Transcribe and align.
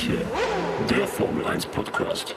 manche, 0.00 0.24
der 0.88 1.06
Formel 1.06 1.44
1 1.46 1.66
Podcast. 1.66 2.34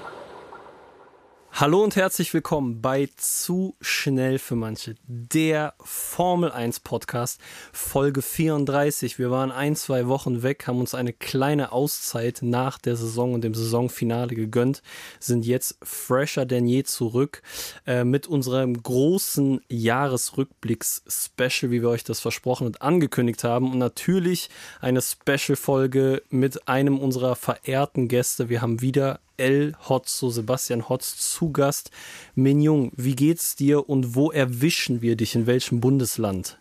Hallo 1.55 1.83
und 1.83 1.95
herzlich 1.95 2.33
willkommen 2.33 2.81
bei 2.81 3.09
Zu 3.15 3.75
schnell 3.79 4.39
für 4.39 4.55
manche, 4.55 4.95
der 5.05 5.75
Formel 5.83 6.51
1 6.51 6.79
Podcast, 6.79 7.39
Folge 7.71 8.23
34. 8.23 9.19
Wir 9.19 9.29
waren 9.29 9.51
ein, 9.51 9.75
zwei 9.75 10.07
Wochen 10.07 10.41
weg, 10.41 10.65
haben 10.65 10.79
uns 10.79 10.95
eine 10.95 11.13
kleine 11.13 11.71
Auszeit 11.71 12.39
nach 12.41 12.79
der 12.79 12.95
Saison 12.95 13.35
und 13.35 13.43
dem 13.43 13.53
Saisonfinale 13.53 14.33
gegönnt, 14.33 14.81
sind 15.19 15.45
jetzt 15.45 15.77
fresher 15.83 16.47
denn 16.47 16.65
je 16.65 16.85
zurück 16.85 17.43
äh, 17.85 18.03
mit 18.03 18.25
unserem 18.25 18.81
großen 18.81 19.61
Jahresrückblicks-Special, 19.69 21.69
wie 21.69 21.83
wir 21.83 21.89
euch 21.89 22.03
das 22.03 22.19
versprochen 22.19 22.65
und 22.65 22.81
angekündigt 22.81 23.43
haben. 23.43 23.71
Und 23.71 23.77
natürlich 23.77 24.49
eine 24.81 25.03
Special-Folge 25.03 26.23
mit 26.31 26.67
einem 26.67 26.97
unserer 26.97 27.35
verehrten 27.35 28.07
Gäste. 28.07 28.49
Wir 28.49 28.63
haben 28.63 28.81
wieder 28.81 29.19
L. 29.37 29.73
Hotz, 29.87 30.17
so 30.17 30.29
Sebastian 30.29 30.89
Hotz 30.89 31.17
zu 31.17 31.51
Gast. 31.51 31.91
Minjung, 32.35 32.91
wie 32.95 33.15
geht's 33.15 33.55
dir 33.55 33.89
und 33.89 34.15
wo 34.15 34.31
erwischen 34.31 35.01
wir 35.01 35.15
dich? 35.15 35.35
In 35.35 35.47
welchem 35.47 35.79
Bundesland? 35.79 36.57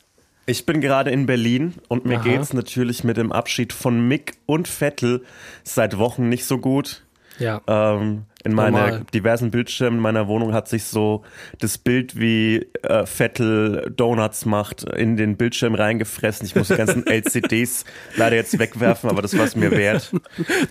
Ich 0.47 0.67
bin 0.67 0.81
gerade 0.81 1.11
in 1.11 1.27
Berlin 1.27 1.75
und 1.89 2.05
mir 2.05 2.19
Aha. 2.19 2.25
geht's 2.25 2.53
natürlich 2.53 3.05
mit 3.05 3.17
dem 3.17 3.31
Abschied 3.31 3.73
von 3.73 4.09
Mick 4.09 4.35
und 4.47 4.67
Vettel 4.67 5.25
seit 5.63 5.99
Wochen 5.99 6.29
nicht 6.29 6.45
so 6.45 6.59
gut. 6.59 7.05
Ja. 7.39 7.63
Ähm, 7.67 8.25
in 8.45 8.55
meinen 8.55 9.07
diversen 9.15 9.51
Bildschirmen 9.51 10.01
meiner 10.01 10.27
Wohnung 10.29 10.53
hat 10.53 10.69
sich 10.69 10.85
so 10.85 11.23
das 11.59 11.79
Bild, 11.79 12.19
wie 12.19 12.67
äh, 12.83 13.07
Vettel 13.07 13.93
Donuts 13.97 14.47
macht, 14.47 14.85
in 14.85 15.17
den 15.17 15.37
Bildschirm 15.37 15.75
reingefressen. 15.75 16.47
Ich 16.47 16.55
muss 16.55 16.69
die 16.69 16.77
ganzen 16.77 17.07
LCDs 17.07 17.85
leider 18.17 18.37
jetzt 18.37 18.59
wegwerfen, 18.59 19.11
aber 19.11 19.23
das 19.23 19.37
war 19.37 19.45
es 19.45 19.55
mir 19.55 19.71
wert. 19.71 20.13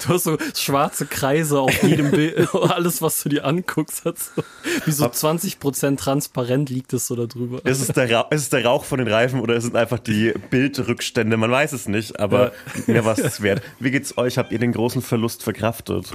Du 0.04 0.14
hast 0.14 0.24
so 0.24 0.38
schwarze 0.56 1.06
Kreise 1.06 1.60
auf 1.60 1.84
jedem 1.84 2.12
Bild. 2.12 2.54
Alles, 2.56 3.02
was 3.02 3.22
du 3.24 3.30
dir 3.30 3.46
anguckst, 3.46 4.06
hat 4.06 4.20
so, 4.20 4.44
wie 4.86 4.92
so 4.92 5.06
20% 5.06 5.98
transparent 5.98 6.70
liegt 6.70 6.94
es 6.94 7.08
so 7.08 7.16
da 7.16 7.26
drüber. 7.26 7.66
Ist 7.66 7.82
es, 7.82 7.88
der 7.88 8.32
ist 8.32 8.42
es 8.42 8.50
der 8.50 8.66
Rauch 8.66 8.84
von 8.84 9.00
den 9.00 9.08
Reifen 9.08 9.40
oder 9.40 9.56
ist 9.56 9.66
es 9.66 9.76
einfach 9.76 10.00
die 10.00 10.34
Bildrückstände? 10.50 11.38
Man 11.38 11.52
weiß 11.52 11.74
es 11.74 11.88
nicht, 11.88 12.20
aber 12.20 12.52
ja. 12.88 12.94
mir 12.94 13.06
war 13.06 13.18
es 13.18 13.42
wert. 13.42 13.62
Wie 13.80 13.92
geht's 13.92 14.18
euch? 14.18 14.38
Habt 14.38 14.52
ihr 14.52 14.60
den 14.60 14.74
großen 14.74 15.02
Verlust 15.02 15.44
verkraftet? 15.44 16.12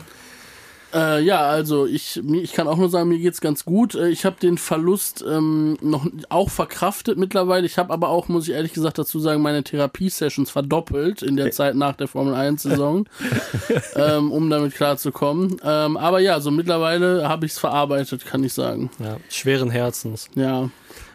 Äh, 0.94 1.22
ja, 1.22 1.40
also 1.40 1.86
ich, 1.86 2.20
ich 2.32 2.52
kann 2.52 2.68
auch 2.68 2.76
nur 2.76 2.88
sagen, 2.88 3.08
mir 3.08 3.18
geht's 3.18 3.40
ganz 3.40 3.64
gut. 3.64 3.94
Äh, 3.94 4.08
ich 4.08 4.24
habe 4.24 4.36
den 4.40 4.58
Verlust 4.58 5.24
ähm, 5.28 5.76
noch 5.80 6.06
auch 6.28 6.50
verkraftet 6.50 7.18
mittlerweile. 7.18 7.66
Ich 7.66 7.78
habe 7.78 7.92
aber 7.92 8.08
auch, 8.08 8.28
muss 8.28 8.48
ich 8.48 8.54
ehrlich 8.54 8.72
gesagt 8.72 8.98
dazu 8.98 9.18
sagen, 9.18 9.42
meine 9.42 9.64
Therapie-Sessions 9.64 10.50
verdoppelt 10.50 11.22
in 11.22 11.36
der 11.36 11.50
Zeit 11.50 11.74
nach 11.74 11.96
der 11.96 12.08
Formel 12.08 12.34
1-Saison, 12.34 13.08
ähm, 13.96 14.32
um 14.32 14.48
damit 14.48 14.74
klarzukommen. 14.74 15.56
Ähm, 15.64 15.96
aber 15.96 16.20
ja, 16.20 16.40
so 16.40 16.50
mittlerweile 16.50 17.28
habe 17.28 17.46
ich 17.46 17.52
es 17.52 17.58
verarbeitet, 17.58 18.24
kann 18.24 18.44
ich 18.44 18.54
sagen. 18.54 18.90
Ja, 18.98 19.18
schweren 19.28 19.70
Herzens. 19.70 20.28
Ja. 20.34 20.70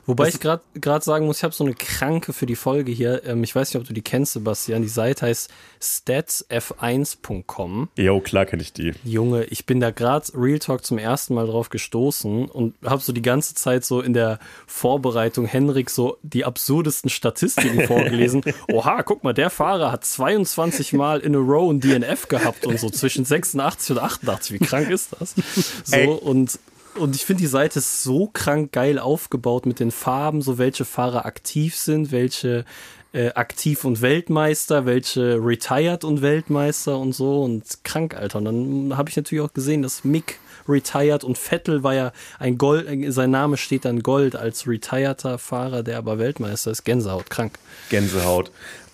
Wobei 0.06 0.26
das 0.26 0.36
ich 0.36 0.42
gerade 0.42 1.04
sagen 1.04 1.26
muss, 1.26 1.38
ich 1.38 1.44
habe 1.44 1.54
so 1.54 1.64
eine 1.64 1.74
Kranke 1.74 2.34
für 2.34 2.46
die 2.46 2.56
Folge 2.56 2.92
hier. 2.92 3.24
Ähm, 3.26 3.44
ich 3.44 3.56
weiß 3.56 3.74
nicht, 3.74 3.82
ob 3.82 3.88
du 3.88 3.94
die 3.94 4.02
kennst, 4.02 4.34
Sebastian. 4.34 4.82
Die 4.82 4.88
Seite 4.88 5.28
heißt 5.28 5.50
statsf1.com. 5.82 7.90
Jo, 7.98 8.20
klar 8.20 8.46
kenne 8.46 8.62
ich 8.62 8.74
die. 8.74 8.94
Junge, 9.04 9.46
ich 9.46 9.66
bin 9.66 9.80
da 9.80 9.92
gerade 9.92 10.28
Real 10.36 10.60
Talk 10.60 10.86
zum 10.86 10.98
ersten 10.98 11.36
Mal 11.36 11.48
drauf 11.48 11.70
gestoßen 11.70 12.50
und 12.50 12.76
habe 12.84 13.02
so 13.02 13.14
die 13.14 13.22
ganze 13.22 13.56
Zeit 13.56 13.86
so 13.86 14.02
in 14.02 14.14
der 14.14 14.40
Vorbereitung 14.68 15.46
Henrik 15.46 15.90
so 15.90 16.18
die 16.24 16.44
absurdesten 16.46 17.10
Statistiken 17.10 17.82
vorgelesen. 17.88 18.44
Oha, 18.72 19.04
guck 19.04 19.24
mal, 19.24 19.34
der 19.34 19.50
Fahrer 19.50 19.92
hat 19.92 20.06
22 20.06 20.94
Mal 20.94 21.20
in 21.20 21.36
a 21.36 21.40
row 21.40 21.70
ein 21.72 21.80
DNF 21.80 22.28
gehabt 22.28 22.66
und 22.66 22.80
so 22.80 22.90
zwischen 22.90 23.26
86 23.26 23.98
und 23.98 24.04
88. 24.04 24.60
Wie 24.60 24.66
krank 24.66 24.90
ist 24.90 25.10
das? 25.20 25.36
So 25.84 25.96
Ey. 25.96 26.08
und 26.08 26.60
und 26.96 27.16
ich 27.16 27.26
finde, 27.26 27.42
die 27.42 27.48
Seite 27.48 27.80
ist 27.80 28.04
so 28.04 28.30
krank 28.32 28.72
geil 28.72 29.00
aufgebaut 29.00 29.66
mit 29.66 29.80
den 29.80 29.92
Farben, 29.92 30.42
so 30.42 30.58
welche 30.58 30.86
Fahrer 30.86 31.26
aktiv 31.26 31.76
sind, 31.76 32.12
welche 32.12 32.66
äh, 33.14 33.30
aktiv 33.34 33.84
und 33.84 34.02
Weltmeister, 34.02 34.86
welche 34.86 35.38
retired 35.44 36.04
und 36.04 36.22
Weltmeister 36.22 36.98
und 36.98 37.14
so 37.14 37.44
und 37.44 37.84
krank, 37.84 38.16
Alter. 38.16 38.40
Und 38.40 38.46
dann 38.46 38.98
habe 38.98 39.10
ich 39.10 39.16
natürlich 39.16 39.44
auch 39.44 39.54
gesehen, 39.54 39.82
dass 39.82 40.04
Mick 40.04 40.40
retired 40.68 41.24
und 41.24 41.38
Vettel 41.38 41.84
war 41.84 41.94
ja 41.94 42.14
ein 42.40 42.58
Gold, 42.58 42.88
sein 43.14 43.32
Name 43.32 43.58
steht 43.58 43.86
dann 43.86 44.02
Gold 44.02 44.36
als 44.36 44.68
retireder 44.68 45.38
Fahrer, 45.38 45.84
der 45.84 45.98
aber 45.98 46.20
Weltmeister 46.20 46.72
ist. 46.72 46.84
Gänsehaut, 46.84 47.30
krank. 47.30 47.58
Gänsehaut. 47.90 48.52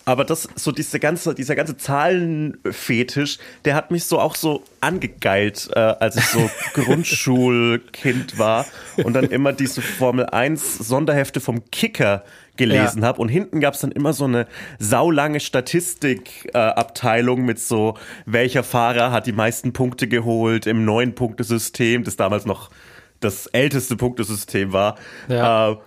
Aber 0.07 0.23
das, 0.23 0.47
so 0.55 0.71
diese 0.71 1.01
ganze, 1.01 1.35
dieser 1.35 1.53
ganze 1.53 1.75
Zahlenfetisch, 1.75 3.39
der 3.65 3.75
hat 3.75 3.91
mich 3.91 4.05
so 4.05 4.21
auch 4.21 4.35
so 4.35 4.63
angegeilt, 4.79 5.69
äh, 5.73 5.79
als 5.79 6.15
ich 6.15 6.23
so 6.27 6.49
Grundschulkind 6.73 8.39
war 8.39 8.65
und 9.03 9.11
dann 9.11 9.25
immer 9.25 9.51
diese 9.51 9.81
Formel 9.81 10.27
1 10.27 10.77
Sonderhefte 10.77 11.41
vom 11.41 11.69
Kicker 11.71 12.23
gelesen 12.55 13.01
ja. 13.01 13.07
habe. 13.09 13.19
Und 13.19 13.27
hinten 13.27 13.59
gab 13.59 13.73
es 13.73 13.81
dann 13.81 13.91
immer 13.91 14.13
so 14.13 14.23
eine 14.23 14.47
saulange 14.79 15.41
Statistikabteilung 15.41 17.39
äh, 17.39 17.43
mit 17.43 17.59
so, 17.59 17.97
welcher 18.25 18.63
Fahrer 18.63 19.11
hat 19.11 19.27
die 19.27 19.33
meisten 19.33 19.73
Punkte 19.73 20.07
geholt 20.07 20.67
im 20.67 20.85
neuen 20.85 21.15
Punktesystem, 21.15 22.05
das 22.05 22.15
damals 22.15 22.45
noch 22.45 22.69
das 23.19 23.47
älteste 23.47 23.97
Punktesystem 23.97 24.71
war. 24.71 24.95
Ja. 25.27 25.71
Äh, 25.71 25.77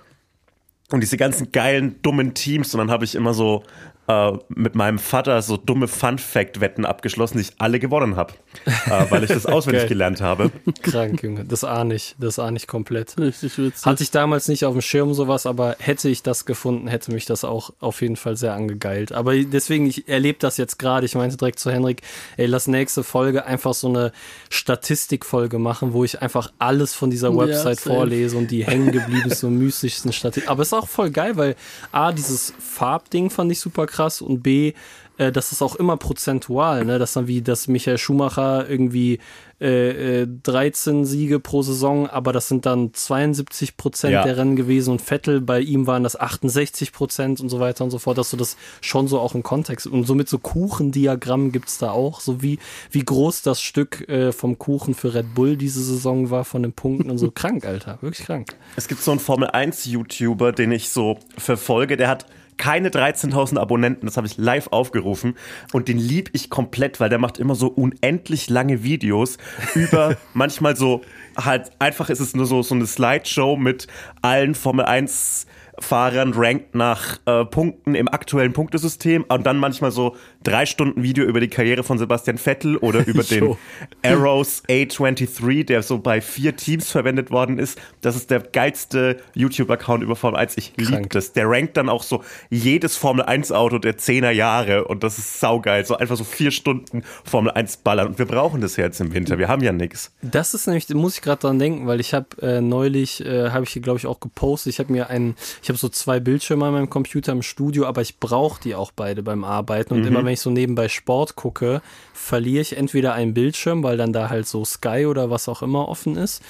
und 0.93 1.01
diese 1.01 1.17
ganzen 1.17 1.53
geilen, 1.53 2.03
dummen 2.03 2.35
Teams. 2.35 2.75
Und 2.75 2.79
dann 2.79 2.91
habe 2.91 3.05
ich 3.05 3.15
immer 3.15 3.33
so 3.33 3.63
äh, 4.10 4.32
mit 4.48 4.75
meinem 4.75 4.98
Vater 4.98 5.41
so 5.41 5.56
dumme 5.56 5.87
Fun-Fact-Wetten 5.87 6.84
abgeschlossen, 6.84 7.38
die 7.38 7.43
ich 7.43 7.53
alle 7.59 7.78
gewonnen 7.78 8.16
habe, 8.16 8.34
äh, 8.66 9.06
weil 9.09 9.22
ich 9.22 9.31
das 9.31 9.47
auswendig 9.47 9.87
gelernt 9.87 10.21
habe. 10.21 10.50
Krank, 10.82 11.22
Junge. 11.22 11.44
Das 11.44 11.62
ahne 11.62 11.94
ich. 11.94 12.16
Das 12.19 12.41
ahne 12.41 12.56
ich 12.56 12.66
komplett. 12.66 13.16
Richtig 13.19 13.56
witzig. 13.59 13.87
Hatte 13.87 14.03
ich 14.03 14.10
damals 14.10 14.48
nicht 14.48 14.65
auf 14.65 14.72
dem 14.72 14.82
Schirm 14.82 15.15
sowas, 15.15 15.47
aber 15.47 15.76
hätte 15.78 16.09
ich 16.09 16.25
das 16.25 16.44
gefunden, 16.44 16.88
hätte 16.88 17.12
mich 17.12 17.25
das 17.25 17.44
auch 17.44 17.71
auf 17.78 18.03
jeden 18.03 18.16
Fall 18.16 18.37
sehr 18.37 18.54
angegeilt. 18.54 19.12
Aber 19.12 19.37
deswegen, 19.37 19.87
ich 19.87 20.09
erlebe 20.09 20.38
das 20.41 20.56
jetzt 20.56 20.78
gerade. 20.81 21.06
Ich 21.06 21.15
meinte 21.15 21.37
direkt 21.37 21.60
zu 21.60 21.71
Henrik, 21.71 22.03
ey, 22.37 22.47
lass 22.47 22.66
nächste 22.66 23.04
Folge 23.04 23.44
einfach 23.44 23.75
so 23.75 23.88
eine 23.88 24.10
Statistikfolge 24.48 25.60
machen, 25.60 25.92
wo 25.92 26.03
ich 26.03 26.21
einfach 26.21 26.50
alles 26.59 26.94
von 26.94 27.10
dieser 27.10 27.37
Website 27.37 27.84
ja, 27.84 27.92
vorlese 27.92 28.37
und 28.37 28.50
die 28.50 28.65
hängen 28.66 28.91
geblieben 28.91 29.31
so 29.31 29.48
mystischsten 29.50 30.12
Statistiken. 30.12 30.50
Aber 30.50 30.62
es 30.62 30.69
ist 30.69 30.75
auch 30.75 30.88
voll 30.88 31.10
geil, 31.10 31.37
weil 31.37 31.54
A, 31.92 32.10
dieses 32.10 32.53
Farbding 32.59 33.31
fand 33.31 33.53
ich 33.53 33.60
super 33.60 33.87
krass 33.87 34.00
krass 34.00 34.22
und 34.22 34.43
B, 34.43 34.72
äh, 35.19 35.31
das 35.31 35.53
ist 35.53 35.61
auch 35.61 35.77
immer 35.77 35.99
prozentual, 35.99 36.87
ne? 36.87 36.99
Das 36.99 37.12
dann 37.12 37.27
wie, 37.27 37.43
dass 37.43 37.69
Michael 37.69 37.99
Schumacher 37.99 38.66
irgendwie 38.69 39.19
äh, 39.59 40.27
13 40.27 41.03
äh, 41.03 41.05
Siege 41.05 41.38
pro 41.38 41.61
Saison, 41.61 42.09
aber 42.09 42.33
das 42.33 42.49
sind 42.49 42.65
dann 42.65 42.94
72 42.94 43.77
Prozent 43.77 44.15
ja. 44.15 44.22
der 44.22 44.39
Rennen 44.39 44.56
gewesen 44.56 44.93
und 44.93 45.03
Vettel, 45.03 45.43
bei 45.43 45.60
ihm 45.60 45.87
waren 45.87 46.03
das 46.03 46.19
68 46.19 46.93
Prozent 46.93 47.41
und 47.41 47.50
so 47.50 47.60
weiter 47.60 47.84
und 47.84 47.91
so 47.91 47.99
fort, 47.99 48.16
dass 48.16 48.31
du 48.31 48.39
das 48.39 48.56
schon 48.81 49.06
so 49.06 49.21
auch 49.21 49.34
im 49.34 49.43
Kontext 49.43 49.87
und 49.87 50.05
somit 50.05 50.31
so 50.31 50.39
Kuchendiagramm 50.39 51.53
gibt 51.53 51.69
es 51.69 51.77
da 51.77 51.91
auch, 51.91 52.21
so 52.21 52.41
wie, 52.41 52.59
wie 52.91 53.05
groß 53.05 53.43
das 53.43 53.60
Stück 53.60 54.09
äh, 54.09 54.33
vom 54.33 54.59
Kuchen 54.59 54.94
für 54.94 55.12
Red 55.12 55.34
Bull 55.34 55.59
diese 55.59 55.83
Saison 55.83 56.31
war 56.31 56.47
von 56.47 56.62
den 56.62 56.72
Punkten 56.72 57.10
und 57.10 57.19
so 57.19 57.31
krank, 57.34 57.66
Alter, 57.66 57.99
wirklich 58.00 58.25
krank. 58.25 58.56
Es 58.77 58.89
gibt 58.89 59.03
so 59.03 59.10
einen 59.10 59.21
Formel 59.21 59.50
1 59.50 59.84
YouTuber, 59.84 60.53
den 60.53 60.72
ich 60.72 60.89
so 60.89 61.19
verfolge, 61.37 61.99
der 61.99 62.09
hat 62.09 62.25
keine 62.60 62.91
13.000 62.91 63.59
Abonnenten, 63.59 64.04
das 64.04 64.19
habe 64.19 64.26
ich 64.26 64.37
live 64.37 64.69
aufgerufen. 64.71 65.34
Und 65.72 65.88
den 65.88 65.97
lieb 65.97 66.28
ich 66.34 66.50
komplett, 66.50 67.00
weil 67.00 67.09
der 67.09 67.19
macht 67.19 67.38
immer 67.38 67.54
so 67.54 67.69
unendlich 67.69 68.50
lange 68.50 68.84
Videos 68.84 69.38
über 69.75 70.16
manchmal 70.34 70.77
so 70.77 71.01
halt 71.39 71.71
einfach 71.78 72.10
ist 72.10 72.21
es 72.21 72.36
nur 72.36 72.45
so 72.45 72.62
so 72.62 72.74
eine 72.74 72.86
Slideshow 72.86 73.57
mit 73.57 73.86
allen 74.21 74.54
Formel 74.54 74.84
1 74.84 75.47
Fahrern 75.78 76.34
rankt 76.34 76.74
nach 76.74 77.18
äh, 77.24 77.47
Punkten 77.47 77.95
im 77.95 78.09
aktuellen 78.09 78.53
Punktesystem 78.53 79.24
und 79.27 79.47
dann 79.47 79.56
manchmal 79.56 79.91
so 79.91 80.16
drei 80.42 80.66
Stunden 80.66 81.03
Video 81.03 81.25
über 81.25 81.41
die 81.41 81.48
Karriere 81.48 81.83
von 81.83 81.98
Sebastian 81.98 82.39
Vettel 82.39 82.77
oder 82.78 83.07
über 83.07 83.22
den 83.31 83.57
Arrows 84.03 84.63
A23, 84.69 85.65
der 85.65 85.83
so 85.83 85.98
bei 85.98 86.21
vier 86.21 86.57
Teams 86.57 86.91
verwendet 86.91 87.31
worden 87.31 87.59
ist. 87.59 87.78
Das 88.01 88.16
ist 88.16 88.31
der 88.31 88.41
geilste 88.41 89.19
YouTube-Account 89.34 90.03
über 90.03 90.16
Formel 90.16 90.41
1. 90.41 90.57
Ich 90.57 90.72
liebe 90.77 91.09
das. 91.09 91.33
Der 91.33 91.48
rankt 91.48 91.77
dann 91.77 91.89
auch 91.89 92.03
so 92.03 92.25
jedes 92.48 92.97
Formel 92.97 93.25
1 93.25 93.53
Auto 93.53 93.78
der 93.78 93.98
10er 93.98 94.31
Jahre 94.31 94.84
und 94.84 95.04
das 95.04 95.19
ist 95.19 95.41
saugeil. 95.41 95.84
So 95.84 95.97
einfach 95.97 96.16
so 96.16 96.25
vier 96.25 96.51
Stunden 96.51 97.03
Formel 97.25 97.53
1 97.53 97.78
ballern 97.78 98.09
und 98.09 98.19
wir 98.19 98.27
brauchen 98.27 98.60
das 98.60 98.77
jetzt 98.77 99.01
im 99.01 99.13
Winter. 99.13 99.39
Wir 99.39 99.48
haben 99.48 99.63
ja 99.63 99.72
nichts. 99.72 100.13
Das 100.22 100.54
ist 100.54 100.66
nämlich, 100.66 100.89
muss 100.91 101.16
ich 101.16 101.22
gerade 101.22 101.41
dran 101.41 101.59
denken, 101.59 101.87
weil 101.87 102.01
ich 102.01 102.15
habe 102.15 102.28
äh, 102.41 102.60
neulich, 102.60 103.25
äh, 103.25 103.51
habe 103.51 103.65
ich 103.65 103.71
hier 103.71 103.83
glaube 103.83 103.98
ich 103.98 104.07
auch 104.07 104.21
gepostet, 104.21 104.72
ich 104.72 104.78
habe 104.78 104.92
mir 104.92 105.10
einen, 105.10 105.37
ich 105.63 105.69
habe 105.69 105.78
so 105.78 105.89
zwei 105.89 106.21
Bildschirme 106.21 106.66
an 106.66 106.72
meinem 106.72 106.91
Computer 106.91 107.33
im 107.33 107.42
Studio, 107.42 107.87
aber 107.87 108.01
ich 108.03 108.19
brauche 108.19 108.60
die 108.63 108.75
auch 108.75 108.92
beide 108.95 109.22
beim 109.22 109.45
Arbeiten. 109.45 109.95
Und 109.95 110.01
mhm. 110.01 110.09
immer 110.09 110.25
wenn 110.25 110.29
ich 110.30 110.41
so 110.41 110.50
nebenbei 110.50 110.88
Sport 110.88 111.36
gucke, 111.36 111.82
verliere 112.12 112.62
ich 112.62 112.77
entweder 112.77 113.15
einen 113.15 113.34
Bildschirm, 113.34 113.82
weil 113.82 113.97
dann 113.97 114.12
da 114.12 114.30
halt 114.30 114.47
so 114.47 114.65
Sky 114.65 115.06
oder 115.06 115.30
was 115.30 115.48
auch 115.48 115.62
immer 115.62 115.88
offen 115.88 116.16
ist. 116.16 116.42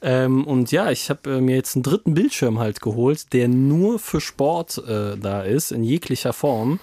Ähm, 0.00 0.46
und 0.46 0.70
ja, 0.70 0.90
ich 0.90 1.10
habe 1.10 1.36
äh, 1.36 1.40
mir 1.40 1.56
jetzt 1.56 1.74
einen 1.74 1.82
dritten 1.82 2.14
Bildschirm 2.14 2.58
halt 2.58 2.80
geholt, 2.80 3.32
der 3.32 3.48
nur 3.48 3.98
für 3.98 4.20
Sport 4.20 4.78
äh, 4.86 5.16
da 5.16 5.42
ist, 5.42 5.72
in 5.72 5.82
jeglicher 5.82 6.32
Form. 6.32 6.78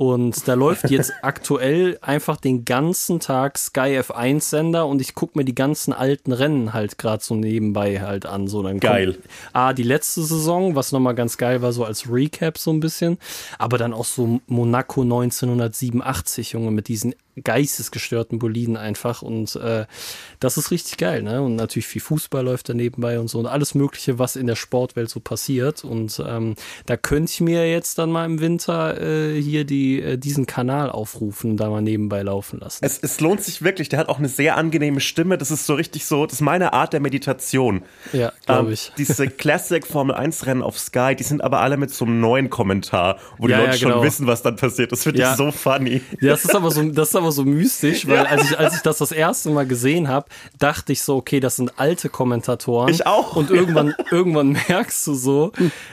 Und 0.00 0.48
da 0.48 0.54
läuft 0.54 0.88
jetzt 0.90 1.12
aktuell 1.20 1.98
einfach 2.00 2.38
den 2.38 2.64
ganzen 2.64 3.20
Tag 3.20 3.58
Sky 3.58 4.00
F1 4.00 4.40
Sender 4.40 4.86
und 4.86 5.02
ich 5.02 5.14
gucke 5.14 5.36
mir 5.36 5.44
die 5.44 5.54
ganzen 5.54 5.92
alten 5.92 6.32
Rennen 6.32 6.72
halt 6.72 6.96
gerade 6.96 7.22
so 7.22 7.34
nebenbei 7.34 8.00
halt 8.00 8.24
an. 8.24 8.48
So, 8.48 8.62
dann 8.62 8.80
Geil. 8.80 9.12
Kommt, 9.12 9.26
ah, 9.52 9.74
die 9.74 9.82
letzte 9.82 10.22
Saison, 10.22 10.74
was 10.74 10.92
nochmal 10.92 11.14
ganz 11.14 11.36
geil 11.36 11.60
war, 11.60 11.72
so 11.72 11.84
als 11.84 12.10
Recap 12.10 12.56
so 12.56 12.70
ein 12.70 12.80
bisschen. 12.80 13.18
Aber 13.58 13.76
dann 13.76 13.92
auch 13.92 14.06
so 14.06 14.40
Monaco 14.46 15.02
1987, 15.02 16.52
Junge, 16.52 16.70
mit 16.70 16.88
diesen 16.88 17.14
geistesgestörten 17.42 18.38
Boliden 18.38 18.76
einfach. 18.76 19.22
Und 19.22 19.56
äh, 19.56 19.86
das 20.40 20.56
ist 20.58 20.70
richtig 20.70 20.98
geil, 20.98 21.22
ne? 21.22 21.42
Und 21.42 21.56
natürlich 21.56 21.86
viel 21.86 22.00
Fußball 22.02 22.44
läuft 22.44 22.68
da 22.68 22.74
nebenbei 22.74 23.18
und 23.18 23.28
so 23.28 23.38
und 23.38 23.46
alles 23.46 23.74
Mögliche, 23.74 24.18
was 24.18 24.36
in 24.36 24.46
der 24.46 24.56
Sportwelt 24.56 25.10
so 25.10 25.20
passiert. 25.20 25.84
Und 25.84 26.22
ähm, 26.26 26.54
da 26.86 26.96
könnte 26.96 27.32
ich 27.32 27.40
mir 27.40 27.70
jetzt 27.70 27.98
dann 27.98 28.10
mal 28.10 28.24
im 28.24 28.40
Winter 28.40 29.00
äh, 29.00 29.40
hier 29.40 29.64
die, 29.64 30.00
äh, 30.02 30.16
diesen 30.18 30.46
Kanal 30.46 30.90
aufrufen, 30.90 31.56
da 31.56 31.70
mal 31.70 31.82
nebenbei 31.82 32.22
laufen 32.22 32.60
lassen. 32.60 32.84
Es, 32.84 32.98
es 33.02 33.20
lohnt 33.20 33.42
sich 33.42 33.62
wirklich, 33.62 33.88
der 33.88 33.98
hat 33.98 34.08
auch 34.08 34.18
eine 34.18 34.28
sehr 34.28 34.56
angenehme 34.56 35.00
Stimme. 35.00 35.38
Das 35.38 35.50
ist 35.50 35.66
so 35.66 35.74
richtig 35.74 36.06
so, 36.06 36.26
das 36.26 36.34
ist 36.34 36.40
meine 36.40 36.72
Art 36.72 36.92
der 36.92 37.00
Meditation. 37.00 37.82
Ja, 38.12 38.32
glaube 38.46 38.72
ich. 38.72 38.88
Ähm, 38.88 38.94
diese 38.98 39.28
Classic 39.28 39.86
Formel 39.86 40.14
1 40.14 40.46
Rennen 40.46 40.62
auf 40.62 40.78
Sky, 40.78 41.14
die 41.16 41.22
sind 41.24 41.42
aber 41.42 41.60
alle 41.60 41.76
mit 41.76 41.90
so 41.90 42.04
einem 42.04 42.20
neuen 42.20 42.50
Kommentar, 42.50 43.18
wo 43.38 43.46
die 43.46 43.52
Ja, 43.52 43.58
Leute 43.60 43.76
ja, 43.76 43.82
genau. 43.84 43.94
schon 43.96 44.04
wissen, 44.06 44.26
was 44.26 44.42
dann 44.42 44.56
passiert. 44.56 44.92
Das 44.92 45.02
finde 45.04 45.20
Ja. 45.20 45.32
ich 45.32 45.36
so 45.36 45.50
funny. 45.50 46.00
Ja, 46.20 46.30
das 46.30 46.44
ist 46.44 46.54
aber 46.54 46.70
so, 46.70 46.82
das 46.90 47.08
ist 47.10 47.16
aber 47.20 47.32
so 47.32 47.44
mystisch, 47.44 48.06
weil 48.06 48.26
als 48.26 48.50
ich, 48.50 48.58
als 48.58 48.76
ich 48.76 48.82
das 48.82 48.98
das 48.98 49.12
erste 49.12 49.50
Mal 49.50 49.66
gesehen 49.66 50.08
habe, 50.08 50.26
dachte 50.58 50.92
ich 50.92 51.02
so, 51.02 51.16
okay, 51.16 51.40
das 51.40 51.56
sind 51.56 51.78
alte 51.78 52.08
Kommentatoren. 52.08 52.88
Ich 52.88 53.06
auch. 53.06 53.36
Und 53.36 53.50
irgendwann, 53.50 53.94
irgendwann 54.10 54.52
merkst 54.68 55.06
du 55.06 55.14
so, 55.14 55.52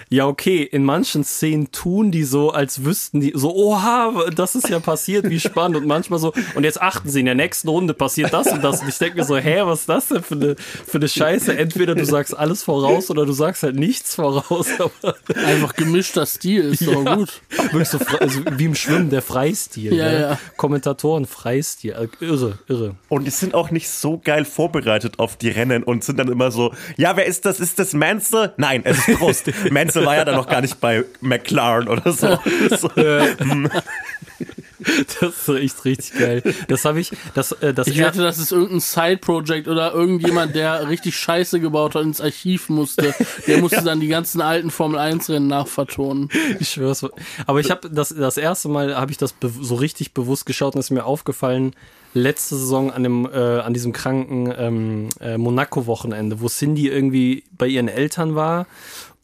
ja, 0.09 0.25
okay, 0.25 0.63
in 0.63 0.83
manchen 0.83 1.23
Szenen 1.23 1.71
tun 1.71 2.11
die 2.11 2.23
so, 2.23 2.51
als 2.51 2.83
wüssten 2.83 3.19
die 3.19 3.33
so, 3.35 3.53
oha, 3.53 4.13
das 4.35 4.55
ist 4.55 4.69
ja 4.69 4.79
passiert, 4.79 5.29
wie 5.29 5.39
spannend. 5.39 5.77
Und 5.77 5.87
manchmal 5.87 6.19
so, 6.19 6.33
und 6.55 6.63
jetzt 6.63 6.81
achten 6.81 7.09
sie, 7.09 7.19
in 7.19 7.25
der 7.25 7.35
nächsten 7.35 7.69
Runde 7.69 7.93
passiert 7.93 8.33
das 8.33 8.51
und 8.51 8.63
das. 8.63 8.81
Und 8.81 8.89
ich 8.89 8.97
denke 8.97 9.17
mir 9.17 9.25
so, 9.25 9.37
hä, 9.37 9.61
was 9.63 9.81
ist 9.81 9.89
das 9.89 10.07
denn 10.07 10.23
für 10.23 10.35
eine, 10.35 10.55
für 10.55 10.97
eine 10.97 11.07
Scheiße? 11.07 11.57
Entweder 11.57 11.95
du 11.95 12.05
sagst 12.05 12.37
alles 12.37 12.63
voraus 12.63 13.09
oder 13.09 13.25
du 13.25 13.33
sagst 13.33 13.63
halt 13.63 13.75
nichts 13.75 14.15
voraus. 14.15 14.67
Aber 14.79 15.15
Einfach 15.45 15.75
gemischter 15.75 16.25
Stil 16.25 16.73
ist 16.73 16.87
doch 16.87 17.03
ja, 17.03 17.15
gut. 17.15 17.41
Wirklich 17.71 17.89
so 17.89 17.99
also 18.19 18.41
wie 18.51 18.65
im 18.65 18.75
Schwimmen, 18.75 19.09
der 19.09 19.21
Freistil. 19.21 19.93
Ja, 19.93 20.05
ne? 20.05 20.21
ja. 20.21 20.39
Kommentatoren, 20.55 21.16
Freistil. 21.25 21.93
Also 21.93 22.09
Irre, 22.19 22.59
irre. 22.67 22.95
Und 23.09 23.25
die 23.25 23.31
sind 23.31 23.53
auch 23.53 23.71
nicht 23.71 23.89
so 23.89 24.19
geil 24.23 24.45
vorbereitet 24.45 25.19
auf 25.19 25.35
die 25.37 25.49
Rennen 25.49 25.83
und 25.83 26.03
sind 26.03 26.19
dann 26.19 26.29
immer 26.29 26.51
so, 26.51 26.73
ja, 26.97 27.15
wer 27.15 27.25
ist 27.25 27.45
das? 27.45 27.59
Ist 27.59 27.79
das 27.79 27.93
Mansell? 27.93 28.53
Nein, 28.57 28.81
es 28.83 29.07
ist 29.07 29.17
Prost. 29.17 29.51
Mansell 29.71 30.05
war 30.05 30.15
ja 30.15 30.25
dann 30.25 30.35
noch 30.35 30.47
gar 30.47 30.61
nicht 30.61 30.79
bei 30.79 31.03
McLaren 31.21 31.87
oder 31.87 32.11
so. 32.11 32.37
so 32.77 32.89
hm. 32.95 33.69
Das 35.19 35.47
ist 35.47 35.49
echt 35.49 35.85
richtig 35.85 36.19
geil. 36.19 36.43
Das 36.67 36.85
habe 36.85 36.99
ich, 36.99 37.11
das, 37.33 37.51
äh, 37.53 37.73
das 37.73 37.87
Ich 37.87 37.97
wette, 37.97 38.21
das 38.21 38.37
ist 38.37 38.51
irgendein 38.51 38.79
Side-Project 38.79 39.67
oder 39.67 39.93
irgendjemand, 39.93 40.55
der 40.55 40.89
richtig 40.89 41.17
Scheiße 41.17 41.59
gebaut 41.59 41.95
hat, 41.95 42.03
ins 42.03 42.21
Archiv 42.21 42.69
musste. 42.69 43.13
Der 43.47 43.59
musste 43.59 43.83
dann 43.83 43.99
die 43.99 44.07
ganzen 44.07 44.41
alten 44.41 44.71
Formel-1-Rennen 44.71 45.47
nachvertonen. 45.47 46.29
Ich 46.59 46.69
schwör's. 46.69 47.05
Aber 47.45 47.59
ich 47.59 47.71
habe 47.71 47.89
das 47.89 48.09
das 48.09 48.37
erste 48.37 48.69
Mal 48.69 48.95
habe 48.95 49.11
ich 49.11 49.17
das 49.17 49.35
so 49.61 49.75
richtig 49.75 50.13
bewusst 50.13 50.45
geschaut 50.45 50.75
und 50.75 50.79
ist 50.79 50.91
mir 50.91 51.05
aufgefallen 51.05 51.75
letzte 52.13 52.55
Saison 52.55 52.91
an 52.91 53.03
dem 53.03 53.25
äh, 53.31 53.59
an 53.59 53.73
diesem 53.73 53.93
kranken 53.93 54.53
ähm, 54.57 55.09
äh, 55.19 55.37
Monaco 55.37 55.85
Wochenende, 55.85 56.41
wo 56.41 56.47
Cindy 56.47 56.87
irgendwie 56.87 57.43
bei 57.51 57.67
ihren 57.67 57.87
Eltern 57.87 58.35
war 58.35 58.65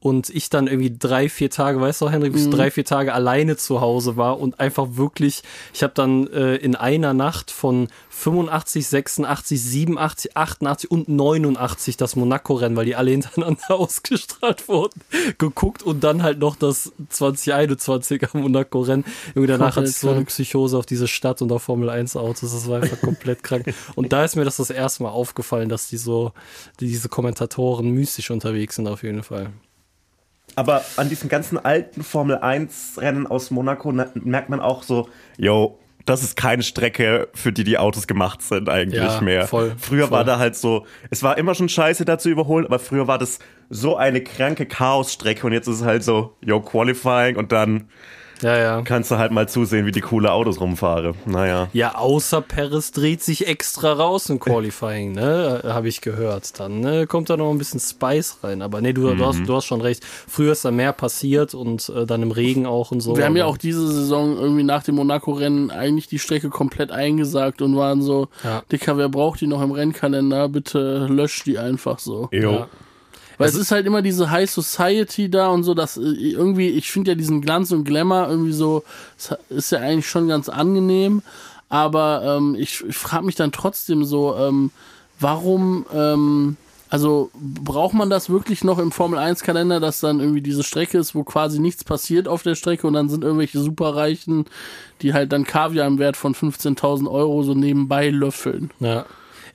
und 0.03 0.29
ich 0.29 0.49
dann 0.49 0.67
irgendwie 0.67 0.93
drei 0.99 1.29
vier 1.29 1.49
Tage, 1.49 1.79
weißt 1.79 2.01
du, 2.01 2.09
Henrik, 2.09 2.33
bis 2.33 2.49
drei 2.49 2.69
vier 2.71 2.83
Tage 2.83 3.13
alleine 3.13 3.55
zu 3.55 3.79
Hause 3.79 4.17
war 4.17 4.37
und 4.37 4.59
einfach 4.59 4.97
wirklich, 4.97 5.43
ich 5.73 5.81
habe 5.81 5.93
dann 5.95 6.27
äh, 6.27 6.57
in 6.57 6.75
einer 6.75 7.13
Nacht 7.13 7.51
von 7.51 7.87
85, 8.09 8.85
86, 8.85 9.61
87, 9.61 10.35
88 10.35 10.91
und 10.91 11.07
89 11.07 11.95
das 11.95 12.17
Monaco-Rennen, 12.17 12.75
weil 12.75 12.85
die 12.85 12.97
alle 12.97 13.11
hintereinander 13.11 13.79
ausgestrahlt 13.79 14.67
wurden, 14.67 14.99
geguckt 15.37 15.83
und 15.83 16.03
dann 16.03 16.21
halt 16.21 16.39
noch 16.39 16.57
das 16.57 16.91
2021er 17.09 18.37
Monaco-Rennen. 18.37 19.05
Junge, 19.35 19.47
danach 19.47 19.77
hatte 19.77 19.87
ich 19.87 19.95
so 19.95 20.09
eine. 20.09 20.25
Psychose 20.25 20.77
auf 20.77 20.85
diese 20.85 21.07
Stadt 21.07 21.41
und 21.41 21.51
auf 21.53 21.63
Formel 21.63 21.89
1 21.89 22.17
Autos. 22.17 22.51
Das 22.51 22.67
war 22.67 22.81
einfach 22.81 22.99
komplett 22.99 23.41
krank. 23.43 23.73
Und 23.95 24.11
da 24.11 24.25
ist 24.25 24.35
mir 24.35 24.43
das 24.43 24.57
das 24.57 24.69
erste 24.69 25.03
Mal 25.03 25.09
aufgefallen, 25.09 25.69
dass 25.69 25.87
die 25.87 25.97
so, 25.97 26.33
die, 26.81 26.87
diese 26.87 27.07
Kommentatoren 27.07 27.89
mystisch 27.91 28.31
unterwegs 28.31 28.75
sind 28.75 28.89
auf 28.89 29.03
jeden 29.03 29.23
Fall. 29.23 29.53
Aber 30.55 30.83
an 30.97 31.09
diesen 31.09 31.29
ganzen 31.29 31.57
alten 31.63 32.03
Formel 32.03 32.37
1 32.37 32.95
Rennen 32.99 33.27
aus 33.27 33.49
Monaco 33.51 33.91
na- 33.91 34.09
merkt 34.13 34.49
man 34.49 34.59
auch 34.59 34.83
so, 34.83 35.09
yo, 35.37 35.79
das 36.05 36.21
ist 36.21 36.35
keine 36.35 36.63
Strecke, 36.63 37.29
für 37.33 37.53
die 37.53 37.63
die 37.63 37.77
Autos 37.77 38.07
gemacht 38.07 38.41
sind 38.41 38.67
eigentlich 38.69 39.01
Ja, 39.01 39.21
mehr. 39.21 39.47
voll, 39.47 39.73
früher 39.79 40.07
voll. 40.07 40.17
war 40.17 40.23
da 40.25 40.37
halt 40.37 40.55
so, 40.55 40.85
es 41.09 41.23
war 41.23 41.37
immer 41.37 41.55
schon 41.55 41.69
scheiße 41.69 42.03
da 42.05 42.17
zu 42.19 42.29
überholen, 42.29 42.65
aber 42.65 42.77
früher 42.79 43.07
war 43.07 43.17
das 43.17 43.39
so 43.69 43.95
eine 43.95 44.21
kranke 44.21 44.65
Chaosstrecke 44.65 45.47
und 45.47 45.53
jetzt 45.53 45.67
ist 45.67 45.77
es 45.77 45.85
halt 45.85 46.03
so, 46.03 46.35
yo, 46.41 46.59
Qualifying 46.59 47.37
und 47.37 47.51
dann 47.53 47.87
Ja, 48.43 48.57
ja. 48.57 48.81
kannst 48.81 49.09
du 49.09 49.17
halt 49.17 49.31
mal 49.31 49.47
zusehen, 49.47 49.85
wie 49.85 49.91
die 49.91 50.01
coole 50.01 50.31
Autos 50.31 50.59
rumfahren. 50.59 51.15
Naja. 51.25 51.69
Ja, 51.73 51.95
außer 51.95 52.41
Perez 52.41 52.91
dreht 52.91 53.23
sich 53.23 53.47
extra 53.47 53.93
raus 53.93 54.29
im 54.29 54.39
Qualifying, 54.39 55.13
ne? 55.13 55.61
Habe 55.65 55.87
ich 55.87 56.01
gehört. 56.01 56.59
Dann 56.59 56.81
ne? 56.81 57.07
kommt 57.07 57.29
da 57.29 57.37
noch 57.37 57.49
ein 57.49 57.57
bisschen 57.57 57.79
Spice 57.79 58.39
rein. 58.43 58.61
Aber 58.61 58.81
nee, 58.81 58.93
du, 58.93 59.13
du, 59.15 59.25
hast, 59.25 59.39
du 59.45 59.55
hast 59.55 59.65
schon 59.65 59.81
recht. 59.81 60.03
Früher 60.05 60.51
ist 60.51 60.65
da 60.65 60.71
mehr 60.71 60.93
passiert 60.93 61.53
und 61.53 61.89
äh, 61.89 62.05
dann 62.05 62.21
im 62.21 62.31
Regen 62.31 62.65
auch 62.65 62.91
und 62.91 62.99
so. 62.99 63.15
Wir 63.15 63.25
haben 63.25 63.37
ja 63.37 63.45
auch 63.45 63.57
diese 63.57 63.87
Saison 63.87 64.37
irgendwie 64.37 64.63
nach 64.63 64.83
dem 64.83 64.95
Monaco-Rennen 64.95 65.71
eigentlich 65.71 66.07
die 66.07 66.19
Strecke 66.19 66.49
komplett 66.49 66.91
eingesagt 66.91 67.61
und 67.61 67.75
waren 67.75 68.01
so, 68.01 68.27
Ja. 68.43 68.63
Dicker, 68.71 68.97
wer 68.97 69.09
braucht 69.09 69.41
die 69.41 69.47
noch 69.47 69.61
im 69.61 69.71
Rennkalender? 69.71 70.49
Bitte 70.49 71.07
löscht 71.07 71.45
die 71.45 71.57
einfach 71.57 71.99
so. 71.99 72.27
Jo. 72.31 72.51
Ja. 72.51 72.67
Weil 73.37 73.49
es 73.49 73.55
ist 73.55 73.71
halt 73.71 73.85
immer 73.85 74.01
diese 74.01 74.31
High 74.31 74.49
Society 74.49 75.29
da 75.29 75.47
und 75.47 75.63
so, 75.63 75.73
dass 75.73 75.97
äh, 75.97 76.01
irgendwie, 76.01 76.69
ich 76.69 76.91
finde 76.91 77.11
ja 77.11 77.15
diesen 77.15 77.41
Glanz 77.41 77.71
und 77.71 77.83
Glamour 77.83 78.27
irgendwie 78.29 78.53
so, 78.53 78.83
ist 79.49 79.71
ja 79.71 79.79
eigentlich 79.79 80.07
schon 80.07 80.27
ganz 80.27 80.49
angenehm, 80.49 81.21
aber 81.69 82.37
ähm, 82.37 82.55
ich, 82.57 82.83
ich 82.87 82.95
frage 82.95 83.25
mich 83.25 83.35
dann 83.35 83.51
trotzdem 83.51 84.05
so, 84.05 84.35
ähm, 84.35 84.71
warum, 85.19 85.85
ähm, 85.93 86.57
also 86.89 87.31
braucht 87.33 87.95
man 87.95 88.11
das 88.11 88.29
wirklich 88.29 88.63
noch 88.63 88.77
im 88.77 88.91
Formel 88.91 89.17
1 89.17 89.41
Kalender, 89.41 89.79
dass 89.79 89.99
dann 89.99 90.19
irgendwie 90.19 90.41
diese 90.41 90.63
Strecke 90.63 90.99
ist, 90.99 91.15
wo 91.15 91.23
quasi 91.23 91.59
nichts 91.59 91.83
passiert 91.83 92.27
auf 92.27 92.43
der 92.43 92.53
Strecke 92.53 92.85
und 92.85 92.93
dann 92.93 93.09
sind 93.09 93.23
irgendwelche 93.23 93.59
Superreichen, 93.59 94.45
die 95.01 95.13
halt 95.13 95.31
dann 95.31 95.45
Kaviar 95.45 95.87
im 95.87 95.97
Wert 95.97 96.17
von 96.17 96.35
15.000 96.35 97.09
Euro 97.09 97.41
so 97.41 97.55
nebenbei 97.55 98.09
löffeln. 98.09 98.69
Ja. 98.79 99.05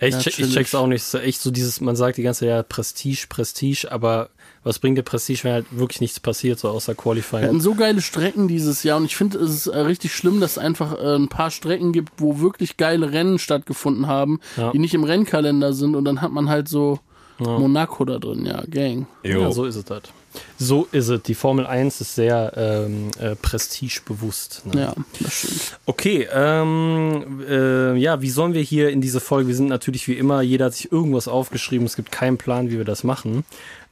Ja, 0.01 0.07
ich, 0.09 0.19
check, 0.19 0.39
ich 0.39 0.53
check's 0.53 0.75
auch 0.75 0.87
nicht. 0.87 1.03
Ist 1.03 1.15
echt 1.15 1.41
so 1.41 1.51
dieses, 1.51 1.81
man 1.81 1.97
sagt 1.97 2.19
die 2.19 2.23
ganze 2.23 2.41
Zeit, 2.41 2.49
ja, 2.49 2.63
Prestige, 2.63 3.27
Prestige, 3.29 3.89
aber 3.91 4.31
was 4.63 4.79
bringt 4.79 4.97
der 4.99 5.03
Prestige, 5.03 5.45
wenn 5.45 5.53
halt 5.53 5.67
wirklich 5.71 6.01
nichts 6.01 6.21
passiert, 6.21 6.59
so 6.59 6.69
außer 6.69 6.93
Wir 6.93 6.97
Qualifying? 6.97 7.45
hatten 7.45 7.61
so 7.61 7.75
geile 7.75 8.01
Strecken 8.03 8.49
dieses 8.49 8.83
Jahr 8.83 8.97
und 8.99 9.05
ich 9.07 9.17
finde 9.17 9.39
es 9.39 9.51
ist 9.53 9.67
äh, 9.67 9.79
richtig 9.79 10.15
schlimm, 10.15 10.41
dass 10.41 10.53
es 10.53 10.59
einfach 10.59 10.99
äh, 10.99 11.15
ein 11.17 11.29
paar 11.29 11.51
Strecken 11.51 11.93
gibt, 11.93 12.13
wo 12.19 12.41
wirklich 12.41 12.77
geile 12.77 13.13
Rennen 13.13 13.39
stattgefunden 13.39 14.07
haben, 14.07 14.41
Ja. 14.57 14.71
die 14.73 14.79
nicht 14.79 14.95
im 14.95 15.05
Rennkalender 15.05 15.73
sind 15.73 15.95
und 15.97 16.05
dann 16.05 16.21
hat 16.21 16.33
man 16.33 16.49
halt 16.49 16.69
so 16.69 16.99
Monaco 17.39 18.05
da 18.05 18.19
drin, 18.19 18.47
ja, 18.47 18.63
Gang. 18.69 19.07
Jo. 19.23 19.43
Ja, 19.43 19.53
so 19.53 19.65
ist 19.65 19.77
es 19.77 19.89
halt. 19.89 20.13
So 20.59 20.89
ist 20.93 21.09
es. 21.09 21.23
Die 21.23 21.35
Formel 21.35 21.67
1 21.67 22.01
ist 22.01 22.15
sehr 22.15 22.53
ähm, 22.57 23.11
äh, 23.19 23.35
prestigebewusst. 23.37 24.63
Ne? 24.67 24.81
Ja, 24.81 24.95
das 25.21 25.33
stimmt. 25.33 25.81
Okay, 25.87 26.29
ähm, 26.33 27.45
äh, 27.49 27.97
ja, 27.97 28.21
wie 28.21 28.31
sollen 28.31 28.55
wir 28.55 28.63
hier 28.63 28.91
in 28.91 29.01
diese 29.01 29.21
Folge? 29.21 29.49
Wir 29.49 29.57
sind 29.57 29.69
natürlich 29.69 30.09
wie 30.09 30.15
immer, 30.15 30.43
jeder 30.43 30.67
hat 30.67 30.75
sich 30.75 30.93
irgendwas 30.93 31.29
aufgeschrieben. 31.29 31.87
Es 31.87 31.97
gibt 31.97 32.13
keinen 32.13 32.39
Plan, 32.39 32.71
wie 32.71 32.77
wir 32.77 32.85
das 32.85 33.05
machen. 33.05 33.45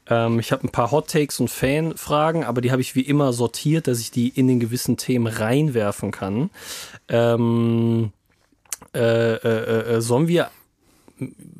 Ähm, 0.09 0.38
ich 0.38 0.53
habe 0.53 0.65
ein 0.65 0.71
paar 0.71 0.91
Hot 0.91 1.09
Takes 1.09 1.41
und 1.41 1.49
Fanfragen, 1.49 2.45
aber 2.45 2.61
die 2.61 2.71
habe 2.71 2.83
ich 2.83 2.95
wie 2.95 3.03
immer 3.03 3.33
sortiert, 3.33 3.87
dass 3.87 4.00
ich 4.00 4.11
die 4.11 4.29
in 4.29 4.47
den 4.47 4.61
gewissen 4.61 4.97
Themen 4.97 5.26
reinwerfen 5.26 6.11
kann. 6.11 6.50
Ähm, 7.09 8.12
äh, 8.95 9.35
äh, 9.35 9.97
äh, 9.97 10.00
sollen 10.00 10.29
wir 10.29 10.50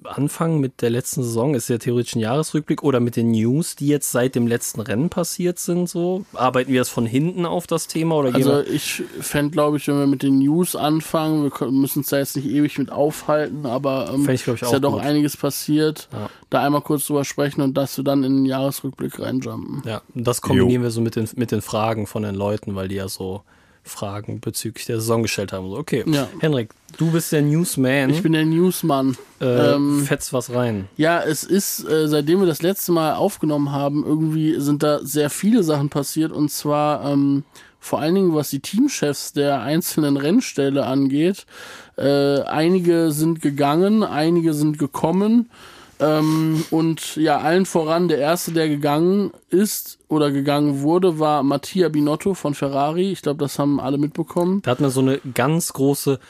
anfangen 0.05 0.61
mit 0.61 0.83
der 0.83 0.91
letzten 0.91 1.23
Saison? 1.23 1.55
Ist 1.55 1.69
ja 1.69 1.79
theoretisch 1.79 2.15
ein 2.15 2.21
Jahresrückblick 2.21 2.83
oder 2.83 3.01
mit 3.01 3.17
den 3.17 3.31
News, 3.31 3.77
die 3.77 3.89
jetzt 3.89 4.11
seit 4.11 4.35
dem 4.35 4.47
letzten 4.47 4.81
Rennen 4.81 5.09
passiert 5.09 5.59
sind? 5.59 5.89
So 5.89 6.25
arbeiten 6.35 6.73
wir 6.73 6.81
das 6.81 6.89
von 6.89 7.07
hinten 7.07 7.47
auf 7.47 7.67
das 7.67 7.87
Thema 7.87 8.17
oder 8.17 8.33
gehen 8.33 8.49
Also 8.49 8.71
ich 8.71 9.03
fände, 9.21 9.51
glaube 9.53 9.79
ich, 9.79 9.89
wenn 9.89 9.99
wir 9.99 10.07
mit 10.07 10.23
den 10.23 10.39
News 10.39 10.77
anfangen, 10.77 11.51
wir 11.51 11.71
müssen 11.71 12.01
uns 12.01 12.09
da 12.09 12.19
jetzt 12.19 12.37
nicht 12.37 12.49
ewig 12.49 12.79
mit 12.79 12.91
aufhalten, 12.91 13.67
aber 13.67 14.11
ähm, 14.13 14.29
ich, 14.29 14.47
ich, 14.47 14.63
ist 14.63 14.73
ja 14.73 14.79
doch 14.79 14.95
gut. 14.95 15.03
einiges 15.03 15.37
passiert. 15.37 16.09
Ja. 16.13 16.31
Da 16.51 16.63
einmal 16.63 16.83
kurz 16.83 17.07
drüber 17.07 17.25
sprechen 17.25 17.63
und 17.63 17.75
dass 17.75 17.97
wir 17.97 18.05
dann 18.05 18.25
in 18.25 18.37
den 18.37 18.47
Jahresrückblick 18.47 19.19
reinjumpen. 19.19 19.83
Ja, 19.85 20.03
und 20.15 20.27
das 20.27 20.41
kombinieren 20.41 20.83
wir 20.83 20.91
so 20.91 21.01
mit 21.01 21.17
den, 21.17 21.29
mit 21.37 21.51
den 21.51 21.63
Fragen 21.63 22.07
von 22.07 22.23
den 22.23 22.35
Leuten, 22.35 22.75
weil 22.75 22.89
die 22.89 22.97
ja 22.97 23.09
so 23.09 23.43
Fragen 23.87 24.41
bezüglich 24.41 24.87
der 24.87 25.01
Saison 25.01 25.23
gestellt 25.23 25.53
haben. 25.53 25.71
So, 25.71 25.79
okay, 25.79 26.05
Ja. 26.07 26.29
Henrik, 26.41 26.71
du 26.99 27.11
bist 27.11 27.33
der 27.33 27.43
Newsman. 27.43 28.11
Ich 28.11 28.23
bin 28.23 28.33
der 28.33 28.45
Newsmann. 28.45 29.17
äh, 29.41 29.75
ähm, 29.75 30.03
fetz 30.05 30.33
was 30.33 30.53
rein. 30.53 30.89
Ja, 30.97 31.23
es 31.23 31.45
ist, 31.45 31.89
äh, 31.89 32.09
seitdem 32.09 32.41
wir 32.41 32.47
das 32.47 32.63
letzte 32.63 32.93
Mal 32.93 33.15
aufgenommen 33.15 33.73
haben, 33.73 34.05
irgendwie 34.05 34.61
sind 34.61 34.83
da 34.83 35.01
sehr 35.03 35.31
viele 35.31 35.63
Sachen 35.63 35.89
passiert. 35.89 36.33
Und 36.33 36.51
zwar 36.51 37.11
ähm, 37.11 37.45
vor 37.81 38.01
allen 38.01 38.15
Dingen 38.17 38.35
was 38.35 38.51
die 38.51 38.61
Teamchefs 38.61 39.33
der 39.33 39.61
einzelnen 39.63 40.17
Rennställe 40.17 40.85
angeht. 40.87 41.47
Äh, 41.97 42.41
einige 42.43 43.13
sind 43.13 43.41
gegangen, 43.41 44.03
einige 44.03 44.53
sind 44.55 44.79
gekommen. 44.79 45.49
Ähm, 45.99 46.65
und 46.71 47.17
ja, 47.17 47.39
allen 47.39 47.65
voran 47.65 48.09
der 48.09 48.19
erste, 48.19 48.53
der 48.53 48.69
gegangen 48.69 49.31
ist 49.49 49.99
oder 50.09 50.31
gegangen 50.31 50.83
wurde, 50.83 51.19
war 51.19 51.43
Mattia 51.43 51.89
Binotto 51.89 52.35
von 52.35 52.55
Ferrari. 52.55 53.11
Ich 53.11 53.23
glaube, 53.23 53.39
das 53.39 53.59
haben 53.59 53.81
alle 53.81 53.99
mitbekommen. 53.99 54.63
Da 54.63 54.71
hat 54.71 54.81
man 54.81 54.91
so 54.91 55.01
eine 55.01 55.21
ganz 55.35 55.73
große 55.73 56.21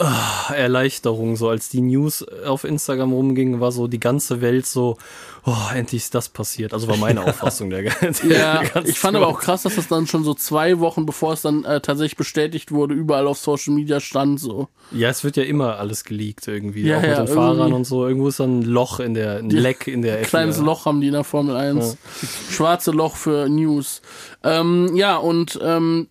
uh, 0.00 0.52
Erleichterung, 0.54 1.36
so 1.36 1.50
als 1.50 1.68
die 1.68 1.82
News 1.82 2.24
auf 2.46 2.64
Instagram 2.64 3.12
rumging, 3.12 3.60
war 3.60 3.72
so 3.72 3.88
die 3.88 4.00
ganze 4.00 4.40
Welt 4.40 4.64
so, 4.64 4.96
oh, 5.44 5.54
endlich 5.74 6.02
ist 6.04 6.14
das 6.14 6.30
passiert. 6.30 6.72
Also 6.72 6.88
war 6.88 6.96
meine 6.96 7.22
Auffassung 7.24 7.68
der, 7.68 7.82
der 7.82 8.14
Ja, 8.26 8.62
ich 8.84 8.98
fand 8.98 9.16
aber 9.16 9.28
auch 9.28 9.40
krass, 9.40 9.62
dass 9.64 9.76
das 9.76 9.88
dann 9.88 10.06
schon 10.06 10.24
so 10.24 10.32
zwei 10.32 10.78
Wochen, 10.78 11.04
bevor 11.04 11.34
es 11.34 11.42
dann 11.42 11.64
äh, 11.64 11.82
tatsächlich 11.82 12.16
bestätigt 12.16 12.72
wurde, 12.72 12.94
überall 12.94 13.26
auf 13.26 13.38
Social 13.38 13.74
Media 13.74 14.00
stand 14.00 14.40
so. 14.40 14.68
Ja, 14.92 15.10
es 15.10 15.24
wird 15.24 15.36
ja 15.36 15.42
immer 15.42 15.78
alles 15.78 16.04
geleakt 16.04 16.48
irgendwie, 16.48 16.82
Ja, 16.84 16.96
auch 16.98 17.02
mit 17.02 17.10
ja, 17.10 17.24
den 17.24 17.28
Fahrern 17.28 17.72
und 17.74 17.84
so. 17.84 18.06
Irgendwo 18.06 18.28
ist 18.28 18.40
dann 18.40 18.60
ein 18.60 18.62
Loch 18.62 18.98
in 18.98 19.12
der, 19.12 19.38
ein 19.38 19.50
Leck 19.50 19.88
in 19.88 20.00
der 20.00 20.22
Kleines 20.22 20.56
FIA. 20.56 20.64
Loch 20.64 20.86
haben 20.86 21.02
die 21.02 21.08
in 21.08 21.12
der 21.12 21.24
Formel 21.24 21.54
1. 21.54 21.98
Schwarze 22.50 22.92
Loch 22.92 23.16
für 23.26 23.48
News. 23.48 24.02
Ähm, 24.44 24.94
ja, 24.94 25.16
und 25.16 25.58
ähm, 25.60 26.06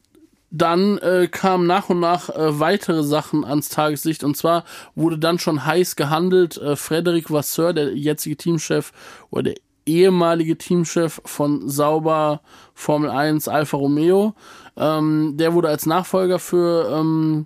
dann 0.52 0.98
äh, 0.98 1.30
kamen 1.32 1.66
nach 1.66 1.90
und 1.90 2.02
nach 2.02 2.30
äh, 2.30 2.60
weitere 2.60 3.04
Sachen 3.04 3.46
ans 3.46 3.70
Tageslicht. 3.70 4.26
Und 4.26 4.36
zwar 4.36 4.66
wurde 4.96 5.18
dann 5.18 5.40
schon 5.40 5.66
heiß 5.66 5.96
gehandelt. 5.96 6.58
Äh, 6.58 6.76
Frederic 6.76 7.32
Vasseur, 7.32 7.72
der 7.72 7.96
jetzige 7.96 8.36
Teamchef 8.36 8.92
oder 9.30 9.44
der 9.44 9.56
ehemalige 9.86 10.58
Teamchef 10.58 11.22
von 11.24 11.70
Sauber 11.70 12.42
Formel 12.74 13.10
1 13.10 13.48
Alfa 13.48 13.78
Romeo, 13.78 14.34
ähm, 14.76 15.36
der 15.38 15.54
wurde 15.54 15.70
als 15.70 15.86
Nachfolger 15.86 16.40
für 16.40 17.00
ähm, 17.00 17.46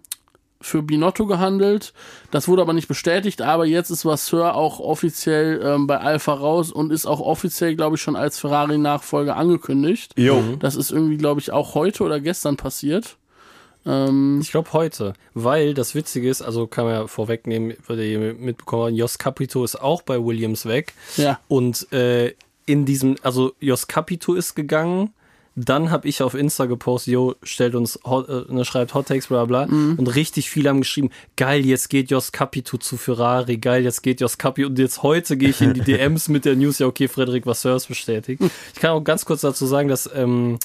für 0.62 0.82
Binotto 0.82 1.26
gehandelt. 1.26 1.94
Das 2.32 2.48
wurde 2.48 2.62
aber 2.62 2.74
nicht 2.74 2.88
bestätigt, 2.88 3.42
aber 3.42 3.66
jetzt 3.66 3.90
ist 3.90 4.04
Vasseur 4.06 4.56
auch 4.56 4.80
offiziell 4.80 5.62
ähm, 5.64 5.88
bei 5.88 5.98
Alpha 6.00 6.34
raus 6.34 6.72
und 6.72 6.92
ist 6.92 7.06
auch 7.06 7.22
offiziell, 7.22 7.76
glaube 7.76 7.96
ich, 7.96 8.02
schon 8.02 8.16
als 8.18 8.40
Ferrari-Nachfolger 8.40 9.38
angekündigt. 9.38 10.14
Jo. 10.18 10.42
Das 10.60 10.76
ist 10.76 10.92
irgendwie, 10.92 11.18
glaube 11.18 11.40
ich, 11.40 11.52
auch 11.52 11.76
heute 11.76 12.04
oder 12.04 12.20
gestern 12.20 12.58
passiert. 12.58 13.16
Ähm, 13.86 14.40
Ich 14.42 14.52
glaube 14.52 14.74
heute, 14.74 15.14
weil 15.34 15.74
das 15.74 15.96
Witzige 15.96 16.30
ist, 16.30 16.42
also 16.42 16.68
kann 16.68 16.86
man 16.86 16.94
ja 16.94 17.08
vorwegnehmen, 17.08 17.76
würde 17.88 18.06
ihr 18.06 18.34
mitbekommen, 18.34 18.94
Jos 18.96 19.18
Capito 19.18 19.64
ist 19.64 19.82
auch 19.82 20.02
bei 20.02 20.22
Williams 20.24 20.66
weg. 20.66 20.94
ja. 21.16 21.40
Und 21.48 21.92
äh, 21.94 22.34
in 22.66 22.86
diesem, 22.86 23.16
also 23.24 23.54
Jos 23.60 23.88
Capito 23.88 24.34
ist 24.36 24.56
gegangen. 24.56 25.14
Dann 25.56 25.92
habe 25.92 26.08
ich 26.08 26.22
auf 26.22 26.36
Insta 26.36 26.66
gepostet, 26.66 27.14
yo, 27.14 27.36
stellt 27.44 27.76
uns, 27.76 28.00
Hot, 28.06 28.30
äh, 28.30 28.44
ne, 28.48 28.64
schreibt 28.64 28.94
Hot 28.94 29.08
Takes, 29.08 29.28
bla 29.28 29.46
bla. 29.46 29.64
Und 29.64 30.08
richtig 30.16 30.50
viele 30.50 30.70
haben 30.70 30.82
geschrieben, 30.82 31.10
geil, 31.36 31.66
jetzt 31.66 31.90
geht 31.90 32.12
Jos 32.12 32.32
Capito 32.32 32.78
zu 32.78 32.98
Ferrari, 32.98 33.58
geil, 33.58 33.84
jetzt 33.84 34.02
geht 34.02 34.22
Jos 34.22 34.38
Capito. 34.38 34.70
Und 34.70 34.80
jetzt 34.80 35.04
heute 35.04 35.38
gehe 35.38 35.50
ich 35.50 35.62
in 35.62 35.74
die 35.74 35.82
DMs 35.86 36.30
mit 36.30 36.46
der 36.46 36.56
News, 36.56 36.80
ja, 36.80 36.88
okay, 36.88 37.08
Frederik 37.08 37.46
Vasseur 37.46 37.76
ist 37.76 37.88
bestätigt. 37.88 38.42
Ich 38.74 38.80
kann 38.80 38.92
auch 38.92 39.04
ganz 39.04 39.26
kurz 39.26 39.42
dazu 39.42 39.66
sagen, 39.66 39.90
dass, 39.90 40.10
ähm, 40.14 40.60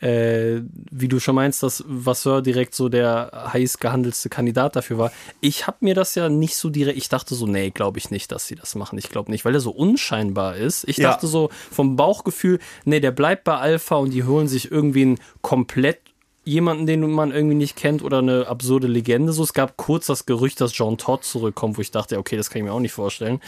äh, 0.00 0.60
wie 0.90 1.08
du 1.08 1.20
schon 1.20 1.34
meinst, 1.34 1.62
dass 1.62 1.84
Vasseur 1.86 2.42
direkt 2.42 2.74
so 2.74 2.88
der 2.88 3.50
heiß 3.52 3.78
gehandelste 3.78 4.28
Kandidat 4.28 4.76
dafür 4.76 4.98
war. 4.98 5.12
Ich 5.40 5.66
habe 5.66 5.78
mir 5.80 5.94
das 5.94 6.14
ja 6.14 6.28
nicht 6.28 6.56
so 6.56 6.70
direkt, 6.70 6.96
ich 6.98 7.08
dachte 7.08 7.34
so, 7.34 7.46
nee, 7.46 7.70
glaube 7.70 7.98
ich 7.98 8.10
nicht, 8.10 8.32
dass 8.32 8.46
sie 8.46 8.54
das 8.54 8.74
machen. 8.74 8.98
Ich 8.98 9.10
glaube 9.10 9.30
nicht, 9.30 9.44
weil 9.44 9.54
er 9.54 9.60
so 9.60 9.70
unscheinbar 9.70 10.56
ist. 10.56 10.88
Ich 10.88 10.96
Ja. 10.96 11.10
dachte 11.10 11.26
so 11.26 11.50
vom 11.70 11.96
Bauchgefühl, 11.96 12.58
nee, 12.84 13.00
der 13.00 13.10
bleibt 13.10 13.44
bei 13.44 13.56
Alpha 13.56 13.96
und 13.96 14.10
die 14.12 14.24
holen 14.24 14.48
sich 14.48 14.70
irgendwie 14.70 15.02
einen 15.02 15.18
komplett 15.42 15.98
jemanden, 16.42 16.86
den 16.86 17.08
man 17.10 17.32
irgendwie 17.32 17.54
nicht 17.54 17.76
kennt 17.76 18.02
oder 18.02 18.18
eine 18.18 18.46
absurde 18.48 18.86
Legende. 18.86 19.32
So, 19.34 19.42
es 19.42 19.52
gab 19.52 19.76
kurz 19.76 20.06
das 20.06 20.24
Gerücht, 20.24 20.60
dass 20.62 20.76
John 20.76 20.96
Todd 20.96 21.22
zurückkommt, 21.22 21.76
wo 21.76 21.82
ich 21.82 21.90
dachte, 21.90 22.18
okay, 22.18 22.36
das 22.38 22.48
kann 22.48 22.60
ich 22.60 22.64
mir 22.64 22.72
auch 22.72 22.80
nicht 22.80 22.94
vorstellen. 22.94 23.40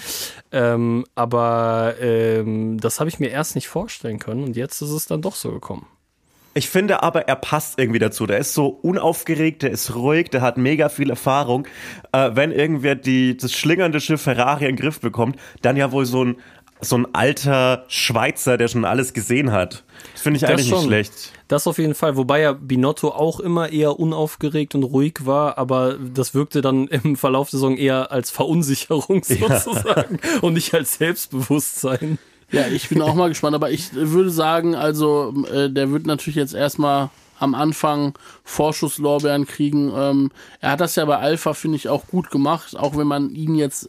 Ähm, 0.53 1.05
aber 1.15 1.95
ähm, 2.01 2.79
das 2.79 3.01
habe 3.01 3.09
ich 3.09 3.19
mir 3.19 3.31
erst 3.31 3.55
nicht 3.55 3.69
vorstellen 3.69 4.19
können 4.19 4.45
und 4.45 4.57
jetzt 4.57 4.83
ist 4.83 4.91
es 4.91 5.07
dann 5.07 5.23
doch 5.23 5.35
so 5.35 5.51
gekommen. 5.51 5.87
Ich 6.55 6.69
finde 6.69 7.03
aber, 7.03 7.29
er 7.29 7.37
passt 7.37 7.79
irgendwie 7.79 7.99
dazu. 7.99 8.27
Der 8.27 8.39
ist 8.39 8.53
so 8.53 8.67
unaufgeregt, 8.67 9.63
der 9.63 9.71
ist 9.71 9.95
ruhig, 9.95 10.29
der 10.31 10.43
hat 10.43 10.59
mega 10.59 10.89
viel 10.89 11.09
Erfahrung. 11.09 11.67
Äh, 12.13 12.31
wenn 12.35 12.53
irgendwer 12.53 12.95
die, 12.95 13.37
das 13.37 13.53
schlingernde 13.53 14.01
Schiff 14.01 14.23
Ferrari 14.23 14.67
in 14.67 14.77
den 14.77 14.83
Griff 14.83 15.01
bekommt, 15.01 15.37
dann 15.63 15.77
ja 15.77 15.93
wohl 15.93 16.05
so 16.05 16.25
ein, 16.25 16.37
so 16.83 16.97
ein 16.97 17.15
alter 17.15 17.85
Schweizer, 17.89 18.59
der 18.59 18.69
schon 18.69 18.85
alles 18.85 19.15
gesehen 19.15 19.53
hat. 19.53 19.85
Das 20.13 20.23
finde 20.23 20.39
ich 20.39 20.47
eigentlich 20.47 20.67
nicht 20.67 20.79
schon. 20.79 20.87
schlecht. 20.87 21.33
Das 21.49 21.67
auf 21.67 21.79
jeden 21.79 21.95
Fall, 21.95 22.17
wobei 22.17 22.41
ja 22.41 22.53
Binotto 22.53 23.09
auch 23.09 23.41
immer 23.41 23.71
eher 23.71 23.99
unaufgeregt 23.99 24.75
und 24.75 24.83
ruhig 24.83 25.25
war, 25.25 25.59
aber 25.59 25.97
das 25.97 26.35
wirkte 26.35 26.61
dann 26.61 26.87
im 26.89 27.17
Verlauf 27.17 27.51
der 27.51 27.61
Saison 27.61 27.77
eher 27.77 28.11
als 28.13 28.31
Verunsicherung 28.31 29.23
sozusagen 29.25 30.19
und 30.43 30.55
nicht 30.55 30.75
als 30.75 30.95
Selbstbewusstsein. 30.95 32.19
Ja, 32.53 32.67
ich 32.69 32.89
bin 32.89 33.01
auch 33.03 33.15
mal 33.15 33.29
gespannt, 33.29 33.55
aber 33.55 33.71
ich 33.71 33.93
würde 33.95 34.31
sagen, 34.31 34.75
also 34.75 35.35
äh, 35.53 35.71
der 35.71 35.91
wird 35.91 36.07
natürlich 36.07 36.37
jetzt 36.37 36.55
erstmal 36.55 37.11
am 37.39 37.55
Anfang 37.55 38.15
Vorschusslorbeeren 38.45 39.47
kriegen. 39.47 39.91
Ähm, 39.97 40.31
er 40.61 40.71
hat 40.73 40.81
das 40.81 40.95
ja 40.97 41.05
bei 41.05 41.17
Alpha, 41.19 41.55
finde 41.55 41.77
ich, 41.77 41.89
auch 41.89 42.07
gut 42.07 42.31
gemacht, 42.31 42.77
auch 42.77 42.97
wenn 42.97 43.07
man 43.09 43.31
ihn 43.31 43.55
jetzt 43.57 43.89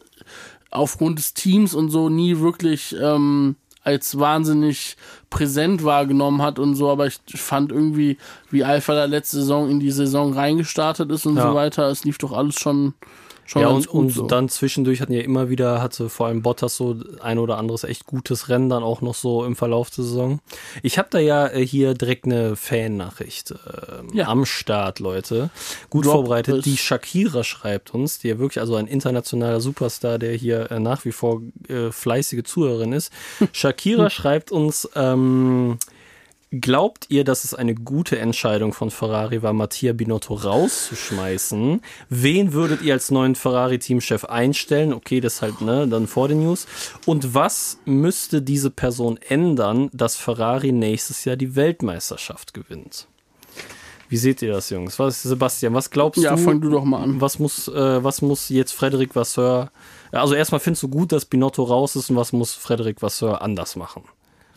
aufgrund 0.70 1.18
des 1.18 1.34
Teams 1.34 1.72
und 1.74 1.90
so 1.90 2.08
nie 2.08 2.40
wirklich 2.40 2.96
ähm, 3.00 3.54
als 3.84 4.18
wahnsinnig 4.18 4.96
präsent 5.30 5.84
wahrgenommen 5.84 6.42
hat 6.42 6.58
und 6.58 6.74
so, 6.74 6.90
aber 6.90 7.06
ich 7.06 7.20
fand 7.36 7.70
irgendwie, 7.70 8.16
wie 8.50 8.64
Alpha 8.64 8.94
da 8.94 9.04
letzte 9.04 9.36
Saison 9.36 9.68
in 9.70 9.78
die 9.78 9.90
Saison 9.90 10.32
reingestartet 10.32 11.10
ist 11.12 11.26
und 11.26 11.36
Ja. 11.36 11.48
so 11.50 11.54
weiter, 11.54 11.88
es 11.90 12.02
lief 12.04 12.18
doch 12.18 12.32
alles 12.32 12.56
schon, 12.56 12.94
schon 13.46 13.62
Ja, 13.62 13.68
und, 13.68 13.86
und 13.86 14.10
so. 14.10 14.26
dann 14.26 14.48
zwischendurch 14.48 15.00
hatten 15.00 15.12
ja 15.12 15.20
immer 15.22 15.48
wieder, 15.50 15.82
hatte 15.82 16.08
vor 16.08 16.26
allem 16.26 16.42
Bottas 16.42 16.76
so 16.76 16.96
ein 17.20 17.38
oder 17.38 17.58
anderes 17.58 17.84
echt 17.84 18.06
gutes 18.06 18.48
Rennen 18.48 18.68
dann 18.68 18.82
auch 18.82 19.00
noch 19.00 19.14
so 19.14 19.44
im 19.44 19.54
Verlauf 19.56 19.90
der 19.90 20.04
Saison. 20.04 20.40
Ich 20.82 20.98
habe 20.98 21.08
da 21.10 21.18
ja 21.18 21.46
äh, 21.48 21.66
hier 21.66 21.94
direkt 21.94 22.24
eine 22.24 22.56
Fan-Nachricht 22.56 23.52
ähm, 23.52 24.08
Ja. 24.14 24.28
am 24.28 24.44
Start, 24.46 24.98
Leute. 25.00 25.50
Gut 25.90 26.04
Drop 26.06 26.12
vorbereitet. 26.14 26.58
it. 26.58 26.64
Die 26.64 26.76
Shakira 26.76 27.44
schreibt 27.44 27.94
uns, 27.94 28.18
die 28.18 28.28
ja 28.28 28.38
wirklich 28.38 28.60
also 28.60 28.76
ein 28.76 28.86
internationaler 28.86 29.60
Superstar, 29.60 30.18
der 30.18 30.32
hier 30.34 30.70
äh, 30.70 30.80
nach 30.80 31.04
wie 31.04 31.12
vor 31.12 31.42
äh, 31.68 31.90
fleißige 31.90 32.42
Zuhörerin 32.44 32.92
ist. 32.92 33.12
Shakira 33.52 34.10
schreibt 34.10 34.52
uns, 34.52 34.88
ähm, 34.94 35.78
Glaubt 36.60 37.06
ihr, 37.08 37.24
dass 37.24 37.42
es 37.44 37.52
eine 37.54 37.74
gute 37.74 38.18
Entscheidung 38.18 38.72
von 38.72 38.90
Ferrari 38.90 39.42
war, 39.42 39.52
Mattia 39.52 39.92
Binotto 39.92 40.34
rauszuschmeißen? 40.34 41.80
Wen 42.10 42.52
würdet 42.52 42.82
ihr 42.82 42.92
als 42.94 43.10
neuen 43.10 43.34
Ferrari-Teamchef 43.34 44.24
einstellen? 44.26 44.92
Okay, 44.92 45.20
das 45.20 45.42
halt, 45.42 45.60
ne, 45.62 45.88
dann 45.88 46.06
vor 46.06 46.28
den 46.28 46.44
News. 46.44 46.66
Und 47.06 47.34
was 47.34 47.78
müsste 47.86 48.40
diese 48.40 48.70
Person 48.70 49.18
ändern, 49.28 49.90
dass 49.92 50.16
Ferrari 50.16 50.70
nächstes 50.70 51.24
Jahr 51.24 51.36
die 51.36 51.56
Weltmeisterschaft 51.56 52.54
gewinnt? 52.54 53.08
Wie 54.08 54.16
seht 54.18 54.42
ihr 54.42 54.52
das, 54.52 54.70
Jungs? 54.70 54.98
Was, 54.98 55.22
Sebastian, 55.22 55.74
was 55.74 55.90
glaubst 55.90 56.22
Ja, 56.22 56.36
du? 56.36 56.42
fang 56.42 56.60
du 56.60 56.70
doch 56.70 56.84
mal 56.84 57.02
an. 57.02 57.20
Was 57.20 57.38
muss, 57.38 57.66
äh, 57.68 58.04
was 58.04 58.22
muss 58.22 58.48
jetzt 58.48 58.72
Frederic 58.72 59.16
Vasseur, 59.16 59.72
also 60.12 60.34
erstmal 60.34 60.60
findest 60.60 60.84
du 60.84 60.88
gut, 60.88 61.10
dass 61.10 61.24
Binotto 61.24 61.64
raus 61.64 61.96
ist 61.96 62.10
und 62.10 62.16
was 62.16 62.32
muss 62.32 62.54
Frederic 62.54 63.02
Vasseur 63.02 63.42
anders 63.42 63.74
machen? 63.76 64.04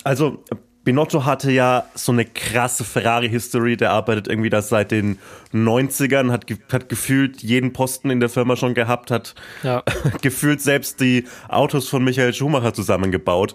Also, 0.03 0.43
Binotto 0.87 1.25
hatte 1.25 1.51
ja 1.51 1.83
so 1.95 2.13
eine 2.13 2.23
krasse 2.23 2.85
Ferrari-History. 2.85 3.75
Der 3.75 3.91
arbeitet 3.91 4.29
irgendwie 4.29 4.49
das 4.49 4.69
seit 4.69 4.91
den 4.91 5.19
90ern, 5.53 6.31
hat, 6.31 6.47
ge 6.47 6.59
hat 6.71 6.87
gefühlt 6.87 7.43
jeden 7.43 7.73
Posten 7.73 8.09
in 8.09 8.21
der 8.21 8.29
Firma 8.29 8.55
schon 8.55 8.73
gehabt, 8.73 9.11
hat 9.11 9.35
Ja. 9.63 9.83
gefühlt 10.21 10.61
selbst 10.61 11.01
die 11.01 11.25
Autos 11.49 11.89
von 11.89 12.05
Michael 12.05 12.33
Schumacher 12.33 12.73
zusammengebaut. 12.73 13.53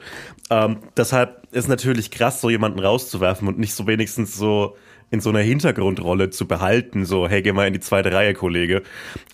Ähm, 0.50 0.80
deshalb 0.94 1.46
ist 1.52 1.70
natürlich 1.70 2.10
krass, 2.10 2.42
so 2.42 2.50
jemanden 2.50 2.80
rauszuwerfen 2.80 3.48
und 3.48 3.58
nicht 3.58 3.72
so 3.72 3.86
wenigstens 3.86 4.36
so 4.36 4.76
in 5.10 5.22
so 5.22 5.30
einer 5.30 5.40
Hintergrundrolle 5.40 6.28
zu 6.28 6.46
behalten. 6.46 7.06
So, 7.06 7.26
hey, 7.28 7.40
geh 7.40 7.52
mal 7.52 7.66
in 7.66 7.72
die 7.72 7.80
zweite 7.80 8.12
Reihe, 8.12 8.34
Kollege. 8.34 8.82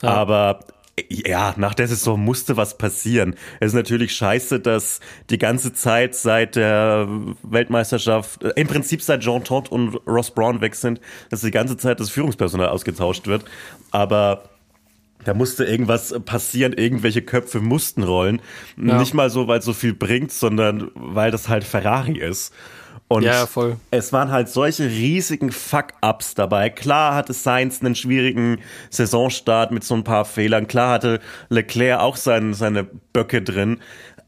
Aber 0.02 0.60
ja, 1.08 1.54
nach 1.56 1.74
der 1.74 1.88
Saison 1.88 2.22
musste 2.22 2.56
was 2.56 2.78
passieren. 2.78 3.34
Es 3.60 3.68
ist 3.68 3.74
natürlich 3.74 4.12
scheiße, 4.12 4.60
dass 4.60 5.00
die 5.30 5.38
ganze 5.38 5.72
Zeit 5.72 6.14
seit 6.14 6.56
der 6.56 7.08
Weltmeisterschaft, 7.42 8.42
äh, 8.42 8.52
im 8.56 8.66
Prinzip 8.66 9.02
seit 9.02 9.20
Jean 9.20 9.44
Todt 9.44 9.70
und 9.70 9.94
Ross 10.06 10.30
Braun 10.30 10.60
weg 10.60 10.74
sind, 10.74 11.00
dass 11.30 11.40
die 11.40 11.50
ganze 11.50 11.76
Zeit 11.76 12.00
das 12.00 12.10
Führungspersonal 12.10 12.68
ausgetauscht 12.68 13.26
wird. 13.26 13.44
Aber 13.90 14.44
da 15.24 15.34
musste 15.34 15.64
irgendwas 15.64 16.14
passieren, 16.24 16.72
irgendwelche 16.72 17.22
Köpfe 17.22 17.60
mussten 17.60 18.02
rollen. 18.02 18.40
Ja. 18.76 18.98
Nicht 18.98 19.14
mal 19.14 19.30
so, 19.30 19.48
weil 19.48 19.58
es 19.58 19.64
so 19.64 19.72
viel 19.72 19.94
bringt, 19.94 20.32
sondern 20.32 20.90
weil 20.94 21.30
das 21.30 21.48
halt 21.48 21.64
Ferrari 21.64 22.18
ist. 22.18 22.54
Und 23.08 23.22
Ja, 23.22 23.46
voll. 23.46 23.76
es 23.90 24.12
waren 24.12 24.30
halt 24.30 24.50
solche 24.50 24.84
riesigen 24.84 25.50
Fuck-Ups 25.50 26.34
dabei. 26.34 26.68
Klar 26.68 27.14
hatte 27.14 27.32
Sainz 27.32 27.80
einen 27.80 27.94
schwierigen 27.94 28.58
Saisonstart 28.90 29.70
mit 29.72 29.82
so 29.82 29.94
ein 29.94 30.04
paar 30.04 30.26
Fehlern. 30.26 30.68
Klar 30.68 30.92
hatte 30.92 31.20
Leclerc 31.48 32.00
auch 32.00 32.16
sein, 32.16 32.52
seine 32.52 32.84
Böcke 33.14 33.40
drin. 33.40 33.80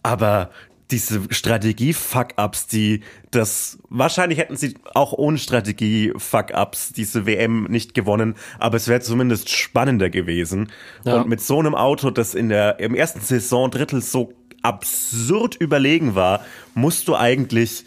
Aber 0.02 0.50
diese 0.90 1.20
Strategie-Fuck-Ups, 1.30 2.66
die 2.66 3.02
das, 3.30 3.78
wahrscheinlich 3.90 4.38
hätten 4.38 4.56
sie 4.56 4.74
auch 4.94 5.12
ohne 5.12 5.38
Strategie-Fuck-Ups 5.38 6.92
diese 6.92 7.26
WM 7.26 7.64
nicht 7.64 7.94
gewonnen, 7.94 8.34
aber 8.58 8.76
es 8.76 8.88
wäre 8.88 9.00
zumindest 9.00 9.50
spannender 9.50 10.10
gewesen. 10.10 10.72
Ja. 11.04 11.16
Und 11.16 11.28
mit 11.28 11.40
so 11.40 11.58
einem 11.58 11.74
Auto, 11.74 12.10
das 12.10 12.34
in 12.34 12.48
der, 12.48 12.80
im 12.80 12.94
ersten 12.94 13.20
Saison-Drittel 13.20 14.02
so 14.02 14.32
absurd 14.62 15.56
überlegen 15.56 16.14
war, 16.14 16.44
musst 16.74 17.08
du 17.08 17.16
eigentlich 17.16 17.84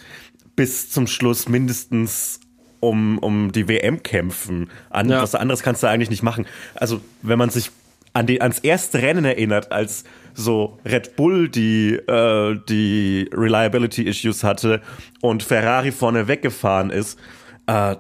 bis 0.55 0.89
zum 0.89 1.07
Schluss 1.07 1.48
mindestens 1.48 2.39
um, 2.79 3.17
um 3.19 3.51
die 3.51 3.67
WM 3.67 4.03
kämpfen. 4.03 4.69
An, 4.89 5.10
ja. 5.10 5.22
Was 5.22 5.36
anderes 5.36 5.63
kannst 5.63 5.83
du 5.83 5.88
eigentlich 5.88 6.10
nicht 6.10 6.24
machen. 6.24 6.45
Also, 6.75 7.01
wenn 7.22 7.39
man 7.39 7.50
sich 7.50 7.72
an 8.13 8.27
die, 8.27 8.41
ans 8.41 8.60
erste 8.60 9.01
Rennen 9.01 9.25
erinnert, 9.25 9.72
als 9.72 10.03
so 10.33 10.79
Red 10.86 11.15
Bull 11.15 11.50
die, 11.50 11.93
äh, 11.93 12.60
die 12.69 13.29
Reliability 13.33 14.03
Issues 14.03 14.43
hatte 14.43 14.81
und 15.22 15.43
Ferrari 15.43 15.91
vorne 15.91 16.27
weggefahren 16.27 16.89
ist, 16.89 17.19
äh, 17.67 17.93
äh 17.93 17.98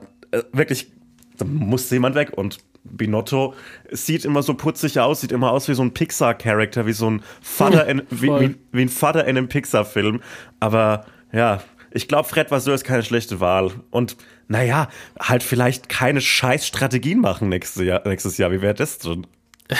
wirklich, 0.51 0.91
da 1.37 1.45
musste 1.45 1.95
jemand 1.95 2.15
weg 2.15 2.31
und 2.35 2.59
Binotto 2.83 3.53
sieht 3.91 4.25
immer 4.25 4.43
so 4.43 4.55
putzig 4.55 4.99
aus, 4.99 5.21
sieht 5.21 5.31
immer 5.31 5.51
aus 5.51 5.67
wie 5.69 5.73
so 5.73 5.83
ein 5.83 5.93
Pixar-Charakter, 5.93 6.85
wie 6.85 6.93
so 6.93 7.09
ein 7.09 7.23
Vater 7.41 7.87
in, 7.87 8.03
wie, 8.09 8.27
wie, 8.27 8.55
wie, 8.71 8.81
ein 8.81 8.89
Vater 8.89 9.23
in 9.25 9.37
einem 9.37 9.47
Pixar-Film. 9.47 10.21
Aber 10.59 11.05
ja, 11.31 11.63
ich 11.93 12.07
glaube, 12.07 12.27
Fred 12.27 12.51
Vasseur 12.51 12.73
ist 12.73 12.83
keine 12.83 13.03
schlechte 13.03 13.39
Wahl. 13.39 13.71
Und 13.91 14.17
naja, 14.47 14.89
halt 15.19 15.43
vielleicht 15.43 15.89
keine 15.89 16.21
scheiß 16.21 16.65
Strategien 16.65 17.19
machen 17.19 17.49
nächstes 17.49 17.83
Jahr. 17.83 18.07
Nächstes 18.07 18.37
Jahr. 18.37 18.51
Wie 18.51 18.61
wäre 18.61 18.73
das 18.73 18.97
denn? 18.97 19.27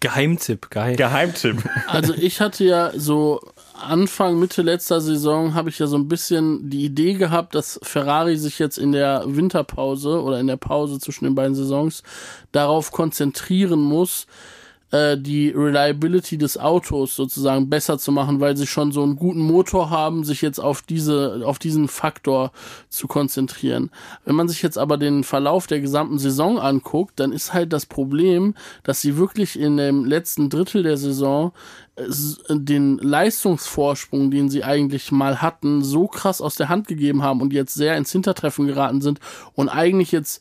Geheimtipp, 0.00 0.70
Geheim 0.70 0.96
Geheimtipp. 0.96 1.68
Also 1.88 2.14
ich 2.14 2.40
hatte 2.40 2.64
ja 2.64 2.92
so 2.94 3.40
Anfang, 3.74 4.38
Mitte 4.38 4.62
letzter 4.62 5.00
Saison 5.00 5.54
habe 5.54 5.68
ich 5.68 5.78
ja 5.78 5.86
so 5.86 5.96
ein 5.96 6.08
bisschen 6.08 6.70
die 6.70 6.84
Idee 6.84 7.14
gehabt, 7.14 7.54
dass 7.54 7.80
Ferrari 7.82 8.36
sich 8.36 8.58
jetzt 8.58 8.78
in 8.78 8.92
der 8.92 9.24
Winterpause 9.26 10.22
oder 10.22 10.38
in 10.38 10.46
der 10.46 10.56
Pause 10.56 11.00
zwischen 11.00 11.24
den 11.24 11.34
beiden 11.34 11.56
Saisons 11.56 12.02
darauf 12.52 12.92
konzentrieren 12.92 13.80
muss, 13.80 14.26
äh, 14.94 15.18
die 15.18 15.48
Reliability 15.48 16.38
des 16.38 16.56
Autos 16.56 17.16
sozusagen 17.16 17.68
besser 17.68 17.98
zu 17.98 18.12
machen, 18.12 18.38
weil 18.38 18.56
sie 18.56 18.68
schon 18.68 18.92
so 18.92 19.02
einen 19.02 19.16
guten 19.16 19.40
Motor 19.40 19.90
haben, 19.90 20.22
sich 20.22 20.40
jetzt 20.40 20.60
auf 20.60 20.82
diese, 20.82 21.42
auf 21.44 21.58
diesen 21.58 21.88
Faktor 21.88 22.52
zu 22.90 23.08
konzentrieren. 23.08 23.90
Wenn 24.24 24.36
man 24.36 24.46
sich 24.46 24.62
jetzt 24.62 24.78
aber 24.78 24.96
den 24.96 25.24
Verlauf 25.24 25.66
der 25.66 25.80
gesamten 25.80 26.20
Saison 26.20 26.60
anguckt, 26.60 27.18
dann 27.18 27.32
ist 27.32 27.52
halt 27.52 27.72
das 27.72 27.86
Problem, 27.86 28.54
dass 28.84 29.00
sie 29.00 29.16
wirklich 29.16 29.58
in 29.58 29.76
dem 29.78 30.04
letzten 30.04 30.48
Drittel 30.48 30.84
der 30.84 30.96
Saison 30.96 31.52
äh, 31.96 32.04
den 32.50 32.98
Leistungsvorsprung, 32.98 34.30
den 34.30 34.48
sie 34.48 34.62
eigentlich 34.62 35.10
mal 35.10 35.42
hatten, 35.42 35.82
so 35.82 36.06
krass 36.06 36.40
aus 36.40 36.54
der 36.54 36.68
Hand 36.68 36.86
gegeben 36.86 37.24
haben 37.24 37.40
und 37.40 37.52
jetzt 37.52 37.74
sehr 37.74 37.96
ins 37.96 38.12
Hintertreffen 38.12 38.68
geraten 38.68 39.00
sind 39.00 39.18
und 39.54 39.68
eigentlich 39.68 40.12
jetzt 40.12 40.40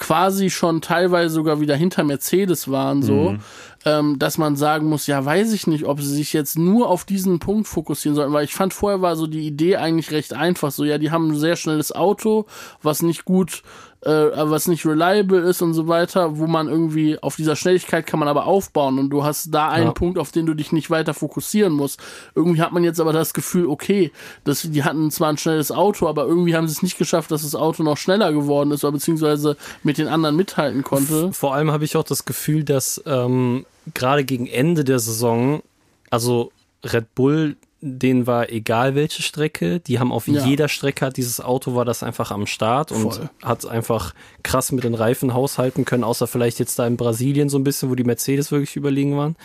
quasi 0.00 0.50
schon 0.50 0.80
teilweise 0.80 1.32
sogar 1.32 1.60
wieder 1.60 1.76
hinter 1.76 2.02
Mercedes 2.02 2.70
waren, 2.70 3.02
so, 3.02 3.32
mhm. 3.32 3.40
ähm, 3.84 4.18
dass 4.18 4.38
man 4.38 4.56
sagen 4.56 4.86
muss, 4.86 5.06
ja, 5.06 5.24
weiß 5.24 5.52
ich 5.52 5.68
nicht, 5.68 5.84
ob 5.84 6.00
sie 6.00 6.12
sich 6.12 6.32
jetzt 6.32 6.58
nur 6.58 6.88
auf 6.88 7.04
diesen 7.04 7.38
Punkt 7.38 7.68
fokussieren 7.68 8.16
sollten, 8.16 8.32
weil 8.32 8.44
ich 8.44 8.54
fand 8.54 8.74
vorher 8.74 9.02
war 9.02 9.14
so 9.14 9.28
die 9.28 9.46
Idee 9.46 9.76
eigentlich 9.76 10.10
recht 10.10 10.34
einfach, 10.34 10.72
so 10.72 10.84
ja, 10.84 10.98
die 10.98 11.12
haben 11.12 11.30
ein 11.30 11.38
sehr 11.38 11.54
schnelles 11.54 11.92
Auto, 11.92 12.46
was 12.82 13.02
nicht 13.02 13.24
gut 13.24 13.62
äh, 14.02 14.10
was 14.10 14.66
nicht 14.66 14.86
reliable 14.86 15.40
ist 15.40 15.62
und 15.62 15.74
so 15.74 15.86
weiter, 15.88 16.38
wo 16.38 16.46
man 16.46 16.68
irgendwie 16.68 17.18
auf 17.22 17.36
dieser 17.36 17.56
Schnelligkeit 17.56 18.06
kann 18.06 18.18
man 18.18 18.28
aber 18.28 18.46
aufbauen 18.46 18.98
und 18.98 19.10
du 19.10 19.24
hast 19.24 19.54
da 19.54 19.68
einen 19.68 19.86
ja. 19.86 19.92
Punkt, 19.92 20.18
auf 20.18 20.32
den 20.32 20.46
du 20.46 20.54
dich 20.54 20.72
nicht 20.72 20.90
weiter 20.90 21.14
fokussieren 21.14 21.72
musst. 21.72 22.00
Irgendwie 22.34 22.62
hat 22.62 22.72
man 22.72 22.84
jetzt 22.84 23.00
aber 23.00 23.12
das 23.12 23.34
Gefühl, 23.34 23.66
okay, 23.66 24.10
dass 24.44 24.62
die 24.62 24.84
hatten 24.84 25.10
zwar 25.10 25.28
ein 25.28 25.38
schnelles 25.38 25.70
Auto, 25.70 26.08
aber 26.08 26.26
irgendwie 26.26 26.56
haben 26.56 26.66
sie 26.66 26.72
es 26.72 26.82
nicht 26.82 26.98
geschafft, 26.98 27.30
dass 27.30 27.42
das 27.42 27.54
Auto 27.54 27.82
noch 27.82 27.96
schneller 27.96 28.32
geworden 28.32 28.70
ist 28.70 28.84
oder 28.84 28.92
beziehungsweise 28.92 29.56
mit 29.82 29.98
den 29.98 30.08
anderen 30.08 30.36
mithalten 30.36 30.82
konnte. 30.82 31.32
Vor 31.32 31.54
allem 31.54 31.70
habe 31.70 31.84
ich 31.84 31.96
auch 31.96 32.04
das 32.04 32.24
Gefühl, 32.24 32.64
dass 32.64 33.02
ähm, 33.06 33.66
gerade 33.94 34.24
gegen 34.24 34.46
Ende 34.46 34.84
der 34.84 34.98
Saison, 34.98 35.62
also 36.08 36.52
Red 36.84 37.14
Bull, 37.14 37.56
denen 37.80 38.26
war 38.26 38.50
egal 38.50 38.94
welche 38.94 39.22
Strecke, 39.22 39.80
die 39.80 39.98
haben 39.98 40.12
auf 40.12 40.26
ja. 40.26 40.44
jeder 40.44 40.68
Strecke 40.68 41.06
hat 41.06 41.16
dieses 41.16 41.40
Auto 41.40 41.74
war 41.74 41.84
das 41.84 42.02
einfach 42.02 42.30
am 42.30 42.46
Start 42.46 42.92
und 42.92 43.14
Voll. 43.14 43.30
hat 43.42 43.66
einfach 43.66 44.14
krass 44.42 44.72
mit 44.72 44.84
den 44.84 44.94
Reifen 44.94 45.34
haushalten 45.34 45.84
können, 45.84 46.04
außer 46.04 46.26
vielleicht 46.26 46.58
jetzt 46.58 46.78
da 46.78 46.86
in 46.86 46.96
Brasilien 46.96 47.48
so 47.48 47.58
ein 47.58 47.64
bisschen, 47.64 47.90
wo 47.90 47.94
die 47.94 48.04
Mercedes 48.04 48.52
wirklich 48.52 48.76
überlegen 48.76 49.16
waren. 49.16 49.36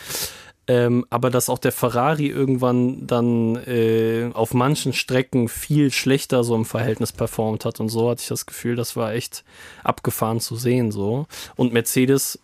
Ähm, 0.67 1.05
aber 1.11 1.29
dass 1.29 1.49
auch 1.49 1.59
der 1.59 1.71
Ferrari 1.71 2.25
irgendwann 2.25 3.05
dann 3.05 3.55
äh, 3.67 4.31
auf 4.33 4.55
manchen 4.55 4.93
Strecken 4.93 5.47
viel 5.47 5.91
schlechter 5.91 6.43
so 6.43 6.55
im 6.55 6.65
Verhältnis 6.65 7.11
performt 7.11 7.65
hat 7.65 7.79
und 7.79 7.89
so 7.89 8.09
hatte 8.09 8.21
ich 8.21 8.27
das 8.29 8.47
Gefühl, 8.47 8.75
das 8.75 8.95
war 8.95 9.13
echt 9.13 9.43
abgefahren 9.83 10.39
zu 10.39 10.55
sehen 10.55 10.91
so. 10.91 11.27
Und 11.55 11.71
Mercedes 11.71 12.39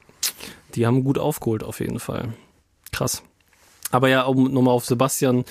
die 0.76 0.86
haben 0.86 1.04
gut 1.04 1.18
aufgeholt 1.18 1.64
auf 1.64 1.80
jeden 1.80 2.00
Fall. 2.00 2.34
Krass. 2.92 3.24
Aber 3.92 4.10
ja, 4.10 4.24
um 4.24 4.52
nochmal 4.52 4.74
auf 4.74 4.86
Sebastians 4.86 5.46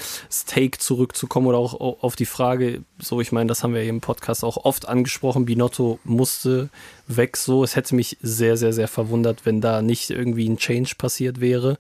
Take 0.46 0.79
zurückzukommen 0.79 1.46
oder 1.46 1.59
auch 1.59 2.03
auf 2.03 2.16
die 2.16 2.26
Frage, 2.26 2.83
so 2.98 3.20
ich 3.20 3.33
meine, 3.33 3.48
das 3.48 3.62
haben 3.62 3.74
wir 3.74 3.83
im 3.83 4.00
Podcast 4.00 4.44
auch 4.44 4.57
oft 4.64 4.88
angesprochen, 4.88 5.44
Binotto 5.44 5.98
musste 6.05 6.70
weg 7.07 7.37
so. 7.37 7.64
Es 7.64 7.76
hätte 7.76 7.94
mich 7.94 8.16
sehr, 8.22 8.57
sehr, 8.57 8.72
sehr 8.72 8.88
verwundert, 8.88 9.46
wenn 9.46 9.61
da 9.61 9.83
nicht 9.83 10.11
irgendwie 10.11 10.48
ein 10.48 10.57
Change 10.57 10.94
passiert 10.96 11.40
wäre. 11.40 11.79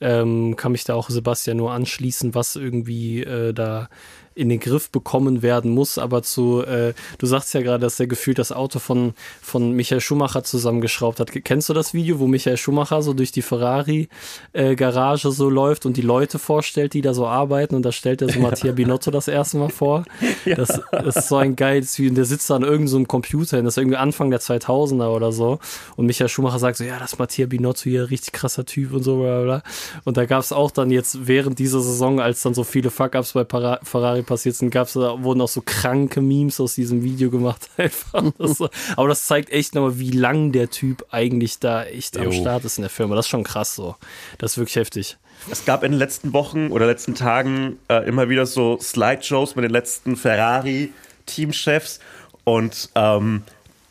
Ähm, 0.00 0.56
kann 0.56 0.72
mich 0.72 0.84
da 0.84 0.94
auch 0.94 1.10
Sebastian 1.10 1.56
nur 1.56 1.72
anschließen, 1.72 2.34
was 2.34 2.56
irgendwie 2.56 3.22
äh, 3.22 3.52
da 3.52 3.88
in 4.34 4.48
den 4.48 4.60
Griff 4.60 4.90
bekommen 4.90 5.42
werden 5.42 5.72
muss. 5.72 5.98
Aber 5.98 6.22
zu, 6.22 6.64
äh, 6.64 6.94
du 7.18 7.26
sagst 7.26 7.52
ja 7.54 7.62
gerade, 7.62 7.80
dass 7.80 7.96
der 7.96 8.06
gefühlt 8.06 8.38
das 8.38 8.52
Auto 8.52 8.78
von, 8.78 9.14
von 9.42 9.72
Michael 9.72 10.00
Schumacher 10.00 10.44
zusammengeschraubt 10.44 11.20
hat. 11.20 11.30
Kennst 11.44 11.68
du 11.68 11.74
das 11.74 11.94
Video, 11.94 12.18
wo 12.18 12.26
Michael 12.26 12.56
Schumacher 12.56 13.02
so 13.02 13.12
durch 13.12 13.32
die 13.32 13.42
Ferrari-Garage 13.42 15.28
äh, 15.28 15.32
so 15.32 15.50
läuft 15.50 15.86
und 15.86 15.96
die 15.96 16.02
Leute 16.02 16.38
vorstellt, 16.38 16.94
die 16.94 17.02
da 17.02 17.14
so 17.14 17.26
arbeiten? 17.26 17.74
Und 17.74 17.82
da 17.82 17.92
stellt 17.92 18.22
er 18.22 18.28
so 18.28 18.40
Mattia 18.40 18.72
Binotto 18.72 19.10
das 19.10 19.28
erste 19.28 19.58
Mal 19.58 19.70
vor. 19.70 20.04
Ja. 20.46 20.54
Das, 20.54 20.80
das 20.90 21.16
ist 21.16 21.28
so 21.28 21.36
ein 21.36 21.54
geiles 21.54 21.98
Video. 21.98 22.10
Und 22.10 22.14
der 22.14 22.24
sitzt 22.24 22.48
da 22.48 22.56
an 22.56 22.62
irgendeinem 22.62 23.02
so 23.02 23.04
Computer, 23.04 23.60
das 23.62 23.74
ist 23.74 23.78
irgendwie 23.78 23.98
Anfang 23.98 24.30
der 24.30 24.40
2000er 24.40 25.08
oder 25.08 25.32
so. 25.32 25.58
Und 25.96 26.06
Michael 26.06 26.28
Schumacher 26.28 26.58
sagt 26.58 26.78
so, 26.78 26.84
ja, 26.84 26.98
das 26.98 27.12
ist 27.12 27.18
Mattia 27.18 27.46
Binotto 27.46 27.82
hier, 27.82 28.08
richtig 28.08 28.32
krasser 28.32 28.64
Typ 28.64 28.94
und 28.94 29.02
so, 29.02 29.18
bla, 29.18 29.42
bla. 29.42 29.62
Und 30.04 30.16
da 30.16 30.24
gab 30.24 30.40
es 30.40 30.52
auch 30.52 30.70
dann 30.70 30.90
jetzt 30.90 31.26
während 31.26 31.58
dieser 31.58 31.80
Saison, 31.80 32.20
als 32.20 32.40
dann 32.40 32.54
so 32.54 32.64
viele 32.64 32.90
Fuck-Ups 32.90 33.32
bei 33.32 33.44
Ferrari 33.44 34.19
passiert 34.22 34.56
sind, 34.56 34.70
gab's, 34.70 34.94
da 34.94 35.22
wurden 35.22 35.40
auch 35.40 35.48
so 35.48 35.62
kranke 35.64 36.20
Memes 36.20 36.60
aus 36.60 36.74
diesem 36.74 37.02
Video 37.02 37.30
gemacht. 37.30 37.68
Einfach. 37.76 38.32
Das, 38.38 38.60
aber 38.96 39.08
das 39.08 39.26
zeigt 39.26 39.50
echt 39.50 39.74
nochmal, 39.74 39.98
wie 39.98 40.10
lang 40.10 40.52
der 40.52 40.70
Typ 40.70 41.04
eigentlich 41.10 41.58
da 41.58 41.84
echt 41.84 42.16
jo. 42.16 42.24
am 42.24 42.32
Start 42.32 42.64
ist 42.64 42.78
in 42.78 42.82
der 42.82 42.90
Firma. 42.90 43.14
Das 43.14 43.26
ist 43.26 43.30
schon 43.30 43.44
krass 43.44 43.74
so. 43.74 43.96
Das 44.38 44.52
ist 44.52 44.58
wirklich 44.58 44.76
heftig. 44.76 45.16
Es 45.50 45.64
gab 45.64 45.82
in 45.84 45.92
den 45.92 45.98
letzten 45.98 46.32
Wochen 46.32 46.70
oder 46.70 46.86
letzten 46.86 47.14
Tagen 47.14 47.78
äh, 47.88 48.06
immer 48.06 48.28
wieder 48.28 48.46
so 48.46 48.78
Slideshows 48.78 49.56
mit 49.56 49.64
den 49.64 49.70
letzten 49.70 50.16
Ferrari-Teamchefs 50.16 52.00
und 52.44 52.90
ähm, 52.94 53.42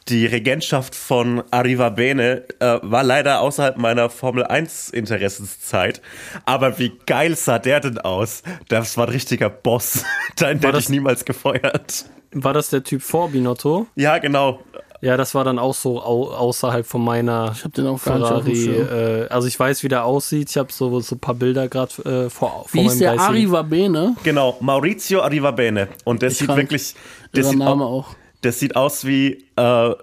die 0.10 0.26
Regentschaft 0.26 0.95
von 0.95 1.43
Arriva 1.52 1.89
Bene 1.89 2.43
äh, 2.60 2.80
war 2.82 3.04
leider 3.04 3.41
außerhalb 3.41 3.78
meiner 3.78 4.10
Formel 4.10 4.43
1 4.43 4.89
Interessenszeit. 4.89 6.02
Aber 6.45 6.80
wie 6.80 6.93
geil 7.06 7.36
sah 7.36 7.60
der 7.60 7.80
denn 7.80 8.00
aus? 8.00 8.43
Das 8.67 8.98
war 8.98 9.08
ein 9.08 9.13
richtiger 9.13 9.50
Boss. 9.50 10.04
Den 10.39 10.60
hätte 10.60 10.80
ich 10.80 10.89
niemals 10.89 11.26
gefeuert. 11.26 12.06
War 12.32 12.54
das 12.54 12.69
der 12.69 12.84
Typ 12.84 13.02
vor 13.02 13.30
Binotto? 13.30 13.88
Ja, 13.95 14.17
genau. 14.17 14.60
Ja, 15.02 15.15
das 15.15 15.34
war 15.34 15.43
dann 15.43 15.60
auch 15.60 15.74
so 15.74 16.02
au 16.02 16.30
außerhalb 16.30 16.86
von 16.86 17.04
meiner 17.04 17.54
ich 17.56 17.63
hab 17.63 17.74
den 17.74 17.88
auch 17.88 18.00
Ferrari. 18.00 18.67
Äh, 18.67 19.28
also 19.30 19.48
ich 19.48 19.58
weiß, 19.58 19.82
wie 19.84 19.88
der 19.88 20.04
aussieht. 20.04 20.50
Ich 20.50 20.58
habe 20.58 20.72
so, 20.74 21.00
so 21.00 21.15
ein 21.15 21.19
paar 21.19 21.36
Bilder 21.36 21.69
gerade 21.69 21.93
äh, 22.04 22.30
vor, 22.30 22.65
vor 22.67 22.67
Wie 22.74 22.86
ist 22.86 23.00
der 23.00 23.17
Arriva 23.17 23.62
Bene? 23.62 24.15
Genau, 24.24 24.58
Maurizio 24.60 25.22
Arriva 25.22 25.52
Bene. 25.52 25.88
Und 26.04 26.22
der 26.22 26.30
ich 26.30 26.38
sieht 26.38 26.50
wirklich. 26.50 26.95
Der 27.34 27.45
sieht 27.45 27.58
Name 27.58 27.86
auch. 27.86 28.15
Das 28.41 28.60
sieht 28.60 28.75
aus 28.75 29.06
wie 29.06 29.45
äh, 29.56 29.95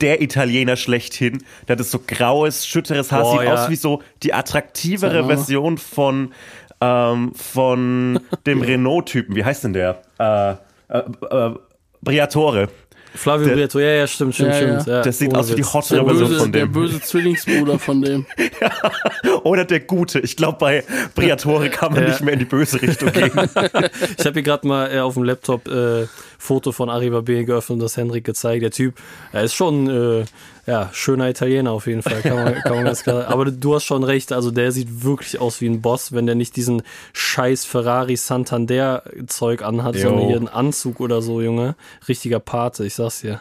der 0.00 0.22
Italiener 0.22 0.76
schlechthin. 0.76 1.42
Der 1.68 1.76
hat 1.76 1.84
so 1.84 2.00
graues, 2.06 2.66
schütteres 2.66 3.12
Haar, 3.12 3.22
Boah, 3.22 3.38
sieht 3.38 3.48
ja. 3.48 3.54
aus 3.54 3.70
wie 3.70 3.76
so 3.76 4.02
die 4.22 4.34
attraktivere 4.34 5.26
Version 5.26 5.78
von, 5.78 6.32
ähm, 6.80 7.32
von 7.34 8.20
dem 8.46 8.62
Renault-Typen. 8.62 9.34
Wie 9.34 9.44
heißt 9.44 9.64
denn 9.64 9.72
der? 9.72 10.02
Äh, 10.18 10.52
äh, 10.88 11.02
äh 11.30 11.54
Briatore. 12.02 12.68
Flavio 13.16 13.48
Briatore, 13.48 13.84
ja, 13.84 13.90
ja, 13.92 14.06
stimmt, 14.06 14.34
stimmt, 14.34 14.50
ja, 14.50 14.56
stimmt. 14.56 14.86
Ja. 14.86 15.02
Das 15.02 15.18
sieht 15.18 15.34
aus 15.34 15.50
wie 15.50 15.56
die 15.56 15.64
hottere 15.64 16.04
Version 16.04 16.38
von 16.38 16.52
dem. 16.52 16.52
Der 16.52 16.66
böse 16.66 17.00
Zwillingsbruder 17.00 17.78
von 17.78 18.02
dem. 18.02 18.26
ja. 18.60 19.40
Oder 19.42 19.64
der 19.64 19.80
Gute. 19.80 20.20
Ich 20.20 20.36
glaube, 20.36 20.58
bei 20.58 20.84
Briatore 21.14 21.70
kann 21.70 21.94
man 21.94 22.04
nicht 22.04 22.20
mehr 22.20 22.34
in 22.34 22.40
die 22.40 22.44
böse 22.44 22.80
Richtung 22.80 23.10
gehen. 23.12 23.32
ich 23.32 24.26
habe 24.26 24.34
hier 24.34 24.42
gerade 24.42 24.66
mal 24.66 24.94
äh, 24.94 25.00
auf 25.00 25.14
dem 25.14 25.24
Laptop 25.24 25.66
äh, 25.66 26.06
Foto 26.46 26.72
von 26.72 26.88
Arriva 26.88 27.20
B 27.20 27.44
geöffnet 27.44 27.74
und 27.74 27.82
das 27.82 27.96
Henrik 27.96 28.24
gezeigt. 28.24 28.62
Der 28.62 28.70
Typ, 28.70 28.94
er 29.32 29.42
ist 29.44 29.54
schon, 29.54 29.88
äh, 29.90 30.24
Ja, 30.66 30.90
schöner 30.92 31.28
Italiener 31.30 31.70
auf 31.70 31.86
jeden 31.86 32.02
Fall, 32.02 32.22
kann 32.22 32.34
man, 32.42 32.54
kann 32.54 32.74
man 32.74 32.84
ganz 32.86 33.02
klar. 33.04 33.28
Aber 33.28 33.44
du 33.44 33.74
hast 33.74 33.84
schon 33.84 34.02
recht, 34.02 34.32
also 34.32 34.50
der 34.50 34.72
sieht 34.72 35.04
wirklich 35.04 35.40
aus 35.40 35.60
wie 35.60 35.68
ein 35.68 35.80
Boss, 35.80 36.12
wenn 36.12 36.26
der 36.26 36.34
nicht 36.34 36.56
diesen 36.56 36.82
scheiß 37.12 37.64
Ferrari 37.64 38.16
Santander 38.16 39.04
Zeug 39.28 39.62
anhat, 39.62 39.94
Jo. 39.94 40.08
sondern 40.08 40.26
hier 40.26 40.36
einen 40.36 40.48
Anzug 40.48 40.98
oder 41.00 41.22
so, 41.22 41.40
Junge. 41.40 41.76
Richtiger 42.08 42.40
Pate, 42.40 42.84
ich 42.84 42.94
sag's 42.94 43.20
dir. 43.20 43.40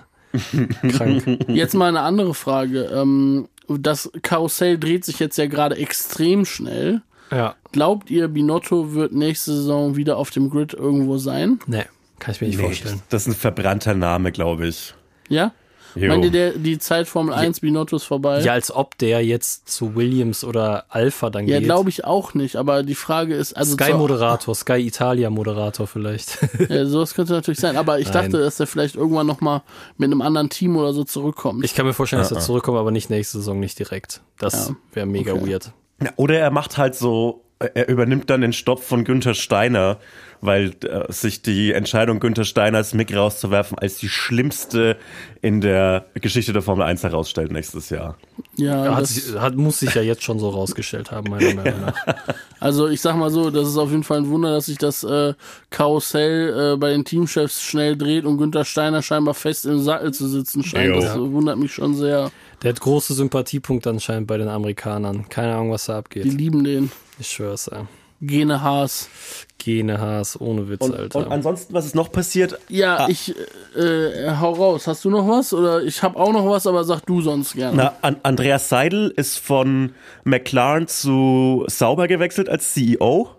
Krank. 0.91 1.39
Jetzt 1.47 1.73
mal 1.73 1.87
eine 1.89 2.01
andere 2.01 2.33
Frage. 2.33 2.83
Ähm, 2.93 3.47
das 3.67 4.11
Karussell 4.21 4.77
dreht 4.77 5.05
sich 5.05 5.17
jetzt 5.19 5.37
ja 5.37 5.47
gerade 5.47 5.77
extrem 5.77 6.45
schnell. 6.45 7.01
Ja. 7.31 7.55
Glaubt 7.71 8.11
ihr, 8.11 8.27
Binotto 8.27 8.93
wird 8.93 9.11
nächste 9.13 9.53
Saison 9.55 9.95
wieder 9.95 10.17
auf 10.17 10.29
dem 10.29 10.51
Grid 10.51 10.73
irgendwo 10.75 11.17
sein? 11.17 11.59
Nee, 11.65 11.85
kann 12.25 12.33
ich 12.35 12.41
mir 12.41 12.47
nicht 12.47 12.57
Nee, 12.57 12.65
vorstellen. 12.65 13.01
das 13.09 13.23
ist 13.23 13.27
ein 13.27 13.35
verbrannter 13.35 13.93
Name, 13.93 14.31
glaube 14.31 14.67
ich. 14.67 14.93
Ja? 15.29 15.51
Jo. 15.95 16.09
Meint 16.09 16.25
ihr, 16.25 16.31
der, 16.31 16.51
die 16.57 16.77
Zeit 16.77 17.07
Formel 17.07 17.33
1 17.33 17.61
Binotto 17.61 17.95
ist 17.95 18.03
vorbei? 18.03 18.41
Ja, 18.41 18.51
als 18.51 18.69
ob 18.69 18.97
der 18.97 19.23
jetzt 19.25 19.69
zu 19.69 19.95
Williams 19.95 20.43
oder 20.43 20.83
Alpha 20.89 21.29
dann 21.29 21.47
Ja, 21.47 21.57
geht. 21.59 21.65
glaube 21.67 21.89
ich 21.89 22.03
auch 22.03 22.33
nicht. 22.33 22.57
Aber 22.57 22.83
die 22.83 22.95
Frage 22.95 23.33
ist, 23.33 23.53
also 23.55 23.75
Sky 23.75 23.91
zur- 23.91 23.99
Moderator, 23.99 24.53
Sky 24.55 24.73
Italia 24.85 25.29
Moderator 25.29 25.87
vielleicht. 25.87 26.37
Ja, 26.69 26.85
sowas 26.85 27.13
könnte 27.13 27.31
natürlich 27.31 27.61
sein. 27.61 27.77
Aber 27.77 27.97
ich 27.99 28.11
Nein. 28.11 28.13
dachte, 28.29 28.39
dass 28.43 28.59
er 28.59 28.67
vielleicht 28.67 28.95
irgendwann 28.95 29.25
noch 29.25 29.39
mal 29.39 29.61
mit 29.97 30.07
einem 30.11 30.21
anderen 30.21 30.49
Team 30.49 30.75
oder 30.75 30.91
so 30.91 31.05
zurückkommt. 31.05 31.63
Ich 31.63 31.73
kann 31.75 31.85
mir 31.85 31.93
vorstellen, 31.93 32.21
dass 32.23 32.31
er 32.33 32.39
zurückkommt, 32.41 32.77
aber 32.77 32.91
nicht 32.91 33.09
nächste 33.09 33.37
Saison, 33.37 33.61
nicht 33.61 33.79
direkt. 33.79 34.19
Das 34.37 34.67
Ja. 34.67 34.75
wäre 34.91 35.05
mega 35.05 35.31
Okay. 35.31 35.49
weird. 35.49 35.71
Ja, 36.03 36.09
Oder 36.17 36.37
er 36.39 36.51
macht 36.51 36.77
halt 36.77 36.95
so, 36.95 37.44
er 37.59 37.87
übernimmt 37.87 38.29
dann 38.29 38.41
den 38.41 38.53
Stopp 38.53 38.83
von 38.83 39.03
Günther 39.05 39.33
Steiner, 39.33 39.97
weil 40.41 40.73
äh, 40.83 41.11
sich 41.11 41.41
die 41.41 41.71
Entscheidung 41.71 42.19
Günther 42.19 42.43
Steiners 42.43 42.93
Mick 42.93 43.15
rauszuwerfen 43.15 43.79
als 43.79 43.97
die 43.97 44.09
schlimmste 44.09 44.97
in 45.41 45.61
der 45.61 46.05
Geschichte 46.15 46.51
der 46.53 46.61
Formel 46.61 46.85
1 46.85 47.03
herausstellt 47.03 47.51
nächstes 47.51 47.89
Jahr. 47.89 48.17
ja, 48.57 48.93
Hat 48.95 49.03
das, 49.03 49.15
sich, 49.15 49.35
hat, 49.39 49.55
muss 49.55 49.79
sich 49.79 49.95
ja 49.95 50.01
jetzt 50.01 50.23
schon 50.23 50.37
so 50.37 50.49
rausgestellt 50.49 51.11
haben, 51.11 51.29
meiner 51.29 51.53
Meinung 51.63 51.81
nach. 51.81 51.95
also 52.59 52.87
ich 52.89 52.99
sag 53.01 53.15
mal 53.15 53.29
so, 53.31 53.49
das 53.49 53.69
ist 53.69 53.77
auf 53.77 53.89
jeden 53.89 54.03
Fall 54.03 54.17
ein 54.19 54.29
Wunder, 54.29 54.51
dass 54.51 54.65
sich 54.67 54.77
das 54.77 55.03
äh, 55.05 55.33
Karussell 55.69 56.73
äh, 56.73 56.77
bei 56.77 56.91
den 56.91 57.05
Teamchefs 57.05 57.61
schnell 57.63 57.95
dreht 57.97 58.25
und 58.25 58.37
Günther 58.37 58.65
Steiner 58.65 59.01
scheinbar 59.01 59.33
fest 59.33 59.65
im 59.65 59.79
Sattel 59.79 60.13
zu 60.13 60.27
sitzen 60.27 60.63
scheint. 60.63 60.93
Jo. 60.95 60.99
Das 61.01 61.17
wundert 61.17 61.57
mich 61.57 61.73
schon 61.73 61.95
sehr. 61.95 62.31
Der 62.61 62.69
hat 62.71 62.79
große 62.81 63.13
Sympathiepunkte 63.13 63.89
anscheinend 63.89 64.27
bei 64.27 64.37
den 64.37 64.49
Amerikanern. 64.49 65.27
Keine 65.29 65.53
Ahnung, 65.55 65.71
was 65.71 65.85
da 65.85 65.93
Die 65.93 65.97
abgeht. 65.99 66.25
lieben 66.25 66.63
den. 66.63 66.91
Ich 67.19 67.27
schwör's, 67.27 67.67
ey. 67.67 67.83
Gene 68.21 68.61
Haas. 68.61 69.09
Gene 69.57 69.99
Haas, 69.99 70.39
ohne 70.39 70.69
Witz, 70.69 70.81
Und, 70.81 70.95
Alter. 70.95 71.19
und 71.19 71.31
ansonsten, 71.31 71.73
was 71.73 71.85
ist 71.85 71.95
noch 71.95 72.11
passiert? 72.11 72.57
Ja, 72.69 72.97
Ah. 73.05 73.07
ich 73.09 73.33
äh, 73.75 74.31
hau 74.39 74.53
raus. 74.53 74.87
Hast 74.87 75.03
du 75.05 75.09
noch 75.09 75.27
was? 75.27 75.53
Oder 75.53 75.83
ich 75.83 76.01
habe 76.01 76.17
auch 76.17 76.31
noch 76.31 76.49
was, 76.49 76.65
aber 76.65 76.83
sag 76.85 77.01
du 77.05 77.21
sonst 77.21 77.53
gerne. 77.55 77.75
Na, 77.77 77.93
An 78.01 78.17
Andreas 78.23 78.69
Seidel 78.69 79.11
ist 79.15 79.37
von 79.37 79.91
McLaren 80.23 80.87
zu 80.87 81.65
Sauber 81.67 82.07
gewechselt 82.07 82.47
als 82.47 82.73
CEO. 82.73 83.29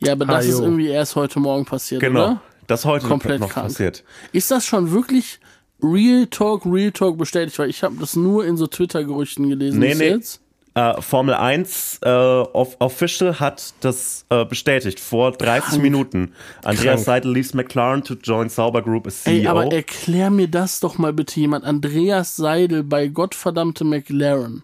ja, 0.00 0.12
aber 0.12 0.26
das 0.26 0.46
Ah, 0.46 0.48
ist 0.48 0.60
irgendwie 0.60 0.88
erst 0.88 1.16
heute 1.16 1.40
Morgen 1.40 1.64
passiert, 1.64 2.00
Genau. 2.00 2.20
oder? 2.24 2.40
Das 2.66 2.84
heute 2.84 3.06
Komplett 3.06 3.40
noch 3.40 3.48
krank. 3.50 3.66
passiert. 3.68 4.04
Ist 4.32 4.50
das 4.50 4.64
schon 4.64 4.92
wirklich 4.92 5.40
Real 5.82 6.26
Talk, 6.26 6.64
Real 6.66 6.92
Talk 6.92 7.16
bestätigt? 7.18 7.58
Weil 7.58 7.70
ich 7.70 7.82
habe 7.82 7.96
das 7.98 8.16
nur 8.16 8.44
in 8.44 8.56
so 8.56 8.66
Twitter-Gerüchten 8.66 9.48
gelesen. 9.48 9.78
Nee, 9.80 9.88
bis 9.90 9.98
nee. 9.98 10.08
Jetzt. 10.10 10.40
Äh, 10.74 11.02
Formel 11.02 11.34
1 11.34 11.98
äh, 12.02 12.08
Off 12.08 12.76
Official 12.78 13.40
hat 13.40 13.74
das 13.80 14.24
äh, 14.28 14.44
bestätigt 14.44 15.00
vor 15.00 15.32
30 15.32 15.80
Minuten. 15.80 16.32
Andreas 16.62 16.82
Krank. 16.84 16.98
Seidel 17.00 17.32
leaves 17.32 17.54
McLaren 17.54 18.04
to 18.04 18.14
join 18.14 18.48
Sauber 18.48 18.80
Group 18.80 19.08
as 19.08 19.24
CEO. 19.24 19.34
Ey, 19.34 19.46
aber 19.48 19.72
erklär 19.72 20.30
mir 20.30 20.46
das 20.46 20.78
doch 20.78 20.96
mal 20.96 21.12
bitte 21.12 21.40
jemand. 21.40 21.64
Andreas 21.64 22.36
Seidel 22.36 22.84
bei 22.84 23.08
Gottverdammte 23.08 23.84
McLaren 23.84 24.62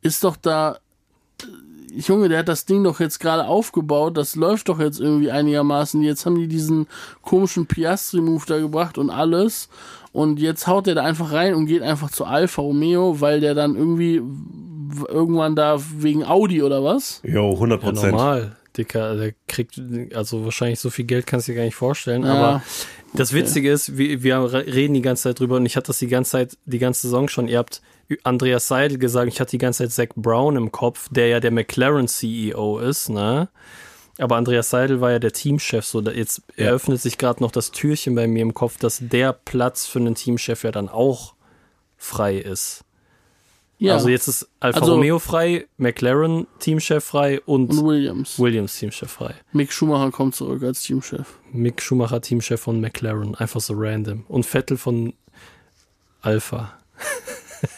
ist 0.00 0.24
doch 0.24 0.36
da. 0.36 0.78
Junge, 1.90 2.28
der 2.28 2.40
hat 2.40 2.48
das 2.48 2.64
Ding 2.66 2.84
doch 2.84 3.00
jetzt 3.00 3.18
gerade 3.18 3.46
aufgebaut. 3.46 4.16
Das 4.16 4.34
läuft 4.34 4.68
doch 4.68 4.78
jetzt 4.78 5.00
irgendwie 5.00 5.30
einigermaßen. 5.30 6.02
Jetzt 6.02 6.26
haben 6.26 6.36
die 6.36 6.48
diesen 6.48 6.86
komischen 7.22 7.66
Piastri-Move 7.66 8.44
da 8.46 8.58
gebracht 8.58 8.98
und 8.98 9.10
alles. 9.10 9.68
Und 10.12 10.38
jetzt 10.38 10.66
haut 10.66 10.86
der 10.86 10.94
da 10.94 11.02
einfach 11.02 11.32
rein 11.32 11.54
und 11.54 11.66
geht 11.66 11.82
einfach 11.82 12.10
zu 12.10 12.24
Alfa 12.24 12.60
Romeo, 12.62 13.20
weil 13.20 13.40
der 13.40 13.54
dann 13.54 13.74
irgendwie 13.74 14.22
irgendwann 15.08 15.56
da 15.56 15.78
wegen 15.98 16.24
Audi 16.24 16.62
oder 16.62 16.82
was? 16.84 17.20
Jo, 17.24 17.52
100 17.52 17.82
ja, 17.82 17.88
Prozent. 17.88 18.12
normal. 18.12 18.56
Dicker, 18.76 19.16
der 19.16 19.34
kriegt, 19.48 19.80
also 20.14 20.44
wahrscheinlich 20.44 20.78
so 20.78 20.88
viel 20.88 21.04
Geld 21.04 21.26
kannst 21.26 21.48
du 21.48 21.52
dir 21.52 21.56
gar 21.56 21.64
nicht 21.64 21.74
vorstellen. 21.74 22.22
Ja, 22.22 22.32
aber 22.32 22.62
das 23.12 23.32
Witzige 23.32 23.72
ist, 23.72 23.98
wir, 23.98 24.22
wir 24.22 24.52
reden 24.52 24.94
die 24.94 25.02
ganze 25.02 25.24
Zeit 25.24 25.40
drüber 25.40 25.56
und 25.56 25.66
ich 25.66 25.76
hatte 25.76 25.88
das 25.88 25.98
die 25.98 26.06
ganze 26.06 26.32
Zeit, 26.32 26.58
die 26.64 26.78
ganze 26.78 27.02
Saison 27.02 27.28
schon. 27.28 27.48
Ihr 27.48 27.58
habt 27.58 27.82
Andreas 28.22 28.68
Seidel 28.68 28.98
gesagt, 28.98 29.28
ich 29.28 29.40
hatte 29.40 29.50
die 29.50 29.58
ganze 29.58 29.84
Zeit 29.84 29.92
Zach 29.92 30.14
Brown 30.16 30.56
im 30.56 30.70
Kopf, 30.70 31.08
der 31.10 31.26
ja 31.28 31.40
der 31.40 31.50
McLaren 31.50 32.06
CEO 32.06 32.78
ist, 32.78 33.08
ne? 33.08 33.48
Aber 34.18 34.36
Andreas 34.36 34.70
Seidel 34.70 35.00
war 35.00 35.12
ja 35.12 35.18
der 35.18 35.32
Teamchef, 35.32 35.84
so 35.84 36.00
da 36.00 36.10
jetzt 36.10 36.42
eröffnet 36.56 37.00
sich 37.00 37.18
gerade 37.18 37.42
noch 37.42 37.52
das 37.52 37.70
Türchen 37.70 38.14
bei 38.14 38.26
mir 38.26 38.42
im 38.42 38.54
Kopf, 38.54 38.76
dass 38.76 38.98
der 39.00 39.32
Platz 39.32 39.86
für 39.86 40.00
einen 40.00 40.16
Teamchef 40.16 40.64
ja 40.64 40.72
dann 40.72 40.88
auch 40.88 41.34
frei 41.96 42.36
ist. 42.36 42.84
Ja, 43.80 43.94
Also 43.94 44.08
jetzt 44.08 44.26
ist 44.26 44.48
Alfa 44.60 44.80
Also- 44.80 44.94
Romeo 44.94 45.18
frei, 45.20 45.66
McLaren 45.76 46.46
Teamchef 46.58 47.04
frei 47.04 47.40
und, 47.42 47.70
und 47.70 47.84
Williams. 47.86 48.38
Williams 48.38 48.76
Teamchef 48.76 49.10
frei. 49.10 49.34
Mick 49.52 49.72
Schumacher 49.72 50.10
kommt 50.10 50.34
zurück 50.34 50.62
als 50.64 50.82
Teamchef. 50.82 51.38
Mick 51.52 51.80
Schumacher 51.80 52.20
Teamchef 52.20 52.60
von 52.60 52.80
McLaren, 52.80 53.34
einfach 53.36 53.60
so 53.60 53.74
random. 53.76 54.24
Und 54.28 54.44
Vettel 54.46 54.76
von 54.76 55.12
Alpha. 56.22 56.72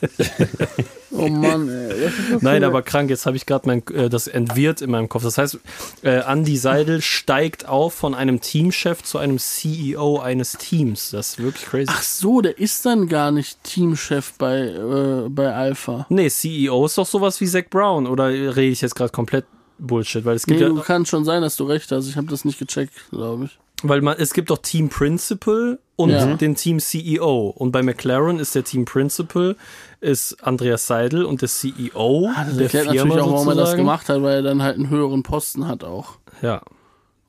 Oh 1.13 1.29
Mann, 1.29 1.69
ey. 1.69 2.11
Nein, 2.41 2.63
aber 2.65 2.83
krank, 2.83 3.11
jetzt 3.11 3.27
habe 3.27 3.37
ich 3.37 3.47
gerade 3.47 3.67
mein 3.67 3.87
äh, 3.89 4.09
das 4.09 4.27
entwirrt 4.29 4.81
in 4.81 4.91
meinem 4.91 5.09
Kopf. 5.09 5.23
Das 5.25 5.39
heißt, 5.39 5.59
äh, 6.03 6.21
Andy 6.21 6.57
Seidel 6.57 7.03
steigt 7.03 7.69
auf 7.69 7.95
von 7.95 8.15
einem 8.15 8.41
Teamchef 8.41 9.03
zu 9.03 9.19
einem 9.19 9.39
CEO 9.39 10.19
eines 10.21 10.53
Teams. 10.53 11.11
Das 11.11 11.31
ist 11.31 11.39
wirklich 11.43 11.67
crazy. 11.67 11.87
Ach 11.89 12.03
so, 12.03 12.41
der 12.41 12.59
ist 12.59 12.87
dann 12.87 13.09
gar 13.09 13.33
nicht 13.33 13.63
Teamchef 13.65 14.35
bei, 14.39 14.59
äh, 14.61 15.29
bei 15.29 15.53
Alpha. 15.53 16.07
Nee, 16.09 16.29
CEO 16.29 16.87
ist 16.87 16.97
doch 16.97 17.07
sowas 17.07 17.41
wie 17.41 17.47
Zach 17.47 17.65
Brown. 17.71 18.07
Oder 18.07 18.29
rede 18.29 18.63
ich 18.63 18.81
jetzt 18.81 18.95
gerade 18.95 19.11
komplett 19.13 19.45
Bullshit? 19.79 20.25
Weil 20.25 20.37
es 20.37 20.47
gibt 20.47 20.61
Nee, 20.61 20.67
ja, 20.67 20.73
du 20.73 20.81
kann 20.81 21.07
schon 21.07 21.25
sein, 21.25 21.43
dass 21.43 21.57
du 21.57 21.65
recht 21.65 21.91
hast. 21.91 22.09
Ich 22.09 22.17
habe 22.17 22.29
das 22.29 22.45
nicht 22.45 22.59
gecheckt, 22.59 22.93
glaube 23.11 23.47
ich. 23.47 23.59
Weil 23.83 24.03
man, 24.03 24.17
es 24.19 24.33
gibt 24.35 24.51
doch 24.51 24.59
Team 24.59 24.89
Principal 24.89 25.79
und 25.97 26.11
Ja. 26.11 26.35
den 26.35 26.55
Team 26.55 26.81
CEO. 26.81 27.49
Und 27.57 27.73
bei 27.73 27.83
McLaren 27.83 28.39
ist 28.39 28.55
der 28.55 28.65
Team 28.65 28.85
Principal 28.85 29.57
ist 30.01 30.43
Andreas 30.45 30.87
Seidel 30.87 31.25
und 31.25 31.43
der 31.43 31.49
CEO 31.49 32.31
Ah, 32.35 32.45
das 32.45 32.57
der 32.57 32.63
erklärt 32.65 32.85
Firma 32.91 33.05
natürlich 33.15 33.23
auch, 33.23 33.33
warum 33.33 33.49
er 33.49 33.55
das 33.55 33.77
gemacht 33.77 34.09
hat, 34.09 34.23
weil 34.23 34.37
er 34.37 34.43
dann 34.43 34.63
halt 34.63 34.77
einen 34.77 34.89
höheren 34.91 35.23
Posten 35.23 35.67
hat 35.69 35.85
auch. 35.85 36.15
Ja. 36.43 36.63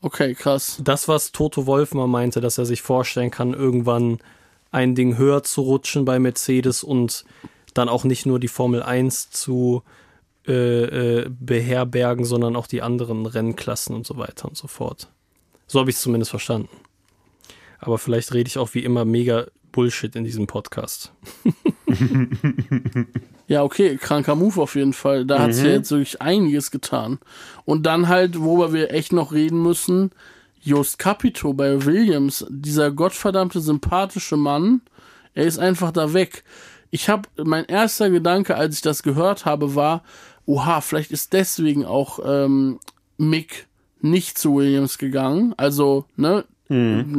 Okay, 0.01 0.33
krass. 0.33 0.79
Das, 0.83 1.07
was 1.07 1.31
Toto 1.31 1.67
Wolf 1.67 1.93
mal 1.93 2.07
meinte, 2.07 2.41
dass 2.41 2.57
er 2.57 2.65
sich 2.65 2.81
vorstellen 2.81 3.29
kann, 3.29 3.53
irgendwann 3.53 4.19
ein 4.71 4.95
Ding 4.95 5.17
höher 5.17 5.43
zu 5.43 5.61
rutschen 5.61 6.05
bei 6.05 6.17
Mercedes 6.17 6.83
und 6.83 7.25
dann 7.73 7.87
auch 7.89 8.03
nicht 8.03 8.25
nur 8.25 8.39
die 8.39 8.47
Formel 8.47 8.81
1 8.83 9.29
zu 9.31 9.83
äh, 10.47 10.53
äh, 11.23 11.29
beherbergen, 11.29 12.25
sondern 12.25 12.55
auch 12.55 12.67
die 12.67 12.81
anderen 12.81 13.25
Rennklassen 13.25 13.95
und 13.95 14.07
so 14.07 14.17
weiter 14.17 14.47
und 14.47 14.57
so 14.57 14.67
fort. 14.67 15.07
So 15.71 15.79
habe 15.79 15.89
ich 15.89 15.95
es 15.95 16.01
zumindest 16.01 16.31
verstanden. 16.31 16.67
Aber 17.79 17.97
vielleicht 17.97 18.33
rede 18.33 18.49
ich 18.49 18.57
auch 18.57 18.73
wie 18.73 18.83
immer 18.83 19.05
mega 19.05 19.45
Bullshit 19.71 20.13
in 20.17 20.25
diesem 20.25 20.45
Podcast. 20.45 21.13
Ja, 23.47 23.63
okay, 23.63 23.97
kranker 23.97 24.35
Move 24.35 24.61
auf 24.61 24.75
jeden 24.75 24.93
Fall. 24.93 25.25
Da 25.25 25.39
hat 25.39 25.53
sich 25.53 25.65
ja 25.65 25.71
jetzt 25.71 25.91
wirklich 25.91 26.21
einiges 26.21 26.71
getan. 26.71 27.19
Und 27.65 27.85
dann 27.85 28.07
halt, 28.07 28.39
worüber 28.39 28.71
wir 28.71 28.93
echt 28.93 29.11
noch 29.11 29.33
reden 29.33 29.61
müssen, 29.61 30.11
Just 30.61 30.97
Capito 30.99 31.51
bei 31.51 31.83
Williams, 31.83 32.45
dieser 32.47 32.91
gottverdammte 32.91 33.59
sympathische 33.59 34.37
Mann, 34.37 34.79
er 35.33 35.43
ist 35.43 35.59
einfach 35.59 35.91
da 35.91 36.13
weg. 36.13 36.45
Ich 36.91 37.09
habe 37.09 37.27
mein 37.43 37.65
erster 37.65 38.09
Gedanke, 38.09 38.55
als 38.55 38.75
ich 38.75 38.81
das 38.83 39.03
gehört 39.03 39.43
habe, 39.43 39.75
war, 39.75 40.05
oha, 40.45 40.79
vielleicht 40.79 41.11
ist 41.11 41.33
deswegen 41.33 41.83
auch 41.83 42.19
ähm, 42.25 42.79
Mick 43.17 43.67
nicht 44.03 44.37
zu 44.37 44.55
Williams 44.55 44.97
gegangen. 44.97 45.53
Also, 45.57 46.05
ne, 46.15 46.45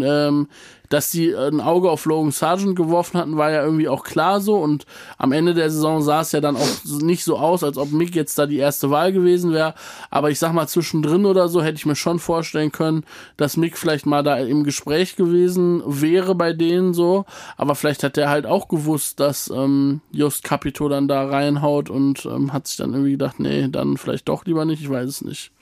ähm, 0.02 0.48
dass 0.88 1.10
die 1.10 1.34
ein 1.34 1.60
Auge 1.60 1.90
auf 1.90 2.06
Logan 2.06 2.32
Sargent 2.32 2.74
geworfen 2.74 3.18
hatten, 3.18 3.36
war 3.36 3.50
ja 3.50 3.62
irgendwie 3.62 3.88
auch 3.88 4.02
klar 4.02 4.40
so. 4.40 4.56
Und 4.56 4.86
am 5.18 5.32
Ende 5.32 5.52
der 5.52 5.70
Saison 5.70 6.02
sah 6.02 6.22
es 6.22 6.32
ja 6.32 6.40
dann 6.40 6.56
auch 6.56 6.68
nicht 7.02 7.24
so 7.24 7.36
aus, 7.38 7.62
als 7.62 7.76
ob 7.76 7.92
Mick 7.92 8.14
jetzt 8.14 8.38
da 8.38 8.46
die 8.46 8.58
erste 8.58 8.90
Wahl 8.90 9.12
gewesen 9.12 9.52
wäre. 9.52 9.74
Aber 10.10 10.30
ich 10.30 10.38
sag 10.38 10.52
mal, 10.52 10.68
zwischendrin 10.68 11.26
oder 11.26 11.48
so 11.48 11.62
hätte 11.62 11.76
ich 11.76 11.86
mir 11.86 11.96
schon 11.96 12.18
vorstellen 12.18 12.72
können, 12.72 13.04
dass 13.36 13.58
Mick 13.58 13.76
vielleicht 13.76 14.06
mal 14.06 14.22
da 14.22 14.36
im 14.36 14.64
Gespräch 14.64 15.16
gewesen 15.16 15.82
wäre 15.86 16.34
bei 16.34 16.54
denen 16.54 16.94
so. 16.94 17.26
Aber 17.58 17.74
vielleicht 17.74 18.04
hat 18.04 18.16
der 18.16 18.30
halt 18.30 18.46
auch 18.46 18.68
gewusst, 18.68 19.20
dass 19.20 19.50
ähm, 19.54 20.00
Just 20.12 20.44
Capito 20.44 20.88
dann 20.88 21.08
da 21.08 21.26
reinhaut 21.26 21.90
und 21.90 22.24
ähm, 22.26 22.54
hat 22.54 22.66
sich 22.68 22.78
dann 22.78 22.92
irgendwie 22.92 23.12
gedacht, 23.12 23.38
nee, 23.38 23.68
dann 23.68 23.98
vielleicht 23.98 24.28
doch 24.28 24.46
lieber 24.46 24.64
nicht. 24.64 24.82
Ich 24.82 24.90
weiß 24.90 25.08
es 25.08 25.22
nicht. 25.22 25.52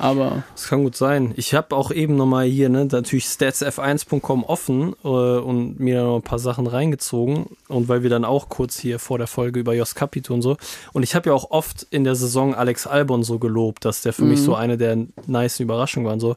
Aber. 0.00 0.44
Das 0.54 0.68
kann 0.68 0.82
gut 0.82 0.96
sein. 0.96 1.34
Ich 1.36 1.52
habe 1.52 1.76
auch 1.76 1.90
eben 1.90 2.16
nochmal 2.16 2.46
hier, 2.46 2.70
ne, 2.70 2.86
natürlich 2.86 3.26
statsf1.com 3.26 4.44
offen 4.44 4.94
äh, 5.04 5.08
und 5.08 5.78
mir 5.78 5.96
da 5.96 6.04
noch 6.04 6.16
ein 6.16 6.22
paar 6.22 6.38
Sachen 6.38 6.66
reingezogen. 6.66 7.46
Und 7.68 7.88
weil 7.88 8.02
wir 8.02 8.08
dann 8.08 8.24
auch 8.24 8.48
kurz 8.48 8.78
hier 8.78 8.98
vor 8.98 9.18
der 9.18 9.26
Folge 9.26 9.60
über 9.60 9.74
Jos 9.74 9.94
Capito 9.94 10.32
und 10.32 10.40
so. 10.40 10.56
Und 10.94 11.02
ich 11.02 11.14
habe 11.14 11.28
ja 11.28 11.34
auch 11.34 11.50
oft 11.50 11.86
in 11.90 12.04
der 12.04 12.14
Saison 12.14 12.54
Alex 12.54 12.86
Albon 12.86 13.22
so 13.22 13.38
gelobt, 13.38 13.84
dass 13.84 14.00
der 14.00 14.14
für 14.14 14.22
mhm. 14.24 14.30
mich 14.30 14.40
so 14.40 14.54
eine 14.54 14.78
der 14.78 14.96
nice 15.26 15.60
Überraschungen 15.60 16.06
war 16.06 16.14
und 16.14 16.20
so. 16.20 16.36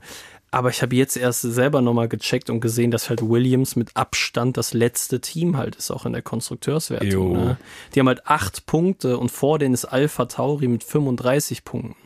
Aber 0.51 0.69
ich 0.69 0.83
habe 0.83 0.95
jetzt 0.95 1.17
erst 1.17 1.41
selber 1.41 1.81
nochmal 1.81 2.07
gecheckt 2.07 2.51
und 2.51 2.59
gesehen, 2.59 2.91
dass 2.91 3.09
halt 3.09 3.27
Williams 3.27 3.75
mit 3.75 3.95
Abstand 3.95 4.55
das 4.55 4.73
letzte 4.73 5.19
Team 5.19 5.57
halt 5.57 5.77
ist, 5.77 5.89
auch 5.89 6.05
in 6.05 6.13
der 6.13 6.21
Konstrukteurswertung. 6.21 7.33
Ne? 7.33 7.57
Die 7.95 7.99
haben 7.99 8.07
halt 8.07 8.27
acht 8.27 8.67
Punkte 8.67 9.17
und 9.17 9.31
vor 9.31 9.57
denen 9.57 9.73
ist 9.73 9.85
Alpha 9.85 10.25
Tauri 10.25 10.67
mit 10.67 10.83
35 10.83 11.65
Punkten. 11.65 12.02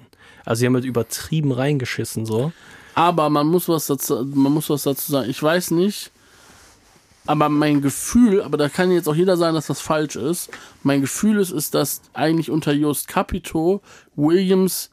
Also 0.48 0.62
sie 0.62 0.66
haben 0.66 0.76
halt 0.76 0.86
übertrieben 0.86 1.52
reingeschissen 1.52 2.26
so. 2.26 2.54
Aber 2.96 3.30
man 3.30 3.48
muss 3.48 3.68
was 3.68 3.88
dazu, 3.88 4.26
man 4.34 4.54
muss 4.54 4.70
was 4.70 4.84
dazu 4.84 5.12
sagen. 5.12 5.30
Ich 5.30 5.44
weiß 5.44 5.72
nicht, 5.72 6.10
aber 7.26 7.50
mein 7.50 7.82
Gefühl, 7.82 8.42
aber 8.42 8.58
da 8.58 8.70
kann 8.70 8.90
jetzt 8.90 9.10
auch 9.10 9.16
jeder 9.16 9.36
sagen, 9.36 9.56
dass 9.56 9.68
das 9.68 9.82
falsch 9.82 10.16
ist. 10.16 10.50
Mein 10.84 11.02
Gefühl 11.02 11.40
ist, 11.40 11.52
ist, 11.52 11.74
dass 11.74 12.02
eigentlich 12.14 12.50
unter 12.50 12.72
Just 12.72 13.10
Capito 13.10 13.82
Williams 14.16 14.90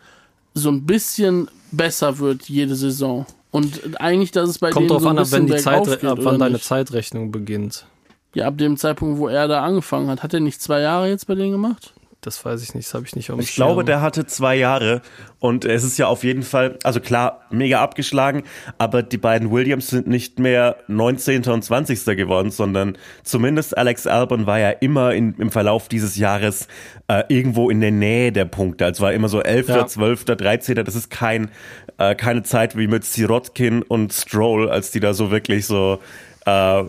so 0.55 0.71
ein 0.71 0.85
bisschen 0.85 1.49
besser 1.71 2.19
wird 2.19 2.49
jede 2.49 2.75
Saison. 2.75 3.25
Und 3.53 4.01
eigentlich, 4.01 4.33
dass 4.33 4.49
es 4.51 4.59
bei 4.59 4.71
Kommt 4.71 4.90
denen 4.90 5.01
drauf 5.01 5.03
so 5.03 5.09
ein 5.09 5.19
an, 5.19 5.25
ab, 5.25 5.31
wenn 5.31 5.47
die 5.47 5.57
Zeit, 5.57 5.85
geht, 5.85 6.05
ab 6.05 6.19
wann 6.23 6.40
deine 6.40 6.55
nicht? 6.55 6.64
Zeitrechnung 6.64 7.31
beginnt. 7.31 7.87
Ja, 8.35 8.49
ab 8.49 8.59
dem 8.59 8.77
Zeitpunkt, 8.77 9.21
wo 9.21 9.29
er 9.29 9.47
da 9.47 9.62
angefangen 9.62 10.11
hat. 10.11 10.25
Hat 10.25 10.35
er 10.35 10.40
nicht 10.40 10.61
zwei 10.61 10.81
Jahre 10.81 11.09
jetzt 11.09 11.29
bei 11.29 11.37
denen 11.37 11.53
gemacht? 11.53 11.95
Das 12.25 12.43
weiß 12.43 12.63
ich 12.63 12.75
nicht, 12.75 12.89
das 12.89 12.95
habe 12.95 13.05
ich 13.05 13.15
nicht 13.15 13.31
auf 13.31 13.37
dem 13.37 13.43
Ich 13.43 13.55
glaube, 13.55 13.85
der 13.85 14.01
hatte 14.01 14.25
zwei 14.25 14.57
Jahre 14.57 15.03
und 15.41 15.67
es 15.67 15.85
ist 15.85 15.99
ja 15.99 16.07
auf 16.07 16.25
jeden 16.25 16.43
Fall, 16.43 16.79
also 16.83 16.99
klar, 16.99 17.43
mega 17.51 17.83
abgeschlagen, 17.83 18.45
aber 18.79 19.03
die 19.03 19.19
beiden 19.19 19.51
Williams 19.51 19.89
sind 19.89 20.07
nicht 20.07 20.39
mehr 20.39 20.77
19. 20.89 21.45
und 21.49 21.63
20. 21.63 22.03
geworden, 22.17 22.51
sondern 22.51 22.97
zumindest 23.25 23.77
Alex 23.77 24.07
Albon 24.07 24.47
war 24.47 24.59
ja 24.59 24.71
immer 24.71 25.13
in, 25.13 25.35
im 25.35 25.51
Verlauf 25.51 25.89
dieses 25.89 26.17
Jahres 26.17 26.67
äh, 27.09 27.25
irgendwo 27.29 27.69
in 27.69 27.83
der 27.83 27.91
Nähe 27.91 28.33
der 28.33 28.47
Punkte. 28.47 28.87
Also 28.87 29.03
war 29.03 29.13
immer 29.13 29.29
so 29.29 29.43
11., 29.43 29.69
ja. 29.69 29.87
12., 29.87 30.25
13. 30.25 30.77
Das 30.77 30.95
ist 30.95 31.11
kein, 31.11 31.51
äh, 31.99 32.15
keine 32.15 32.43
Zeit 32.43 32.75
wie 32.75 32.87
mit 32.87 33.05
Sirotkin 33.05 33.83
und 33.83 34.15
Stroll, 34.15 34.71
als 34.71 34.91
die 34.91 35.01
da 35.01 35.13
so 35.13 35.31
wirklich 35.31 35.67
so 35.67 35.99
äh, 36.47 36.85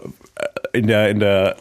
in 0.72 0.88
der, 0.88 1.10
in 1.10 1.20
der 1.20 1.58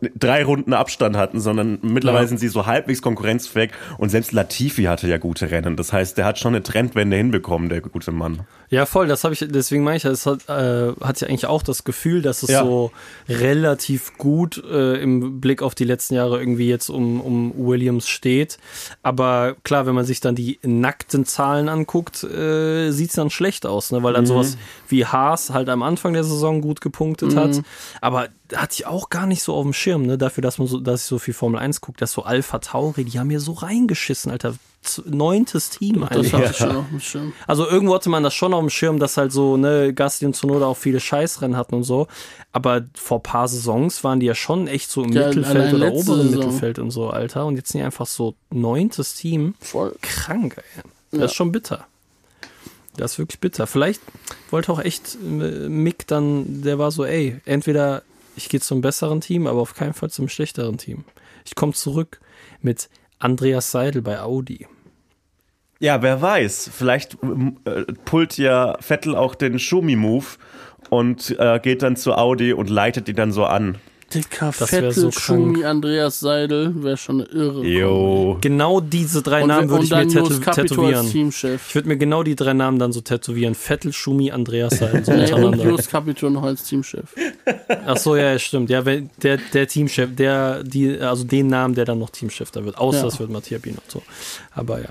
drei 0.00 0.44
Runden 0.44 0.72
Abstand 0.74 1.16
hatten, 1.16 1.40
sondern 1.40 1.78
mittlerweile 1.82 2.24
ja. 2.24 2.28
sind 2.28 2.38
sie 2.38 2.48
so 2.48 2.66
halbwegs 2.66 3.00
konkurrenzfähig 3.02 3.70
und 3.98 4.10
selbst 4.10 4.32
Latifi 4.32 4.84
hatte 4.84 5.08
ja 5.08 5.18
gute 5.18 5.50
Rennen. 5.50 5.76
Das 5.76 5.92
heißt, 5.92 6.18
der 6.18 6.24
hat 6.24 6.38
schon 6.38 6.54
eine 6.54 6.62
Trendwende 6.62 7.16
hinbekommen, 7.16 7.68
der 7.68 7.80
gute 7.80 8.12
Mann. 8.12 8.40
Ja, 8.68 8.84
voll, 8.84 9.06
das 9.06 9.22
habe 9.24 9.32
ich, 9.32 9.44
deswegen 9.48 9.84
meine 9.84 9.96
ich, 9.96 10.04
es 10.04 10.26
hat, 10.26 10.48
äh, 10.48 10.92
hat 11.00 11.20
ja 11.20 11.28
eigentlich 11.28 11.46
auch 11.46 11.62
das 11.62 11.84
Gefühl, 11.84 12.20
dass 12.20 12.42
es 12.42 12.50
ja. 12.50 12.64
so 12.64 12.90
relativ 13.28 14.18
gut 14.18 14.62
äh, 14.68 15.00
im 15.00 15.40
Blick 15.40 15.62
auf 15.62 15.74
die 15.74 15.84
letzten 15.84 16.14
Jahre 16.14 16.40
irgendwie 16.40 16.68
jetzt 16.68 16.90
um, 16.90 17.20
um 17.20 17.54
Williams 17.56 18.08
steht. 18.08 18.58
Aber 19.02 19.56
klar, 19.62 19.86
wenn 19.86 19.94
man 19.94 20.04
sich 20.04 20.20
dann 20.20 20.34
die 20.34 20.58
nackten 20.62 21.24
Zahlen 21.24 21.68
anguckt, 21.68 22.24
äh, 22.24 22.90
sieht 22.90 23.10
es 23.10 23.16
dann 23.16 23.30
schlecht 23.30 23.66
aus, 23.66 23.92
ne? 23.92 24.02
weil 24.02 24.14
dann 24.14 24.24
mhm. 24.24 24.28
sowas 24.28 24.58
wie 24.88 25.06
Haas 25.06 25.50
halt 25.50 25.68
am 25.68 25.82
Anfang 25.82 26.12
der 26.12 26.24
Saison 26.24 26.60
gut 26.60 26.80
gepunktet 26.80 27.34
mhm. 27.34 27.38
hat. 27.38 27.62
Aber 28.00 28.28
hatte 28.54 28.74
ich 28.74 28.86
auch 28.86 29.10
gar 29.10 29.26
nicht 29.26 29.42
so 29.42 29.54
auf 29.54 29.62
dem 29.62 29.72
Schirm, 29.72 30.02
ne? 30.02 30.18
Dafür, 30.18 30.42
dass 30.42 30.58
man 30.58 30.66
so, 30.68 30.80
dass 30.80 31.02
ich 31.02 31.06
so 31.06 31.18
viel 31.18 31.34
Formel 31.34 31.58
1 31.58 31.80
gucke, 31.80 31.98
dass 31.98 32.12
so 32.12 32.22
Alpha 32.22 32.58
Tauri, 32.58 33.04
die 33.04 33.18
haben 33.18 33.28
mir 33.28 33.40
so 33.40 33.52
reingeschissen, 33.52 34.30
Alter 34.30 34.54
neuntes 35.04 35.70
Team 35.70 36.00
Doch, 36.00 36.08
das 36.08 36.30
ja. 36.30 36.52
schon 36.52 36.76
auf 36.76 36.88
dem 36.88 37.00
Schirm. 37.00 37.32
Also 37.46 37.66
irgendwo 37.66 37.94
hatte 37.94 38.08
man 38.08 38.22
das 38.22 38.34
schon 38.34 38.54
auf 38.54 38.60
dem 38.60 38.70
Schirm, 38.70 38.98
dass 38.98 39.16
halt 39.16 39.32
so, 39.32 39.56
ne, 39.56 39.92
Gasti 39.92 40.26
und 40.26 40.34
Zunoda 40.34 40.66
auch 40.66 40.76
viele 40.76 41.00
Scheißrennen 41.00 41.56
hatten 41.56 41.74
und 41.74 41.82
so. 41.82 42.06
Aber 42.52 42.84
vor 42.94 43.22
paar 43.22 43.48
Saisons 43.48 44.04
waren 44.04 44.20
die 44.20 44.26
ja 44.26 44.34
schon 44.34 44.68
echt 44.68 44.90
so 44.90 45.02
im 45.02 45.12
ja, 45.12 45.26
Mittelfeld 45.26 45.74
oder 45.74 45.92
oberen. 45.92 46.30
Mittelfeld 46.30 46.78
und 46.78 46.90
so, 46.90 47.10
Alter. 47.10 47.46
Und 47.46 47.56
jetzt 47.56 47.72
sind 47.72 47.80
die 47.80 47.84
einfach 47.84 48.06
so 48.06 48.34
neuntes 48.50 49.14
Team. 49.14 49.54
Voll. 49.60 49.96
Krank, 50.02 50.56
ey. 50.58 50.82
Das 51.10 51.18
ja. 51.18 51.24
ist 51.26 51.34
schon 51.34 51.52
bitter. 51.52 51.86
Das 52.96 53.12
ist 53.12 53.18
wirklich 53.18 53.40
bitter. 53.40 53.66
Vielleicht 53.66 54.00
wollte 54.50 54.72
auch 54.72 54.80
echt 54.80 55.20
Mick 55.20 56.06
dann, 56.06 56.62
der 56.62 56.78
war 56.78 56.90
so, 56.90 57.04
ey, 57.04 57.40
entweder 57.44 58.02
ich 58.36 58.48
gehe 58.48 58.60
zum 58.60 58.80
besseren 58.80 59.20
Team, 59.20 59.46
aber 59.46 59.60
auf 59.60 59.74
keinen 59.74 59.94
Fall 59.94 60.10
zum 60.10 60.28
schlechteren 60.28 60.78
Team. 60.78 61.04
Ich 61.44 61.54
komme 61.54 61.72
zurück 61.72 62.20
mit 62.60 62.88
Andreas 63.18 63.70
Seidel 63.70 64.02
bei 64.02 64.20
Audi. 64.20 64.66
Ja, 65.78 66.02
wer 66.02 66.22
weiß. 66.22 66.70
Vielleicht 66.72 67.18
äh, 67.64 67.84
pullt 68.04 68.38
ja 68.38 68.76
Vettel 68.80 69.14
auch 69.14 69.34
den 69.34 69.58
Schumi-Move 69.58 70.26
und 70.90 71.36
äh, 71.38 71.60
geht 71.60 71.82
dann 71.82 71.96
zu 71.96 72.14
Audi 72.14 72.52
und 72.52 72.70
leitet 72.70 73.08
die 73.08 73.12
dann 73.12 73.32
so 73.32 73.44
an. 73.44 73.76
Dicker 74.14 74.52
Vettel, 74.52 74.92
so 74.92 75.10
Schumi, 75.10 75.64
Andreas 75.64 76.20
Seidel, 76.20 76.82
wäre 76.82 76.96
schon 76.96 77.20
irre. 77.20 77.66
Jo. 77.66 78.38
Genau 78.40 78.80
diese 78.80 79.20
drei 79.20 79.42
und, 79.42 79.48
Namen 79.48 79.68
würde 79.68 79.84
ich 79.84 79.90
mir 79.90 80.06
tätow 80.06 80.40
tätowieren. 80.40 81.06
Ich 81.08 81.74
würde 81.74 81.88
mir 81.88 81.96
genau 81.96 82.22
die 82.22 82.36
drei 82.36 82.52
Namen 82.52 82.78
dann 82.78 82.92
so 82.92 83.00
tätowieren. 83.00 83.54
Vettel, 83.54 83.92
Schumi, 83.92 84.30
Andreas 84.30 84.78
Seidel. 84.78 85.04
So 85.04 85.12
nee, 85.12 85.32
und 85.32 85.56
Jos 85.60 85.88
Capito 85.88 86.30
noch 86.30 86.44
als 86.44 86.64
Teamchef. 86.64 87.14
Ach 87.84 87.96
so, 87.96 88.14
ja, 88.14 88.38
stimmt. 88.38 88.70
Ja, 88.70 88.82
der, 88.82 89.38
der 89.52 89.66
Teamchef, 89.66 90.14
der, 90.14 90.62
die, 90.62 90.98
also 91.00 91.24
den 91.24 91.48
Namen, 91.48 91.74
der 91.74 91.84
dann 91.84 91.98
noch 91.98 92.10
Teamchef 92.10 92.52
da 92.52 92.64
wird. 92.64 92.78
Außer 92.78 92.98
ja. 92.98 93.04
das 93.04 93.18
wird 93.18 93.30
Mattia 93.30 93.58
Binotto. 93.58 94.02
Aber 94.52 94.80
ja. 94.80 94.90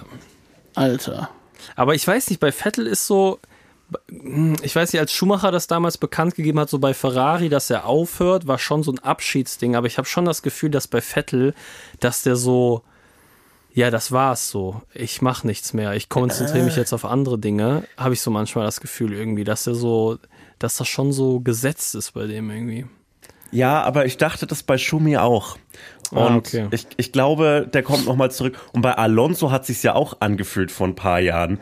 Alter. 0.76 1.30
Aber 1.78 1.96
ich 1.96 2.06
weiß 2.06 2.30
nicht, 2.30 2.40
bei 2.40 2.52
Vettel 2.52 2.86
ist 2.86 3.08
so, 3.08 3.40
ich 4.62 4.76
weiß 4.76 4.94
nicht, 4.94 5.00
als 5.00 5.14
Schumacher 5.14 5.52
das 5.52 5.68
damals 5.68 5.98
bekannt 5.98 6.36
gegeben 6.36 6.60
hat, 6.60 6.70
so 6.70 6.80
bei 6.80 6.94
Ferrari, 6.94 7.50
dass 7.50 7.70
er 7.70 7.86
aufhört, 7.86 8.48
war 8.48 8.58
schon 8.58 8.84
so 8.84 8.92
ein 8.92 9.00
Abschiedsding. 9.00 9.76
Aber 9.76 9.88
ich 9.88 9.98
habe 9.98 10.08
schon 10.08 10.26
das 10.26 10.42
Gefühl, 10.42 10.72
dass 10.72 10.88
bei 10.88 11.02
Vettel, 11.02 11.54
dass 12.00 12.24
der 12.24 12.36
so, 12.36 12.82
ja, 13.74 13.92
das 13.92 14.12
war's 14.12 14.50
so. 14.50 14.82
Ich 14.94 15.22
mache 15.22 15.46
nichts 15.46 15.74
mehr. 15.74 15.94
Ich 15.94 16.10
konzentriere 16.10 16.66
mich 16.66 16.76
jetzt 16.76 16.94
auf 16.94 17.06
andere 17.06 17.38
Dinge. 17.38 17.84
Habe 17.98 18.14
ich 18.14 18.22
so 18.22 18.32
manchmal 18.32 18.66
das 18.66 18.82
Gefühl 18.82 19.14
irgendwie, 19.14 19.44
dass 19.44 19.68
er 19.68 19.76
so, 19.76 20.18
dass 20.58 20.78
das 20.78 20.88
schon 20.88 21.12
so 21.12 21.40
gesetzt 21.40 21.94
ist 21.94 22.12
bei 22.14 22.26
dem 22.26 22.50
irgendwie. 22.50 22.86
Ja, 23.52 23.84
aber 23.84 24.06
ich 24.06 24.18
dachte 24.18 24.48
das 24.48 24.64
bei 24.64 24.78
Schumi 24.78 25.18
auch. 25.18 25.58
Ah, 26.12 26.26
Und 26.26 26.32
ah, 26.32 26.36
okay. 26.38 26.68
ich, 26.72 26.88
ich 26.98 27.12
glaube, 27.12 27.70
der 27.72 27.84
kommt 27.84 28.06
nochmal 28.06 28.32
zurück. 28.32 28.60
Und 28.74 28.82
bei 28.82 28.94
Alonso 28.94 29.52
hat 29.52 29.66
sich 29.66 29.82
ja 29.84 29.94
auch 29.94 30.22
angefühlt 30.22 30.72
vor 30.72 30.88
ein 30.88 30.96
paar 30.96 31.20
Jahren. 31.20 31.60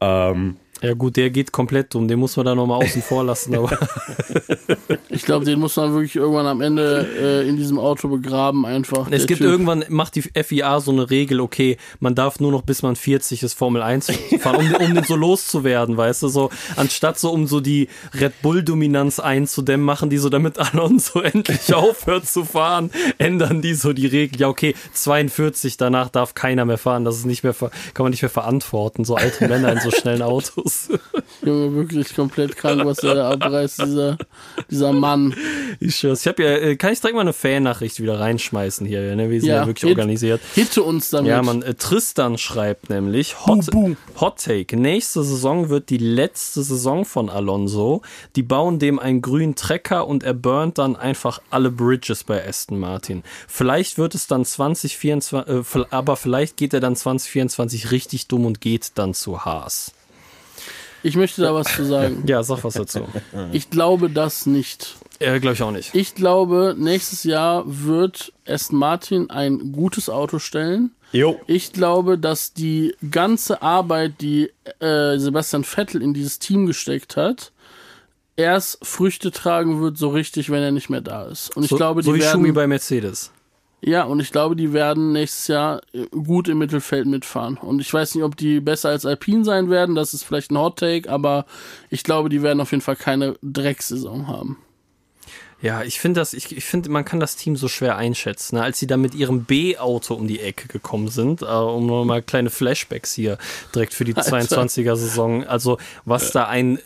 Ähm, 0.00 0.56
ja 0.82 0.94
gut, 0.94 1.16
der 1.16 1.30
geht 1.30 1.52
komplett 1.52 1.94
um, 1.94 2.08
den 2.08 2.18
muss 2.18 2.36
man 2.36 2.44
da 2.44 2.56
nochmal 2.56 2.84
außen 2.84 3.02
vor 3.02 3.22
lassen. 3.22 3.54
Aber 3.54 3.70
ich 5.10 5.22
glaube, 5.22 5.44
den 5.44 5.60
muss 5.60 5.76
man 5.76 5.92
wirklich 5.92 6.16
irgendwann 6.16 6.46
am 6.46 6.60
Ende 6.60 7.06
äh, 7.20 7.48
in 7.48 7.56
diesem 7.56 7.78
Auto 7.78 8.08
begraben 8.08 8.66
einfach. 8.66 9.06
Es 9.12 9.28
gibt 9.28 9.38
typ. 9.38 9.48
irgendwann, 9.48 9.84
macht 9.88 10.16
die 10.16 10.22
FIA 10.22 10.80
so 10.80 10.90
eine 10.90 11.08
Regel, 11.08 11.40
okay, 11.40 11.76
man 12.00 12.16
darf 12.16 12.40
nur 12.40 12.50
noch 12.50 12.62
bis 12.62 12.82
man 12.82 12.96
40 12.96 13.44
ist 13.44 13.54
Formel 13.54 13.80
1 13.80 14.10
fahren, 14.40 14.56
um, 14.56 14.86
um 14.86 14.94
den 14.94 15.04
so 15.04 15.14
loszuwerden, 15.14 15.96
weißt 15.96 16.24
du, 16.24 16.28
so 16.28 16.50
anstatt 16.74 17.16
so 17.16 17.30
um 17.30 17.46
so 17.46 17.60
die 17.60 17.88
Red 18.20 18.42
Bull-Dominanz 18.42 19.20
einzudämmen, 19.20 19.86
machen 19.86 20.10
die 20.10 20.18
so, 20.18 20.30
damit 20.30 20.58
Alonso 20.58 21.20
endlich 21.20 21.72
aufhört 21.74 22.26
zu 22.26 22.44
fahren, 22.44 22.90
ändern 23.18 23.62
die 23.62 23.74
so 23.74 23.92
die 23.92 24.06
Regel, 24.06 24.40
ja 24.40 24.48
okay, 24.48 24.74
42, 24.94 25.76
danach 25.76 26.08
darf 26.08 26.34
keiner 26.34 26.64
mehr 26.64 26.78
fahren, 26.78 27.04
das 27.04 27.18
ist 27.18 27.26
nicht 27.26 27.44
mehr, 27.44 27.54
kann 27.54 27.70
man 28.04 28.10
nicht 28.10 28.22
mehr 28.22 28.30
verantworten, 28.30 29.04
so 29.04 29.14
alte 29.14 29.46
Männer 29.46 29.72
in 29.72 29.78
so 29.78 29.92
schnellen 29.92 30.22
Autos 30.22 30.71
los. 30.72 30.88
Junge, 31.44 31.74
wirklich 31.74 32.14
komplett 32.14 32.56
krank, 32.56 32.84
was 32.84 32.98
der 32.98 33.14
da 33.14 33.30
abreißt, 33.30 33.82
dieser, 33.82 34.18
dieser 34.70 34.92
Mann. 34.92 35.34
Ich 35.80 35.96
schwör's. 35.96 36.20
Ich 36.20 36.28
hab 36.28 36.38
ja, 36.38 36.50
äh, 36.50 36.76
kann 36.76 36.92
ich 36.92 37.00
direkt 37.00 37.16
mal 37.16 37.22
eine 37.22 37.32
Fan-Nachricht 37.32 38.00
wieder 38.00 38.20
reinschmeißen 38.20 38.86
hier, 38.86 39.16
ne? 39.16 39.30
Wir 39.30 39.40
sind 39.40 39.48
ja, 39.48 39.56
ja 39.56 39.66
wirklich 39.66 39.88
hit, 39.88 39.98
organisiert. 39.98 40.40
Hitte 40.54 40.82
uns 40.82 41.10
damit. 41.10 41.30
Ja, 41.30 41.42
man, 41.42 41.62
äh, 41.62 41.74
Tristan 41.74 42.38
schreibt 42.38 42.90
nämlich, 42.90 43.46
Hot, 43.46 43.66
boom, 43.70 43.82
boom. 43.82 43.96
Hot 44.20 44.42
Take. 44.42 44.76
Nächste 44.76 45.24
Saison 45.24 45.68
wird 45.68 45.90
die 45.90 45.98
letzte 45.98 46.62
Saison 46.62 47.04
von 47.04 47.28
Alonso. 47.28 48.02
Die 48.36 48.42
bauen 48.42 48.78
dem 48.78 48.98
einen 48.98 49.22
grünen 49.22 49.54
Trecker 49.54 50.06
und 50.06 50.22
er 50.22 50.34
burnt 50.34 50.78
dann 50.78 50.96
einfach 50.96 51.40
alle 51.50 51.70
Bridges 51.70 52.24
bei 52.24 52.46
Aston 52.46 52.78
Martin. 52.78 53.22
Vielleicht 53.48 53.98
wird 53.98 54.14
es 54.14 54.26
dann 54.26 54.44
2024, 54.44 55.80
äh, 55.80 55.84
aber 55.90 56.16
vielleicht 56.16 56.56
geht 56.56 56.72
er 56.74 56.80
dann 56.80 56.94
2024 56.94 57.90
richtig 57.90 58.28
dumm 58.28 58.46
und 58.46 58.60
geht 58.60 58.92
dann 58.94 59.14
zu 59.14 59.44
Haas. 59.44 59.92
Ich 61.02 61.16
möchte 61.16 61.42
da 61.42 61.54
was 61.54 61.74
zu 61.74 61.84
sagen. 61.84 62.24
Ja, 62.26 62.42
sag 62.42 62.62
was 62.64 62.74
dazu. 62.74 63.06
Ich 63.52 63.70
glaube 63.70 64.10
das 64.10 64.46
nicht. 64.46 64.96
Ja, 65.20 65.38
glaube 65.38 65.54
ich 65.54 65.62
auch 65.62 65.70
nicht. 65.70 65.94
Ich 65.94 66.14
glaube, 66.14 66.74
nächstes 66.78 67.24
Jahr 67.24 67.64
wird 67.66 68.32
Aston 68.46 68.78
Martin 68.78 69.30
ein 69.30 69.72
gutes 69.72 70.08
Auto 70.08 70.38
stellen. 70.38 70.92
Jo. 71.12 71.38
Ich 71.46 71.72
glaube, 71.72 72.18
dass 72.18 72.54
die 72.54 72.94
ganze 73.10 73.62
Arbeit, 73.62 74.14
die 74.20 74.50
äh, 74.80 75.18
Sebastian 75.18 75.64
Vettel 75.64 76.02
in 76.02 76.14
dieses 76.14 76.38
Team 76.38 76.66
gesteckt 76.66 77.16
hat, 77.16 77.52
erst 78.36 78.78
Früchte 78.82 79.30
tragen 79.30 79.80
wird, 79.80 79.98
so 79.98 80.08
richtig, 80.08 80.50
wenn 80.50 80.62
er 80.62 80.72
nicht 80.72 80.88
mehr 80.88 81.02
da 81.02 81.24
ist. 81.24 81.54
Und 81.56 81.64
ich 81.64 81.70
so, 81.70 81.76
glaube, 81.76 82.02
die 82.02 82.06
so 82.06 82.14
wie 82.14 82.20
werden, 82.20 82.32
Schumi 82.32 82.52
bei 82.52 82.66
Mercedes. 82.66 83.30
Ja, 83.84 84.04
und 84.04 84.20
ich 84.20 84.30
glaube, 84.30 84.54
die 84.54 84.72
werden 84.72 85.12
nächstes 85.12 85.48
Jahr 85.48 85.80
äh, 85.92 86.06
gut 86.06 86.48
im 86.48 86.58
Mittelfeld 86.58 87.06
mitfahren. 87.06 87.56
Und 87.56 87.80
ich 87.80 87.92
weiß 87.92 88.14
nicht, 88.14 88.22
ob 88.22 88.36
die 88.36 88.60
besser 88.60 88.90
als 88.90 89.04
Alpine 89.04 89.44
sein 89.44 89.70
werden. 89.70 89.96
Das 89.96 90.14
ist 90.14 90.22
vielleicht 90.22 90.52
ein 90.52 90.58
Hot 90.58 90.78
Take, 90.78 91.10
aber 91.10 91.46
ich 91.90 92.04
glaube, 92.04 92.28
die 92.28 92.42
werden 92.42 92.60
auf 92.60 92.70
jeden 92.70 92.82
Fall 92.82 92.94
keine 92.94 93.34
Drecksaison 93.42 94.28
haben. 94.28 94.58
Ja, 95.60 95.82
ich 95.82 96.00
finde 96.00 96.20
das, 96.20 96.32
ich, 96.32 96.56
ich 96.56 96.64
finde, 96.64 96.90
man 96.90 97.04
kann 97.04 97.20
das 97.20 97.36
Team 97.36 97.56
so 97.56 97.68
schwer 97.68 97.96
einschätzen. 97.96 98.56
Ne? 98.56 98.62
Als 98.62 98.78
sie 98.78 98.86
da 98.86 98.96
mit 98.96 99.14
ihrem 99.14 99.44
B-Auto 99.44 100.14
um 100.14 100.26
die 100.26 100.40
Ecke 100.40 100.68
gekommen 100.68 101.08
sind, 101.08 101.42
äh, 101.42 101.46
um 101.46 101.86
nochmal 101.86 102.22
kleine 102.22 102.50
Flashbacks 102.50 103.14
hier 103.14 103.38
direkt 103.74 103.94
für 103.94 104.04
die 104.04 104.14
22er-Saison. 104.14 105.44
Also, 105.44 105.78
was 106.04 106.30
da 106.30 106.46
ein 106.46 106.78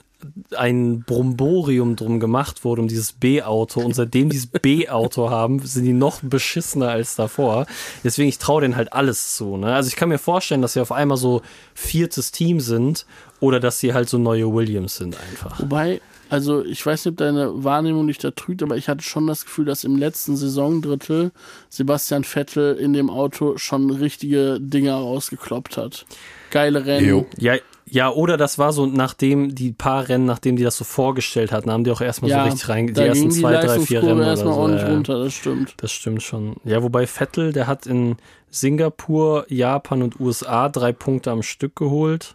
ein 0.56 1.02
Bromborium 1.02 1.96
drum 1.96 2.20
gemacht 2.20 2.64
wurde 2.64 2.82
um 2.82 2.88
dieses 2.88 3.12
B-Auto 3.12 3.80
und 3.80 3.94
seitdem 3.94 4.30
dieses 4.30 4.46
B-Auto 4.62 5.30
haben, 5.30 5.60
sind 5.60 5.84
die 5.84 5.92
noch 5.92 6.20
beschissener 6.22 6.90
als 6.90 7.16
davor. 7.16 7.66
Deswegen, 8.02 8.28
ich 8.28 8.38
traue 8.38 8.62
denen 8.62 8.76
halt 8.76 8.92
alles 8.92 9.36
zu. 9.36 9.56
Ne? 9.56 9.74
Also 9.74 9.88
ich 9.88 9.96
kann 9.96 10.08
mir 10.08 10.18
vorstellen, 10.18 10.62
dass 10.62 10.72
sie 10.72 10.80
auf 10.80 10.92
einmal 10.92 11.16
so 11.16 11.42
viertes 11.74 12.32
Team 12.32 12.60
sind 12.60 13.06
oder 13.40 13.60
dass 13.60 13.80
sie 13.80 13.94
halt 13.94 14.08
so 14.08 14.18
neue 14.18 14.52
Williams 14.52 14.96
sind 14.96 15.16
einfach. 15.20 15.60
Wobei, 15.60 16.00
also 16.28 16.64
ich 16.64 16.84
weiß 16.84 17.04
nicht, 17.04 17.12
ob 17.12 17.18
deine 17.18 17.64
Wahrnehmung 17.64 18.06
dich 18.06 18.18
da 18.18 18.30
trügt, 18.30 18.62
aber 18.62 18.76
ich 18.76 18.88
hatte 18.88 19.02
schon 19.02 19.26
das 19.26 19.44
Gefühl, 19.44 19.66
dass 19.66 19.84
im 19.84 19.96
letzten 19.96 20.36
Saisondrittel 20.36 21.30
Sebastian 21.68 22.24
Vettel 22.24 22.74
in 22.76 22.92
dem 22.92 23.10
Auto 23.10 23.58
schon 23.58 23.90
richtige 23.90 24.58
Dinger 24.60 24.94
rausgekloppt 24.94 25.76
hat. 25.76 26.06
Geile 26.50 26.86
Rennen. 26.86 27.06
Jo. 27.06 27.26
Ja, 27.38 27.56
ja, 27.88 28.10
oder 28.10 28.36
das 28.36 28.58
war 28.58 28.72
so, 28.72 28.86
nachdem 28.86 29.54
die 29.54 29.72
paar 29.72 30.08
Rennen, 30.08 30.24
nachdem 30.24 30.56
die 30.56 30.64
das 30.64 30.76
so 30.76 30.84
vorgestellt 30.84 31.52
hatten, 31.52 31.70
haben 31.70 31.84
die 31.84 31.92
auch 31.92 32.00
erstmal 32.00 32.30
ja, 32.32 32.42
so 32.42 32.44
richtig 32.50 32.68
rein, 32.68 32.92
die 32.92 33.00
ersten 33.00 33.30
zwei, 33.30 33.60
die 33.60 33.66
drei, 33.66 33.80
vier 33.80 34.02
Rennen 34.02 34.22
erstmal 34.22 34.54
so. 34.54 34.60
ordentlich 34.60 34.82
ja, 34.82 34.92
runter, 34.92 35.22
das 35.22 35.34
stimmt. 35.34 35.74
Das 35.76 35.92
stimmt 35.92 36.22
schon. 36.22 36.56
Ja, 36.64 36.82
wobei 36.82 37.06
Vettel, 37.06 37.52
der 37.52 37.68
hat 37.68 37.86
in 37.86 38.16
Singapur, 38.50 39.46
Japan 39.48 40.02
und 40.02 40.18
USA 40.18 40.68
drei 40.68 40.92
Punkte 40.92 41.30
am 41.30 41.42
Stück 41.42 41.76
geholt. 41.76 42.34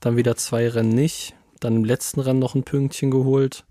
Dann 0.00 0.16
wieder 0.16 0.36
zwei 0.36 0.68
Rennen 0.68 0.94
nicht. 0.94 1.34
Dann 1.60 1.76
im 1.76 1.84
letzten 1.84 2.20
Rennen 2.20 2.38
noch 2.38 2.54
ein 2.54 2.62
Pünktchen 2.62 3.10
geholt. 3.10 3.64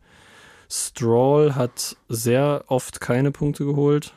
Stroll 0.70 1.56
hat 1.56 1.96
sehr 2.10 2.66
oft 2.68 3.02
keine 3.02 3.32
Punkte 3.32 3.66
geholt. 3.66 4.14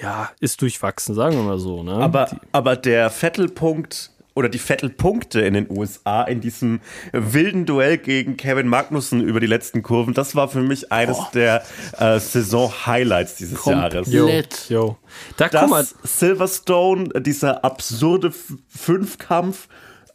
Ja, 0.00 0.30
ist 0.40 0.62
durchwachsen, 0.62 1.14
sagen 1.14 1.36
wir 1.36 1.42
mal 1.42 1.58
so. 1.58 1.82
Ne? 1.82 1.92
Aber, 1.92 2.28
aber 2.52 2.76
der 2.76 3.10
Vettel-Punkt 3.10 4.12
oder 4.36 4.48
die 4.48 4.58
Vettel-Punkte 4.58 5.40
in 5.40 5.54
den 5.54 5.66
USA 5.70 6.22
in 6.22 6.40
diesem 6.40 6.80
wilden 7.12 7.64
Duell 7.64 7.98
gegen 7.98 8.36
Kevin 8.36 8.68
Magnussen 8.68 9.22
über 9.22 9.40
die 9.40 9.46
letzten 9.46 9.82
Kurven, 9.82 10.14
das 10.14 10.36
war 10.36 10.48
für 10.48 10.60
mich 10.60 10.92
eines 10.92 11.18
oh. 11.18 11.26
der 11.34 11.64
äh, 11.98 12.20
Saison-Highlights 12.20 13.36
dieses 13.36 13.58
Komplett. 13.58 14.06
Jahres. 14.06 14.68
Jo, 14.68 14.76
jo. 14.76 14.96
Da, 15.38 15.48
das 15.48 15.60
guck 15.62 15.70
mal. 15.70 15.86
Silverstone, 16.04 17.08
dieser 17.22 17.64
absurde 17.64 18.32
Fünfkampf. 18.68 19.68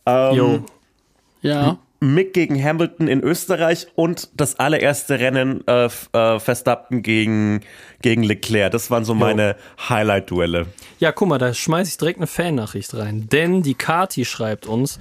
Ähm, 0.06 0.36
jo. 0.36 0.66
Ja. 1.42 1.80
Mick 2.02 2.34
gegen 2.34 2.62
Hamilton 2.62 3.08
in 3.08 3.22
Österreich 3.22 3.88
und 3.96 4.30
das 4.36 4.60
allererste 4.60 5.20
Rennen 5.20 5.66
äh, 5.68 5.86
äh, 5.86 6.40
Verstappen 6.40 7.04
gegen, 7.04 7.62
gegen 8.02 8.24
Leclerc. 8.24 8.72
Das 8.72 8.90
waren 8.90 9.06
so 9.06 9.14
meine 9.14 9.56
Highlight-Duelle. 9.88 10.66
Ja, 11.00 11.12
guck 11.12 11.28
mal, 11.28 11.38
da 11.38 11.54
schmeiße 11.54 11.90
ich 11.92 11.98
direkt 11.98 12.18
eine 12.18 12.28
Fan-Nachricht 12.28 12.96
rein. 12.96 13.30
Denn 13.32 13.62
die 13.62 13.76
Kati 13.76 14.26
schreibt 14.26 14.66
uns, 14.66 14.98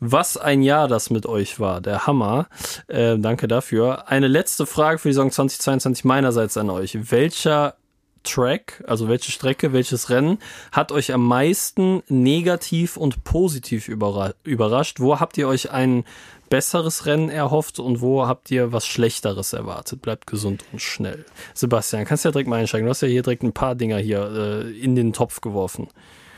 was 0.00 0.36
ein 0.36 0.62
Jahr 0.62 0.88
das 0.88 1.10
mit 1.10 1.26
euch 1.26 1.60
war. 1.60 1.80
Der 1.80 2.08
Hammer. 2.08 2.48
Äh, 2.88 3.18
danke 3.18 3.46
dafür. 3.46 4.08
Eine 4.08 4.26
letzte 4.26 4.66
Frage 4.66 4.98
für 4.98 5.08
die 5.08 5.14
Saison 5.14 5.30
2022 5.30 6.04
meinerseits 6.04 6.56
an 6.56 6.70
euch. 6.70 7.12
Welcher 7.12 7.76
Track, 8.24 8.84
also 8.86 9.08
welche 9.08 9.30
Strecke, 9.30 9.72
welches 9.72 10.10
Rennen 10.10 10.38
hat 10.70 10.92
euch 10.92 11.12
am 11.12 11.26
meisten 11.26 12.02
negativ 12.08 12.96
und 12.96 13.24
positiv 13.24 13.88
überrascht? 13.88 15.00
Wo 15.00 15.20
habt 15.20 15.38
ihr 15.38 15.48
euch 15.48 15.70
ein 15.70 16.04
besseres 16.52 17.06
Rennen 17.06 17.30
erhofft 17.30 17.78
und 17.78 18.02
wo 18.02 18.26
habt 18.26 18.50
ihr 18.50 18.72
was 18.72 18.86
Schlechteres 18.86 19.54
erwartet? 19.54 20.02
Bleibt 20.02 20.26
gesund 20.26 20.66
und 20.70 20.82
schnell. 20.82 21.24
Sebastian, 21.54 22.04
kannst 22.04 22.26
du 22.26 22.28
ja 22.28 22.32
direkt 22.32 22.46
mal 22.46 22.60
einsteigen. 22.60 22.84
Du 22.84 22.90
hast 22.90 23.00
ja 23.00 23.08
hier 23.08 23.22
direkt 23.22 23.42
ein 23.42 23.54
paar 23.54 23.74
Dinger 23.74 23.96
hier 23.96 24.20
äh, 24.66 24.78
in 24.78 24.94
den 24.94 25.14
Topf 25.14 25.40
geworfen. 25.40 25.88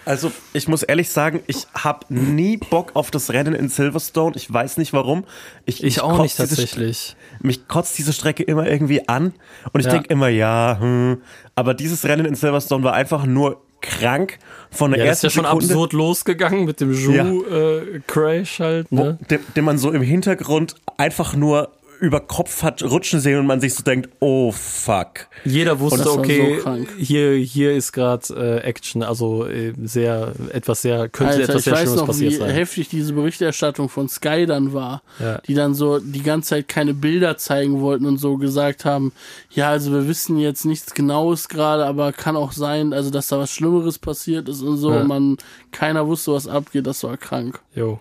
Also, 0.05 0.31
ich 0.53 0.68
muss 0.68 0.85
ehrlich 0.85 1.09
sagen, 1.09 1.40
ich 1.48 1.66
habe 1.74 2.07
nie 2.14 2.59
Bock 2.59 2.92
auf 2.94 3.11
das 3.11 3.33
Rennen 3.33 3.55
in 3.55 3.68
Silverstone. 3.68 4.37
Ich 4.37 4.53
weiß 4.53 4.77
nicht 4.77 4.92
warum. 4.92 5.24
Ich, 5.64 5.83
ich 5.83 6.00
auch 6.00 6.22
nicht 6.22 6.37
tatsächlich. 6.37 7.16
Mich 7.40 7.66
kotzt 7.66 7.98
diese 7.98 8.12
Strecke 8.12 8.44
immer 8.44 8.68
irgendwie 8.68 9.09
an. 9.09 9.35
Und 9.72 9.81
ich 9.81 9.87
ja. 9.87 9.94
denke 9.94 10.11
immer, 10.11 10.29
ja, 10.29 10.77
hm. 10.79 11.22
Aber 11.57 11.74
dieses 11.74 12.05
Rennen 12.05 12.27
in 12.27 12.37
Silverstone 12.37 12.85
war 12.85 12.92
einfach 12.92 13.27
nur 13.27 13.64
krank 13.85 14.38
von 14.70 14.90
der 14.90 15.01
ja, 15.01 15.07
ersten 15.07 15.27
das 15.27 15.33
ist 15.33 15.37
ja 15.37 15.42
schon 15.42 15.51
Sekunde. 15.51 15.66
absurd 15.75 15.92
losgegangen 15.92 16.64
mit 16.64 16.81
dem 16.81 16.92
Ju-Crash 16.92 18.59
ja. 18.59 18.64
äh, 18.64 18.68
halt. 18.68 18.92
Ne? 18.92 19.18
Den, 19.31 19.40
den 19.55 19.64
man 19.64 19.79
so 19.79 19.92
im 19.92 20.03
Hintergrund 20.03 20.75
einfach 20.97 21.35
nur 21.37 21.70
über 22.00 22.20
Kopf 22.20 22.62
hat 22.62 22.83
rutschen 22.83 23.20
sehen 23.20 23.38
und 23.38 23.46
man 23.46 23.61
sich 23.61 23.74
so 23.74 23.83
denkt, 23.83 24.11
oh 24.20 24.52
fuck. 24.52 25.28
Jeder 25.44 25.78
wusste, 25.80 26.11
okay, 26.11 26.61
so 26.62 26.76
hier, 26.98 27.33
hier 27.35 27.72
ist 27.72 27.92
gerade 27.92 28.26
äh, 28.35 28.59
Action, 28.66 29.02
also 29.02 29.46
äh, 29.46 29.72
sehr, 29.83 30.33
etwas 30.52 30.83
sehr, 30.83 31.09
könnte 31.09 31.35
Alter, 31.35 31.48
etwas 31.50 31.64
sehr 31.64 31.76
Schlimmes 31.76 31.96
noch, 31.96 32.07
passiert 32.07 32.35
sein. 32.35 32.48
wie 32.48 32.52
heftig 32.52 32.88
diese 32.88 33.12
Berichterstattung 33.12 33.88
von 33.88 34.09
Sky 34.09 34.46
dann 34.46 34.72
war, 34.72 35.02
ja. 35.20 35.38
die 35.46 35.54
dann 35.54 35.74
so 35.74 35.98
die 35.98 36.22
ganze 36.22 36.50
Zeit 36.50 36.68
keine 36.68 36.94
Bilder 36.94 37.37
zeigen 37.37 37.80
wollten 37.80 38.07
und 38.07 38.18
so 38.18 38.37
gesagt 38.37 38.85
haben, 38.85 39.12
ja, 39.50 39.70
also 39.70 39.92
wir 39.92 40.09
wissen 40.09 40.38
jetzt 40.38 40.64
nichts 40.64 40.94
Genaues 40.94 41.48
gerade, 41.48 41.85
aber 41.87 42.12
kann 42.12 42.37
auch 42.37 42.52
sein, 42.52 42.92
also 42.92 43.11
dass 43.11 43.28
da 43.28 43.38
was 43.38 43.50
Schlimmeres 43.50 43.98
passiert 43.98 44.48
ist 44.48 44.62
und 44.62 44.76
so, 44.76 44.92
ja. 44.92 45.00
und 45.00 45.09
man, 45.09 45.37
keiner 45.72 46.07
wusste, 46.07 46.33
was 46.33 46.46
abgeht, 46.46 46.87
das 46.87 47.02
war 47.04 47.16
krank. 47.16 47.61
Jo. 47.74 48.00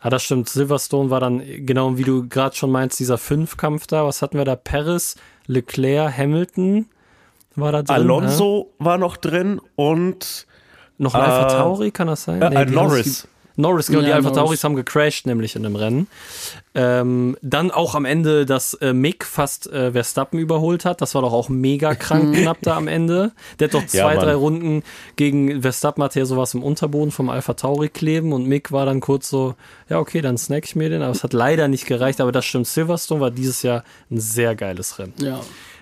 Ah, 0.00 0.10
das 0.10 0.22
stimmt. 0.22 0.48
Silverstone 0.48 1.10
war 1.10 1.20
dann, 1.20 1.42
genau 1.66 1.98
wie 1.98 2.04
du 2.04 2.28
gerade 2.28 2.54
schon 2.54 2.70
meinst, 2.70 3.00
dieser 3.00 3.18
Fünfkampf 3.18 3.86
da. 3.86 4.04
Was 4.04 4.22
hatten 4.22 4.38
wir 4.38 4.44
da? 4.44 4.54
Paris, 4.54 5.16
Leclerc, 5.46 6.16
Hamilton 6.16 6.86
war 7.56 7.72
da 7.72 7.82
drin. 7.82 7.96
Alonso 7.96 8.70
äh? 8.78 8.84
war 8.84 8.98
noch 8.98 9.16
drin 9.16 9.60
und 9.74 10.46
noch 10.98 11.14
ein 11.14 11.20
äh, 11.20 11.24
Alpha 11.24 11.48
Tauri, 11.48 11.90
kann 11.90 12.06
das 12.06 12.24
sein? 12.24 12.40
Äh, 12.40 12.64
nee, 12.64 12.70
Norris. 12.72 13.26
Norris, 13.58 13.88
genau, 13.88 14.02
ja, 14.02 14.06
die 14.06 14.12
Alpha 14.12 14.30
Tauris 14.30 14.62
haben 14.62 14.76
gecrashed, 14.76 15.26
nämlich 15.26 15.56
in 15.56 15.64
dem 15.64 15.74
Rennen. 15.74 16.06
Ähm, 16.76 17.36
dann 17.42 17.72
auch 17.72 17.96
am 17.96 18.04
Ende, 18.04 18.46
dass 18.46 18.74
äh, 18.74 18.92
Mick 18.92 19.24
fast 19.24 19.66
äh, 19.72 19.90
Verstappen 19.90 20.38
überholt 20.38 20.84
hat. 20.84 21.00
Das 21.00 21.16
war 21.16 21.22
doch 21.22 21.32
auch 21.32 21.48
mega 21.48 21.96
krank 21.96 22.36
knapp 22.36 22.58
da 22.62 22.76
am 22.76 22.86
Ende. 22.86 23.32
Der 23.58 23.66
hat 23.66 23.74
doch 23.74 23.84
zwei, 23.84 24.14
ja, 24.14 24.20
drei 24.20 24.34
Runden 24.36 24.84
gegen 25.16 25.60
Verstappen 25.60 26.04
hatte 26.04 26.20
ja 26.20 26.24
sowas 26.24 26.54
im 26.54 26.62
Unterboden 26.62 27.10
vom 27.10 27.28
Alpha 27.30 27.54
Tauri 27.54 27.88
kleben 27.88 28.32
und 28.32 28.46
Mick 28.46 28.70
war 28.70 28.86
dann 28.86 29.00
kurz 29.00 29.28
so, 29.28 29.56
ja, 29.88 29.98
okay, 29.98 30.20
dann 30.20 30.38
snack 30.38 30.64
ich 30.64 30.76
mir 30.76 30.88
den. 30.88 31.02
Aber 31.02 31.10
es 31.10 31.24
hat 31.24 31.32
leider 31.32 31.66
nicht 31.66 31.86
gereicht. 31.86 32.20
Aber 32.20 32.30
das 32.30 32.44
stimmt, 32.44 32.68
Silverstone 32.68 33.20
war 33.20 33.32
dieses 33.32 33.62
Jahr 33.62 33.82
ein 34.08 34.20
sehr 34.20 34.54
geiles 34.54 35.00
Rennen. 35.00 35.14
Ja. 35.20 35.40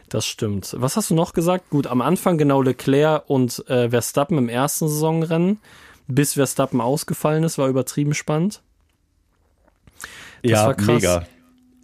Das 0.08 0.24
stimmt. 0.24 0.74
Was 0.78 0.96
hast 0.96 1.10
du 1.10 1.14
noch 1.14 1.34
gesagt? 1.34 1.68
Gut, 1.68 1.86
am 1.86 2.00
Anfang 2.00 2.38
genau 2.38 2.62
Leclerc 2.62 3.24
und 3.26 3.68
äh, 3.68 3.90
Verstappen 3.90 4.38
im 4.38 4.48
ersten 4.48 4.88
Saisonrennen 4.88 5.58
bis 6.06 6.34
Verstappen 6.34 6.80
ausgefallen 6.80 7.44
ist, 7.44 7.58
war 7.58 7.68
übertrieben 7.68 8.14
spannend. 8.14 8.62
Das 10.42 10.52
ja, 10.52 10.74
mega. 10.78 11.24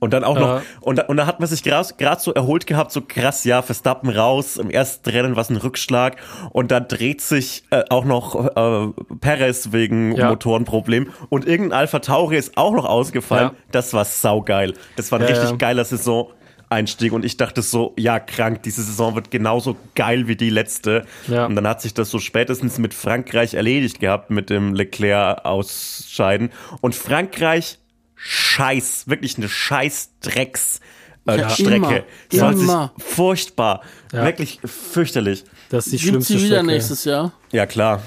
Und 0.03 0.13
dann 0.13 0.25
auch 0.25 0.37
noch, 0.37 0.59
äh, 0.59 0.63
und, 0.81 1.09
und 1.09 1.17
da 1.17 1.27
hat 1.27 1.39
man 1.39 1.49
sich 1.49 1.63
gerade 1.63 2.21
so 2.21 2.35
erholt 2.35 2.67
gehabt, 2.67 2.91
so 2.91 3.03
krass, 3.03 3.45
ja, 3.45 3.63
Verstappen 3.63 4.11
raus, 4.11 4.57
im 4.57 4.69
ersten 4.69 5.09
Rennen 5.09 5.37
war 5.37 5.43
es 5.43 5.51
ein 5.51 5.57
Rückschlag 5.57 6.17
und 6.51 6.73
dann 6.73 6.89
dreht 6.89 7.21
sich 7.21 7.63
äh, 7.71 7.85
auch 7.89 8.05
noch 8.05 8.35
äh, 8.35 8.89
Perez 9.21 9.71
wegen 9.71 10.17
ja. 10.17 10.29
Motorenproblem 10.29 11.13
und 11.29 11.47
irgendein 11.47 11.79
Alpha 11.79 12.01
Tauri 12.01 12.37
ist 12.37 12.57
auch 12.57 12.73
noch 12.73 12.85
ausgefallen. 12.85 13.51
Ja. 13.53 13.59
Das 13.71 13.95
war 13.95 14.05
saugeil. 14.05 14.75
Das 14.97 15.13
war 15.13 15.21
ein 15.21 15.29
ja, 15.29 15.37
richtig 15.37 15.57
geiler 15.59 15.85
Saison. 15.85 16.33
Einstieg 16.73 17.13
und 17.13 17.25
ich 17.25 17.37
dachte 17.37 17.63
so, 17.63 17.95
ja, 17.99 18.19
krank, 18.19 18.63
diese 18.63 18.83
Saison 18.83 19.15
wird 19.15 19.31
genauso 19.31 19.77
geil 19.95 20.29
wie 20.29 20.37
die 20.37 20.51
letzte. 20.51 21.07
Ja. 21.29 21.47
Und 21.47 21.55
dann 21.57 21.67
hat 21.67 21.81
sich 21.81 21.95
das 21.95 22.11
so 22.11 22.19
spätestens 22.19 22.79
mit 22.79 22.95
Frankreich 22.95 23.55
erledigt 23.55 24.01
gehabt, 24.01 24.31
mit 24.31 24.51
dem 24.51 24.75
Leclerc 24.75 25.45
ausscheiden. 25.45 26.51
Und 26.81 26.95
Frankreich, 26.95 27.79
scheiß, 28.15 29.05
wirklich 29.09 29.37
eine 29.37 29.49
scheiß 29.49 30.11
Drecks. 30.21 30.81
Äh, 31.27 31.39
ja, 31.39 31.51
Strecke. 31.51 32.05
Immer, 32.33 32.53
immer. 32.53 32.93
furchtbar. 32.99 33.83
Ja. 34.13 34.25
Wirklich 34.25 34.59
fürchterlich. 34.65 35.45
Das 35.69 35.87
ist 35.87 35.93
die 35.93 35.97
Gibt's 35.97 36.09
schlimmste 36.09 36.33
sie 36.35 36.45
wieder 36.47 36.57
Strecke. 36.57 36.67
nächstes 36.73 37.05
Jahr? 37.05 37.33
Ja, 37.53 37.67
klar. 37.67 38.03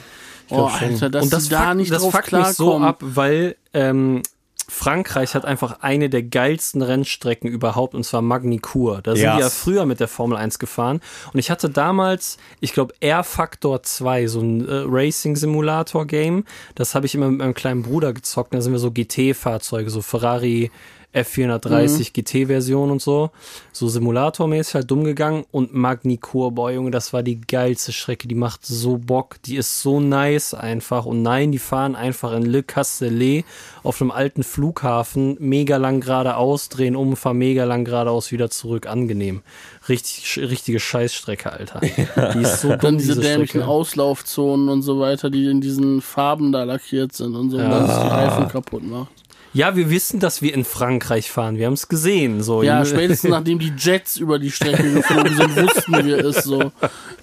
Oh, 0.49 0.66
Alter, 0.66 1.09
dass 1.09 1.24
und 1.24 1.34
das 1.34 1.49
da 1.49 1.74
nicht 1.74 1.91
das 1.91 2.01
drauf 2.01 2.11
fuckt 2.11 2.32
mich 2.32 2.47
so 2.47 2.78
ab, 2.78 2.99
weil 3.01 3.55
ähm, 3.74 4.22
Frankreich 4.68 5.36
hat 5.36 5.45
einfach 5.45 5.82
eine 5.82 6.09
der 6.09 6.24
geilsten 6.24 6.82
Rennstrecken 6.82 7.49
überhaupt 7.49 7.93
und 7.93 8.03
zwar 8.03 8.22
Magny-Cours. 8.22 9.01
Da 9.03 9.16
sind 9.16 9.26
yes. 9.26 9.36
die 9.36 9.41
ja 9.41 9.49
früher 9.49 9.86
mit 9.86 9.99
der 9.99 10.07
Formel 10.07 10.38
1 10.38 10.59
gefahren 10.59 11.01
und 11.34 11.39
ich 11.39 11.51
hatte 11.51 11.70
damals, 11.70 12.38
ich 12.59 12.74
glaube 12.74 12.93
Air 12.99 13.24
Factor 13.24 13.84
2, 13.84 14.28
so 14.28 14.41
ein 14.41 14.68
äh, 14.68 14.84
Racing 14.86 15.36
Simulator 15.36 16.05
Game. 16.05 16.45
Das 16.74 16.95
habe 16.95 17.05
ich 17.05 17.16
immer 17.16 17.30
mit 17.30 17.39
meinem 17.39 17.53
kleinen 17.53 17.84
Bruder 17.84 18.13
gezockt. 18.13 18.53
Da 18.53 18.61
sind 18.61 18.72
wir 18.72 18.80
so 18.80 18.91
GT 18.91 19.36
Fahrzeuge, 19.36 19.89
so 19.89 20.01
Ferrari 20.01 20.72
F430 21.16 21.99
mhm. 21.99 22.13
GT-Version 22.13 22.91
und 22.91 23.01
so. 23.01 23.32
So 23.72 23.88
simulatormäßig 23.88 24.76
halt 24.76 24.91
dumm 24.91 25.03
gegangen. 25.03 25.45
Und 25.51 25.74
Magnicur, 25.74 26.51
boah, 26.51 26.72
Junge, 26.72 26.91
das 26.91 27.13
war 27.13 27.24
die 27.24 27.39
geilste 27.39 27.93
Strecke. 27.93 28.28
Die 28.28 28.36
macht 28.36 28.66
so 28.66 28.97
Bock. 28.97 29.38
Die 29.45 29.55
ist 29.55 29.82
so 29.82 29.99
nice 29.99 30.53
einfach. 30.53 31.05
Und 31.05 31.22
nein, 31.22 31.51
die 31.51 31.59
fahren 31.59 31.95
einfach 31.95 32.34
in 32.34 32.43
Le 32.43 32.63
Castellet 32.63 33.45
auf 33.84 34.01
einem 34.01 34.11
alten 34.11 34.43
Flughafen 34.43 35.38
mega 35.39 35.78
lang 35.78 36.01
geradeaus, 36.01 36.70
drehen 36.70 36.95
um, 36.95 37.16
fahren 37.16 37.38
mega 37.38 37.63
lang 37.63 37.86
geradeaus 37.86 38.32
wieder 38.32 38.49
zurück. 38.49 38.88
Angenehm. 38.88 39.41
Richtig, 39.88 40.39
richtige 40.41 40.80
Scheißstrecke, 40.80 41.51
Alter. 41.51 41.80
Die 42.34 42.41
ist 42.41 42.61
so 42.61 42.70
dumm, 42.70 42.80
Dann 42.80 42.97
diese, 42.97 43.16
diese 43.16 43.22
dämlichen 43.22 43.61
Auslaufzonen 43.61 44.70
und 44.70 44.82
so 44.82 44.99
weiter, 44.99 45.30
die 45.30 45.45
in 45.45 45.61
diesen 45.61 46.01
Farben 46.01 46.51
da 46.51 46.63
lackiert 46.63 47.13
sind 47.13 47.36
und 47.36 47.51
so, 47.51 47.57
ja. 47.57 47.70
dass 47.70 47.89
es 47.89 48.01
die 48.01 48.07
Reifen 48.07 48.47
kaputt 48.47 48.84
macht. 48.84 49.24
Ja, 49.56 49.78
wir 49.78 49.89
wissen, 49.89 50.20
dass 50.20 50.41
wir 50.41 50.53
in 50.53 50.66
Frankreich 50.66 51.32
fahren. 51.32 51.58
Wir 51.58 51.68
haben 51.68 51.76
es 51.76 51.88
gesehen. 51.88 52.43
So. 52.43 52.62
Ja, 52.62 52.84
spätestens 52.84 53.32
nachdem 53.32 53.58
die 53.58 53.72
Jets 53.78 54.18
über 54.18 54.38
die 54.38 54.51
Strecke 54.51 54.91
geflogen 54.91 55.34
sind, 55.34 55.56
wussten 55.64 56.06
wir 56.06 56.26
es 56.26 56.43
so. 56.43 56.74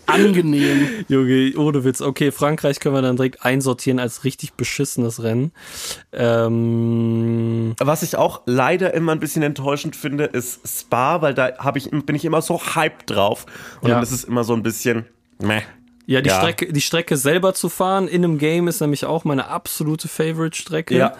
Angenehm. 0.06 1.04
Junge, 1.08 1.52
ohne 1.58 1.84
Witz. 1.84 2.00
Okay, 2.00 2.32
Frankreich 2.32 2.80
können 2.80 2.94
wir 2.94 3.02
dann 3.02 3.16
direkt 3.16 3.44
einsortieren 3.44 3.98
als 3.98 4.24
richtig 4.24 4.54
beschissenes 4.54 5.22
Rennen. 5.22 5.52
Ähm 6.14 7.74
Was 7.78 8.02
ich 8.02 8.16
auch 8.16 8.40
leider 8.46 8.94
immer 8.94 9.12
ein 9.12 9.20
bisschen 9.20 9.42
enttäuschend 9.42 9.94
finde, 9.94 10.24
ist 10.24 10.66
Spa, 10.66 11.20
weil 11.20 11.34
da 11.34 11.58
hab 11.58 11.76
ich, 11.76 11.90
bin 11.90 12.16
ich 12.16 12.24
immer 12.24 12.40
so 12.40 12.58
hyped 12.58 13.10
drauf. 13.10 13.44
Und 13.82 13.90
ja. 13.90 13.96
dann 13.96 14.02
ist 14.02 14.10
es 14.10 14.24
immer 14.24 14.44
so 14.44 14.54
ein 14.54 14.62
bisschen 14.62 15.04
meh. 15.38 15.60
Ja, 16.06 16.20
die, 16.20 16.30
ja. 16.30 16.38
Strecke, 16.38 16.72
die 16.72 16.80
Strecke 16.80 17.16
selber 17.16 17.54
zu 17.54 17.68
fahren 17.68 18.08
in 18.08 18.24
einem 18.24 18.38
Game 18.38 18.66
ist 18.66 18.80
nämlich 18.80 19.04
auch 19.04 19.24
meine 19.24 19.46
absolute 19.46 20.08
Favorite-Strecke. 20.08 20.96
Ja. 20.96 21.12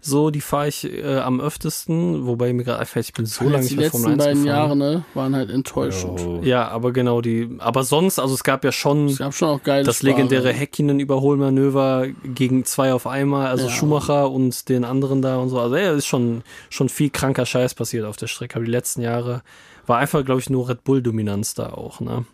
So, 0.00 0.30
die 0.30 0.40
fahre 0.40 0.68
ich 0.68 0.84
äh, 0.84 1.18
am 1.18 1.40
öftesten, 1.40 2.24
wobei 2.24 2.52
mir 2.52 2.62
gerade 2.62 2.78
einfällt, 2.78 3.06
ich 3.06 3.12
bin 3.12 3.26
so 3.26 3.44
lange 3.44 3.64
nicht 3.64 3.76
mehr 3.76 3.90
Formel 3.90 4.12
1 4.12 4.24
beiden 4.24 4.44
Jahre, 4.44 4.76
ne, 4.76 5.04
waren 5.14 5.34
halt 5.34 5.50
enttäuschend. 5.50 6.20
Oh. 6.20 6.40
Ja, 6.42 6.68
aber 6.68 6.92
genau 6.92 7.20
die, 7.20 7.56
aber 7.58 7.82
sonst, 7.82 8.20
also 8.20 8.34
es 8.34 8.44
gab 8.44 8.64
ja 8.64 8.70
schon, 8.70 9.06
es 9.06 9.18
gab 9.18 9.34
schon 9.34 9.48
auch 9.48 9.62
geile 9.62 9.84
das 9.84 10.02
legendäre 10.02 10.52
Häkkinen-Überholmanöver 10.52 12.06
gegen 12.22 12.64
zwei 12.64 12.92
auf 12.92 13.08
einmal, 13.08 13.48
also 13.48 13.66
ja. 13.66 13.72
Schumacher 13.72 14.30
und 14.30 14.68
den 14.68 14.84
anderen 14.84 15.20
da 15.20 15.38
und 15.38 15.48
so. 15.48 15.58
Also 15.58 15.76
ja, 15.76 15.92
ist 15.92 16.06
schon, 16.06 16.42
schon 16.70 16.88
viel 16.88 17.10
kranker 17.10 17.44
Scheiß 17.44 17.74
passiert 17.74 18.04
auf 18.04 18.16
der 18.16 18.28
Strecke, 18.28 18.56
aber 18.56 18.64
die 18.64 18.70
letzten 18.70 19.02
Jahre 19.02 19.42
war 19.86 19.98
einfach, 19.98 20.24
glaube 20.24 20.40
ich, 20.40 20.48
nur 20.48 20.68
Red 20.68 20.84
Bull-Dominanz 20.84 21.54
da 21.54 21.70
auch, 21.70 22.00
ne. 22.00 22.24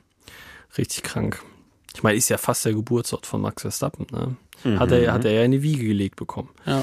Richtig 0.76 1.02
krank. 1.02 1.40
Ich 1.94 2.02
meine, 2.02 2.18
ist 2.18 2.28
ja 2.28 2.38
fast 2.38 2.64
der 2.64 2.74
Geburtsort 2.74 3.26
von 3.26 3.40
Max 3.40 3.62
Verstappen. 3.62 4.06
Ne? 4.10 4.36
Mhm. 4.64 4.80
Hat, 4.80 4.90
er, 4.90 5.12
hat 5.12 5.24
er 5.24 5.32
ja 5.32 5.42
in 5.44 5.52
die 5.52 5.62
Wiege 5.62 5.86
gelegt 5.86 6.16
bekommen. 6.16 6.50
Ja. 6.66 6.82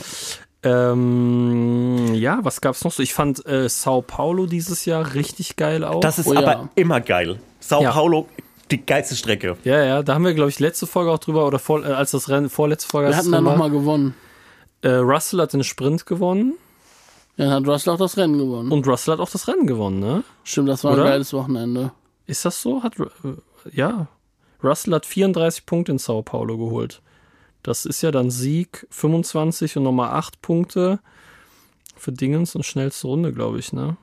Ähm, 0.64 2.14
ja, 2.14 2.40
was 2.44 2.62
gab's 2.62 2.84
noch 2.84 2.92
so? 2.92 3.02
Ich 3.02 3.14
fand 3.14 3.46
äh, 3.48 3.68
Sao 3.68 4.02
Paulo 4.02 4.46
dieses 4.46 4.86
Jahr 4.86 5.14
richtig 5.16 5.56
geil 5.56 5.84
auch. 5.84 6.02
Das 6.02 6.20
ist 6.20 6.28
oh, 6.28 6.36
aber 6.36 6.52
ja. 6.52 6.70
immer 6.76 7.02
geil. 7.02 7.40
Sao 7.60 7.82
ja. 7.82 7.92
Paulo, 7.92 8.28
die 8.70 8.86
geilste 8.86 9.16
Strecke. 9.16 9.58
Ja, 9.64 9.84
ja, 9.84 10.04
da 10.04 10.14
haben 10.14 10.24
wir, 10.24 10.34
glaube 10.34 10.50
ich, 10.50 10.60
letzte 10.60 10.88
Folge 10.88 11.12
auch 11.12 11.20
drüber, 11.20 11.48
oder 11.48 11.60
vor, 11.60 11.84
äh, 11.84 11.92
als 11.92 12.12
das 12.12 12.30
Rennen, 12.30 12.50
vorletzte 12.50 12.90
Folge. 12.90 13.10
Wir 13.10 13.18
hatten 13.18 13.32
da 13.32 13.42
nochmal 13.42 13.72
gewonnen. 13.72 14.14
Äh, 14.82 14.90
Russell 14.90 15.42
hat 15.42 15.54
den 15.54 15.64
Sprint 15.64 16.06
gewonnen. 16.06 16.54
Ja, 17.38 17.46
dann 17.46 17.64
hat 17.64 17.68
Russell 17.68 17.94
auch 17.94 18.00
das 18.00 18.18
Rennen 18.18 18.38
gewonnen. 18.38 18.72
Und 18.72 18.88
Russell 18.88 19.14
hat 19.14 19.20
auch 19.20 19.30
das 19.30 19.48
Rennen 19.48 19.66
gewonnen, 19.66 20.00
ne? 20.00 20.24
Stimmt, 20.44 20.70
das 20.70 20.84
war 20.84 20.94
oder? 20.94 21.04
ein 21.04 21.10
geiles 21.10 21.34
Wochenende. 21.34 21.92
Ist 22.28 22.46
das 22.46 22.62
so? 22.62 22.84
Hat, 22.84 23.00
äh, 23.00 23.06
ja, 23.72 24.08
Russell 24.64 24.94
hat 24.94 25.06
34 25.06 25.66
Punkte 25.66 25.94
in 25.94 25.98
Sao 25.98 26.22
Paulo 26.22 26.58
geholt. 26.58 27.02
Das 27.64 27.86
ist 27.86 28.02
ja 28.02 28.12
dann 28.12 28.32
Sieg 28.32 28.88
25 28.90 29.78
und 29.78 29.84
nochmal 29.84 30.12
8 30.12 30.42
Punkte 30.42 31.00
für 31.96 32.12
Dingens 32.12 32.56
und 32.56 32.66
schnellste 32.66 33.08
Runde, 33.08 33.34
glaube 33.34 33.60
ich, 33.60 33.74
ne? 33.74 33.98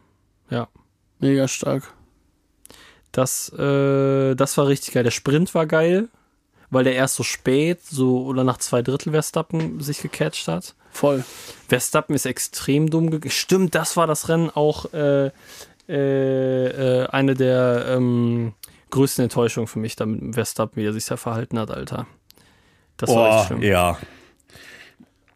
Ja. 0.51 0.69
Mega 1.19 1.49
stark. 1.49 1.93
Das, 3.11 3.53
äh, 3.53 4.35
das 4.35 4.57
war 4.57 4.69
richtig 4.69 4.95
geil. 4.95 5.03
Der 5.03 5.11
Sprint 5.11 5.55
war 5.55 5.67
geil, 5.67 6.09
weil 6.71 6.85
der 6.85 6.95
erst 6.95 7.17
so 7.17 7.25
spät, 7.25 7.83
so 7.83 8.25
oder 8.25 8.45
nach 8.45 8.59
zwei 8.59 8.83
Drittel 8.83 9.13
Verstappen 9.13 9.81
sich 9.81 10.01
gecatcht 10.01 10.47
hat. 10.47 10.75
Voll. 10.91 11.25
Verstappen 11.69 12.15
ist 12.15 12.27
extrem 12.27 12.91
dumm 12.91 13.11
gegangen. 13.11 13.31
Stimmt, 13.31 13.75
das 13.75 13.97
war 13.97 14.07
das 14.07 14.29
Rennen 14.29 14.51
auch 14.51 14.93
äh, 14.93 15.31
äh, 15.89 17.03
äh, 17.03 17.07
eine 17.09 17.35
der 17.35 17.87
ähm, 17.89 18.53
größte 18.91 19.23
Enttäuschung 19.23 19.67
für 19.67 19.79
mich, 19.79 19.97
damit 19.97 20.35
Verstappen, 20.35 20.77
wie 20.77 20.87
er 20.87 20.93
sich 20.93 21.07
da 21.07 21.17
verhalten 21.17 21.59
hat, 21.59 21.71
Alter. 21.71 22.07
Das 22.97 23.11
war 23.11 23.39
echt 23.39 23.47
schlimm. 23.47 23.63
Ja. 23.63 23.99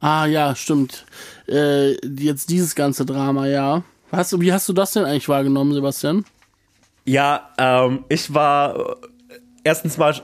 Ah, 0.01 0.27
ja, 0.27 0.55
stimmt. 0.55 1.07
Äh, 1.49 1.93
jetzt 2.17 2.51
dieses 2.51 2.75
ganze 2.75 3.07
Drama, 3.07 3.47
ja. 3.47 3.85
Hast, 4.11 4.39
wie 4.41 4.53
hast 4.53 4.69
du 4.69 4.73
das 4.73 4.93
denn 4.93 5.05
eigentlich 5.05 5.29
wahrgenommen, 5.29 5.73
Sebastian? 5.73 6.25
Ja, 7.05 7.51
ähm, 7.57 8.05
ich 8.09 8.33
war 8.35 8.97
erstens 9.65 9.97
mal 9.99 10.15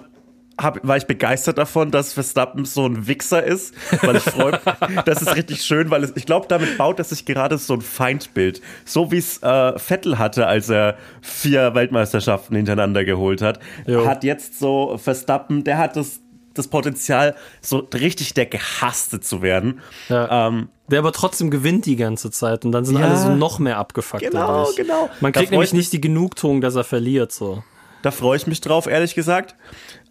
hab, 0.59 0.86
war 0.86 0.96
ich 0.96 1.06
begeistert 1.06 1.59
davon, 1.59 1.90
dass 1.90 2.12
Verstappen 2.12 2.64
so 2.64 2.86
ein 2.86 3.06
Wichser 3.06 3.42
ist, 3.42 3.74
weil 4.02 4.16
ich 4.16 4.22
freue 4.24 4.61
das 5.04 5.22
ist 5.22 5.34
richtig 5.34 5.62
schön, 5.62 5.90
weil 5.90 6.04
es, 6.04 6.12
ich 6.16 6.26
glaube, 6.26 6.46
damit 6.48 6.76
baut 6.76 6.98
er 6.98 7.04
sich 7.04 7.24
gerade 7.24 7.59
so 7.59 7.74
ein 7.74 7.80
Feindbild. 7.80 8.61
So 8.84 9.11
wie 9.11 9.18
es 9.18 9.42
äh, 9.42 9.78
Vettel 9.78 10.18
hatte, 10.18 10.46
als 10.46 10.68
er 10.68 10.96
vier 11.22 11.74
Weltmeisterschaften 11.74 12.56
hintereinander 12.56 13.04
geholt 13.04 13.42
hat, 13.42 13.61
jo. 13.86 14.06
hat 14.06 14.24
jetzt 14.24 14.59
so 14.59 14.98
Verstappen, 14.98 15.64
der 15.64 15.78
hat 15.78 15.96
das, 15.96 16.20
das 16.54 16.68
Potenzial, 16.68 17.34
so 17.61 17.88
richtig 17.94 18.34
der 18.34 18.46
Gehasste 18.46 19.20
zu 19.20 19.42
werden. 19.42 19.80
Ja. 20.09 20.48
Ähm, 20.48 20.68
der 20.90 21.00
aber 21.00 21.12
trotzdem 21.12 21.50
gewinnt 21.50 21.86
die 21.86 21.96
ganze 21.96 22.30
Zeit 22.30 22.64
und 22.64 22.72
dann 22.72 22.84
sind 22.84 22.98
ja, 22.98 23.06
alle 23.06 23.18
so 23.18 23.28
noch 23.34 23.59
mehr 23.59 23.76
abgefuckt. 23.76 24.22
Genau, 24.22 24.64
dadurch. 24.64 24.76
genau. 24.76 25.11
Man 25.20 25.32
kriegt 25.32 25.50
nämlich 25.50 25.74
nicht 25.74 25.92
die 25.92 26.00
Genugtuung, 26.00 26.61
dass 26.61 26.74
er 26.74 26.84
verliert, 26.84 27.30
so. 27.30 27.62
Da 28.02 28.11
freue 28.11 28.36
ich 28.36 28.46
mich 28.46 28.61
drauf, 28.61 28.86
ehrlich 28.86 29.14
gesagt. 29.14 29.56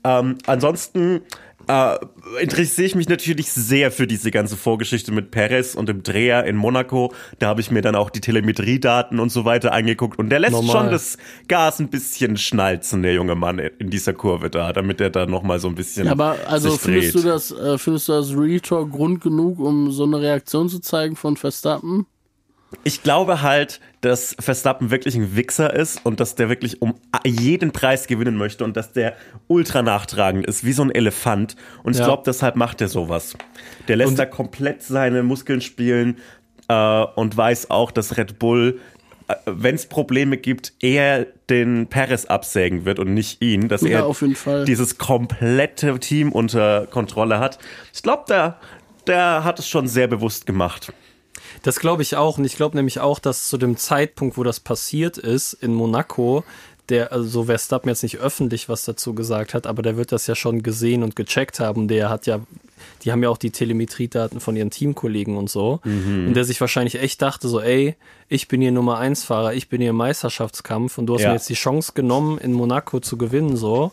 Ähm, 0.03 0.37
ansonsten 0.45 1.21
äh, 1.67 1.97
interessiere 2.39 2.87
ich 2.87 2.95
mich 2.95 3.09
natürlich 3.09 3.51
sehr 3.51 3.91
für 3.91 4.07
diese 4.07 4.31
ganze 4.31 4.55
Vorgeschichte 4.55 5.11
mit 5.11 5.31
Perez 5.31 5.75
und 5.75 5.89
dem 5.89 6.01
Dreher 6.03 6.45
in 6.45 6.55
Monaco. 6.55 7.13
Da 7.39 7.47
habe 7.47 7.61
ich 7.61 7.71
mir 7.71 7.81
dann 7.81 7.95
auch 7.95 8.09
die 8.09 8.21
Telemetriedaten 8.21 9.19
und 9.19 9.31
so 9.31 9.43
weiter 9.43 9.73
angeguckt. 9.73 10.17
Und 10.17 10.29
der 10.29 10.39
lässt 10.39 10.53
Normal. 10.53 10.83
schon 10.83 10.91
das 10.91 11.17
Gas 11.47 11.79
ein 11.79 11.89
bisschen 11.89 12.37
schnalzen, 12.37 13.03
der 13.03 13.13
junge 13.13 13.35
Mann 13.35 13.59
in 13.59 13.89
dieser 13.89 14.13
Kurve 14.13 14.49
da, 14.49 14.71
damit 14.71 15.01
er 15.01 15.09
da 15.09 15.25
nochmal 15.25 15.59
so 15.59 15.67
ein 15.67 15.75
bisschen. 15.75 16.05
Ja, 16.05 16.13
aber 16.13 16.37
also 16.47 16.71
findest 16.71 17.15
du 17.15 17.21
das, 17.21 17.51
äh, 17.51 17.77
findest 17.77 18.07
du 18.07 18.13
das 18.13 18.31
Retor 18.31 18.89
Grund 18.89 19.21
genug, 19.21 19.59
um 19.59 19.91
so 19.91 20.03
eine 20.03 20.21
Reaktion 20.21 20.69
zu 20.69 20.79
zeigen 20.79 21.15
von 21.15 21.35
Verstappen? 21.35 22.05
Ich 22.84 23.01
glaube 23.01 23.41
halt, 23.41 23.80
dass 24.01 24.36
Verstappen 24.39 24.91
wirklich 24.91 25.15
ein 25.15 25.36
Wichser 25.36 25.74
ist 25.74 26.05
und 26.05 26.20
dass 26.20 26.36
der 26.36 26.49
wirklich 26.49 26.82
um 26.82 26.95
jeden 27.26 27.72
Preis 27.72 28.07
gewinnen 28.07 28.36
möchte 28.36 28.63
und 28.63 28.76
dass 28.76 28.91
der 28.91 29.15
ultra 29.47 29.82
nachtragend 29.82 30.45
ist, 30.45 30.65
wie 30.65 30.74
so 30.74 30.84
ein 30.84 30.91
Elefant. 30.91 31.55
Und 31.84 31.93
ich 31.93 31.99
ja. 31.99 32.05
glaube, 32.05 32.24
deshalb 32.26 32.55
macht 32.55 32.82
er 32.82 32.89
sowas. 32.89 33.36
Der 33.88 33.95
lässt 33.95 34.11
und 34.11 34.20
da 34.20 34.26
komplett 34.26 34.84
seine 34.84 35.24
Muskeln 35.24 35.61
spielen 35.61 36.18
äh, 36.68 37.03
und 37.15 37.36
weiß 37.36 37.70
auch, 37.70 37.91
dass 37.91 38.18
Red 38.18 38.38
Bull, 38.38 38.80
äh, 39.30 39.36
wenn 39.45 39.76
es 39.76 39.88
Probleme 39.88 40.38
gibt, 40.38 40.74
eher 40.82 41.26
den 41.49 41.88
Perez 41.88 42.26
absägen 42.26 42.84
wird 42.84 42.99
und 42.99 43.13
nicht 43.13 43.41
ihn, 43.41 43.70
dass 43.70 43.82
ja, 43.82 44.05
er 44.05 44.65
dieses 44.65 44.97
komplette 44.97 45.97
Team 45.99 46.34
unter 46.34 46.86
Kontrolle 46.88 47.39
hat. 47.39 47.59
Ich 47.93 48.03
glaube, 48.03 48.26
der, 48.28 48.59
der 49.07 49.45
hat 49.45 49.59
es 49.59 49.70
schon 49.70 49.88
sehr 49.88 50.07
bewusst 50.07 50.45
gemacht. 50.45 50.91
Das 51.64 51.80
glaube 51.80 52.01
ich 52.01 52.16
auch. 52.16 52.38
Und 52.38 52.45
ich 52.45 52.55
glaube 52.55 52.76
nämlich 52.76 52.99
auch, 52.99 53.20
dass 53.20 53.47
zu 53.47 53.58
dem 53.58 53.78
Zeitpunkt, 53.78 54.38
wo 54.38 54.43
das 54.43 54.60
passiert 54.60 55.18
ist, 55.18 55.53
in 55.53 55.74
Monaco, 55.74 56.43
der, 56.89 57.12
also 57.12 57.45
Verstappen 57.45 57.89
jetzt 57.89 58.03
nicht 58.03 58.18
öffentlich 58.18 58.70
was 58.70 58.84
dazu 58.84 59.14
gesagt 59.14 59.53
hat, 59.53 59.68
aber 59.68 59.82
der 59.82 59.97
wird 59.97 60.12
das 60.12 60.28
ja 60.28 60.36
schon 60.36 60.64
gesehen 60.64 61.03
und 61.03 61.16
gecheckt 61.16 61.60
haben. 61.60 61.88
Der 61.88 62.10
hat 62.10 62.26
ja, 62.26 62.39
die 63.03 63.12
haben 63.12 63.22
ja 63.24 63.30
auch 63.30 63.38
die 63.38 63.51
Telemetriedaten 63.51 64.39
von 64.39 64.55
ihren 64.55 64.70
Teamkollegen 64.70 65.36
und 65.36 65.49
so. 65.49 65.82
Mhm. 65.84 66.28
Und 66.28 66.34
der 66.34 66.45
sich 66.45 66.62
wahrscheinlich 66.62 66.99
echt 66.99 67.22
dachte 67.22 67.49
so, 67.49 67.60
ey, 67.60 67.95
ich 68.30 68.47
bin 68.47 68.62
hier 68.62 68.72
Nummer 68.72 68.97
1 68.99 69.24
Fahrer, 69.24 69.53
ich 69.53 69.70
bin 69.70 69.82
hier 69.82 69.89
im 69.91 69.97
Meisterschaftskampf 69.97 70.97
und 70.97 71.08
du 71.08 71.16
hast 71.16 71.22
ja. 71.22 71.30
mir 71.30 71.36
jetzt 71.36 71.49
die 71.49 71.55
Chance 71.55 71.91
genommen, 71.93 72.38
in 72.38 72.53
Monaco 72.53 72.99
zu 72.99 73.18
gewinnen, 73.18 73.58
so. 73.58 73.91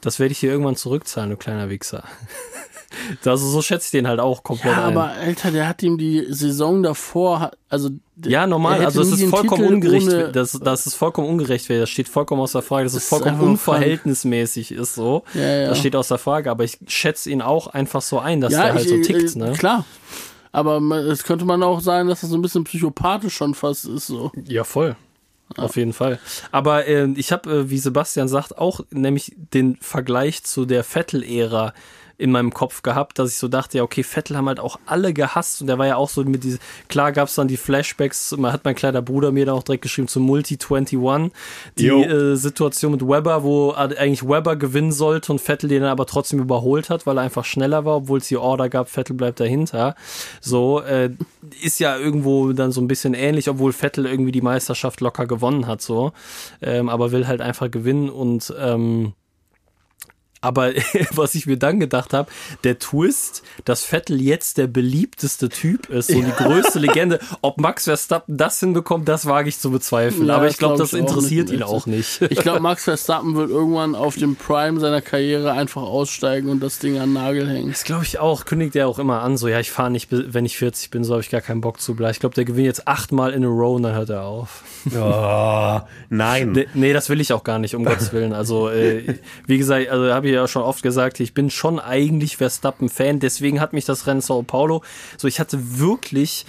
Das 0.00 0.18
werde 0.18 0.32
ich 0.32 0.38
hier 0.38 0.50
irgendwann 0.50 0.76
zurückzahlen, 0.76 1.30
du 1.30 1.36
kleiner 1.36 1.70
Wichser. 1.70 2.04
Also 3.24 3.48
so 3.48 3.62
schätze 3.62 3.86
ich 3.86 3.90
den 3.90 4.06
halt 4.06 4.20
auch 4.20 4.42
komplett. 4.42 4.76
Ja, 4.76 4.84
aber 4.84 5.12
Alter, 5.12 5.50
der 5.50 5.68
hat 5.68 5.82
ihm 5.82 5.98
die 5.98 6.26
Saison 6.28 6.82
davor, 6.82 7.52
also 7.68 7.90
ja 8.24 8.46
normal, 8.46 8.84
also 8.84 9.02
es 9.02 9.12
ist 9.12 9.24
vollkommen 9.24 9.66
ungerecht, 9.66 10.08
das, 10.34 10.52
das 10.52 10.86
ist 10.86 10.94
vollkommen 10.94 11.28
ungerecht, 11.28 11.68
das 11.68 11.90
steht 11.90 12.08
vollkommen 12.08 12.40
außer 12.42 12.62
Frage, 12.62 12.84
dass 12.84 12.94
es 12.94 13.08
vollkommen 13.08 13.40
unverhältnismäßig 13.40 14.68
krank. 14.68 14.80
ist 14.80 14.94
so. 14.94 15.24
Ja, 15.34 15.42
ja. 15.42 15.68
Das 15.68 15.78
steht 15.78 15.96
außer 15.96 16.18
Frage, 16.18 16.50
aber 16.50 16.64
ich 16.64 16.78
schätze 16.86 17.30
ihn 17.30 17.42
auch 17.42 17.66
einfach 17.66 18.02
so 18.02 18.18
ein, 18.18 18.40
dass 18.40 18.52
ja, 18.52 18.64
der 18.64 18.74
halt 18.74 18.84
ich, 18.84 18.88
so 18.90 19.12
tickt, 19.12 19.36
äh, 19.36 19.38
ne? 19.38 19.52
Klar. 19.52 19.84
Aber 20.52 20.80
es 20.80 21.24
könnte 21.24 21.44
man 21.44 21.64
auch 21.64 21.80
sagen, 21.80 22.08
dass 22.08 22.20
das 22.20 22.30
so 22.30 22.36
ein 22.36 22.42
bisschen 22.42 22.62
psychopathisch 22.62 23.34
schon 23.34 23.54
fast 23.54 23.86
ist 23.86 24.06
so. 24.06 24.30
Ja, 24.46 24.62
voll. 24.62 24.94
Auf 25.56 25.76
jeden 25.76 25.92
Fall. 25.92 26.18
Aber 26.52 26.86
äh, 26.86 27.08
ich 27.16 27.32
habe, 27.32 27.50
äh, 27.50 27.70
wie 27.70 27.78
Sebastian 27.78 28.28
sagt, 28.28 28.58
auch 28.58 28.80
nämlich 28.90 29.34
den 29.36 29.76
Vergleich 29.80 30.42
zu 30.42 30.64
der 30.64 30.84
Vettel-Ära 30.84 31.74
in 32.16 32.30
meinem 32.30 32.52
Kopf 32.52 32.82
gehabt, 32.82 33.18
dass 33.18 33.30
ich 33.30 33.36
so 33.36 33.48
dachte, 33.48 33.78
ja, 33.78 33.84
okay, 33.84 34.02
Vettel 34.02 34.36
haben 34.36 34.48
halt 34.48 34.60
auch 34.60 34.78
alle 34.86 35.12
gehasst 35.12 35.60
und 35.60 35.66
der 35.66 35.78
war 35.78 35.86
ja 35.86 35.96
auch 35.96 36.08
so 36.08 36.22
mit 36.24 36.44
diese, 36.44 36.58
klar 36.88 37.12
gab 37.12 37.28
es 37.28 37.34
dann 37.34 37.48
die 37.48 37.56
Flashbacks, 37.56 38.36
man 38.36 38.52
hat 38.52 38.64
mein 38.64 38.74
kleiner 38.74 39.02
Bruder 39.02 39.32
mir 39.32 39.46
da 39.46 39.52
auch 39.52 39.62
direkt 39.62 39.82
geschrieben 39.82 40.08
zu 40.08 40.20
Multi 40.20 40.56
21, 40.56 41.32
die 41.78 41.88
äh, 41.88 42.36
Situation 42.36 42.92
mit 42.92 43.02
Webber, 43.02 43.42
wo 43.42 43.72
eigentlich 43.72 44.26
Webber 44.26 44.56
gewinnen 44.56 44.92
sollte 44.92 45.32
und 45.32 45.40
Vettel 45.40 45.68
den 45.68 45.82
aber 45.84 46.06
trotzdem 46.06 46.40
überholt 46.40 46.90
hat, 46.90 47.06
weil 47.06 47.18
er 47.18 47.22
einfach 47.22 47.44
schneller 47.44 47.84
war, 47.84 47.96
obwohl 47.96 48.18
es 48.18 48.28
die 48.28 48.36
Order 48.36 48.68
gab, 48.68 48.88
Vettel 48.88 49.16
bleibt 49.16 49.40
dahinter. 49.40 49.94
So, 50.40 50.80
äh, 50.80 51.10
ist 51.62 51.80
ja 51.80 51.98
irgendwo 51.98 52.52
dann 52.52 52.72
so 52.72 52.80
ein 52.80 52.88
bisschen 52.88 53.14
ähnlich, 53.14 53.48
obwohl 53.48 53.72
Vettel 53.72 54.06
irgendwie 54.06 54.32
die 54.32 54.40
Meisterschaft 54.40 55.00
locker 55.00 55.26
gewonnen 55.26 55.66
hat, 55.66 55.82
so, 55.82 56.12
ähm, 56.62 56.88
aber 56.88 57.12
will 57.12 57.26
halt 57.26 57.40
einfach 57.40 57.70
gewinnen 57.70 58.08
und 58.08 58.54
ähm, 58.58 59.14
aber 60.44 60.72
was 61.12 61.34
ich 61.34 61.46
mir 61.46 61.56
dann 61.56 61.80
gedacht 61.80 62.12
habe, 62.12 62.30
der 62.62 62.78
Twist, 62.78 63.42
dass 63.64 63.84
Vettel 63.84 64.20
jetzt 64.20 64.58
der 64.58 64.66
beliebteste 64.66 65.48
Typ 65.48 65.88
ist, 65.88 66.08
so 66.08 66.18
ja. 66.18 66.26
die 66.26 66.32
größte 66.44 66.78
Legende. 66.78 67.18
Ob 67.40 67.58
Max 67.58 67.84
Verstappen 67.84 68.36
das 68.36 68.60
hinbekommt, 68.60 69.08
das 69.08 69.26
wage 69.26 69.48
ich 69.48 69.58
zu 69.58 69.70
bezweifeln. 69.70 70.28
Ja, 70.28 70.36
Aber 70.36 70.48
ich 70.48 70.58
glaube, 70.58 70.76
glaub, 70.76 70.90
das 70.90 70.98
interessiert 70.98 71.50
ihn 71.50 71.62
auch 71.62 71.86
nicht. 71.86 72.20
Ich 72.34 72.40
glaube, 72.40 72.60
Max 72.60 72.84
Verstappen 72.84 73.36
wird 73.36 73.50
irgendwann 73.50 73.94
auf 73.94 74.16
dem 74.16 74.34
Prime 74.34 74.80
seiner 74.80 75.00
Karriere 75.00 75.52
einfach 75.52 75.82
aussteigen 75.82 76.48
und 76.48 76.60
das 76.60 76.78
Ding 76.78 76.98
an 76.98 77.10
den 77.10 77.12
Nagel 77.12 77.48
hängen. 77.48 77.70
Das 77.70 77.84
glaube 77.84 78.04
ich 78.04 78.18
auch. 78.18 78.44
Kündigt 78.44 78.74
er 78.74 78.88
auch 78.88 78.98
immer 78.98 79.22
an, 79.22 79.36
so, 79.36 79.46
ja, 79.46 79.60
ich 79.60 79.70
fahre 79.70 79.90
nicht, 79.90 80.08
wenn 80.10 80.44
ich 80.44 80.56
40 80.58 80.90
bin, 80.90 81.04
so 81.04 81.12
habe 81.12 81.22
ich 81.22 81.30
gar 81.30 81.42
keinen 81.42 81.60
Bock 81.60 81.80
zu 81.80 81.94
bleiben. 81.94 82.10
Ich 82.10 82.20
glaube, 82.20 82.34
der 82.34 82.44
gewinnt 82.44 82.66
jetzt 82.66 82.88
achtmal 82.88 83.32
in 83.32 83.44
a 83.44 83.48
row 83.48 83.76
und 83.76 83.84
dann 83.84 83.94
hört 83.94 84.10
er 84.10 84.24
auf. 84.24 84.64
Oh, 84.96 85.80
nein. 86.08 86.52
Nee, 86.52 86.66
nee, 86.74 86.92
das 86.92 87.08
will 87.08 87.20
ich 87.20 87.32
auch 87.32 87.44
gar 87.44 87.58
nicht, 87.58 87.74
um 87.74 87.84
Gottes 87.84 88.12
Willen. 88.12 88.32
Also, 88.32 88.68
äh, 88.68 89.14
wie 89.46 89.58
gesagt, 89.58 89.88
also 89.88 90.12
habe 90.12 90.28
ich 90.28 90.33
ja 90.34 90.48
schon 90.48 90.62
oft 90.62 90.82
gesagt, 90.82 91.20
ich 91.20 91.34
bin 91.34 91.50
schon 91.50 91.78
eigentlich 91.80 92.36
Verstappen-Fan, 92.36 93.20
deswegen 93.20 93.60
hat 93.60 93.72
mich 93.72 93.84
das 93.84 94.06
Rennen 94.06 94.20
Sao 94.20 94.42
Paulo, 94.42 94.82
so 95.16 95.28
ich 95.28 95.40
hatte 95.40 95.78
wirklich 95.78 96.46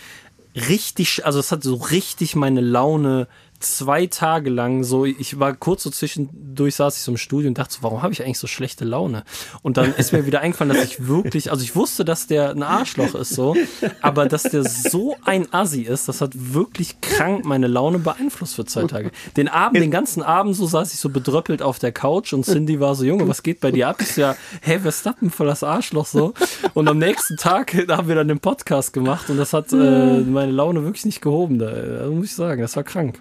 richtig, 0.55 1.25
also 1.25 1.39
es 1.39 1.51
hat 1.51 1.63
so 1.63 1.75
richtig 1.75 2.35
meine 2.35 2.61
Laune 2.61 3.27
zwei 3.59 4.07
Tage 4.07 4.49
lang 4.49 4.83
so, 4.83 5.05
ich 5.05 5.39
war 5.39 5.53
kurz 5.53 5.83
so 5.83 5.89
zwischendurch, 5.89 6.75
saß 6.75 6.97
ich 6.97 7.03
so 7.03 7.11
im 7.11 7.17
Studio 7.17 7.47
und 7.47 7.57
dachte 7.57 7.73
so, 7.73 7.83
warum 7.83 8.01
habe 8.01 8.13
ich 8.13 8.23
eigentlich 8.23 8.39
so 8.39 8.47
schlechte 8.47 8.85
Laune? 8.85 9.23
Und 9.61 9.77
dann 9.77 9.93
ist 9.95 10.13
mir 10.13 10.25
wieder 10.25 10.41
eingefallen, 10.41 10.73
dass 10.73 10.83
ich 10.83 11.07
wirklich, 11.07 11.51
also 11.51 11.63
ich 11.63 11.75
wusste, 11.75 12.05
dass 12.05 12.27
der 12.27 12.51
ein 12.51 12.63
Arschloch 12.63 13.15
ist 13.15 13.29
so, 13.29 13.55
aber 14.01 14.27
dass 14.27 14.43
der 14.43 14.63
so 14.63 15.15
ein 15.23 15.51
Assi 15.53 15.81
ist, 15.81 16.07
das 16.07 16.21
hat 16.21 16.31
wirklich 16.35 17.01
krank 17.01 17.45
meine 17.45 17.67
Laune 17.67 17.99
beeinflusst 17.99 18.55
für 18.55 18.65
zwei 18.65 18.83
Tage. 18.83 19.11
Den 19.37 19.47
Abend, 19.47 19.81
den 19.81 19.91
ganzen 19.91 20.23
Abend 20.23 20.55
so 20.55 20.65
saß 20.65 20.93
ich 20.93 20.99
so 20.99 21.09
bedröppelt 21.09 21.61
auf 21.61 21.79
der 21.79 21.91
Couch 21.91 22.33
und 22.33 22.45
Cindy 22.45 22.79
war 22.79 22.95
so, 22.95 23.03
Junge, 23.03 23.27
was 23.27 23.43
geht 23.43 23.59
bei 23.59 23.71
dir 23.71 23.87
ab? 23.89 24.01
Ist 24.01 24.17
ja, 24.17 24.35
hey, 24.61 24.79
Verstappen 24.79 25.31
voll 25.31 25.47
das 25.47 25.63
Arschloch 25.63 26.05
so. 26.05 26.33
Und 26.73 26.87
am 26.87 26.97
nächsten 26.97 27.37
Tag 27.37 27.73
haben 27.89 28.07
wir 28.07 28.15
dann 28.15 28.27
den 28.27 28.39
Podcast 28.39 28.93
gemacht 28.93 29.29
und 29.29 29.37
das 29.37 29.53
hat 29.53 29.71
äh, 29.73 29.75
meine 30.21 30.51
Laune 30.51 30.83
wirklich 30.83 31.05
nicht 31.05 31.21
gehoben, 31.21 31.59
da, 31.59 31.71
da 31.71 32.07
muss 32.07 32.25
ich 32.25 32.35
sagen, 32.35 32.61
das 32.61 32.75
war 32.75 32.83
krank. 32.83 33.19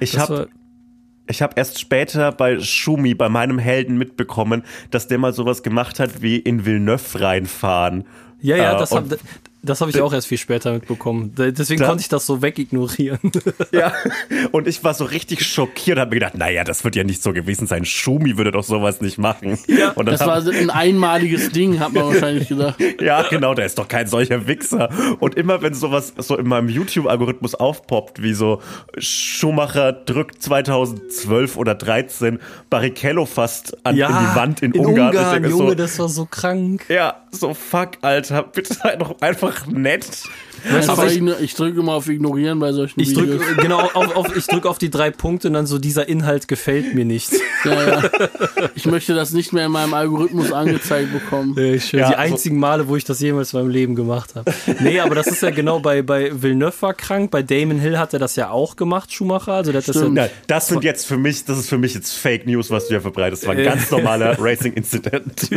Ich 0.00 0.18
habe 0.18 0.48
ich 1.28 1.42
habe 1.42 1.54
erst 1.56 1.80
später 1.80 2.30
bei 2.32 2.60
Schumi, 2.60 3.14
bei 3.14 3.28
meinem 3.28 3.58
Helden 3.58 3.98
mitbekommen, 3.98 4.62
dass 4.90 5.08
der 5.08 5.18
mal 5.18 5.32
sowas 5.32 5.62
gemacht 5.62 5.98
hat 5.98 6.22
wie 6.22 6.36
in 6.36 6.64
Villeneuve 6.64 7.20
reinfahren. 7.20 8.04
Ja, 8.40 8.56
ja, 8.56 8.74
äh, 8.74 8.78
das, 8.78 8.92
hab, 8.92 9.04
das 9.66 9.80
habe 9.80 9.90
ich 9.90 10.00
auch 10.00 10.12
erst 10.12 10.26
viel 10.26 10.38
später 10.38 10.72
mitbekommen. 10.72 11.32
Deswegen 11.36 11.80
da, 11.80 11.88
konnte 11.88 12.02
ich 12.02 12.08
das 12.08 12.26
so 12.26 12.42
wegignorieren. 12.42 13.18
Ja, 13.72 13.92
und 14.52 14.68
ich 14.68 14.84
war 14.84 14.94
so 14.94 15.04
richtig 15.04 15.44
schockiert 15.44 15.96
und 15.96 16.00
habe 16.00 16.10
mir 16.10 16.20
gedacht, 16.20 16.36
naja, 16.36 16.64
das 16.64 16.84
wird 16.84 16.94
ja 16.94 17.04
nicht 17.04 17.22
so 17.22 17.32
gewesen 17.32 17.66
sein. 17.66 17.84
Schumi 17.84 18.36
würde 18.36 18.52
doch 18.52 18.62
sowas 18.62 19.00
nicht 19.00 19.18
machen. 19.18 19.58
Ja, 19.66 19.90
und 19.92 20.06
das 20.06 20.20
war 20.20 20.36
ein 20.46 20.70
einmaliges 20.70 21.50
Ding, 21.50 21.80
hat 21.80 21.92
man 21.92 22.06
wahrscheinlich 22.12 22.48
gedacht. 22.48 22.76
Ja, 23.00 23.22
genau, 23.28 23.54
der 23.54 23.66
ist 23.66 23.78
doch 23.78 23.88
kein 23.88 24.06
solcher 24.06 24.46
Wichser. 24.46 24.88
Und 25.20 25.34
immer 25.34 25.62
wenn 25.62 25.74
sowas 25.74 26.14
so 26.16 26.36
in 26.36 26.46
meinem 26.46 26.68
YouTube-Algorithmus 26.68 27.54
aufpoppt, 27.54 28.22
wie 28.22 28.34
so 28.34 28.62
Schumacher 28.98 29.92
drückt 29.92 30.42
2012 30.42 31.56
oder 31.56 31.74
13 31.74 32.38
Barrichello 32.70 33.26
fast 33.26 33.76
an 33.84 33.96
ja, 33.96 34.08
in 34.08 34.14
die 34.14 34.36
Wand 34.36 34.62
in, 34.62 34.72
in 34.72 34.86
Ungarn. 34.86 35.08
Ungarn 35.08 35.44
Junge, 35.44 35.68
so, 35.70 35.74
das 35.74 35.98
war 35.98 36.08
so 36.08 36.26
krank. 36.26 36.84
Ja, 36.88 37.22
so 37.30 37.54
fuck, 37.54 37.92
Alter, 38.02 38.42
bitte 38.42 38.74
sei 38.82 38.96
doch 38.96 39.20
einfach 39.20 39.55
nett. 39.66 40.06
Aber 40.88 41.06
ich, 41.10 41.22
ich 41.40 41.54
drücke 41.54 41.80
immer 41.80 41.92
auf 41.92 42.08
Ignorieren 42.08 42.58
bei 42.58 42.72
solchen 42.72 43.00
ich 43.00 43.14
drück, 43.14 43.26
Videos. 43.26 43.56
Genau, 43.58 43.80
auf, 43.80 44.16
auf, 44.16 44.36
ich 44.36 44.46
drücke 44.46 44.68
auf 44.68 44.78
die 44.78 44.90
drei 44.90 45.10
Punkte 45.10 45.48
und 45.48 45.54
dann 45.54 45.66
so, 45.66 45.78
dieser 45.78 46.08
Inhalt 46.08 46.48
gefällt 46.48 46.94
mir 46.94 47.04
nicht. 47.04 47.30
Ja, 47.64 47.88
ja. 47.88 48.10
Ich 48.76 48.86
möchte 48.86 49.14
das 49.14 49.32
nicht 49.32 49.52
mehr 49.52 49.66
in 49.66 49.72
meinem 49.72 49.92
Algorithmus 49.92 50.52
angezeigt 50.52 51.12
bekommen. 51.12 51.54
Ja, 51.56 51.64
ich, 51.64 51.90
ja, 51.90 52.10
die 52.10 52.14
einzigen 52.14 52.60
Male, 52.60 52.86
wo 52.86 52.94
ich 52.94 53.02
das 53.02 53.18
jemals 53.18 53.52
in 53.52 53.60
meinem 53.60 53.70
Leben 53.70 53.96
gemacht 53.96 54.36
habe. 54.36 54.52
Nee, 54.78 55.00
aber 55.00 55.16
das 55.16 55.26
ist 55.26 55.42
ja 55.42 55.50
genau 55.50 55.80
bei, 55.80 56.02
bei 56.02 56.30
Villeneuve 56.32 56.80
war 56.82 56.94
krank, 56.94 57.32
bei 57.32 57.42
Damon 57.42 57.80
Hill 57.80 57.98
hat 57.98 58.12
er 58.12 58.20
das 58.20 58.36
ja 58.36 58.50
auch 58.50 58.76
gemacht, 58.76 59.12
Schumacher. 59.12 59.54
Also 59.54 59.72
der 59.72 59.80
hat 59.80 59.88
das, 59.88 59.96
ja, 59.96 60.28
das 60.46 60.68
sind 60.68 60.84
jetzt 60.84 61.06
für 61.06 61.16
mich, 61.16 61.44
das 61.44 61.58
ist 61.58 61.68
für 61.68 61.78
mich 61.78 61.94
jetzt 61.94 62.12
Fake 62.12 62.46
News, 62.46 62.70
was 62.70 62.86
du 62.86 62.94
ja 62.94 63.00
verbreitest. 63.00 63.42
Das 63.42 63.48
war 63.48 63.56
ein 63.56 63.64
ganz 63.64 63.90
normaler 63.90 64.36
Racing-Incident. 64.38 65.48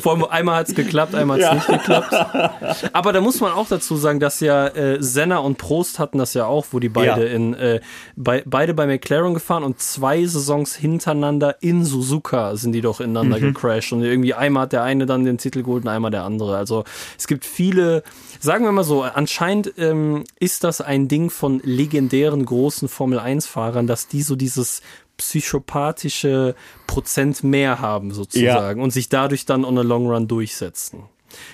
Vor 0.00 0.12
allem 0.12 0.24
einmal 0.24 0.56
hat 0.56 0.68
es 0.68 0.74
geklappt, 0.74 1.14
einmal 1.14 1.42
hat 1.42 1.62
es 1.62 1.68
nicht 1.68 1.78
geklappt. 1.78 2.12
Aber 2.92 3.12
da 3.12 3.20
muss 3.20 3.40
man 3.40 3.52
auch 3.52 3.68
dazu 3.68 3.96
sagen, 3.96 4.20
dass 4.20 4.40
ja 4.40 4.66
äh, 4.68 5.02
Senna 5.02 5.38
und 5.38 5.58
Prost 5.58 5.98
hatten 5.98 6.18
das 6.18 6.34
ja 6.34 6.46
auch, 6.46 6.66
wo 6.70 6.78
die 6.78 6.88
beide 6.88 7.26
ja. 7.26 7.34
in 7.34 7.54
äh, 7.54 7.80
bei, 8.16 8.42
beide 8.46 8.74
bei 8.74 8.86
McLaren 8.86 9.34
gefahren 9.34 9.64
und 9.64 9.80
zwei 9.80 10.24
Saisons 10.24 10.76
hintereinander 10.76 11.56
in 11.60 11.84
Suzuka 11.84 12.56
sind 12.56 12.72
die 12.72 12.80
doch 12.80 13.00
ineinander 13.00 13.38
mhm. 13.38 13.52
gecrashed 13.52 13.92
und 13.92 14.02
irgendwie 14.02 14.34
einmal 14.34 14.64
hat 14.64 14.72
der 14.72 14.82
eine 14.82 15.06
dann 15.06 15.24
den 15.24 15.38
Titel 15.38 15.62
geholt 15.62 15.84
und 15.84 15.90
einmal 15.90 16.10
der 16.10 16.24
andere. 16.24 16.56
Also 16.56 16.84
es 17.18 17.26
gibt 17.26 17.44
viele, 17.44 18.02
sagen 18.40 18.64
wir 18.64 18.72
mal 18.72 18.84
so, 18.84 19.02
anscheinend 19.02 19.72
ähm, 19.78 20.24
ist 20.38 20.64
das 20.64 20.80
ein 20.80 21.08
Ding 21.08 21.30
von 21.30 21.60
legendären 21.64 22.44
großen 22.44 22.88
Formel 22.88 23.18
1 23.18 23.46
Fahrern, 23.46 23.86
dass 23.86 24.08
die 24.08 24.22
so 24.22 24.36
dieses 24.36 24.82
psychopathische 25.20 26.54
Prozent 26.86 27.44
mehr 27.44 27.78
haben 27.80 28.10
sozusagen 28.12 28.80
ja. 28.80 28.84
und 28.84 28.90
sich 28.90 29.10
dadurch 29.10 29.44
dann 29.44 29.64
on 29.64 29.76
a 29.76 29.82
long 29.82 30.06
run 30.06 30.28
durchsetzen. 30.28 31.02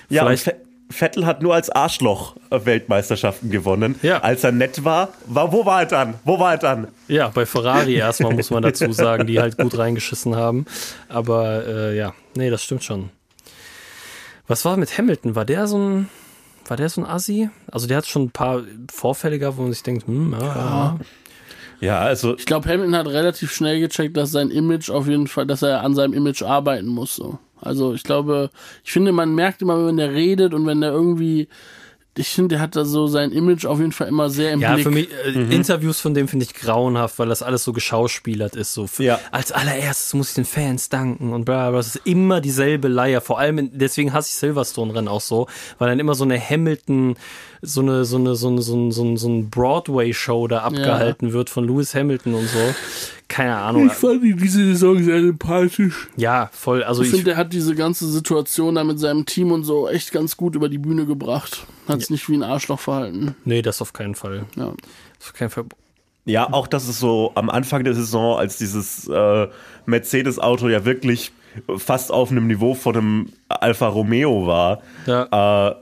Ja, 0.09 0.23
Vielleicht 0.23 0.55
Vettel 0.89 1.25
hat 1.25 1.41
nur 1.41 1.53
als 1.53 1.69
Arschloch 1.69 2.35
Weltmeisterschaften 2.49 3.49
gewonnen. 3.49 3.95
Ja. 4.01 4.19
Als 4.19 4.43
er 4.43 4.51
nett 4.51 4.83
war, 4.85 5.09
war, 5.25 5.51
wo 5.51 5.65
war 5.65 5.81
er 5.81 5.85
dann? 5.85 6.13
Wo 6.23 6.39
war 6.39 6.53
er 6.53 6.57
dann? 6.57 6.87
Ja, 7.07 7.27
bei 7.29 7.45
Ferrari 7.45 7.95
erstmal 7.95 8.33
muss 8.33 8.49
man 8.49 8.63
dazu 8.63 8.91
sagen, 8.91 9.27
die 9.27 9.39
halt 9.39 9.57
gut 9.57 9.77
reingeschissen 9.77 10.35
haben. 10.35 10.65
Aber 11.09 11.65
äh, 11.67 11.97
ja, 11.97 12.13
nee, 12.35 12.49
das 12.49 12.63
stimmt 12.63 12.83
schon. 12.83 13.09
Was 14.47 14.63
war 14.63 14.77
mit 14.77 14.97
Hamilton? 14.97 15.35
War 15.35 15.43
der 15.43 15.67
so 15.67 15.77
ein, 15.77 16.09
war 16.67 16.77
der 16.77 16.89
so 16.89 17.01
ein 17.01 17.07
Assi? 17.07 17.49
Also 17.69 17.87
der 17.87 17.97
hat 17.97 18.07
schon 18.07 18.23
ein 18.23 18.31
paar 18.31 18.63
Vorfälle 18.89 19.39
gehabt, 19.39 19.57
wo 19.57 19.63
man 19.63 19.73
sich 19.73 19.83
denkt, 19.83 20.07
hm, 20.07 20.35
ja, 20.39 20.39
ja. 20.39 20.97
Ja, 21.79 21.99
also. 21.99 22.35
Ich 22.37 22.45
glaube, 22.45 22.67
Hamilton 22.67 22.95
hat 22.95 23.07
relativ 23.07 23.51
schnell 23.51 23.79
gecheckt, 23.79 24.17
dass 24.17 24.31
sein 24.31 24.49
Image 24.49 24.89
auf 24.89 25.07
jeden 25.07 25.27
Fall, 25.27 25.45
dass 25.45 25.61
er 25.61 25.83
an 25.83 25.93
seinem 25.93 26.13
Image 26.13 26.41
arbeiten 26.41 26.87
muss. 26.87 27.15
So. 27.15 27.37
Also 27.61 27.93
ich 27.93 28.03
glaube, 28.03 28.49
ich 28.83 28.91
finde, 28.91 29.11
man 29.11 29.35
merkt 29.35 29.61
immer, 29.61 29.85
wenn 29.85 29.97
der 29.97 30.13
redet 30.13 30.53
und 30.53 30.65
wenn 30.65 30.81
der 30.81 30.91
irgendwie 30.91 31.47
ich 32.17 32.29
finde, 32.29 32.55
der 32.55 32.59
hat 32.61 32.75
da 32.75 32.85
so 32.85 33.07
sein 33.07 33.31
Image 33.31 33.65
auf 33.65 33.79
jeden 33.79 33.91
Fall 33.91 34.07
immer 34.07 34.29
sehr 34.29 34.51
im 34.51 34.59
ja, 34.59 34.73
Blick. 34.73 34.85
Ja, 34.85 34.91
für 34.91 34.95
mich, 34.95 35.09
äh, 35.25 35.37
mhm. 35.37 35.51
Interviews 35.51 35.99
von 35.99 36.13
dem 36.13 36.27
finde 36.27 36.45
ich 36.45 36.53
grauenhaft, 36.53 37.19
weil 37.19 37.29
das 37.29 37.43
alles 37.43 37.63
so 37.63 37.73
geschauspielert 37.73 38.55
ist. 38.55 38.73
So 38.73 38.87
ja. 38.99 39.19
Als 39.31 39.51
allererstes 39.51 40.13
muss 40.13 40.29
ich 40.29 40.35
den 40.35 40.45
Fans 40.45 40.89
danken 40.89 41.33
und 41.33 41.45
bla, 41.45 41.69
bla. 41.69 41.77
Das 41.77 41.95
ist 41.95 42.01
immer 42.05 42.41
dieselbe 42.41 42.87
Leier. 42.87 43.21
Vor 43.21 43.39
allem, 43.39 43.59
in, 43.59 43.77
deswegen 43.77 44.13
hasse 44.13 44.29
ich 44.29 44.35
Silverstone-Rennen 44.35 45.07
auch 45.07 45.21
so, 45.21 45.47
weil 45.77 45.89
dann 45.89 45.99
immer 45.99 46.15
so 46.15 46.23
eine 46.23 46.39
Hamilton, 46.39 47.15
so 47.61 47.81
eine, 47.81 48.05
so 48.05 48.17
eine, 48.17 48.35
so 48.35 48.47
eine, 48.47 48.61
so 48.61 48.75
ein, 48.75 48.91
so 48.91 49.03
ein, 49.03 49.17
so 49.17 49.29
ein 49.29 49.49
Broadway-Show 49.49 50.47
da 50.47 50.59
abgehalten 50.59 51.29
ja. 51.29 51.33
wird 51.33 51.49
von 51.49 51.65
Lewis 51.67 51.95
Hamilton 51.95 52.35
und 52.35 52.47
so. 52.47 52.75
Keine 53.27 53.57
Ahnung. 53.57 53.87
Ich 53.87 53.93
fand 53.93 54.23
ihn 54.23 54.37
diese 54.37 54.63
Saison 54.65 55.03
sehr 55.03 55.21
sympathisch. 55.21 56.07
Ja, 56.15 56.49
voll. 56.53 56.83
Also 56.83 57.01
ich, 57.01 57.09
ich 57.09 57.15
finde, 57.15 57.31
er 57.31 57.37
hat 57.37 57.51
diese 57.51 57.75
ganze 57.75 58.07
Situation 58.07 58.75
da 58.75 58.83
mit 58.83 58.99
seinem 58.99 59.25
Team 59.25 59.51
und 59.51 59.63
so 59.63 59.89
echt 59.89 60.11
ganz 60.11 60.37
gut 60.37 60.55
über 60.55 60.69
die 60.69 60.77
Bühne 60.77 61.05
gebracht. 61.05 61.65
Hat 61.87 61.99
es 61.99 62.09
ja. 62.09 62.13
nicht 62.13 62.29
wie 62.29 62.35
ein 62.35 62.43
Arschloch 62.43 62.79
verhalten. 62.79 63.35
Nee, 63.43 63.61
das 63.61 63.81
auf 63.81 63.93
keinen 63.93 64.15
Fall. 64.15 64.45
Ja. 64.55 64.73
Das 65.19 65.27
auf 65.27 65.33
keinen 65.33 65.49
Fall. 65.49 65.65
Ja, 66.25 66.51
auch 66.51 66.67
das 66.67 66.87
ist 66.87 66.99
so 66.99 67.31
am 67.35 67.49
Anfang 67.49 67.83
der 67.83 67.93
Saison, 67.93 68.37
als 68.37 68.57
dieses 68.57 69.07
äh, 69.07 69.47
Mercedes-Auto 69.85 70.67
ja 70.67 70.83
wirklich 70.83 71.31
fast 71.77 72.11
auf 72.11 72.31
einem 72.31 72.47
Niveau 72.47 72.73
von 72.73 72.95
einem 72.95 73.29
Alfa 73.49 73.87
Romeo 73.87 74.45
war. 74.45 74.81
Ja. 75.05 75.69
Äh, 75.69 75.71
äh, 75.71 75.75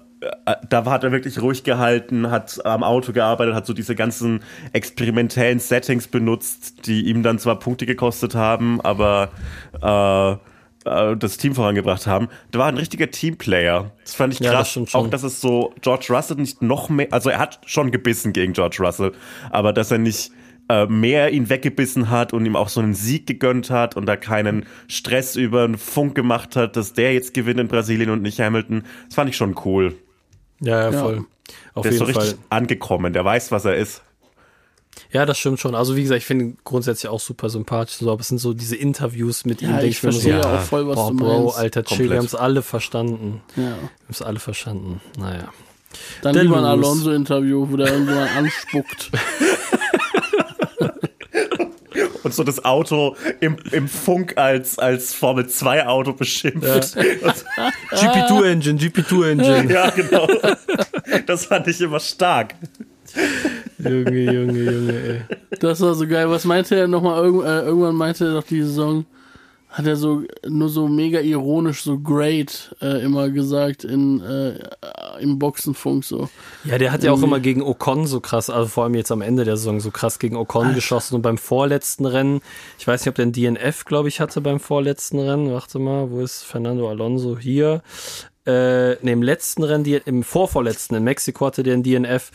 da 0.69 0.85
hat 0.85 1.03
er 1.03 1.11
wirklich 1.11 1.41
ruhig 1.41 1.63
gehalten, 1.63 2.31
hat 2.31 2.65
am 2.65 2.83
Auto 2.83 3.11
gearbeitet, 3.11 3.55
hat 3.55 3.65
so 3.65 3.73
diese 3.73 3.95
ganzen 3.95 4.41
experimentellen 4.73 5.59
Settings 5.59 6.07
benutzt, 6.07 6.87
die 6.87 7.07
ihm 7.07 7.23
dann 7.23 7.39
zwar 7.39 7.59
Punkte 7.59 7.85
gekostet 7.85 8.35
haben, 8.35 8.81
aber 8.81 9.29
äh, 9.81 10.37
äh, 10.85 11.17
das 11.17 11.37
Team 11.37 11.55
vorangebracht 11.55 12.07
haben. 12.07 12.29
Da 12.51 12.59
war 12.59 12.67
ein 12.67 12.77
richtiger 12.77 13.09
Teamplayer. 13.09 13.91
Das 14.03 14.15
fand 14.15 14.33
ich 14.33 14.39
krass. 14.39 14.75
Ja, 14.75 14.81
das 14.81 14.95
auch, 14.95 15.09
dass 15.09 15.23
es 15.23 15.41
so 15.41 15.73
George 15.81 16.07
Russell 16.09 16.37
nicht 16.37 16.61
noch 16.61 16.89
mehr, 16.89 17.07
also 17.11 17.29
er 17.29 17.39
hat 17.39 17.59
schon 17.65 17.91
gebissen 17.91 18.33
gegen 18.33 18.53
George 18.53 18.77
Russell, 18.79 19.11
aber 19.49 19.73
dass 19.73 19.91
er 19.91 19.97
nicht 19.97 20.31
äh, 20.69 20.85
mehr 20.85 21.31
ihn 21.31 21.49
weggebissen 21.49 22.09
hat 22.09 22.33
und 22.33 22.45
ihm 22.45 22.55
auch 22.55 22.69
so 22.69 22.81
einen 22.81 22.93
Sieg 22.93 23.27
gegönnt 23.27 23.69
hat 23.69 23.95
und 23.95 24.05
da 24.05 24.15
keinen 24.15 24.65
Stress 24.87 25.35
über 25.35 25.67
den 25.67 25.77
Funk 25.77 26.15
gemacht 26.15 26.55
hat, 26.55 26.75
dass 26.75 26.93
der 26.93 27.13
jetzt 27.13 27.33
gewinnt 27.33 27.59
in 27.59 27.67
Brasilien 27.67 28.09
und 28.09 28.21
nicht 28.21 28.39
Hamilton. 28.39 28.83
Das 29.05 29.15
fand 29.15 29.29
ich 29.29 29.37
schon 29.37 29.55
cool. 29.65 29.95
Ja, 30.61 30.81
ja, 30.85 30.91
Ja. 30.91 30.99
voll. 31.01 31.25
Auf 31.73 31.83
Der 31.83 31.91
ist 31.91 31.99
so 31.99 32.05
jeden 32.05 32.17
richtig 32.17 32.35
Fall. 32.39 32.45
angekommen, 32.49 33.13
der 33.13 33.23
weiß, 33.25 33.51
was 33.51 33.65
er 33.65 33.75
ist. 33.75 34.01
Ja, 35.11 35.25
das 35.25 35.37
stimmt 35.37 35.59
schon. 35.59 35.75
Also 35.75 35.95
wie 35.95 36.01
gesagt, 36.01 36.19
ich 36.19 36.25
finde 36.25 36.45
ihn 36.45 36.57
grundsätzlich 36.63 37.09
auch 37.09 37.19
super 37.19 37.49
sympathisch. 37.49 37.95
So, 37.97 38.09
aber 38.11 38.21
es 38.21 38.29
sind 38.29 38.37
so 38.39 38.53
diese 38.53 38.75
Interviews 38.77 39.45
mit 39.45 39.61
ihm, 39.61 39.69
Ja, 39.71 39.81
ich 39.81 39.99
verstehe 39.99 40.41
so, 40.41 40.47
auch 40.49 40.61
voll, 40.61 40.87
was 40.87 40.95
boah, 40.95 41.11
du 41.11 41.17
Bro, 41.17 41.43
meinst. 41.43 41.57
alter 41.59 41.83
Chill, 41.83 42.09
wir 42.09 42.17
haben 42.17 42.25
es 42.25 42.35
alle 42.35 42.61
verstanden. 42.61 43.41
Ja. 43.55 43.63
Wir 43.63 43.71
haben 43.73 43.89
es 44.09 44.21
alle 44.21 44.39
verstanden. 44.39 45.01
Naja. 45.19 45.49
Dann 46.21 46.33
Der 46.33 46.43
lieber 46.43 46.57
ein. 46.57 46.65
Alonso-Interview, 46.65 47.67
wo 47.69 47.77
der 47.77 47.87
irgendjemand 47.87 48.29
anspuckt. 48.37 49.11
Und 52.25 52.33
so 52.33 52.43
das 52.43 52.65
Auto 52.65 53.15
im, 53.39 53.55
im 53.71 53.87
Funk 53.87 54.35
als, 54.35 54.79
als 54.79 55.13
Formel 55.13 55.45
2 55.45 55.85
Auto 55.85 56.11
beschimpft. 56.11 56.97
GP2 57.91 58.43
Engine, 58.51 58.79
GP2 58.79 59.29
Engine. 59.29 59.71
Ja, 59.71 59.91
genau. 59.91 60.27
Das 61.27 61.45
fand 61.45 61.67
ich 61.67 61.79
immer 61.79 61.99
stark. 61.99 62.55
Junge, 63.77 64.09
Junge, 64.09 64.59
Junge, 64.59 64.93
ey. 64.93 65.21
Das 65.59 65.79
war 65.81 65.93
so 65.93 66.07
geil. 66.07 66.27
Was 66.27 66.45
meinte 66.45 66.75
er 66.75 66.87
nochmal? 66.87 67.25
Äh, 67.25 67.67
irgendwann 67.67 67.95
meinte 67.95 68.25
er 68.25 68.33
doch 68.33 68.43
die 68.43 68.63
Saison, 68.63 69.05
hat 69.75 69.85
er 69.85 69.97
so 69.97 70.23
nur 70.47 70.69
so 70.69 70.87
mega 70.87 71.19
ironisch 71.19 71.83
so 71.83 71.99
great 71.99 72.73
äh, 72.81 73.03
immer 73.03 73.29
gesagt 73.29 73.83
in, 73.83 74.21
äh, 74.21 74.53
im 75.19 75.37
Boxenfunk 75.37 76.05
so. 76.05 76.29
Ja, 76.63 76.77
der 76.77 76.93
hat 76.93 77.03
ja 77.03 77.11
auch 77.11 77.21
immer 77.21 77.41
gegen 77.41 77.61
Ocon 77.61 78.07
so 78.07 78.21
krass, 78.21 78.49
also 78.49 78.69
vor 78.69 78.85
allem 78.85 78.95
jetzt 78.95 79.11
am 79.11 79.21
Ende 79.21 79.43
der 79.43 79.57
Saison 79.57 79.81
so 79.81 79.91
krass 79.91 80.17
gegen 80.17 80.37
Ocon 80.37 80.73
geschossen 80.75 81.15
und 81.15 81.23
beim 81.23 81.37
vorletzten 81.37 82.05
Rennen, 82.05 82.39
ich 82.79 82.87
weiß 82.87 83.01
nicht, 83.01 83.09
ob 83.09 83.15
der 83.15 83.25
ein 83.25 83.33
DNF, 83.33 83.83
glaube 83.83 84.07
ich, 84.07 84.21
hatte 84.21 84.39
beim 84.39 84.61
vorletzten 84.61 85.19
Rennen. 85.19 85.51
Warte 85.51 85.77
mal, 85.77 86.09
wo 86.09 86.21
ist 86.21 86.43
Fernando 86.43 86.89
Alonso 86.89 87.37
hier? 87.37 87.81
Äh, 88.45 88.95
ne, 89.03 89.11
im 89.11 89.23
letzten 89.23 89.63
Rennen, 89.63 89.83
im 90.05 90.23
vorvorletzten, 90.23 90.95
in 90.95 91.03
Mexiko 91.03 91.47
hatte 91.47 91.63
der 91.63 91.73
ein 91.73 91.83
DNF. 91.83 92.31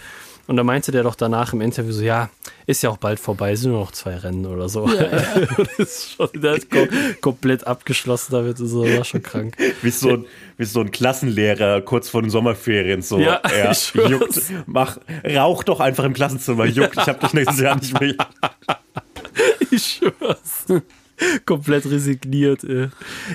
Und 0.50 0.56
da 0.56 0.64
meinte 0.64 0.90
der 0.90 1.04
doch 1.04 1.14
danach 1.14 1.52
im 1.52 1.60
Interview 1.60 1.92
so, 1.92 2.02
ja, 2.02 2.28
ist 2.66 2.82
ja 2.82 2.90
auch 2.90 2.96
bald 2.96 3.20
vorbei, 3.20 3.54
sind 3.54 3.70
nur 3.70 3.82
noch 3.82 3.92
zwei 3.92 4.16
Rennen 4.16 4.46
oder 4.46 4.68
so. 4.68 4.84
das 5.56 5.78
ist 5.78 6.10
schon, 6.16 6.28
der 6.34 6.54
hat 6.54 6.68
kom 6.68 6.88
komplett 7.20 7.68
abgeschlossen 7.68 8.32
damit, 8.32 8.58
so, 8.58 8.84
war 8.84 9.04
schon 9.04 9.22
krank. 9.22 9.56
Wie 9.80 9.90
so, 9.90 10.08
ein, 10.10 10.26
wie 10.56 10.64
so 10.64 10.80
ein 10.80 10.90
Klassenlehrer 10.90 11.82
kurz 11.82 12.08
vor 12.08 12.22
den 12.22 12.32
Sommerferien. 12.32 13.00
So, 13.00 13.20
Ja, 13.20 13.34
er 13.34 13.70
ich 13.70 13.78
schwör's. 13.78 14.10
juckt, 14.10 14.52
mach, 14.66 14.98
rauch 15.24 15.62
doch 15.62 15.78
einfach 15.78 16.02
im 16.02 16.14
Klassenzimmer, 16.14 16.64
juckt, 16.64 16.96
ich 16.96 17.06
hab 17.06 17.20
dich 17.20 17.32
nächstes 17.32 17.60
Jahr 17.60 17.76
nicht 17.76 18.00
mehr. 18.00 18.16
Ich 19.70 20.00
schwör's. 20.00 20.82
Komplett 21.46 21.86
resigniert. 21.86 22.64
Ey. 22.64 22.88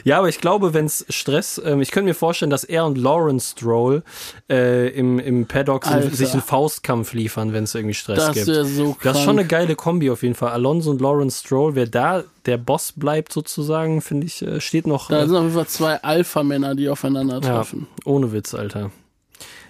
Ja, 0.03 0.17
aber 0.19 0.29
ich 0.29 0.39
glaube, 0.39 0.73
wenn 0.73 0.85
es 0.85 1.05
Stress, 1.09 1.61
ähm, 1.63 1.81
ich 1.81 1.91
könnte 1.91 2.07
mir 2.09 2.13
vorstellen, 2.15 2.49
dass 2.49 2.63
er 2.63 2.85
und 2.85 2.97
Lawrence 2.97 3.51
Stroll 3.51 4.03
äh, 4.49 4.89
im, 4.89 5.19
im 5.19 5.45
Paddock 5.45 5.85
Alter. 5.87 6.09
sich 6.15 6.31
einen 6.33 6.41
Faustkampf 6.41 7.13
liefern, 7.13 7.53
wenn 7.53 7.65
es 7.65 7.75
irgendwie 7.75 7.93
Stress 7.93 8.17
Das 8.17 8.33
gibt. 8.33 8.45
so 8.45 8.97
Das 9.03 9.17
ist 9.17 9.23
schon 9.23 9.31
eine 9.39 9.47
krank. 9.47 9.49
geile 9.51 9.75
Kombi 9.75 10.09
auf 10.09 10.23
jeden 10.23 10.35
Fall. 10.35 10.51
Alonso 10.51 10.91
und 10.91 11.01
Lawrence 11.01 11.39
Stroll, 11.39 11.75
wer 11.75 11.87
da 11.87 12.23
der 12.45 12.57
Boss 12.57 12.91
bleibt 12.95 13.33
sozusagen, 13.33 14.01
finde 14.01 14.27
ich, 14.27 14.41
äh, 14.41 14.59
steht 14.61 14.87
noch 14.87 15.07
Da 15.09 15.23
äh, 15.23 15.27
sind 15.27 15.35
auf 15.35 15.43
jeden 15.43 15.55
Fall 15.55 15.67
zwei 15.67 15.95
Alpha-Männer, 16.03 16.75
die 16.75 16.89
aufeinandertreffen. 16.89 17.87
ja, 17.89 18.01
ohne 18.11 18.31
Witz, 18.31 18.53
Alter. 18.53 18.91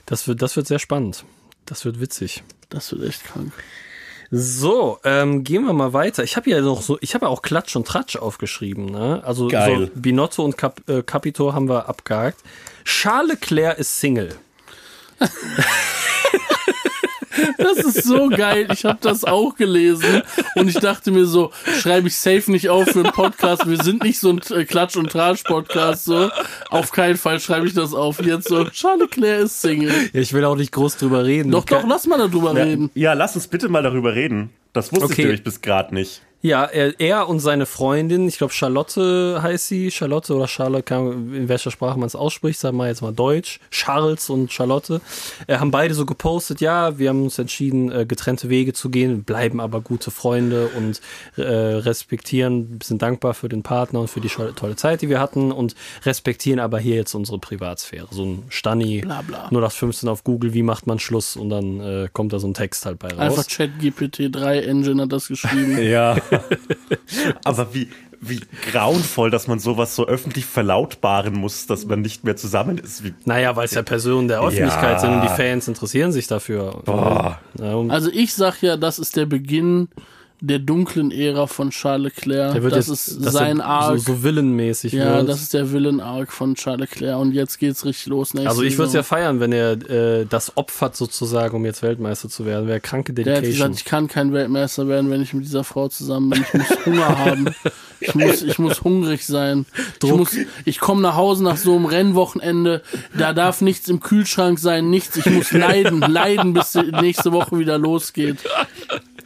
Das 0.05 0.27
wird, 0.27 0.41
das 0.41 0.55
wird 0.55 0.67
sehr 0.67 0.79
spannend. 0.79 1.25
Das 1.65 1.83
wird 1.85 1.99
witzig. 1.99 2.43
Das 2.69 2.91
wird 2.91 3.03
echt 3.09 3.23
krank. 3.25 3.51
So, 4.37 4.99
ähm, 5.05 5.45
gehen 5.45 5.63
wir 5.63 5.71
mal 5.71 5.93
weiter. 5.93 6.21
Ich 6.21 6.35
habe 6.35 6.49
ja 6.49 6.59
noch 6.59 6.81
so, 6.81 6.97
ich 6.99 7.15
habe 7.15 7.25
ja 7.25 7.29
auch 7.29 7.41
Klatsch 7.41 7.73
und 7.77 7.87
Tratsch 7.87 8.17
aufgeschrieben. 8.17 8.85
Ne? 8.85 9.21
Also 9.23 9.47
Geil. 9.47 9.89
so 9.93 9.99
Binotto 10.01 10.43
und 10.43 10.57
Cap, 10.57 10.81
äh, 10.89 11.03
Capito 11.03 11.53
haben 11.53 11.69
wir 11.69 11.87
abgehakt. 11.87 12.39
Charles 12.83 13.39
Leclerc 13.39 13.79
ist 13.79 13.97
Single. 13.97 14.35
Das 17.57 17.77
ist 17.77 18.03
so 18.03 18.29
geil. 18.29 18.67
Ich 18.71 18.85
habe 18.85 18.97
das 19.01 19.23
auch 19.23 19.55
gelesen 19.55 20.21
und 20.55 20.67
ich 20.67 20.75
dachte 20.79 21.11
mir 21.11 21.25
so, 21.25 21.51
schreibe 21.79 22.07
ich 22.07 22.17
safe 22.17 22.51
nicht 22.51 22.69
auf 22.69 22.85
für 22.87 22.99
einen 23.03 23.11
Podcast. 23.11 23.67
Wir 23.67 23.81
sind 23.81 24.03
nicht 24.03 24.19
so 24.19 24.29
ein 24.29 24.37
äh, 24.51 24.63
Klatsch- 24.65 24.97
und 24.97 25.11
Tratsch-Podcast. 25.11 26.05
So. 26.05 26.29
Auf 26.69 26.91
keinen 26.91 27.17
Fall 27.17 27.39
schreibe 27.39 27.67
ich 27.67 27.73
das 27.73 27.93
auf. 27.93 28.21
Jetzt 28.23 28.47
so, 28.47 28.65
Charles 28.65 29.01
Leclerc 29.01 29.43
ist 29.45 29.61
Single. 29.61 29.91
Ja, 30.13 30.21
ich 30.21 30.33
will 30.33 30.45
auch 30.45 30.55
nicht 30.55 30.71
groß 30.71 30.97
drüber 30.97 31.25
reden. 31.25 31.51
Doch, 31.51 31.65
doch, 31.65 31.85
lass 31.87 32.07
mal 32.07 32.17
darüber 32.17 32.55
reden. 32.55 32.89
Ja, 32.93 33.13
lass 33.13 33.35
uns 33.35 33.47
bitte 33.47 33.69
mal 33.69 33.83
darüber 33.83 34.13
reden. 34.15 34.49
Das 34.73 34.91
wusste 34.91 35.05
ich 35.05 35.11
Okay. 35.11 35.21
nämlich 35.23 35.43
bis 35.43 35.61
gerade 35.61 35.93
nicht. 35.93 36.21
Ja, 36.45 36.65
er, 36.65 36.99
er 36.99 37.27
und 37.27 37.39
seine 37.39 37.65
Freundin, 37.65 38.27
ich 38.27 38.37
glaube 38.37 38.53
Charlotte 38.53 39.39
heißt 39.41 39.67
sie, 39.67 39.89
Charlotte 39.89 40.31
oder 40.31 40.47
Charlotte, 40.47 40.83
keine 40.83 41.01
Ahnung, 41.01 41.33
in 41.33 41.49
welcher 41.49 41.71
Sprache 41.71 41.97
man 41.97 42.05
es 42.05 42.15
ausspricht, 42.15 42.59
sagen 42.59 42.77
wir 42.77 42.85
jetzt 42.85 43.01
mal 43.01 43.13
Deutsch, 43.13 43.59
Charles 43.71 44.29
und 44.29 44.53
Charlotte, 44.53 45.01
äh, 45.47 45.57
haben 45.57 45.71
beide 45.71 45.95
so 45.95 46.05
gepostet, 46.05 46.61
ja, 46.61 46.99
wir 46.99 47.09
haben 47.09 47.23
uns 47.23 47.39
entschieden, 47.39 47.91
äh, 47.91 48.05
getrennte 48.05 48.47
Wege 48.49 48.73
zu 48.73 48.91
gehen, 48.91 49.23
bleiben 49.23 49.59
aber 49.59 49.81
gute 49.81 50.11
Freunde 50.11 50.69
und 50.77 51.01
äh, 51.35 51.41
respektieren, 51.41 52.79
sind 52.83 53.01
dankbar 53.01 53.33
für 53.33 53.49
den 53.49 53.63
Partner 53.63 54.01
und 54.01 54.11
für 54.11 54.21
die 54.21 54.29
tolle 54.29 54.75
Zeit, 54.75 55.01
die 55.01 55.09
wir 55.09 55.19
hatten 55.19 55.51
und 55.51 55.73
respektieren 56.05 56.59
aber 56.59 56.77
hier 56.77 56.93
jetzt 56.93 57.15
unsere 57.15 57.39
Privatsphäre. 57.39 58.09
So 58.11 58.23
ein 58.23 58.43
Stanni, 58.49 59.01
Bla, 59.01 59.23
bla. 59.23 59.47
nur 59.49 59.61
das 59.61 59.73
15 59.73 60.07
auf 60.09 60.23
Google, 60.23 60.53
wie 60.53 60.61
macht 60.61 60.85
man 60.85 60.99
Schluss 60.99 61.37
und 61.37 61.49
dann 61.49 61.79
äh, 61.79 62.07
kommt 62.13 62.33
da 62.33 62.37
so 62.37 62.45
ein 62.45 62.53
Text 62.53 62.85
halt 62.85 62.99
bei 62.99 63.07
raus. 63.07 63.17
Einfach 63.17 63.47
ChatGPT 63.47 64.29
3 64.31 64.59
Engine 64.59 65.01
hat 65.01 65.11
das 65.11 65.27
geschrieben. 65.27 65.79
Ja. 65.85 66.15
Aber 67.43 67.73
wie, 67.73 67.89
wie 68.21 68.41
grauenvoll, 68.71 69.29
dass 69.29 69.47
man 69.47 69.59
sowas 69.59 69.95
so 69.95 70.07
öffentlich 70.07 70.45
verlautbaren 70.45 71.33
muss, 71.33 71.67
dass 71.67 71.85
man 71.85 72.01
nicht 72.01 72.23
mehr 72.23 72.35
zusammen 72.35 72.77
ist. 72.77 73.03
Wie, 73.03 73.13
Naja, 73.25 73.55
weil 73.55 73.65
es 73.65 73.73
ja 73.73 73.83
Personen 73.83 74.27
der 74.27 74.41
Öffentlichkeit 74.41 74.93
Ja. 74.93 74.99
sind 74.99 75.13
und 75.15 75.21
die 75.21 75.27
Fans 75.29 75.67
interessieren 75.67 76.11
sich 76.11 76.27
dafür. 76.27 76.81
Boah. 76.85 77.39
Also 77.89 78.09
ich 78.11 78.33
sag 78.33 78.61
ja, 78.61 78.77
das 78.77 78.99
ist 78.99 79.15
der 79.15 79.25
Beginn 79.25 79.89
der 80.41 80.59
dunklen 80.59 81.11
Ära 81.11 81.47
von 81.47 81.69
Charles 81.69 82.13
Leclerc. 82.15 82.53
der 82.53 82.63
wird 82.63 82.75
das 82.75 82.87
jetzt, 82.87 83.07
ist 83.07 83.31
sein 83.31 83.61
Arc. 83.61 83.99
So, 83.99 84.13
so 84.13 84.23
villenmäßig 84.23 84.93
ja, 84.93 85.17
wird. 85.17 85.29
das 85.29 85.41
ist 85.41 85.53
der 85.53 85.71
Villain-Arc 85.71 86.31
von 86.31 86.55
Charles 86.55 86.91
Leclerc 86.91 87.19
und 87.19 87.31
jetzt 87.31 87.57
geht's 87.57 87.85
richtig 87.85 88.07
los. 88.07 88.35
also 88.35 88.61
ich 88.63 88.77
würde 88.77 88.87
es 88.87 88.93
ja 88.93 89.03
feiern, 89.03 89.39
wenn 89.39 89.51
er 89.51 89.71
äh, 89.89 90.25
das 90.25 90.57
opfert 90.57 90.95
sozusagen, 90.95 91.55
um 91.55 91.65
jetzt 91.65 91.81
Weltmeister 91.83 92.29
zu 92.29 92.45
werden. 92.45 92.67
Wäre 92.67 92.79
kranke 92.79 93.13
Der 93.13 93.25
hat 93.25 93.43
Dedication. 93.43 93.71
gesagt, 93.71 93.75
ich 93.79 93.85
kann 93.85 94.07
kein 94.07 94.33
Weltmeister 94.33 94.87
werden, 94.87 95.09
wenn 95.09 95.21
ich 95.21 95.33
mit 95.33 95.45
dieser 95.45 95.63
Frau 95.63 95.87
zusammen 95.87 96.31
bin. 96.31 96.45
Ich 96.45 96.53
muss 96.53 96.85
Hunger 96.85 97.17
haben. 97.17 97.55
Ich 97.99 98.13
muss, 98.13 98.41
ich 98.41 98.59
muss 98.59 98.83
hungrig 98.83 99.25
sein. 99.25 99.65
Ich, 99.77 99.99
Druck. 99.99 100.19
muss, 100.19 100.35
ich 100.65 100.79
komme 100.79 101.01
nach 101.01 101.15
Hause 101.15 101.43
nach 101.43 101.57
so 101.57 101.75
einem 101.75 101.85
Rennwochenende. 101.85 102.81
Da 103.17 103.33
darf 103.33 103.61
nichts 103.61 103.87
im 103.87 103.99
Kühlschrank 103.99 104.59
sein, 104.59 104.89
nichts. 104.89 105.17
Ich 105.17 105.25
muss 105.27 105.51
leiden, 105.51 106.01
leiden, 106.01 106.53
bis 106.53 106.73
die 106.73 106.91
nächste 106.91 107.31
Woche 107.31 107.57
wieder 107.57 107.77
losgeht. 107.77 108.39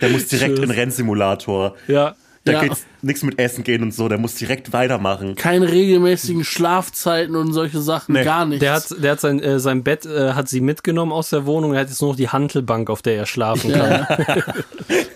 Der 0.02 0.10
muss 0.10 0.28
direkt 0.28 0.56
Tschüss. 0.56 0.66
in 0.66 0.72
Rennsimulator. 0.72 1.76
ja. 1.88 2.16
Da 2.46 2.54
Ja. 2.54 2.62
geht's 2.64 2.86
nichts 3.02 3.24
mit 3.24 3.40
Essen 3.40 3.64
gehen 3.64 3.84
und 3.84 3.94
so, 3.94 4.10
der 4.10 4.18
muss 4.18 4.36
direkt 4.36 4.74
weitermachen. 4.74 5.36
Keine 5.36 5.72
regelmäßigen 5.72 6.44
Schlafzeiten 6.44 7.36
und 7.36 7.54
solche 7.54 7.82
Sachen, 7.82 8.14
Nee. 8.14 8.24
gar 8.24 8.46
nichts. 8.46 8.60
Der 8.62 8.74
hat, 8.74 8.86
der 9.04 9.12
hat 9.12 9.20
sein, 9.22 9.40
äh, 9.42 9.60
sein 9.60 9.84
Bett, 9.84 10.06
äh, 10.06 10.34
hat 10.34 10.50
sie 10.50 10.62
mitgenommen 10.62 11.12
aus 11.12 11.30
der 11.30 11.46
Wohnung. 11.46 11.74
Er 11.74 11.82
hat 11.82 11.90
jetzt 11.90 12.02
nur 12.02 12.12
noch 12.12 12.18
die 12.18 12.30
Hantelbank, 12.30 12.90
auf 12.90 13.02
der 13.02 13.16
er 13.18 13.26
schlafen 13.26 13.72
kann. 13.72 14.06
ja. 14.08 14.44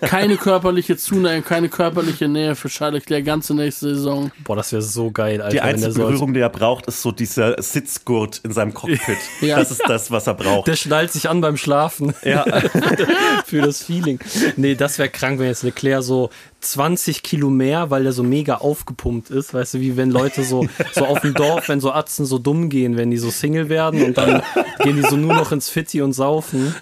keine 0.08 0.36
körperliche 0.36 0.96
Zuneigung, 0.96 1.44
keine 1.44 1.68
körperliche 1.68 2.28
Nähe 2.28 2.54
für 2.54 2.68
Charles 2.68 3.00
Leclerc 3.00 3.24
ganze 3.24 3.54
nächste 3.54 3.94
Saison. 3.94 4.30
Boah, 4.44 4.56
das 4.56 4.72
wäre 4.72 4.82
so 4.82 5.10
geil, 5.10 5.40
Alter. 5.40 5.50
Die 5.50 5.56
wenn 5.56 5.62
der 5.62 5.74
einzige 5.74 5.92
so 5.92 6.02
Berührung, 6.02 6.34
die 6.34 6.40
er 6.40 6.48
braucht, 6.50 6.86
ist 6.86 7.02
so 7.02 7.10
dieser 7.12 7.60
Sitzgurt 7.62 8.40
in 8.44 8.52
seinem 8.52 8.72
Cockpit. 8.74 9.00
Ja. 9.40 9.58
Das 9.58 9.70
ist 9.70 9.82
das, 9.86 10.10
was 10.10 10.26
er 10.26 10.34
braucht. 10.34 10.68
Der 10.68 10.76
schnallt 10.76 11.12
sich 11.12 11.28
an 11.28 11.40
beim 11.40 11.56
Schlafen. 11.56 12.14
ja. 12.22 12.44
für 13.46 13.60
das 13.62 13.82
Feeling. 13.82 14.18
Nee, 14.56 14.74
das 14.74 14.98
wäre 14.98 15.08
krank, 15.08 15.38
wenn 15.38 15.46
jetzt 15.48 15.62
Leclerc 15.62 16.02
so 16.02 16.30
20 16.60 17.22
Kilo 17.22 17.50
mehr, 17.74 17.90
weil 17.90 18.04
der 18.04 18.12
so 18.12 18.22
mega 18.22 18.56
aufgepumpt 18.56 19.30
ist. 19.30 19.54
Weißt 19.54 19.74
du, 19.74 19.80
wie 19.80 19.96
wenn 19.96 20.10
Leute 20.10 20.44
so, 20.44 20.66
so 20.92 21.04
auf 21.06 21.20
dem 21.20 21.34
Dorf, 21.34 21.68
wenn 21.68 21.80
so 21.80 21.92
Atzen 21.92 22.24
so 22.26 22.38
dumm 22.38 22.68
gehen, 22.68 22.96
wenn 22.96 23.10
die 23.10 23.16
so 23.16 23.30
Single 23.30 23.68
werden 23.68 24.02
und 24.04 24.16
dann 24.16 24.42
gehen 24.80 24.96
die 24.96 25.08
so 25.08 25.16
nur 25.16 25.34
noch 25.34 25.52
ins 25.52 25.68
Fitti 25.68 26.02
und 26.02 26.12
saufen. 26.12 26.74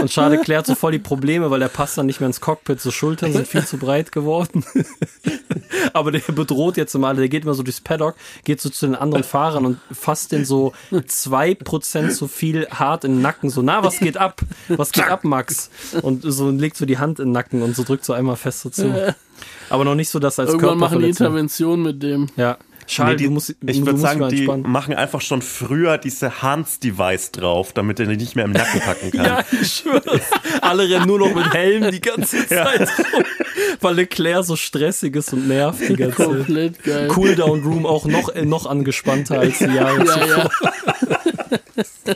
Und 0.00 0.14
Leclerc 0.14 0.58
hat 0.58 0.66
so 0.66 0.74
voll 0.74 0.92
die 0.92 0.98
Probleme, 0.98 1.50
weil 1.50 1.60
der 1.60 1.68
passt 1.68 1.98
dann 1.98 2.06
nicht 2.06 2.20
mehr 2.20 2.28
ins 2.28 2.40
Cockpit. 2.40 2.80
So 2.80 2.90
Schultern 2.90 3.32
sind 3.32 3.46
viel 3.46 3.64
zu 3.64 3.78
breit 3.78 4.12
geworden. 4.12 4.64
Aber 5.92 6.12
der 6.12 6.20
bedroht 6.20 6.76
jetzt 6.76 6.94
immer 6.94 7.08
alle. 7.08 7.18
Der 7.18 7.28
geht 7.28 7.44
immer 7.44 7.54
so 7.54 7.62
durchs 7.62 7.80
Paddock, 7.80 8.14
geht 8.44 8.60
so 8.60 8.70
zu 8.70 8.86
den 8.86 8.94
anderen 8.94 9.24
Fahrern 9.24 9.66
und 9.66 9.78
fasst 9.90 10.32
den 10.32 10.44
so 10.44 10.72
2% 10.92 12.10
so 12.10 12.26
viel 12.26 12.66
hart 12.70 13.04
in 13.04 13.16
den 13.16 13.22
Nacken. 13.22 13.50
So, 13.50 13.62
na, 13.62 13.82
was 13.84 13.98
geht 13.98 14.16
ab? 14.16 14.40
Was 14.68 14.92
geht 14.92 15.08
ab, 15.08 15.24
Max? 15.24 15.70
Und 16.02 16.22
so 16.24 16.50
legt 16.50 16.76
so 16.76 16.86
die 16.86 16.98
Hand 16.98 17.18
in 17.18 17.26
den 17.26 17.32
Nacken 17.32 17.62
und 17.62 17.76
so 17.76 17.84
drückt 17.84 18.04
so 18.04 18.12
einmal 18.12 18.36
fest 18.36 18.60
so 18.60 18.70
zu. 18.70 19.14
Aber 19.70 19.84
noch 19.84 19.94
nicht 19.94 20.08
so, 20.10 20.18
dass 20.18 20.38
als 20.38 20.50
Irgendwann 20.50 20.78
machen 20.78 21.00
die. 21.00 21.08
Intervention 21.08 21.82
mit 21.82 22.02
dem. 22.02 22.28
Ja. 22.36 22.56
Schade, 22.90 23.10
Nee, 23.10 23.16
die, 23.18 23.24
du 23.24 23.30
musst, 23.32 23.54
ich 23.66 23.84
würde 23.84 23.98
sagen, 23.98 24.30
die 24.30 24.46
machen 24.46 24.94
einfach 24.94 25.20
schon 25.20 25.42
früher 25.42 25.98
diese 25.98 26.40
Hans-Device 26.40 27.32
drauf, 27.32 27.74
damit 27.74 28.00
er 28.00 28.06
die 28.06 28.16
nicht 28.16 28.34
mehr 28.34 28.46
im 28.46 28.52
Nacken 28.52 28.80
packen 28.80 29.10
kann. 29.10 29.26
Ja, 29.26 29.44
ich 29.60 29.70
schwör's. 29.74 30.22
Alle 30.62 30.88
rennen 30.88 31.06
nur 31.06 31.18
noch 31.18 31.34
mit 31.34 31.52
Helm 31.52 31.90
die 31.90 32.00
ganze 32.00 32.46
Zeit 32.48 32.88
rum, 33.12 33.24
weil 33.82 33.94
Leclerc 33.94 34.42
so 34.46 34.56
stressig 34.56 35.14
ist 35.16 35.34
und 35.34 35.48
nervt 35.48 35.86
die 35.86 35.96
ganze 35.96 36.16
Zeit. 36.16 36.26
Komplett 36.26 36.82
geil. 36.82 37.08
Cooldown 37.08 37.62
Room 37.62 37.84
auch 37.84 38.06
noch, 38.06 38.30
äh, 38.30 38.46
noch 38.46 38.64
angespannter 38.64 39.38
als 39.40 39.58
die 39.58 39.64
Jahre 39.74 39.98
Ja, 39.98 40.06
zuvor. 40.06 40.26
ja. 40.26 42.14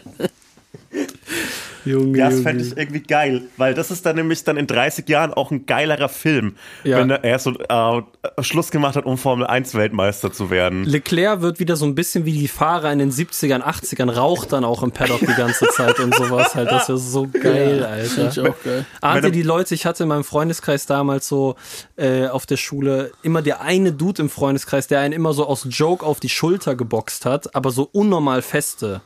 Junge, 1.84 2.18
Ja, 2.18 2.30
das 2.30 2.40
fände 2.40 2.62
ich 2.64 2.76
irgendwie 2.76 3.00
geil, 3.02 3.42
weil 3.56 3.74
das 3.74 3.90
ist 3.90 4.04
dann 4.06 4.16
nämlich 4.16 4.44
dann 4.44 4.56
in 4.56 4.66
30 4.66 5.08
Jahren 5.08 5.32
auch 5.34 5.50
ein 5.50 5.66
geilerer 5.66 6.08
Film, 6.08 6.54
Ja. 6.84 6.98
wenn 6.98 7.10
er 7.10 7.38
so 7.38 7.52
äh, 7.52 8.42
Schluss 8.42 8.70
gemacht 8.70 8.96
hat, 8.96 9.04
um 9.04 9.18
Formel 9.18 9.46
1 9.46 9.74
Weltmeister 9.74 10.32
zu 10.32 10.50
werden. 10.50 10.84
Leclerc 10.84 11.40
wird 11.40 11.58
wieder 11.60 11.76
so 11.76 11.84
ein 11.86 11.94
bisschen 11.94 12.24
wie 12.24 12.32
die 12.38 12.48
Fahrer 12.48 12.92
in 12.92 12.98
den 12.98 13.10
70ern, 13.10 13.62
80ern, 13.62 14.10
raucht 14.10 14.52
dann 14.52 14.64
auch 14.64 14.82
im 14.82 14.92
Paddock 14.92 15.20
die 15.20 15.26
ganze 15.34 15.66
Zeit 15.68 15.98
und 16.00 16.14
sowas 16.14 16.54
halt. 16.54 16.70
Das 16.70 16.88
wäre 16.88 16.98
so 16.98 17.26
geil, 17.28 17.86
Finde 18.04 18.30
ich 18.30 18.38
Alter. 18.38 18.50
auch 18.50 18.62
geil. 18.64 18.86
Ahnt 19.00 19.24
ihr 19.24 19.30
die 19.30 19.42
Leute, 19.42 19.74
ich 19.74 19.86
hatte 19.86 20.04
in 20.04 20.08
meinem 20.08 20.24
Freundeskreis 20.24 20.86
damals 20.86 21.26
so 21.28 21.56
äh, 21.96 22.26
auf 22.28 22.46
der 22.46 22.56
Schule 22.56 23.10
immer 23.22 23.42
der 23.42 23.60
eine 23.62 23.92
Dude 23.92 24.22
im 24.22 24.30
Freundeskreis, 24.30 24.86
der 24.86 25.00
einen 25.00 25.12
immer 25.12 25.32
so 25.32 25.46
aus 25.46 25.66
Joke 25.70 26.04
auf 26.06 26.20
die 26.20 26.28
Schulter 26.28 26.74
geboxt 26.76 27.26
hat, 27.26 27.54
aber 27.54 27.70
so 27.70 27.88
unnormal 27.92 28.42
feste. 28.42 29.00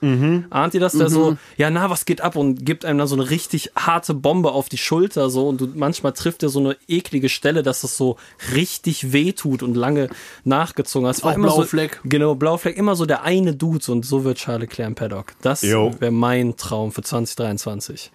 Ahnt 0.51 0.74
ihr 0.74 0.81
das? 0.81 0.93
Der 0.93 1.09
so, 1.09 1.37
ja 1.57 1.70
na, 1.70 1.89
was 1.91 2.05
geht 2.05 2.20
ab? 2.20 2.37
Und 2.37 2.66
gibt 2.67 2.85
einem 2.85 2.99
dann 2.99 3.09
so 3.09 3.17
eine 3.17 3.31
richtig 3.31 3.71
harte 3.75 4.12
Bombe 4.12 4.53
auf 4.53 4.69
die 4.69 4.77
Schulter 4.77 5.31
so 5.31 5.49
und 5.49 5.61
du, 5.61 5.69
manchmal 5.75 6.12
trifft 6.12 6.43
er 6.43 6.51
so 6.51 6.59
eine 6.61 6.77
eklige 6.89 7.31
Stelle, 7.31 7.62
dass 7.62 7.83
es 7.83 7.97
so 7.97 8.19
richtig 8.55 9.12
weh 9.12 9.33
tut 9.33 9.62
und 9.62 9.75
lange 9.75 10.11
nachgezogen 10.45 11.09
hast. 11.09 11.25
War 11.25 11.33
Auch 11.33 11.37
immer 11.37 11.49
so, 11.49 11.57
Blaufleck. 11.57 12.01
Genau, 12.05 12.35
Blaufleck, 12.35 12.77
immer 12.77 12.95
so 12.95 13.07
der 13.07 13.23
eine 13.23 13.55
Dude 13.55 13.91
und 13.91 14.05
so 14.05 14.25
wird 14.25 14.37
Charles 14.39 14.62
Leclerc 14.69 14.89
im 14.89 14.95
Paddock. 14.95 15.33
Das 15.41 15.62
wäre 15.62 16.11
mein 16.11 16.57
Traum 16.57 16.93
für 16.93 17.03
2023. 17.03 18.11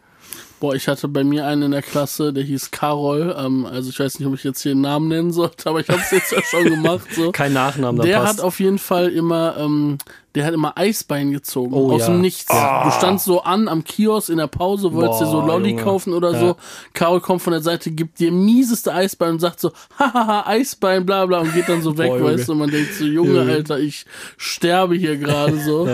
Boah, 0.60 0.76
ich 0.76 0.88
hatte 0.88 1.08
bei 1.08 1.24
mir 1.24 1.48
einen 1.48 1.64
in 1.64 1.72
der 1.72 1.82
Klasse, 1.82 2.32
der 2.32 2.44
hieß 2.44 2.70
Karol. 2.70 3.36
Ähm, 3.36 3.66
also 3.66 3.90
ich 3.90 4.00
weiß 4.00 4.20
nicht, 4.20 4.28
ob 4.28 4.36
ich 4.36 4.44
jetzt 4.44 4.62
hier 4.62 4.74
einen 4.74 4.82
Namen 4.82 5.08
nennen 5.08 5.32
sollte, 5.34 5.68
aber 5.68 5.80
ich 5.80 5.90
habe 5.90 6.00
es 6.00 6.12
jetzt 6.12 6.32
ja 6.32 6.42
schon 6.44 6.66
gemacht. 6.70 7.08
So. 7.16 7.32
Kein 7.32 7.54
Nachnamen, 7.54 7.98
da 7.98 8.04
Der 8.06 8.20
passt. 8.20 8.38
hat 8.38 8.46
auf 8.46 8.60
jeden 8.60 8.78
Fall 8.78 9.10
immer, 9.10 9.58
ähm, 9.58 9.98
der 10.36 10.46
hat 10.46 10.54
immer 10.54 10.78
Eisbein 10.78 11.32
gezogen. 11.32 11.74
Oh, 11.74 11.92
aus 11.92 12.02
ja. 12.02 12.08
dem 12.08 12.22
Nichts. 12.22 12.46
Du 12.46 12.92
standst 12.92 13.26
so 13.26 13.42
an 13.44 13.68
am 13.68 13.84
Kiosk 13.84 14.30
in 14.30 14.38
der 14.38 14.48
Pause, 14.48 14.94
wolltest 14.94 15.22
dir 15.22 15.26
so 15.26 15.42
Boah, 15.42 15.48
Lolli 15.48 15.72
Junge. 15.72 15.84
kaufen 15.84 16.14
oder 16.14 16.32
Ja. 16.32 16.40
so. 16.40 16.56
Karol 16.94 17.20
kommt 17.22 17.42
von 17.42 17.52
der 17.52 17.62
Seite, 17.62 17.92
gibt 17.92 18.20
dir 18.20 18.32
mieseste 18.32 18.94
Eisbein 18.94 19.32
und 19.32 19.40
sagt 19.40 19.60
so, 19.60 19.72
hahaha, 20.00 20.48
Eisbein, 20.48 21.06
bla 21.06 21.26
bla 21.26 21.40
und 21.40 21.54
geht 21.54 21.68
dann 21.68 21.82
so 21.82 21.98
weg, 21.98 22.10
Boah, 22.12 22.24
weißt 22.24 22.48
du, 22.48 22.54
und 22.54 22.60
man 22.60 22.72
denkt 22.72 22.94
so, 22.94 23.04
Junge, 23.06 23.40
Junge. 23.40 23.52
Alter, 23.52 23.80
ich 23.80 24.06
sterbe 24.38 24.96
hier 24.96 25.18
gerade 25.18 25.58
so. 25.60 25.88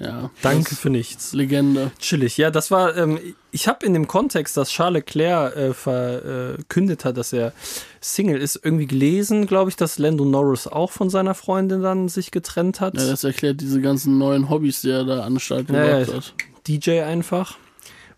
Ja. 0.00 0.30
Danke 0.40 0.74
für 0.74 0.88
nichts. 0.88 1.34
Legende. 1.34 1.92
Chillig. 1.98 2.38
Ja, 2.38 2.50
das 2.50 2.70
war, 2.70 2.96
ähm, 2.96 3.18
ich 3.50 3.68
habe 3.68 3.84
in 3.84 3.92
dem 3.92 4.08
Kontext, 4.08 4.56
dass 4.56 4.70
Charles 4.70 5.00
Leclerc 5.04 5.54
äh, 5.54 5.74
verkündet 5.74 7.04
hat, 7.04 7.18
dass 7.18 7.34
er 7.34 7.52
Single 8.00 8.40
ist, 8.40 8.58
irgendwie 8.62 8.86
gelesen, 8.86 9.46
glaube 9.46 9.68
ich, 9.68 9.76
dass 9.76 9.98
Lando 9.98 10.24
Norris 10.24 10.66
auch 10.66 10.90
von 10.90 11.10
seiner 11.10 11.34
Freundin 11.34 11.82
dann 11.82 12.08
sich 12.08 12.30
getrennt 12.30 12.80
hat. 12.80 12.94
Ja, 12.96 13.06
das 13.06 13.24
erklärt 13.24 13.60
diese 13.60 13.82
ganzen 13.82 14.16
neuen 14.16 14.48
Hobbys, 14.48 14.80
die 14.80 14.90
er 14.90 15.04
da 15.04 15.20
an 15.22 15.34
den 15.34 15.40
Start 15.40 15.68
Ja, 15.68 15.98
gebracht 16.00 16.08
ja. 16.08 16.14
hat. 16.16 16.34
DJ 16.66 17.00
einfach. 17.02 17.58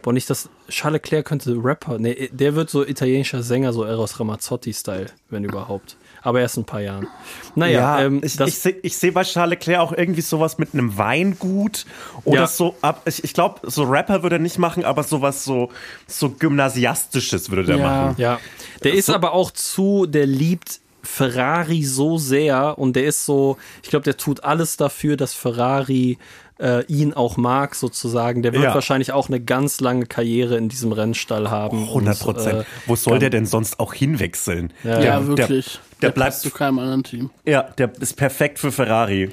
Boah, 0.03 0.13
nicht, 0.13 0.31
dass 0.31 0.49
Charles 0.69 1.03
Leclerc 1.03 1.27
könnte 1.27 1.57
Rapper, 1.63 1.99
nee, 1.99 2.29
der 2.33 2.55
wird 2.55 2.71
so 2.71 2.85
italienischer 2.87 3.43
Sänger, 3.43 3.73
so 3.73 3.85
Eros 3.85 4.19
Ramazzotti-Style, 4.19 5.07
wenn 5.31 5.45
überhaupt. 5.45 5.97
Aber 6.23 6.41
erst 6.41 6.57
in 6.57 6.63
ein 6.63 6.67
paar 6.67 6.81
Jahren. 6.81 7.09
Naja, 7.55 7.99
Ja, 7.99 8.05
ähm, 8.07 8.21
ich, 8.23 8.39
ich 8.39 8.59
sehe 8.59 8.77
ich 8.83 8.97
seh 8.97 9.11
bei 9.11 9.25
Charles 9.25 9.51
Leclerc 9.59 9.81
auch 9.81 9.93
irgendwie 9.93 10.21
sowas 10.21 10.57
mit 10.59 10.73
einem 10.73 10.97
Weingut 10.97 11.85
oder 12.25 12.41
Ja. 12.43 12.47
so. 12.47 12.79
Ab, 12.81 13.03
ich 13.09 13.25
ich 13.25 13.35
glaube, 13.35 13.69
so 13.71 13.83
Rapper 13.83 14.23
würde 14.23 14.37
er 14.37 14.39
nicht 14.41 14.59
machen, 14.59 14.85
aber 14.85 15.03
sowas 15.03 15.45
so, 15.45 15.71
so 16.07 16.31
Gymnasiastisches 16.31 17.51
würde 17.51 17.65
der 17.65 17.77
Ja. 17.77 17.83
machen. 17.83 18.15
Ja, 18.19 18.41
der 18.85 18.95
ist 18.95 19.11
aber 19.11 19.33
auch 19.33 19.51
zu, 19.51 20.07
der 20.07 20.27
liebt 20.27 20.81
Ferrari 21.05 21.83
so 21.83 22.17
sehr 22.19 22.79
und 22.79 22.95
der 22.95 23.05
ist 23.05 23.27
so, 23.27 23.57
ich 23.83 23.91
glaube, 23.91 24.05
der 24.05 24.17
tut 24.17 24.45
alles 24.45 24.77
dafür, 24.77 25.17
dass 25.17 25.35
Ferrari 25.35 26.19
äh, 26.59 26.85
ihn 26.87 27.13
auch 27.15 27.37
mag, 27.37 27.75
sozusagen. 27.75 28.43
Der 28.43 28.53
wird 28.53 28.63
Ja. 28.65 28.75
wahrscheinlich 28.75 29.13
auch 29.13 29.29
eine 29.29 29.41
ganz 29.41 29.81
lange 29.81 30.07
Karriere 30.07 30.57
in 30.57 30.69
diesem 30.69 30.93
Rennstall 30.93 31.51
haben. 31.51 31.89
100 31.89 32.15
Und, 32.21 32.35
Prozent. 32.35 32.61
äh, 32.61 32.65
Wo 32.87 32.97
soll 32.97 33.19
der 33.19 33.31
denn 33.31 33.47
sonst 33.47 33.81
auch 33.81 33.95
hinwechseln? 33.95 34.73
Ja, 34.85 34.91
Ja, 35.01 35.19
Der- 35.21 35.27
wirklich. 35.27 35.81
Der, 36.01 36.11
der 36.11 36.21
passt 36.21 36.43
bleibt, 36.43 36.55
zu 36.55 36.59
keinem 36.59 36.79
anderen 36.79 37.05
Team. 37.05 37.31
ja, 37.45 37.63
der 37.63 37.91
ist 38.01 38.17
perfekt 38.17 38.59
für 38.59 38.73
Ferrari. 38.73 39.31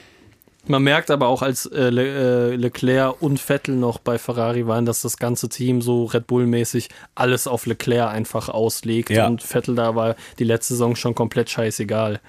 Man 0.70 0.84
merkt 0.84 1.10
aber 1.10 1.30
auch, 1.30 1.42
als 1.42 1.66
äh, 1.66 1.90
Le 1.90 2.52
äh, 2.52 2.56
Leclerc 2.56 3.20
und 3.24 3.40
Vettel 3.40 3.76
noch 3.76 3.98
bei 3.98 4.20
Ferrari 4.20 4.68
waren, 4.68 4.86
dass 4.86 5.02
das 5.02 5.18
ganze 5.18 5.50
Team 5.50 5.82
so 5.82 6.06
Red 6.06 6.28
Bull-mäßig 6.28 6.90
alles 7.16 7.48
auf 7.48 7.66
Leclerc 7.66 8.12
einfach 8.12 8.50
auslegt. 8.50 9.10
Ja. 9.10 9.26
Und 9.26 9.42
Vettel 9.42 9.74
da 9.74 9.96
war 9.96 10.16
die 10.38 10.44
letzte 10.44 10.76
Saison 10.76 10.96
schon 10.96 11.16
komplett 11.16 11.50
scheißegal. 11.50 12.20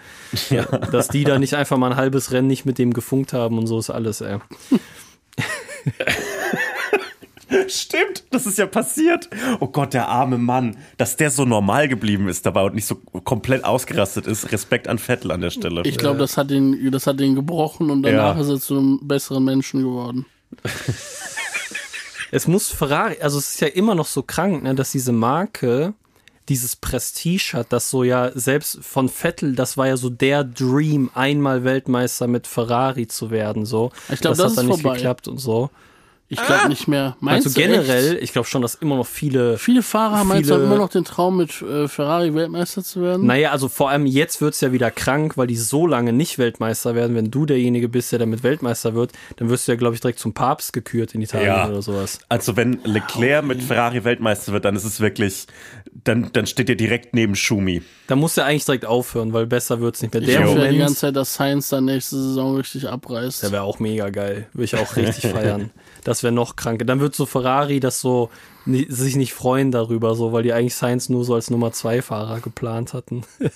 Dass 0.91 1.09
die 1.09 1.24
da 1.24 1.38
nicht 1.38 1.53
einfach 1.53 1.76
mal 1.76 1.91
ein 1.91 1.97
halbes 1.97 2.32
Rennen 2.32 2.49
nicht 2.49 2.64
mit 2.64 2.78
dem 2.78 2.95
gefunkt 2.95 3.34
haben 3.34 3.59
und 3.59 3.66
so 3.66 3.78
ist 3.78 3.91
alles, 3.91 4.22
ey. 4.22 4.38
Stimmt, 7.69 8.25
das 8.31 8.47
ist 8.47 8.59
ja 8.59 8.67
passiert. 8.67 9.29
Oh 9.61 9.67
Gott, 9.69 9.93
der 9.95 10.09
arme 10.09 10.39
Mann, 10.39 10.77
dass 10.97 11.17
der 11.17 11.31
so 11.31 11.45
normal 11.45 11.89
geblieben 11.89 12.29
ist 12.29 12.47
dabei 12.47 12.63
und 12.63 12.75
nicht 12.75 12.87
so 12.87 12.97
komplett 13.25 13.65
ausgerastet 13.65 14.27
ist. 14.27 14.53
Respekt 14.53 14.89
an 14.89 14.99
Vettel 14.99 15.31
an 15.33 15.41
der 15.41 15.51
Stelle. 15.51 15.83
Ich 15.85 15.99
glaube, 15.99 16.19
das 16.19 16.37
hat 16.37 16.51
ihn, 16.51 16.91
das 16.91 17.07
hat 17.07 17.21
ihn 17.21 17.35
gebrochen 17.35 17.91
und 17.91 18.03
danach 18.03 18.37
Ja. 18.37 18.41
ist 18.43 18.49
er 18.49 18.61
zu 18.61 18.79
einem 18.79 19.01
besseren 19.03 19.45
Menschen 19.45 19.83
geworden. 19.83 20.27
Es 22.33 22.47
muss 22.47 22.69
Ferrari, 22.69 23.17
also 23.21 23.39
es 23.39 23.55
ist 23.55 23.61
ja 23.61 23.69
immer 23.69 23.95
noch 23.95 24.07
so 24.07 24.23
krank, 24.23 24.63
ne, 24.63 24.75
dass 24.75 24.93
diese 24.93 25.13
Marke 25.13 25.95
dieses 26.49 26.75
Prestige 26.77 27.53
hat, 27.55 27.73
das 27.73 27.91
so 27.91 28.03
ja 28.05 28.31
selbst 28.35 28.79
von 28.83 29.09
Vettel, 29.09 29.55
das 29.55 29.77
war 29.77 29.87
ja 29.89 29.97
so 29.97 30.11
der 30.11 30.43
Dream, 30.45 31.11
einmal 31.15 31.65
Weltmeister 31.65 32.27
mit 32.27 32.47
Ferrari 32.47 33.07
zu 33.07 33.31
werden, 33.31 33.67
so. 33.67 33.91
Ich 34.11 34.21
glaub, 34.21 34.33
das 34.35 34.41
hat 34.41 34.47
ist 34.51 34.57
dann 34.59 34.67
nicht 34.67 34.81
vorbei. 34.83 34.97
geklappt 34.97 35.29
und 35.29 35.39
so. 35.39 35.71
Ich 36.33 36.41
glaube 36.41 36.68
nicht 36.68 36.87
mehr. 36.87 37.16
Meinst 37.18 37.49
also 37.49 37.61
du 37.61 37.66
generell, 37.66 38.12
Echt? 38.14 38.22
ich 38.22 38.33
glaube 38.33 38.47
schon, 38.47 38.62
dass 38.62 38.76
immer 38.76 38.95
noch 38.97 39.07
viele. 39.07 39.59
Viele 39.59 39.83
Fahrer 39.83 40.18
haben 40.18 40.28
jetzt 40.37 40.47
viele- 40.47 40.62
immer 40.62 40.76
noch 40.76 40.89
den 40.89 41.05
Traum, 41.05 41.37
mit 41.37 41.61
äh, 41.61 41.89
Ferrari 41.89 42.33
Weltmeister 42.35 42.85
zu 42.85 43.03
werden. 43.03 43.26
Naja, 43.26 43.51
also 43.51 43.68
vor 43.68 43.91
allem 43.91 44.07
jetzt 44.07 44.41
wird's 44.41 44.61
ja 44.61 44.70
wieder 44.70 44.93
krank, 44.93 45.37
weil 45.37 45.49
die 45.49 45.57
so 45.57 45.89
lange 45.89 46.12
nicht 46.12 46.39
Weltmeister 46.39 46.95
werden. 46.95 47.16
Wenn 47.16 47.33
du 47.33 47.47
derjenige 47.47 47.89
bist, 47.89 48.12
der 48.12 48.20
damit 48.20 48.45
Weltmeister 48.45 48.95
wird, 48.95 49.11
dann 49.39 49.49
wirst 49.51 49.66
du 49.66 49.72
ja, 49.72 49.76
glaube 49.76 49.97
ich, 49.97 50.01
direkt 50.01 50.20
zum 50.20 50.33
Papst 50.33 50.72
gekürt 50.72 51.16
in 51.16 51.22
Italien 51.22 51.47
Ja. 51.49 51.68
oder 51.68 51.83
sowas. 51.83 52.20
Also 52.28 52.57
wenn 52.57 52.78
Leclerc 52.85 53.45
mit 53.45 53.61
Ferrari 53.61 54.05
Weltmeister 54.05 54.53
wird, 54.53 54.64
dann 54.64 54.76
ist 54.76 54.85
es 54.85 55.01
wirklich, 55.01 55.49
dann, 56.05 56.31
dann 56.33 56.47
steht 56.47 56.68
er 56.70 56.76
direkt 56.76 57.12
neben 57.12 57.35
Schumi. 57.35 57.83
Da 58.07 58.14
muss 58.14 58.37
er 58.37 58.45
eigentlich 58.47 58.66
direkt 58.66 58.87
aufhören, 58.87 59.33
weil 59.33 59.47
besser 59.47 59.81
wird's 59.81 60.01
nicht 60.01 60.14
mehr. 60.14 60.22
ich 60.22 60.28
Der 60.28 60.47
hoffe 60.47 60.61
ja 60.64 60.70
die 60.70 60.78
ganze 60.78 60.95
Zeit, 60.95 61.16
dass 61.16 61.35
Sainz 61.35 61.70
dann 61.70 61.87
nächste 61.87 62.14
Saison 62.16 62.55
richtig 62.57 62.89
abreißt. 62.89 63.43
Der 63.43 63.51
wäre 63.51 63.62
auch 63.64 63.81
mega 63.81 64.11
geil. 64.11 64.47
Würde 64.53 64.64
ich 64.64 64.76
auch 64.76 64.95
richtig 64.95 65.28
feiern. 65.33 65.70
Das 66.05 66.23
wäre 66.23 66.33
noch 66.33 66.57
kranker. 66.57 66.85
Dann 66.85 67.01
wird 67.01 67.15
so 67.15 67.27
Ferrari 67.27 67.81
das 67.81 68.01
so 68.01 68.31
sich 68.67 69.17
nicht 69.17 69.33
freuen 69.33 69.71
darüber, 69.71 70.15
so, 70.15 70.33
weil 70.33 70.43
die 70.43 70.53
eigentlich 70.53 70.75
Sainz 70.75 71.09
nur 71.09 71.25
so 71.25 71.35
als 71.35 71.51
Nummer 71.51 71.73
zwei 71.73 72.03
Fahrer 72.03 72.41
geplant 72.41 72.95
hatten. 72.95 73.25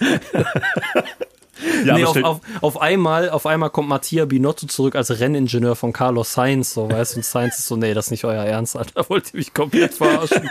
Ja, 1.84 1.94
nee, 1.94 2.04
auf, 2.04 2.22
auf, 2.22 2.40
auf 2.60 2.80
einmal, 2.80 3.30
auf 3.30 3.46
einmal 3.46 3.70
kommt 3.70 3.88
Mattia 3.88 4.24
Binotto 4.24 4.66
zurück 4.66 4.96
als 4.96 5.20
Renningenieur 5.20 5.76
von 5.76 5.92
Carlos 5.92 6.32
Sainz, 6.32 6.74
so, 6.74 6.90
weißt 6.90 7.14
du, 7.14 7.18
und 7.18 7.24
Sainz 7.24 7.58
ist 7.58 7.66
so, 7.66 7.76
nee, 7.76 7.94
das 7.94 8.06
ist 8.06 8.10
nicht 8.10 8.24
euer 8.24 8.44
Ernst, 8.44 8.76
Alter, 8.76 9.08
wollt 9.08 9.32
ihr 9.32 9.38
mich 9.38 9.54
komplett 9.54 9.94
verarschen. 9.94 10.50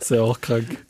ist 0.00 0.10
ja 0.10 0.22
auch 0.22 0.40
krank. 0.40 0.84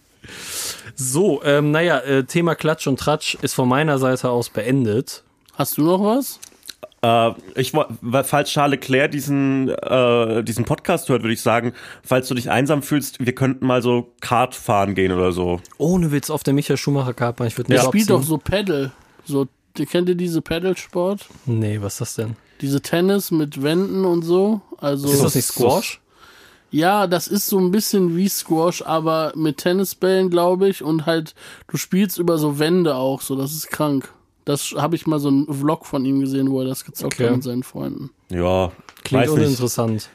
So, 0.95 1.43
ähm, 1.45 1.71
naja, 1.71 1.99
äh, 1.99 2.25
Thema 2.25 2.55
Klatsch 2.55 2.87
und 2.87 3.01
Tratsch 3.01 3.37
ist 3.43 3.55
von 3.55 3.69
meiner 3.69 3.99
Seite 3.99 4.31
aus 4.31 4.51
beendet. 4.51 5.25
Hast 5.55 5.79
du 5.79 5.83
noch 5.83 6.03
was? 6.05 6.39
Äh, 7.03 7.31
ich 7.55 7.73
falls 7.73 8.51
Charles 8.51 8.73
Leclerc 8.81 9.11
diesen 9.11 9.69
äh, 9.71 10.43
diesen 10.45 10.65
Podcast 10.65 11.09
hört, 11.09 11.23
würde 11.23 11.33
ich 11.33 11.41
sagen, 11.41 11.73
falls 12.03 12.29
du 12.29 12.35
dich 12.35 12.51
einsam 12.51 12.83
fühlst, 12.83 13.25
wir 13.25 13.35
könnten 13.35 13.67
mal 13.67 13.83
so 13.83 14.13
Kart 14.21 14.55
fahren 14.55 14.95
gehen 14.95 15.13
oder 15.13 15.33
so. 15.33 15.61
Ohne 15.79 16.13
Witz 16.13 16.29
auf 16.31 16.43
der 16.43 16.53
Michael 16.55 16.77
Schumacher 16.77 17.15
Kartbahn. 17.15 17.47
Ich 17.47 17.57
würde 17.57 17.69
Der 17.69 17.79
nicht 17.79 17.87
spielt 17.89 18.11
abziehen. 18.11 18.17
doch 18.21 18.23
so 18.23 18.39
Paddle. 18.39 18.93
So, 19.25 19.47
kennt 19.75 20.09
ihr 20.09 20.15
diese 20.15 20.43
Paddle-Sport? 20.43 21.27
Nee, 21.47 21.81
was 21.81 21.95
ist 21.95 22.01
das 22.01 22.15
denn? 22.17 22.37
Diese 22.61 22.81
Tennis 22.83 23.31
mit 23.31 23.63
Wänden 23.63 24.05
und 24.05 24.23
so. 24.23 24.61
Also 24.79 25.09
Ist 25.11 25.23
das 25.25 25.35
nicht 25.35 25.47
Squash? 25.47 26.01
Ja, 26.71 27.07
das 27.07 27.27
ist 27.27 27.47
so 27.49 27.59
ein 27.59 27.71
bisschen 27.71 28.17
wie 28.17 28.29
Squash, 28.29 28.83
aber 28.83 29.33
mit 29.35 29.57
Tennisbällen, 29.59 30.31
glaube 30.31 30.69
ich, 30.69 30.83
und 30.83 31.07
halt 31.07 31.35
du 31.69 31.77
spielst 31.77 32.19
über 32.19 32.39
so 32.39 32.59
Wände 32.59 32.95
auch, 32.95 33.23
so 33.23 33.35
das 33.37 33.53
ist 33.53 33.71
krank. 33.71 34.13
Das 34.45 34.75
habe 34.77 34.97
ich 34.97 35.07
mal 35.07 35.19
so 35.19 35.29
einen 35.29 35.53
Vlog 35.53 35.87
von 35.87 36.05
ihm 36.05 36.21
gesehen, 36.21 36.51
wo 36.51 36.61
er 36.61 36.67
das 36.67 36.85
gezockt 36.85 37.15
Okay. 37.15 37.27
hat 37.27 37.35
mit 37.37 37.43
seinen 37.45 37.63
Freunden. 37.63 38.11
Ja, 38.31 38.73
Klingt 39.05 39.25
weiß 39.25 39.35
nicht. 39.35 39.45
uninteressant. 39.47 40.11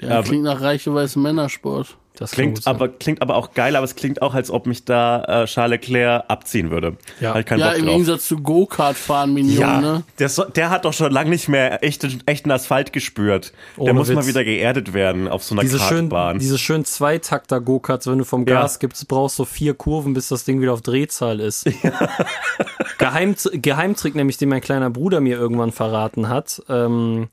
Der 0.00 0.10
Ja, 0.10 0.22
klingt 0.22 0.44
nach 0.44 0.60
reiche 0.60 0.94
weiße 0.94 1.18
Männersport. 1.18 1.96
Das 2.18 2.32
Klingt 2.32 2.66
aber, 2.66 2.88
klingt 2.88 3.22
aber 3.22 3.36
auch 3.36 3.54
geil, 3.54 3.76
aber 3.76 3.84
es 3.84 3.94
klingt 3.94 4.22
auch, 4.22 4.34
als 4.34 4.50
ob 4.50 4.66
mich 4.66 4.84
da 4.84 5.42
äh, 5.42 5.44
Charles 5.46 5.80
Leclerc 5.80 6.24
abziehen 6.28 6.70
würde. 6.70 6.96
Ja. 7.20 7.40
Keinen 7.42 7.60
Ja, 7.60 7.68
Bock 7.70 7.78
im. 7.78 7.86
Gegensatz 7.86 8.26
zu 8.26 8.38
Go-Kart 8.38 8.96
fahren, 8.96 9.34
Minion, 9.34 9.60
Ja, 9.60 9.80
ne? 9.80 10.02
der, 10.18 10.28
so, 10.28 10.44
der 10.44 10.70
hat 10.70 10.84
doch 10.84 10.92
schon 10.92 11.12
lange 11.12 11.30
nicht 11.30 11.48
mehr 11.48 11.84
echten, 11.84 12.22
echten 12.26 12.50
Asphalt 12.50 12.92
gespürt. 12.92 13.52
der 13.76 13.84
Ohne 13.84 13.92
muss 13.94 14.08
mal 14.08 14.18
Witz. 14.22 14.26
wieder 14.28 14.44
geerdet 14.44 14.92
werden 14.94 15.28
auf 15.28 15.44
so 15.44 15.54
einer 15.54 15.62
diese 15.62 15.78
schön, 15.78 16.08
Kartbahn. 16.08 16.38
diese 16.40 16.58
schön 16.58 16.84
Zweitakter 16.84 17.60
Go-Karts, 17.60 18.06
wenn 18.08 18.18
du 18.18 18.24
vom 18.24 18.46
Ja. 18.46 18.62
Gas 18.62 18.78
gibst, 18.80 19.06
brauchst 19.08 19.38
du 19.38 19.44
vier 19.44 19.74
Kurven, 19.74 20.12
bis 20.14 20.28
das 20.28 20.44
Ding 20.44 20.60
wieder 20.60 20.72
auf 20.72 20.82
Drehzahl 20.82 21.38
ist. 21.40 21.66
Geheim, 22.98 23.36
Geheimtrick, 23.52 24.14
nämlich 24.14 24.38
den 24.38 24.48
mein 24.48 24.60
kleiner 24.60 24.90
Bruder 24.90 25.20
mir 25.20 25.36
irgendwann 25.38 25.72
verraten 25.72 26.28
hat. 26.28 26.62
Ähm, 26.68 27.28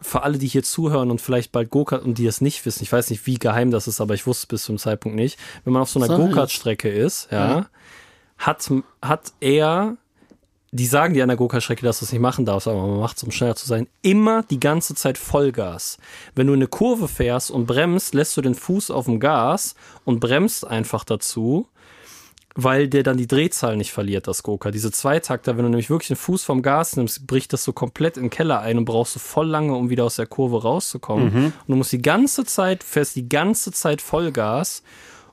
für 0.00 0.22
alle, 0.22 0.38
die 0.38 0.46
hier 0.46 0.62
zuhören 0.62 1.10
und 1.10 1.20
vielleicht 1.20 1.52
bald 1.52 1.70
Go-Kart 1.70 2.04
und 2.04 2.18
die 2.18 2.26
es 2.26 2.40
nicht 2.40 2.64
wissen, 2.66 2.82
ich 2.82 2.92
weiß 2.92 3.10
nicht, 3.10 3.26
wie 3.26 3.34
geheim 3.34 3.70
das 3.70 3.86
ist, 3.86 4.00
aber 4.00 4.14
ich 4.14 4.26
wusste 4.26 4.44
es 4.44 4.46
bis 4.46 4.62
zum 4.64 4.78
Zeitpunkt 4.78 5.16
nicht. 5.16 5.38
Wenn 5.64 5.72
man 5.72 5.82
auf 5.82 5.90
so 5.90 6.00
einer 6.00 6.16
Go-Kart-Strecke 6.16 6.88
ist, 6.88 7.28
ja, 7.30 7.66
hat, 8.38 8.70
hat 9.02 9.32
er 9.40 9.96
die 10.72 10.86
sagen 10.86 11.14
dir 11.14 11.24
an 11.24 11.28
der 11.28 11.36
Go-Kart-Strecke, 11.36 11.84
dass 11.84 11.98
du 11.98 12.04
es 12.04 12.12
nicht 12.12 12.20
machen 12.20 12.44
darfst, 12.44 12.68
aber 12.68 12.86
man 12.86 13.00
macht 13.00 13.16
es, 13.16 13.24
um 13.24 13.32
schneller 13.32 13.56
zu 13.56 13.66
sein, 13.66 13.88
immer 14.02 14.44
die 14.44 14.60
ganze 14.60 14.94
Zeit 14.94 15.18
Vollgas. 15.18 15.98
Wenn 16.34 16.46
du 16.46 16.52
in 16.52 16.60
eine 16.60 16.68
Kurve 16.68 17.08
fährst 17.08 17.50
und 17.50 17.66
bremst, 17.66 18.14
lässt 18.14 18.36
du 18.36 18.40
den 18.40 18.54
Fuß 18.54 18.90
auf 18.90 19.06
dem 19.06 19.18
Gas 19.18 19.74
und 20.04 20.20
bremst 20.20 20.64
einfach 20.66 21.02
dazu, 21.04 21.66
weil 22.54 22.88
der 22.88 23.02
dann 23.02 23.16
die 23.16 23.26
Drehzahl 23.26 23.76
nicht 23.76 23.92
verliert, 23.92 24.26
das 24.26 24.42
Go-Kart. 24.42 24.74
Diese 24.74 24.90
Zweitakter, 24.90 25.56
wenn 25.56 25.64
du 25.64 25.70
nämlich 25.70 25.90
wirklich 25.90 26.08
den 26.08 26.16
Fuß 26.16 26.42
vom 26.44 26.62
Gas 26.62 26.96
nimmst, 26.96 27.26
bricht 27.26 27.52
das 27.52 27.64
so 27.64 27.72
komplett 27.72 28.16
in 28.16 28.24
den 28.24 28.30
Keller 28.30 28.60
ein 28.60 28.78
und 28.78 28.84
brauchst 28.84 29.14
du 29.14 29.18
voll 29.20 29.46
lange, 29.46 29.74
um 29.74 29.90
wieder 29.90 30.04
aus 30.04 30.16
der 30.16 30.26
Kurve 30.26 30.62
rauszukommen. 30.62 31.32
Und 31.46 31.68
du 31.68 31.76
musst 31.76 31.92
die 31.92 32.02
ganze 32.02 32.44
Zeit, 32.44 32.82
fährst 32.82 33.16
die 33.16 33.28
ganze 33.28 33.72
Zeit 33.72 34.02
Vollgas 34.02 34.82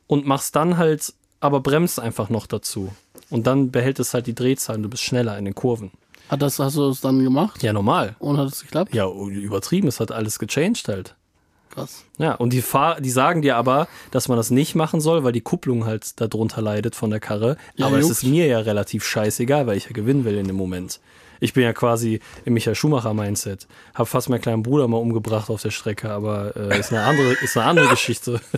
und 0.06 0.26
machst 0.26 0.56
dann 0.56 0.78
halt, 0.78 1.14
aber 1.40 1.60
bremst 1.60 2.00
einfach 2.00 2.30
noch 2.30 2.46
dazu. 2.48 2.94
Und 3.30 3.48
dann 3.48 3.72
behält 3.72 4.00
es 4.00 4.14
halt 4.14 4.28
die 4.28 4.36
Drehzahl 4.36 4.78
und 4.78 4.84
du 4.84 4.90
bist 4.90 5.04
schneller 5.04 5.38
in 5.38 5.46
den 5.46 5.56
Kurven. 5.56 5.92
Hat 6.30 6.42
das, 6.42 6.60
hast 6.60 6.76
du 6.76 6.88
das 6.88 7.02
dann 7.02 7.24
gemacht? 7.24 7.64
Ja, 7.64 7.74
normal. 7.74 8.16
Und 8.20 8.38
hat 8.38 8.48
es 8.48 8.62
geklappt? 8.62 8.94
Ja, 8.94 9.10
übertrieben, 9.10 9.88
es 9.88 10.00
hat 10.00 10.12
alles 10.12 10.40
gechanged 10.40 10.88
halt. 10.88 11.16
Krass. 11.70 12.06
Ja, 12.18 12.34
und 12.34 12.54
die, 12.54 12.62
Fahr 12.62 13.02
die 13.02 13.10
sagen 13.10 13.42
dir 13.42 13.56
aber, 13.56 13.88
dass 14.12 14.28
man 14.28 14.38
das 14.38 14.52
nicht 14.52 14.76
machen 14.76 15.02
soll, 15.02 15.24
weil 15.24 15.32
die 15.32 15.42
Kupplung 15.42 15.86
halt 15.86 16.20
darunter 16.20 16.62
leidet 16.62 16.96
von 16.96 17.10
der 17.10 17.20
Karre. 17.20 17.58
Ja, 17.76 17.88
aber 17.88 17.98
es 17.98 18.10
ist 18.10 18.24
mir 18.24 18.48
ja 18.48 18.60
relativ 18.60 19.06
scheißegal, 19.06 19.68
weil 19.68 19.78
ich 19.78 19.86
ja 19.86 19.92
gewinnen 19.92 20.26
will 20.26 20.38
in 20.38 20.48
dem 20.48 20.56
Moment. 20.56 21.00
Ich 21.40 21.54
bin 21.54 21.64
ja 21.64 21.74
quasi 21.74 22.20
im 22.46 22.54
Michael 22.54 22.76
Schumacher-Mindset. 22.76 23.68
Hab 23.94 24.08
fast 24.08 24.30
meinen 24.30 24.42
kleinen 24.42 24.64
Bruder 24.64 24.88
mal 24.88 24.98
umgebracht 24.98 25.50
auf 25.50 25.62
der 25.62 25.72
Strecke, 25.72 26.10
aber 26.10 26.56
äh, 26.56 26.80
ist, 26.80 26.92
eine 26.92 27.04
andere, 27.04 27.34
ist 27.34 27.58
eine 27.58 27.68
andere 27.68 27.88
Geschichte. 27.90 28.40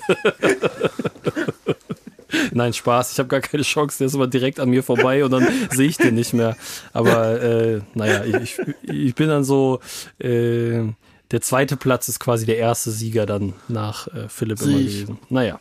Nein, 2.51 2.73
Spaß. 2.73 3.13
Ich 3.13 3.19
habe 3.19 3.27
gar 3.27 3.41
keine 3.41 3.63
Chance. 3.63 3.97
Der 3.99 4.07
ist 4.07 4.13
immer 4.13 4.27
direkt 4.27 4.59
an 4.59 4.69
mir 4.69 4.83
vorbei 4.83 5.25
und 5.25 5.31
dann 5.31 5.47
sehe 5.71 5.87
ich 5.87 5.97
den 5.97 6.15
nicht 6.15 6.33
mehr. 6.33 6.55
Aber 6.93 7.41
äh, 7.41 7.81
naja, 7.95 8.23
ich, 8.23 8.59
ich, 8.83 8.89
ich 8.89 9.15
bin 9.15 9.29
dann 9.29 9.43
so. 9.43 9.79
Äh, 10.19 10.83
der 11.31 11.41
zweite 11.41 11.77
Platz 11.77 12.09
ist 12.09 12.19
quasi 12.19 12.45
der 12.45 12.57
erste 12.57 12.89
Sieger 12.89 13.25
dann 13.25 13.53
nach 13.67 14.07
äh, 14.07 14.27
Philipp 14.29 14.61
immer 14.61 14.77
Sehe 14.77 14.79
ich. 14.79 14.93
gewesen. 14.93 15.19
Naja. 15.29 15.59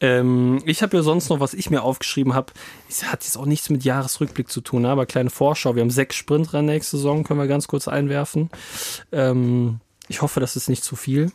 Ähm, 0.00 0.60
ich 0.66 0.82
habe 0.82 0.96
ja 0.96 1.02
sonst 1.02 1.28
noch, 1.28 1.38
was 1.38 1.54
ich 1.54 1.70
mir 1.70 1.82
aufgeschrieben 1.82 2.34
habe, 2.34 2.52
es 2.88 3.04
hat 3.04 3.22
jetzt 3.22 3.36
auch 3.36 3.46
nichts 3.46 3.70
mit 3.70 3.84
Jahresrückblick 3.84 4.50
zu 4.50 4.60
tun, 4.60 4.84
aber 4.86 5.06
kleine 5.06 5.30
Vorschau. 5.30 5.76
Wir 5.76 5.82
haben 5.82 5.90
sechs 5.90 6.16
Sprintrennen 6.16 6.66
nächste 6.66 6.96
Saison, 6.96 7.22
können 7.22 7.38
wir 7.38 7.46
ganz 7.46 7.68
kurz 7.68 7.86
einwerfen. 7.86 8.50
Ähm, 9.12 9.80
ich 10.08 10.20
hoffe, 10.20 10.40
das 10.40 10.56
ist 10.56 10.68
nicht 10.68 10.82
zu 10.82 10.96
viel. 10.96 11.30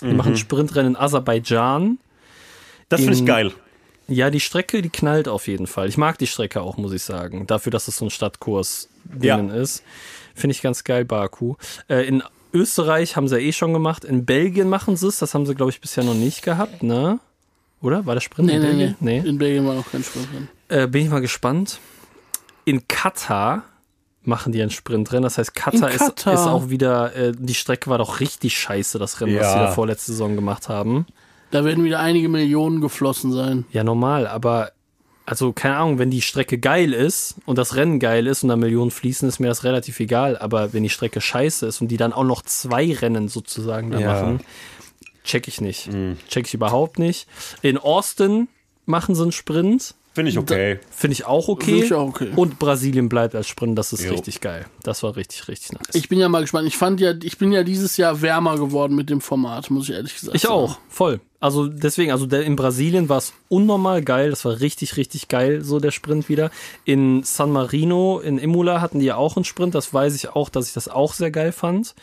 Wir 0.00 0.14
machen 0.14 0.36
Sprintrennen 0.36 0.94
in 0.94 0.96
Aserbaidschan. 0.96 1.98
das 2.88 3.00
finde 3.00 3.14
ich 3.14 3.24
geil. 3.24 3.52
Ja, 4.06 4.30
die 4.30 4.40
Strecke, 4.40 4.80
die 4.80 4.88
knallt 4.90 5.28
auf 5.28 5.48
jeden 5.48 5.66
Fall. 5.66 5.88
Ich 5.88 5.98
mag 5.98 6.18
die 6.18 6.26
Strecke 6.26 6.62
auch, 6.62 6.78
muss 6.78 6.92
ich 6.92 7.02
sagen. 7.02 7.46
Dafür, 7.46 7.70
dass 7.70 7.88
es 7.88 7.96
so 7.96 8.06
ein 8.06 8.10
Stadtkurs-Ding 8.10 9.50
ist. 9.50 9.82
Finde 10.34 10.52
ich 10.52 10.62
ganz 10.62 10.84
geil, 10.84 11.04
Baku. 11.04 11.56
Äh, 11.88 12.06
in 12.06 12.22
Österreich 12.52 13.16
haben 13.16 13.28
sie 13.28 13.36
ja 13.36 13.40
eh 13.42 13.52
schon 13.52 13.72
gemacht. 13.72 14.04
In 14.04 14.24
Belgien 14.24 14.68
machen 14.68 14.96
sie 14.96 15.06
es. 15.08 15.18
Das 15.18 15.34
haben 15.34 15.46
sie, 15.46 15.54
glaube 15.54 15.70
ich, 15.70 15.80
bisher 15.80 16.04
noch 16.04 16.14
nicht 16.14 16.42
gehabt, 16.42 16.82
ne? 16.82 17.20
Oder? 17.80 18.06
War 18.06 18.14
der 18.14 18.20
Sprint 18.20 18.48
Nee, 18.48 18.56
in 18.56 18.60
nee, 18.62 18.68
Belgien? 18.68 18.96
nee, 19.00 19.18
In 19.18 19.38
Belgien 19.38 19.66
war 19.66 19.74
noch 19.74 19.90
kein 19.90 20.02
Sprint 20.02 20.28
drin. 20.32 20.48
Äh, 20.68 20.86
bin 20.88 21.04
ich 21.04 21.10
mal 21.10 21.20
gespannt. 21.20 21.78
In 22.64 22.86
Katar 22.88 23.62
machen 24.22 24.52
die 24.52 24.60
ein 24.62 24.70
Sprintrennen. 24.70 25.22
Das 25.22 25.38
heißt, 25.38 25.54
Katar, 25.54 25.90
ist, 25.90 26.02
ist 26.02 26.26
auch 26.26 26.68
wieder, 26.70 27.14
äh, 27.14 27.32
die 27.38 27.54
Strecke 27.54 27.88
war 27.88 27.98
doch 27.98 28.20
richtig 28.20 28.58
scheiße, 28.58 28.98
das 28.98 29.20
Rennen, 29.20 29.34
was 29.36 29.42
Ja. 29.42 29.52
sie 29.52 29.58
da 29.60 29.72
vorletzte 29.72 30.12
Saison 30.12 30.34
gemacht 30.34 30.68
haben. 30.68 31.06
Da 31.50 31.64
werden 31.64 31.82
wieder 31.84 32.00
einige 32.00 32.28
Millionen 32.28 32.80
geflossen 32.82 33.32
sein. 33.32 33.64
Ja, 33.70 33.84
normal, 33.84 34.26
aber 34.26 34.72
also 35.28 35.52
keine 35.52 35.76
Ahnung, 35.76 35.98
wenn 35.98 36.10
die 36.10 36.22
Strecke 36.22 36.58
geil 36.58 36.94
ist 36.94 37.34
und 37.44 37.58
das 37.58 37.76
Rennen 37.76 38.00
geil 38.00 38.26
ist 38.26 38.42
und 38.42 38.48
da 38.48 38.56
Millionen 38.56 38.90
fließen, 38.90 39.28
ist 39.28 39.40
mir 39.40 39.48
das 39.48 39.62
relativ 39.62 40.00
egal. 40.00 40.38
Aber 40.38 40.72
wenn 40.72 40.82
die 40.82 40.88
Strecke 40.88 41.20
scheiße 41.20 41.66
ist 41.66 41.82
und 41.82 41.88
die 41.88 41.98
dann 41.98 42.14
auch 42.14 42.24
noch 42.24 42.40
zwei 42.42 42.92
Rennen 42.94 43.28
sozusagen 43.28 43.90
da 43.90 43.98
Ja. 44.00 44.06
machen, 44.14 44.40
check 45.24 45.46
ich 45.46 45.60
nicht. 45.60 45.90
Check 46.28 46.46
ich 46.46 46.54
überhaupt 46.54 46.98
nicht. 46.98 47.26
In 47.60 47.76
Austin 47.76 48.48
machen 48.86 49.14
sie 49.14 49.22
einen 49.22 49.32
Sprint. 49.32 49.94
Finde 50.18 50.32
ich 50.32 50.38
okay. 50.38 50.80
Finde 50.90 51.12
ich 51.12 51.26
auch 51.26 51.46
okay. 51.46 51.64
Finde 51.66 51.84
ich 51.84 51.94
auch 51.94 52.08
okay. 52.08 52.30
Und 52.34 52.58
Brasilien 52.58 53.08
bleibt 53.08 53.36
als 53.36 53.46
Sprint, 53.46 53.78
das 53.78 53.92
ist 53.92 54.02
Jo. 54.02 54.10
richtig 54.10 54.40
geil. 54.40 54.66
Das 54.82 55.04
war 55.04 55.14
richtig, 55.14 55.46
richtig 55.46 55.70
nice. 55.70 55.94
Ich 55.94 56.08
bin 56.08 56.18
ja 56.18 56.28
mal 56.28 56.40
gespannt. 56.40 56.66
Ich 56.66 56.76
fand 56.76 56.98
ja, 56.98 57.14
ich 57.22 57.38
bin 57.38 57.52
ja 57.52 57.62
dieses 57.62 57.96
Jahr 57.96 58.20
wärmer 58.20 58.56
geworden 58.56 58.96
mit 58.96 59.10
dem 59.10 59.20
Format, 59.20 59.70
muss 59.70 59.88
ich 59.88 59.94
ehrlich 59.94 60.14
gesagt 60.14 60.34
Ich 60.34 60.42
sagen. 60.42 60.54
auch, 60.54 60.80
voll. 60.88 61.20
Also 61.38 61.68
deswegen, 61.68 62.10
also 62.10 62.26
der, 62.26 62.42
in 62.42 62.56
Brasilien 62.56 63.08
war 63.08 63.18
es 63.18 63.32
unnormal 63.48 64.02
geil. 64.02 64.30
Das 64.30 64.44
war 64.44 64.58
richtig, 64.58 64.96
richtig 64.96 65.28
geil, 65.28 65.62
so 65.62 65.78
der 65.78 65.92
Sprint 65.92 66.28
wieder. 66.28 66.50
In 66.84 67.22
San 67.22 67.52
Marino, 67.52 68.18
in 68.18 68.38
Imola 68.38 68.80
hatten 68.80 68.98
die 68.98 69.06
ja 69.06 69.14
auch 69.14 69.36
einen 69.36 69.44
Sprint. 69.44 69.76
Das 69.76 69.94
weiß 69.94 70.16
ich 70.16 70.30
auch, 70.30 70.48
dass 70.48 70.66
ich 70.66 70.72
das 70.72 70.88
auch 70.88 71.12
sehr 71.14 71.30
geil 71.30 71.52
fand. 71.52 71.94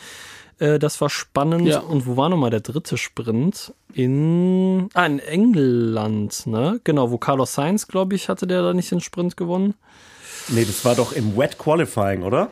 Äh, 0.59 0.79
das 0.79 1.01
war 1.01 1.09
spannend. 1.09 1.67
Ja. 1.67 1.79
Und 1.79 2.07
wo 2.07 2.17
war 2.17 2.29
nochmal 2.29 2.49
der 2.49 2.61
dritte 2.61 2.97
Sprint? 2.97 3.73
In, 3.93 4.89
ah, 4.93 5.05
in 5.05 5.19
England, 5.19 6.47
ne? 6.47 6.79
Genau, 6.83 7.11
wo 7.11 7.17
Carlos 7.17 7.53
Sainz, 7.53 7.87
glaube 7.87 8.15
ich, 8.15 8.29
hatte 8.29 8.47
der 8.47 8.61
da 8.61 8.73
nicht 8.73 8.91
den 8.91 9.01
Sprint 9.01 9.37
gewonnen. 9.37 9.75
Nee, 10.49 10.65
das 10.65 10.85
war 10.85 10.95
doch 10.95 11.11
im 11.11 11.37
Wet 11.37 11.57
Qualifying, 11.57 12.23
oder? 12.23 12.49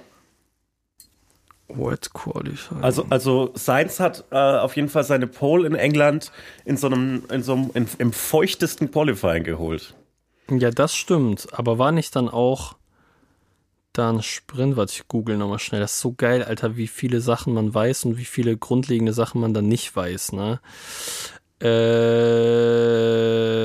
What 1.68 2.14
Qualifying. 2.14 2.84
Also, 2.84 3.06
also 3.10 3.51
Sainz 3.56 3.99
hat 3.99 4.26
äh, 4.32 4.36
auf 4.36 4.76
jeden 4.76 4.89
Fall 4.89 5.04
seine 5.04 5.28
Pole 5.28 5.68
in 5.68 5.76
England 5.76 6.32
in 6.66 6.78
so 6.78 6.88
einem, 6.88 7.24
in 7.32 7.41
so 7.41 7.54
einem 7.54 7.72
in, 7.74 7.88
im 7.97 8.14
feuchtesten 8.14 8.91
Qualifying 8.91 9.43
geholt. 9.43 9.95
Ja, 10.49 10.72
das 10.72 10.93
stimmt. 10.93 11.47
Aber 11.54 11.78
war 11.80 11.91
nicht 11.91 12.16
dann 12.16 12.30
auch 12.30 12.76
dann 13.94 14.22
Sprint? 14.22 14.76
Warte, 14.78 14.94
ich 14.94 15.08
google 15.08 15.38
nochmal 15.38 15.60
schnell. 15.60 15.82
Das 15.82 15.94
ist 15.94 16.00
so 16.02 16.14
geil, 16.14 16.44
Alter, 16.44 16.76
wie 16.78 16.88
viele 16.88 17.22
Sachen 17.22 17.54
man 17.54 17.74
weiß 17.74 18.06
und 18.06 18.18
wie 18.18 18.26
viele 18.26 18.58
grundlegende 18.58 19.14
Sachen 19.14 19.39
man 19.41 19.54
dann 19.54 19.68
nicht 19.68 19.96
weiß, 19.96 20.34
ne? 20.34 20.60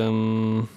Ähm. 0.08 0.68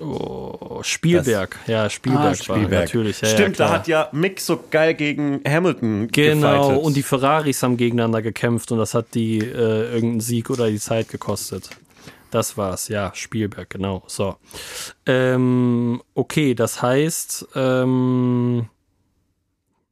Oh, 0.00 0.80
Spielberg. 0.82 1.56
ja, 1.66 1.88
Spielberg, 1.88 2.22
Ah, 2.24 2.28
war 2.28 2.34
Spielberg. 2.34 2.70
natürlich. 2.86 3.20
Ja, 3.20 3.28
Stimmt, 3.28 3.58
ja, 3.58 3.66
da 3.66 3.72
hat 3.72 3.86
ja 3.88 4.08
Mick 4.12 4.40
so 4.40 4.58
geil 4.70 4.94
gegen 4.94 5.42
Hamilton 5.46 6.08
Genau, 6.08 6.62
gefightet. 6.68 6.84
und 6.84 6.96
die 6.96 7.02
Ferraris 7.02 7.62
haben 7.62 7.76
gegeneinander 7.76 8.22
gekämpft 8.22 8.72
und 8.72 8.78
das 8.78 8.94
hat 8.94 9.14
die 9.14 9.38
äh, 9.38 9.42
irgendeinen 9.92 10.20
Sieg 10.20 10.50
oder 10.50 10.68
die 10.70 10.80
Zeit 10.80 11.08
gekostet. 11.08 11.70
Das 12.32 12.56
war's, 12.56 12.88
ja, 12.88 13.12
Spielberg, 13.14 13.68
genau. 13.68 14.04
So. 14.06 14.36
Ähm, 15.04 16.02
okay, 16.14 16.54
das 16.54 16.80
heißt, 16.80 17.48
ähm, 17.54 18.70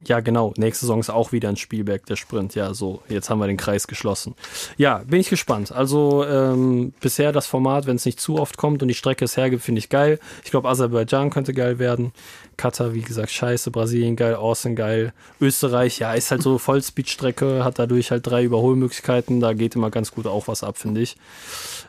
ja, 0.07 0.19
genau, 0.19 0.53
nächste 0.57 0.85
Saison 0.85 0.99
ist 0.99 1.11
auch 1.11 1.31
wieder 1.31 1.49
ein 1.49 1.57
Spielberg, 1.57 2.05
der 2.07 2.15
Sprint. 2.15 2.55
Ja, 2.55 2.73
so, 2.73 3.03
jetzt 3.07 3.29
haben 3.29 3.39
wir 3.39 3.47
den 3.47 3.57
Kreis 3.57 3.85
geschlossen. 3.85 4.33
Ja, 4.77 5.03
bin 5.05 5.19
ich 5.19 5.29
gespannt. 5.29 5.71
Also, 5.71 6.25
ähm, 6.25 6.93
bisher 6.99 7.31
das 7.31 7.45
Format, 7.45 7.85
wenn 7.85 7.97
es 7.97 8.05
nicht 8.05 8.19
zu 8.19 8.39
oft 8.39 8.57
kommt 8.57 8.81
und 8.81 8.87
die 8.87 8.95
Strecke 8.95 9.25
es 9.25 9.37
hergibt, 9.37 9.61
finde 9.61 9.79
ich 9.79 9.89
geil. 9.89 10.19
Ich 10.43 10.49
glaube, 10.49 10.69
Aserbaidschan 10.69 11.29
könnte 11.29 11.53
geil 11.53 11.77
werden. 11.77 12.13
Katar, 12.57 12.95
wie 12.95 13.01
gesagt, 13.01 13.29
scheiße. 13.31 13.69
Brasilien 13.69 14.15
geil, 14.15 14.35
Austin 14.35 14.75
geil. 14.75 15.13
Österreich, 15.39 15.99
ja, 15.99 16.13
ist 16.13 16.31
halt 16.31 16.41
so 16.41 16.57
Vollspeed-Strecke, 16.57 17.63
hat 17.63 17.77
dadurch 17.77 18.09
halt 18.09 18.25
drei 18.25 18.43
Überholmöglichkeiten. 18.43 19.39
Da 19.39 19.53
geht 19.53 19.75
immer 19.75 19.91
ganz 19.91 20.11
gut 20.11 20.25
auch 20.25 20.47
was 20.47 20.63
ab, 20.63 20.79
finde 20.79 21.01
ich. 21.01 21.15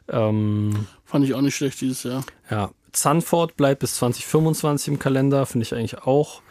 Ähm, 0.08 0.86
Fand 1.06 1.24
ich 1.24 1.34
auch 1.34 1.40
nicht 1.40 1.56
schlecht 1.56 1.80
dieses 1.80 2.02
Jahr. 2.02 2.24
ja, 2.50 2.70
Zandvoort 2.92 3.56
bleibt 3.56 3.80
bis 3.80 3.94
2025 3.96 4.88
im 4.88 4.98
Kalender, 4.98 5.46
finde 5.46 5.64
ich 5.64 5.74
eigentlich 5.74 6.02
auch. 6.02 6.42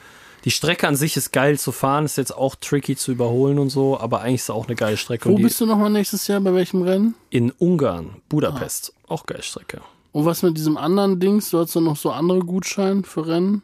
Die 0.43 0.51
Strecke 0.51 0.87
an 0.87 0.95
sich 0.95 1.17
ist 1.17 1.31
geil 1.31 1.59
zu 1.59 1.71
fahren, 1.71 2.05
ist 2.05 2.17
jetzt 2.17 2.35
auch 2.35 2.55
tricky 2.55 2.95
zu 2.95 3.11
überholen 3.11 3.59
und 3.59 3.69
so, 3.69 3.99
aber 3.99 4.21
eigentlich 4.21 4.35
ist 4.41 4.43
es 4.43 4.49
auch 4.49 4.65
eine 4.67 4.75
geile 4.75 4.97
Strecke. 4.97 5.29
Wo 5.29 5.35
bist 5.35 5.61
du 5.61 5.65
nochmal 5.67 5.91
nächstes 5.91 6.25
Jahr? 6.27 6.39
Bei 6.41 6.53
welchem 6.53 6.81
Rennen? 6.81 7.13
in 7.29 7.51
Ungarn, 7.51 8.21
Budapest, 8.29 8.93
auch 9.07 9.25
geile 9.25 9.43
Strecke. 9.43 9.81
Und 10.11 10.25
was 10.25 10.41
mit 10.43 10.57
diesem 10.57 10.77
anderen 10.77 11.19
Dings? 11.19 11.51
Du 11.51 11.59
hast 11.59 11.75
doch 11.75 11.81
noch 11.81 11.95
so 11.95 12.11
andere 12.11 12.39
Gutscheine 12.39 13.03
für 13.03 13.27
Rennen? 13.27 13.61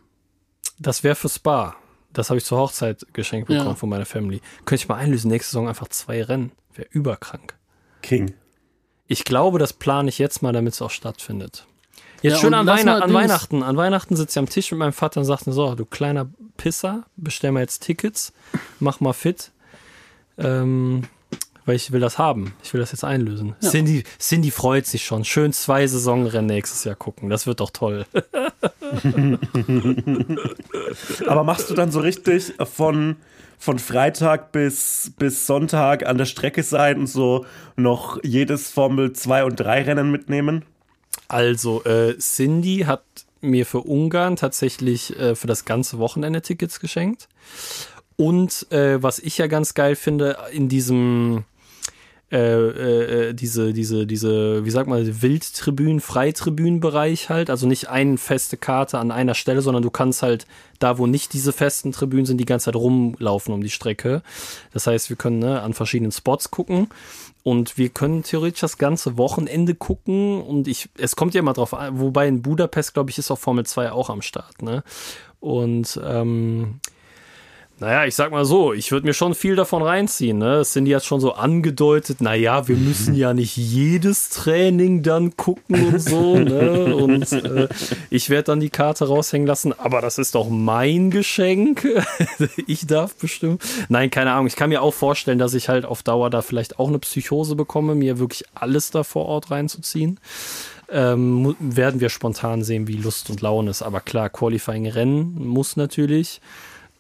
Das 0.79 1.03
wäre 1.03 1.15
für 1.15 1.29
Spa. 1.29 1.75
Das 2.13 2.29
habe 2.29 2.37
ich 2.37 2.45
zur 2.45 2.59
Hochzeit 2.59 3.05
geschenkt 3.13 3.47
bekommen 3.47 3.69
Ja. 3.69 3.75
von 3.75 3.89
meiner 3.89 4.05
Family. 4.05 4.41
Könnte 4.65 4.81
ich 4.83 4.87
mal 4.87 4.95
einlösen, 4.95 5.29
nächste 5.29 5.51
Saison 5.51 5.67
einfach 5.67 5.87
zwei 5.89 6.23
Rennen. 6.23 6.51
Wäre 6.73 6.87
überkrank. 6.91 7.55
King. 8.01 8.33
Ich 9.07 9.23
glaube, 9.25 9.59
das 9.59 9.73
plane 9.73 10.09
ich 10.09 10.19
jetzt 10.19 10.41
mal, 10.41 10.53
damit 10.53 10.73
es 10.73 10.81
auch 10.81 10.89
stattfindet. 10.91 11.65
Jetzt 12.21 12.33
Ja, 12.33 12.39
schön 12.39 12.47
und 12.47 12.55
an, 12.55 12.67
Weihn 12.67 12.87
an 12.87 13.13
Weihnachten. 13.13 13.63
An 13.63 13.77
Weihnachten 13.77 14.15
sitze 14.15 14.39
ich 14.39 14.39
am 14.39 14.49
Tisch 14.49 14.71
mit 14.71 14.79
meinem 14.79 14.93
Vater 14.93 15.19
und 15.19 15.25
sagte 15.25 15.51
so, 15.51 15.75
du 15.75 15.85
kleiner 15.85 16.27
Pisser, 16.57 17.03
bestell 17.15 17.51
mal 17.51 17.59
jetzt 17.61 17.83
Tickets, 17.83 18.33
mach 18.79 18.99
mal 18.99 19.13
fit. 19.13 19.51
Ähm, 20.37 21.03
weil 21.67 21.75
ich 21.75 21.91
will 21.91 21.99
das 21.99 22.17
haben. 22.17 22.53
Ich 22.63 22.73
will 22.73 22.79
das 22.79 22.93
jetzt 22.93 23.03
einlösen. 23.03 23.55
Cindy, 23.61 24.05
Cindy 24.19 24.51
freut 24.51 24.85
sich 24.85 25.03
schon. 25.03 25.25
Schön 25.25 25.51
zwei 25.51 25.85
Saisonrennen 25.85 26.45
nächstes 26.45 26.85
Jahr 26.85 26.95
gucken. 26.95 27.29
Das 27.29 27.45
wird 27.45 27.59
doch 27.59 27.71
toll. 27.71 28.05
Aber 31.27 31.43
machst 31.43 31.69
du 31.69 31.73
dann 31.73 31.91
so 31.91 31.99
richtig 31.99 32.53
von, 32.73 33.17
von 33.59 33.79
Freitag 33.79 34.53
bis, 34.53 35.11
bis 35.17 35.45
Sonntag 35.45 36.05
an 36.05 36.17
der 36.17 36.23
Strecke 36.23 36.63
sein 36.63 36.99
und 36.99 37.07
so 37.07 37.45
noch 37.75 38.17
jedes 38.23 38.71
Formel 38.71 39.11
2 39.11 39.43
und 39.43 39.57
3 39.57 39.81
Rennen 39.83 40.09
mitnehmen? 40.09 40.63
Also, 41.27 41.83
äh, 41.83 42.17
Cindy 42.17 42.85
hat 42.87 43.03
mir 43.41 43.65
für 43.65 43.81
Ungarn 43.81 44.35
tatsächlich 44.35 45.17
äh, 45.19 45.35
für 45.35 45.47
das 45.47 45.65
ganze 45.65 45.99
Wochenende 45.99 46.41
Tickets 46.41 46.79
geschenkt. 46.79 47.27
Und 48.15 48.71
äh, 48.71 49.01
was 49.01 49.19
ich 49.19 49.37
ja 49.37 49.47
ganz 49.47 49.73
geil 49.73 49.95
finde, 49.95 50.37
in 50.51 50.69
diesem 50.69 51.45
äh, 52.29 53.29
äh, 53.29 53.33
diese, 53.33 53.71
diese, 53.71 54.05
diese, 54.05 54.65
wie 54.65 54.69
sagt 54.69 54.89
man, 54.89 55.21
Wildtribünen, 55.21 56.01
Freitribünenbereich 56.01 57.29
halt, 57.29 57.49
also 57.49 57.67
nicht 57.67 57.87
eine 57.87 58.17
feste 58.17 58.57
Karte 58.57 58.97
an 58.97 59.11
einer 59.11 59.33
Stelle, 59.33 59.61
sondern 59.61 59.81
du 59.81 59.89
kannst 59.89 60.23
halt 60.23 60.45
da, 60.79 60.97
wo 60.97 61.07
nicht 61.07 61.31
diese 61.31 61.53
festen 61.53 61.93
Tribünen 61.93 62.25
sind, 62.25 62.37
die 62.37 62.45
ganze 62.45 62.65
Zeit 62.65 62.75
rumlaufen 62.75 63.53
um 63.53 63.61
die 63.61 63.69
Strecke. 63.69 64.23
Das 64.73 64.87
heißt, 64.87 65.09
wir 65.09 65.15
können 65.15 65.39
ne, 65.39 65.61
an 65.61 65.73
verschiedenen 65.73 66.11
Spots 66.11 66.51
gucken 66.51 66.89
und 67.47 67.77
wir 67.77 67.87
können 67.87 68.23
theoretisch 68.23 68.59
das 68.59 68.77
ganze 68.77 69.17
Wochenende 69.17 69.73
gucken 69.73 70.41
und 70.41 70.67
ich, 70.67 70.89
es 70.97 71.15
kommt 71.15 71.33
ja 71.33 71.39
immer 71.39 71.53
drauf 71.53 71.73
an, 71.73 71.97
wobei 71.97 72.27
in 72.27 72.41
Budapest, 72.41 72.93
glaube 72.93 73.09
ich, 73.09 73.17
ist 73.17 73.31
auch 73.31 73.39
Formel 73.39 73.65
2 73.65 73.93
auch 73.93 74.09
am 74.09 74.21
Start, 74.21 74.61
ne? 74.61 74.83
Und 75.39 75.97
ähm, 76.03 76.81
naja, 77.79 78.05
ich 78.05 78.15
sag 78.15 78.31
mal 78.31 78.43
so, 78.43 78.73
ich 78.73 78.91
würde 78.91 79.05
mir 79.05 79.13
schon 79.13 79.35
viel 79.35 79.55
davon 79.55 79.83
reinziehen. 79.83 80.39
Ne? 80.39 80.63
Cindy 80.63 80.91
hat 80.91 81.05
schon 81.05 81.19
so 81.19 81.33
angedeutet, 81.33 82.21
naja, 82.21 82.67
wir 82.67 82.75
müssen 82.75 83.13
ja 83.13 83.35
nicht 83.35 83.55
jedes 83.55 84.29
Training 84.29 85.03
dann 85.03 85.37
gucken 85.37 85.93
und 85.93 86.01
so. 86.01 86.37
Ne? 86.39 86.95
Und 86.95 87.31
äh, 87.31 87.67
ich 88.09 88.31
werde 88.31 88.45
dann 88.45 88.59
die 88.59 88.71
Karte 88.71 89.07
raushängen 89.07 89.45
lassen, 89.45 89.77
aber 89.77 90.01
das 90.01 90.17
ist 90.17 90.33
doch 90.33 90.49
mein 90.49 91.11
Geschenk. 91.11 91.87
ich 92.67 92.87
darf 92.87 93.15
bestimmt. 93.15 93.61
Nein, 93.89 94.09
keine 94.09 94.31
Ahnung. 94.31 94.47
Ich 94.47 94.55
kann 94.55 94.69
mir 94.69 94.81
auch 94.81 94.93
vorstellen, 94.93 95.37
dass 95.37 95.53
ich 95.53 95.69
halt 95.69 95.85
auf 95.85 96.01
Dauer 96.01 96.31
da 96.31 96.41
vielleicht 96.41 96.79
auch 96.79 96.87
eine 96.87 96.99
Psychose 96.99 97.55
bekomme, 97.55 97.93
mir 97.93 98.17
wirklich 98.17 98.45
alles 98.55 98.89
da 98.89 99.03
vor 99.03 99.27
Ort 99.27 99.51
reinzuziehen. 99.51 100.19
Ähm, 100.89 101.55
werden 101.59 101.99
wir 101.99 102.09
spontan 102.09 102.63
sehen, 102.63 102.87
wie 102.87 102.95
Lust 102.95 103.29
und 103.29 103.41
Laune 103.41 103.69
ist. 103.69 103.83
Aber 103.83 103.99
klar, 103.99 104.29
Qualifying-Rennen 104.29 105.45
muss 105.45 105.75
natürlich. 105.75 106.41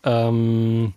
Ähm, 0.03 0.93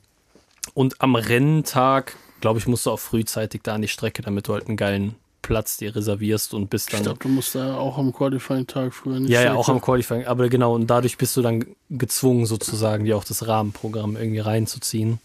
und 0.75 1.01
am 1.01 1.15
Renntag, 1.15 2.17
glaube 2.41 2.59
ich, 2.59 2.67
musst 2.67 2.87
du 2.87 2.91
auch 2.91 2.99
frühzeitig 2.99 3.63
da 3.63 3.75
an 3.75 3.83
die 3.83 3.89
Strecke, 3.89 4.23
damit 4.23 4.49
du 4.49 4.55
halt 4.55 4.69
einen 4.69 4.77
geilen 4.77 5.17
Platz 5.43 5.79
dir 5.79 5.97
reservierst 5.97 6.55
und 6.55 6.71
bist 6.71 6.89
Ich 6.89 6.95
dann. 6.95 7.03
glaube, 7.03 7.19
du 7.19 7.29
musst 7.29 7.55
da 7.55 7.77
auch 7.77 7.99
am 7.99 8.13
Qualifying-Tag 8.13 8.95
früher 8.95 9.21
nicht 9.21 9.31
ja, 9.31 9.43
ja, 9.43 9.55
auch 9.55 9.69
am 9.69 9.81
Qualifying. 9.81 10.27
Aber 10.27 10.49
genau, 10.49 10.75
und 10.75 10.87
dadurch 10.89 11.17
bist 11.17 11.37
du 11.37 11.43
dann 11.43 11.65
gezwungen, 11.89 12.47
sozusagen, 12.47 13.05
dir 13.05 13.17
auch 13.17 13.25
das 13.25 13.47
Rahmenprogramm 13.47 14.17
irgendwie 14.17 14.41
reinzuziehen. 14.41 15.19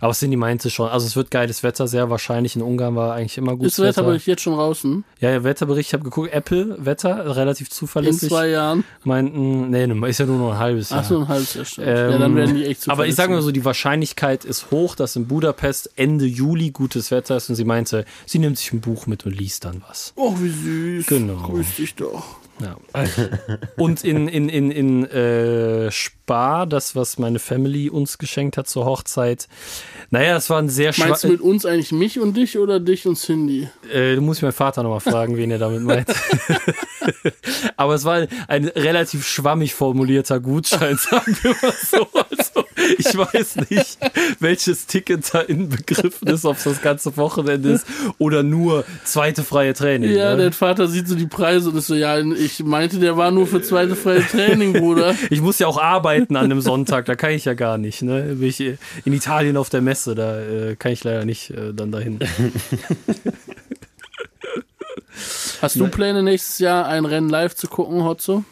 Aber 0.00 0.12
Cindy 0.12 0.36
meinte 0.36 0.70
schon, 0.70 0.88
also 0.88 1.06
es 1.06 1.16
wird 1.16 1.30
geiles 1.30 1.62
Wetter, 1.62 1.88
sehr 1.88 2.10
wahrscheinlich. 2.10 2.56
In 2.56 2.62
Ungarn 2.62 2.94
war 2.96 3.14
eigentlich 3.14 3.38
immer 3.38 3.56
gutes 3.56 3.78
Ist 3.78 3.84
Wetterbericht 3.84 4.26
jetzt 4.26 4.42
schon 4.42 4.54
draußen? 4.54 5.04
Ja, 5.20 5.30
ja, 5.30 5.44
Wetterbericht, 5.44 5.88
ich 5.88 5.92
habe 5.94 6.04
geguckt, 6.04 6.32
Apple, 6.32 6.76
Wetter, 6.78 7.36
relativ 7.36 7.68
In 7.68 7.72
zuverlässig. 7.72 8.28
zwei 8.28 8.48
Jahren? 8.48 8.84
Meinten, 9.04 9.70
nee, 9.70 9.86
ne, 9.86 10.08
ist 10.08 10.18
ja 10.18 10.26
nur 10.26 10.38
noch 10.38 10.52
ein 10.52 10.58
halbes 10.58 10.90
Jahr. 10.90 11.00
Ach 11.00 11.04
so, 11.04 11.18
ein 11.18 11.28
halbes 11.28 11.54
Jahr 11.54 11.64
stimmt. 11.64 11.86
Ähm, 11.88 12.10
ja, 12.10 12.18
dann 12.18 12.36
werden 12.36 12.54
die 12.54 12.64
echt 12.66 12.88
Aber 12.88 13.06
ich 13.06 13.14
sage 13.14 13.32
mal 13.32 13.42
so, 13.42 13.50
die 13.50 13.64
Wahrscheinlichkeit 13.64 14.44
ist 14.44 14.70
hoch, 14.70 14.94
dass 14.94 15.16
in 15.16 15.26
Budapest 15.26 15.90
Ende 15.96 16.26
Juli 16.26 16.70
gutes 16.70 17.10
Wetter 17.10 17.36
ist 17.36 17.48
und 17.48 17.56
sie 17.56 17.64
meinte, 17.64 18.04
sie 18.26 18.38
nimmt 18.38 18.58
sich 18.58 18.72
ein 18.72 18.80
Buch 18.80 19.06
mit 19.06 19.26
und 19.26 19.36
liest 19.36 19.64
dann 19.64 19.82
was. 19.88 20.12
Oh, 20.16 20.34
wie 20.38 20.48
süß. 20.48 21.06
Genau. 21.06 21.48
Grüß 21.48 21.76
dich 21.76 21.94
doch. 21.94 22.24
Ja. 22.60 22.76
und 23.76 24.04
in, 24.04 24.28
in, 24.28 24.48
in, 24.48 24.70
in 24.70 25.04
äh, 25.06 25.90
Spa, 26.28 26.66
das, 26.66 26.94
was 26.94 27.18
meine 27.18 27.38
Family 27.38 27.88
uns 27.88 28.18
geschenkt 28.18 28.58
hat 28.58 28.68
zur 28.68 28.84
Hochzeit, 28.84 29.48
naja, 30.10 30.34
das 30.34 30.50
war 30.50 30.58
ein 30.58 30.68
sehr 30.68 30.92
Meinst 30.98 31.24
du 31.24 31.28
mit 31.28 31.40
uns 31.40 31.64
eigentlich 31.64 31.90
mich 31.90 32.20
und 32.20 32.36
dich 32.36 32.58
oder 32.58 32.80
dich 32.80 33.06
und 33.06 33.16
Cindy? 33.16 33.68
äh, 33.90 34.14
Du 34.14 34.20
musst 34.20 34.42
meinen 34.42 34.52
Vater 34.52 34.82
nochmal 34.82 35.00
fragen, 35.00 35.38
wen 35.38 35.50
er 35.50 35.58
damit 35.58 35.82
meint. 35.82 36.06
Aber 37.76 37.94
es 37.94 38.04
war 38.04 38.26
ein 38.48 38.68
relativ 38.68 39.26
schwammig 39.26 39.72
formulierter 39.74 40.38
Gutschein, 40.40 40.96
sagen 41.10 41.36
wir 41.40 41.54
mal 41.62 41.72
so. 41.72 42.06
Also, 42.12 42.64
ich 42.98 43.16
weiß 43.16 43.56
nicht, 43.70 43.98
welches 44.40 44.86
Ticket 44.86 45.32
da 45.32 45.40
inbegriffen 45.40 46.28
ist, 46.28 46.44
ob 46.44 46.56
es 46.58 46.64
das 46.64 46.82
ganze 46.82 47.16
Wochenende 47.16 47.70
ist 47.70 47.86
oder 48.18 48.42
nur 48.42 48.84
zweite 49.04 49.44
freie 49.44 49.72
Training. 49.74 50.10
Ja, 50.12 50.32
ne? 50.36 50.42
der 50.44 50.52
Vater 50.52 50.88
sieht 50.88 51.08
so 51.08 51.14
die 51.14 51.26
Preise 51.26 51.70
und 51.70 51.76
ist 51.76 51.86
so, 51.88 51.94
ja, 51.94 52.18
ich 52.18 52.62
meinte, 52.64 52.98
der 52.98 53.16
war 53.16 53.30
nur 53.30 53.46
für 53.46 53.62
zweite 53.62 53.96
freie 53.96 54.26
Training, 54.26 54.74
Bruder. 54.74 55.14
Ich 55.30 55.40
muss 55.40 55.58
ja 55.58 55.66
auch 55.66 55.78
arbeiten 55.80 56.17
an 56.28 56.36
einem 56.36 56.60
Sonntag, 56.60 57.06
da 57.06 57.14
kann 57.14 57.30
ich 57.30 57.44
ja 57.44 57.54
gar 57.54 57.78
nicht. 57.78 58.02
Ne? 58.02 58.36
Bin 58.36 58.48
ich 58.48 58.60
in 58.60 59.12
Italien 59.12 59.56
auf 59.56 59.70
der 59.70 59.80
Messe, 59.80 60.14
da 60.14 60.40
äh, 60.40 60.76
kann 60.76 60.92
ich 60.92 61.02
leider 61.04 61.24
nicht 61.24 61.50
äh, 61.50 61.72
dann 61.72 61.92
dahin. 61.92 62.18
Hast 65.60 65.76
du 65.76 65.88
Pläne, 65.88 66.22
nächstes 66.22 66.60
Jahr 66.60 66.86
ein 66.86 67.04
Rennen 67.04 67.28
live 67.28 67.54
zu 67.54 67.66
gucken, 67.66 68.04
Hotzo? 68.04 68.44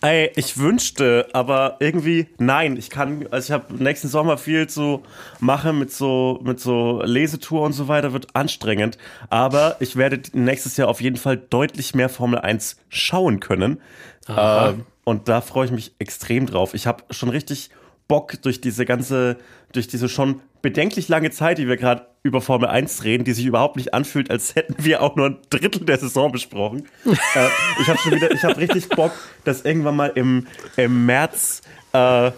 Ey, 0.00 0.30
ich 0.36 0.58
wünschte, 0.58 1.26
aber 1.32 1.76
irgendwie 1.80 2.28
nein. 2.38 2.76
Ich 2.76 2.88
kann, 2.88 3.26
also 3.32 3.46
ich 3.46 3.52
habe 3.52 3.82
nächsten 3.82 4.06
Sommer 4.06 4.38
viel 4.38 4.68
zu 4.68 5.02
machen 5.40 5.76
mit 5.78 5.90
so 5.92 6.38
mit 6.44 6.60
so 6.60 7.02
Lesetour 7.04 7.62
und 7.62 7.72
so 7.72 7.88
weiter, 7.88 8.12
wird 8.12 8.28
anstrengend. 8.34 8.96
Aber 9.28 9.76
ich 9.80 9.96
werde 9.96 10.20
nächstes 10.32 10.76
Jahr 10.76 10.86
auf 10.88 11.00
jeden 11.00 11.16
Fall 11.16 11.36
deutlich 11.36 11.96
mehr 11.96 12.08
Formel 12.08 12.38
1 12.38 12.76
schauen 12.88 13.40
können. 13.40 13.80
Äh, 14.28 14.74
und 15.08 15.26
da 15.26 15.40
freue 15.40 15.64
ich 15.64 15.72
mich 15.72 15.94
extrem 15.98 16.44
drauf. 16.44 16.74
Ich 16.74 16.86
habe 16.86 17.02
schon 17.10 17.30
richtig 17.30 17.70
Bock 18.08 18.42
durch 18.42 18.60
diese 18.60 18.84
ganze, 18.84 19.38
durch 19.72 19.88
diese 19.88 20.06
schon 20.06 20.42
bedenklich 20.60 21.08
lange 21.08 21.30
Zeit, 21.30 21.56
die 21.56 21.66
wir 21.66 21.78
gerade 21.78 22.06
über 22.22 22.42
Formel 22.42 22.68
1 22.68 23.04
reden, 23.04 23.24
die 23.24 23.32
sich 23.32 23.46
überhaupt 23.46 23.76
nicht 23.76 23.94
anfühlt, 23.94 24.30
als 24.30 24.54
hätten 24.54 24.84
wir 24.84 25.00
auch 25.02 25.16
nur 25.16 25.26
ein 25.26 25.38
Drittel 25.48 25.86
der 25.86 25.96
Saison 25.96 26.30
besprochen. 26.30 26.86
äh, 27.06 27.48
ich 27.80 27.88
habe 27.88 27.98
schon 27.98 28.12
wieder, 28.12 28.30
ich 28.30 28.44
habe 28.44 28.58
richtig 28.58 28.90
Bock, 28.90 29.12
dass 29.44 29.64
irgendwann 29.64 29.96
mal 29.96 30.12
im, 30.14 30.46
im 30.76 31.06
März 31.06 31.62
äh, 31.94 32.30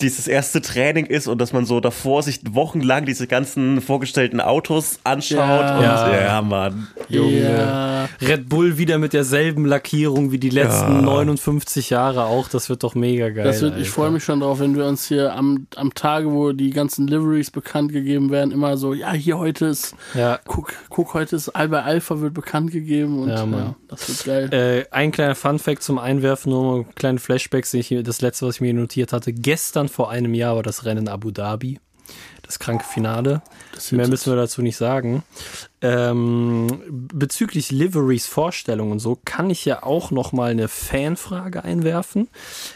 dieses 0.00 0.28
erste 0.28 0.62
Training 0.62 1.06
ist 1.06 1.26
und 1.28 1.38
dass 1.40 1.52
man 1.52 1.64
so 1.66 1.80
davor 1.80 2.22
sich 2.22 2.40
wochenlang 2.50 3.04
diese 3.06 3.26
ganzen 3.26 3.80
vorgestellten 3.80 4.40
Autos 4.40 4.98
anschaut. 5.04 5.38
Ja. 5.38 5.76
und 5.76 5.82
Ja. 5.82 6.20
ja, 6.20 6.42
Mann. 6.42 6.88
Junge. 7.08 7.52
Ja. 7.52 8.08
Red 8.20 8.48
Bull 8.48 8.78
wieder 8.78 8.98
mit 8.98 9.12
derselben 9.12 9.64
Lackierung 9.64 10.30
wie 10.32 10.38
die 10.38 10.50
letzten 10.50 10.92
Ja. 10.96 11.02
59 11.02 11.90
Jahre 11.90 12.24
auch. 12.24 12.48
Das 12.48 12.68
wird 12.68 12.82
doch 12.82 12.94
mega 12.94 13.28
geil. 13.30 13.44
Das 13.44 13.60
wird, 13.60 13.78
ich 13.78 13.90
freue 13.90 14.10
mich 14.10 14.24
schon 14.24 14.40
drauf, 14.40 14.60
wenn 14.60 14.76
wir 14.76 14.86
uns 14.86 15.06
hier 15.08 15.34
am, 15.34 15.66
am 15.76 15.94
Tage, 15.94 16.30
wo 16.30 16.52
die 16.52 16.70
ganzen 16.70 17.06
Liveries 17.06 17.50
bekannt 17.50 17.92
gegeben 17.92 18.30
werden, 18.30 18.52
immer 18.52 18.76
so, 18.76 18.94
ja, 18.94 19.12
hier 19.12 19.38
heute 19.38 19.66
ist, 19.66 19.94
Ja. 20.14 20.38
guck, 20.46 20.72
guck, 20.90 21.14
heute 21.14 21.36
ist 21.36 21.48
Alba 21.50 21.80
Alpha 21.80 22.20
wird 22.20 22.34
bekannt 22.34 22.70
gegeben 22.70 23.18
und 23.22 23.28
Ja, 23.30 23.44
ja, 23.44 23.74
das 23.88 24.08
wird 24.08 24.24
geil. 24.52 24.84
Äh, 24.90 24.94
ein 24.94 25.10
kleiner 25.12 25.34
Funfact 25.34 25.82
zum 25.82 25.98
Einwerfen, 25.98 26.50
nur 26.52 26.84
kleine 26.94 27.18
Flashbacks. 27.18 27.74
Ich, 27.74 27.88
hier- 27.88 28.02
das 28.02 28.20
letzte, 28.20 28.46
was 28.46 28.56
ich 28.56 28.60
mir 28.60 28.74
notiert 28.74 29.12
hatte. 29.12 29.32
Gestern 29.32 29.87
vor 29.88 30.10
einem 30.10 30.34
Jahr 30.34 30.56
war 30.56 30.62
das 30.62 30.84
Rennen 30.84 31.06
in 31.06 31.08
Abu 31.08 31.30
Dhabi. 31.30 31.78
Das 32.42 32.58
kranke 32.58 32.84
Finale. 32.84 33.42
Das 33.74 33.92
Mehr 33.92 34.08
müssen 34.08 34.32
wir 34.32 34.36
dazu 34.36 34.62
nicht 34.62 34.78
sagen. 34.78 35.22
Ähm, 35.82 36.80
bezüglich 36.88 37.70
Liverys 37.70 38.26
Vorstellung 38.26 38.90
und 38.90 39.00
so 39.00 39.18
kann 39.22 39.50
ich 39.50 39.66
ja 39.66 39.82
auch 39.82 40.10
noch 40.10 40.32
mal 40.32 40.50
eine 40.50 40.68
Fanfrage 40.68 41.62
einwerfen. 41.62 42.28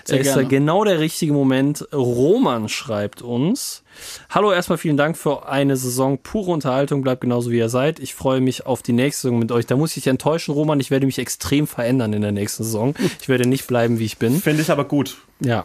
Sehr 0.04 0.20
ist 0.20 0.36
ja 0.36 0.42
genau 0.42 0.84
der 0.84 1.00
richtige 1.00 1.32
Moment. 1.32 1.88
Roman 1.90 2.68
schreibt 2.68 3.22
uns. 3.22 3.82
Hallo, 4.28 4.52
erstmal 4.52 4.76
vielen 4.76 4.98
Dank 4.98 5.16
für 5.16 5.48
eine 5.48 5.78
Saison 5.78 6.18
pure 6.18 6.50
Unterhaltung. 6.50 7.00
Bleibt 7.00 7.22
genauso 7.22 7.50
wie 7.50 7.58
ihr 7.58 7.70
seid. 7.70 7.98
Ich 7.98 8.14
freue 8.14 8.42
mich 8.42 8.66
auf 8.66 8.82
die 8.82 8.92
nächste 8.92 9.22
Saison 9.22 9.38
mit 9.38 9.52
euch. 9.52 9.64
Da 9.64 9.76
muss 9.76 9.96
ich 9.96 10.06
enttäuschen, 10.06 10.52
Roman. 10.52 10.80
Ich 10.80 10.90
werde 10.90 11.06
mich 11.06 11.18
extrem 11.18 11.66
verändern 11.66 12.12
in 12.12 12.20
der 12.20 12.32
nächsten 12.32 12.62
Saison. 12.62 12.94
Ich 13.20 13.28
werde 13.30 13.48
nicht 13.48 13.66
bleiben, 13.66 13.98
wie 13.98 14.04
ich 14.04 14.18
bin. 14.18 14.38
Finde 14.42 14.60
ich 14.60 14.70
aber 14.70 14.84
gut. 14.84 15.16
Ja. 15.40 15.64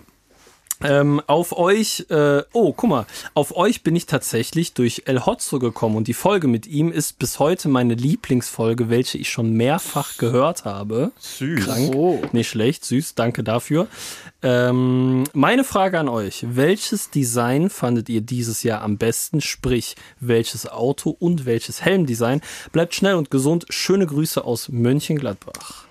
Ähm, 0.84 1.21
auf 1.25 1.57
euch, 1.57 2.05
äh, 2.09 2.43
oh, 2.53 2.71
guck 2.71 2.89
mal, 2.89 3.05
auf 3.34 3.55
euch 3.57 3.82
bin 3.82 3.95
ich 3.95 4.05
tatsächlich 4.05 4.73
durch 4.73 5.03
El 5.05 5.25
Hotzo 5.25 5.57
gekommen 5.57 5.95
und 5.95 6.07
die 6.07 6.13
Folge 6.13 6.47
mit 6.47 6.67
ihm 6.67 6.91
ist 6.91 7.17
bis 7.17 7.39
heute 7.39 7.67
meine 7.67 7.95
Lieblingsfolge, 7.95 8.89
welche 8.89 9.17
ich 9.17 9.30
schon 9.30 9.53
mehrfach 9.53 10.17
gehört 10.17 10.65
habe. 10.65 11.11
Süß. 11.19 11.65
Krank, 11.65 11.95
Oh. 11.95 12.21
nicht 12.32 12.49
schlecht, 12.49 12.86
süß, 12.86 13.15
danke 13.15 13.43
dafür. 13.43 13.88
Ähm, 14.43 15.23
meine 15.34 15.63
Frage 15.63 15.99
an 15.99 16.09
euch, 16.09 16.45
welches 16.47 17.09
Design 17.09 17.71
fandet 17.71 18.07
ihr 18.07 18.21
dieses 18.21 18.61
Jahr 18.61 18.82
am 18.84 18.97
besten, 18.99 19.41
sprich, 19.41 19.95
welches 20.19 20.67
Auto 20.69 21.09
und 21.09 21.47
welches 21.47 21.82
Helmdesign? 21.82 22.41
Bleibt 22.71 22.93
schnell 22.93 23.15
und 23.15 23.32
gesund, 23.32 23.65
schöne 23.69 24.05
Grüße 24.05 24.43
aus 24.45 24.69
Mönchengladbach. 24.69 25.86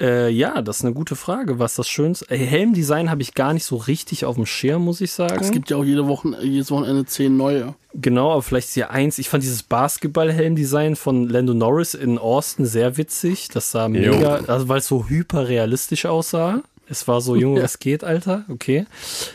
Äh, 0.00 0.30
ja, 0.30 0.62
das 0.62 0.78
ist 0.78 0.84
eine 0.84 0.94
gute 0.94 1.16
Frage. 1.16 1.58
Was 1.58 1.74
das 1.74 1.88
Schönste? 1.88 2.30
Äh, 2.30 2.38
Helmdesign 2.38 3.10
habe 3.10 3.22
ich 3.22 3.34
gar 3.34 3.52
nicht 3.52 3.64
so 3.64 3.76
richtig 3.76 4.24
auf 4.24 4.36
dem 4.36 4.46
Schirm, 4.46 4.84
muss 4.84 5.00
ich 5.00 5.12
sagen. 5.12 5.38
Es 5.40 5.50
gibt 5.50 5.70
ja 5.70 5.76
auch 5.76 5.84
jede 5.84 6.06
Woche, 6.06 6.36
jedes 6.42 6.70
Wochenende 6.70 7.04
zehn 7.06 7.36
neue. 7.36 7.74
genau, 7.94 8.32
aber 8.32 8.42
vielleicht 8.42 8.68
ist 8.68 8.74
hier 8.74 8.90
eins. 8.90 9.18
Ich 9.18 9.28
fand 9.28 9.42
dieses 9.42 9.62
Basketball-Helmdesign 9.64 10.96
von 10.96 11.28
Lando 11.28 11.54
Norris 11.54 11.94
in 11.94 12.18
Austin 12.18 12.66
sehr 12.66 12.96
witzig. 12.96 13.48
Das 13.48 13.70
sah 13.70 13.88
mega, 13.88 14.36
also 14.46 14.68
weil 14.68 14.78
es 14.78 14.86
so 14.86 15.08
hyperrealistisch 15.08 16.06
aussah. 16.06 16.62
Es 16.90 17.06
war 17.06 17.20
so, 17.20 17.36
Junge, 17.36 17.62
was 17.62 17.78
geht, 17.80 18.02
Alter? 18.02 18.44
Okay. 18.48 18.86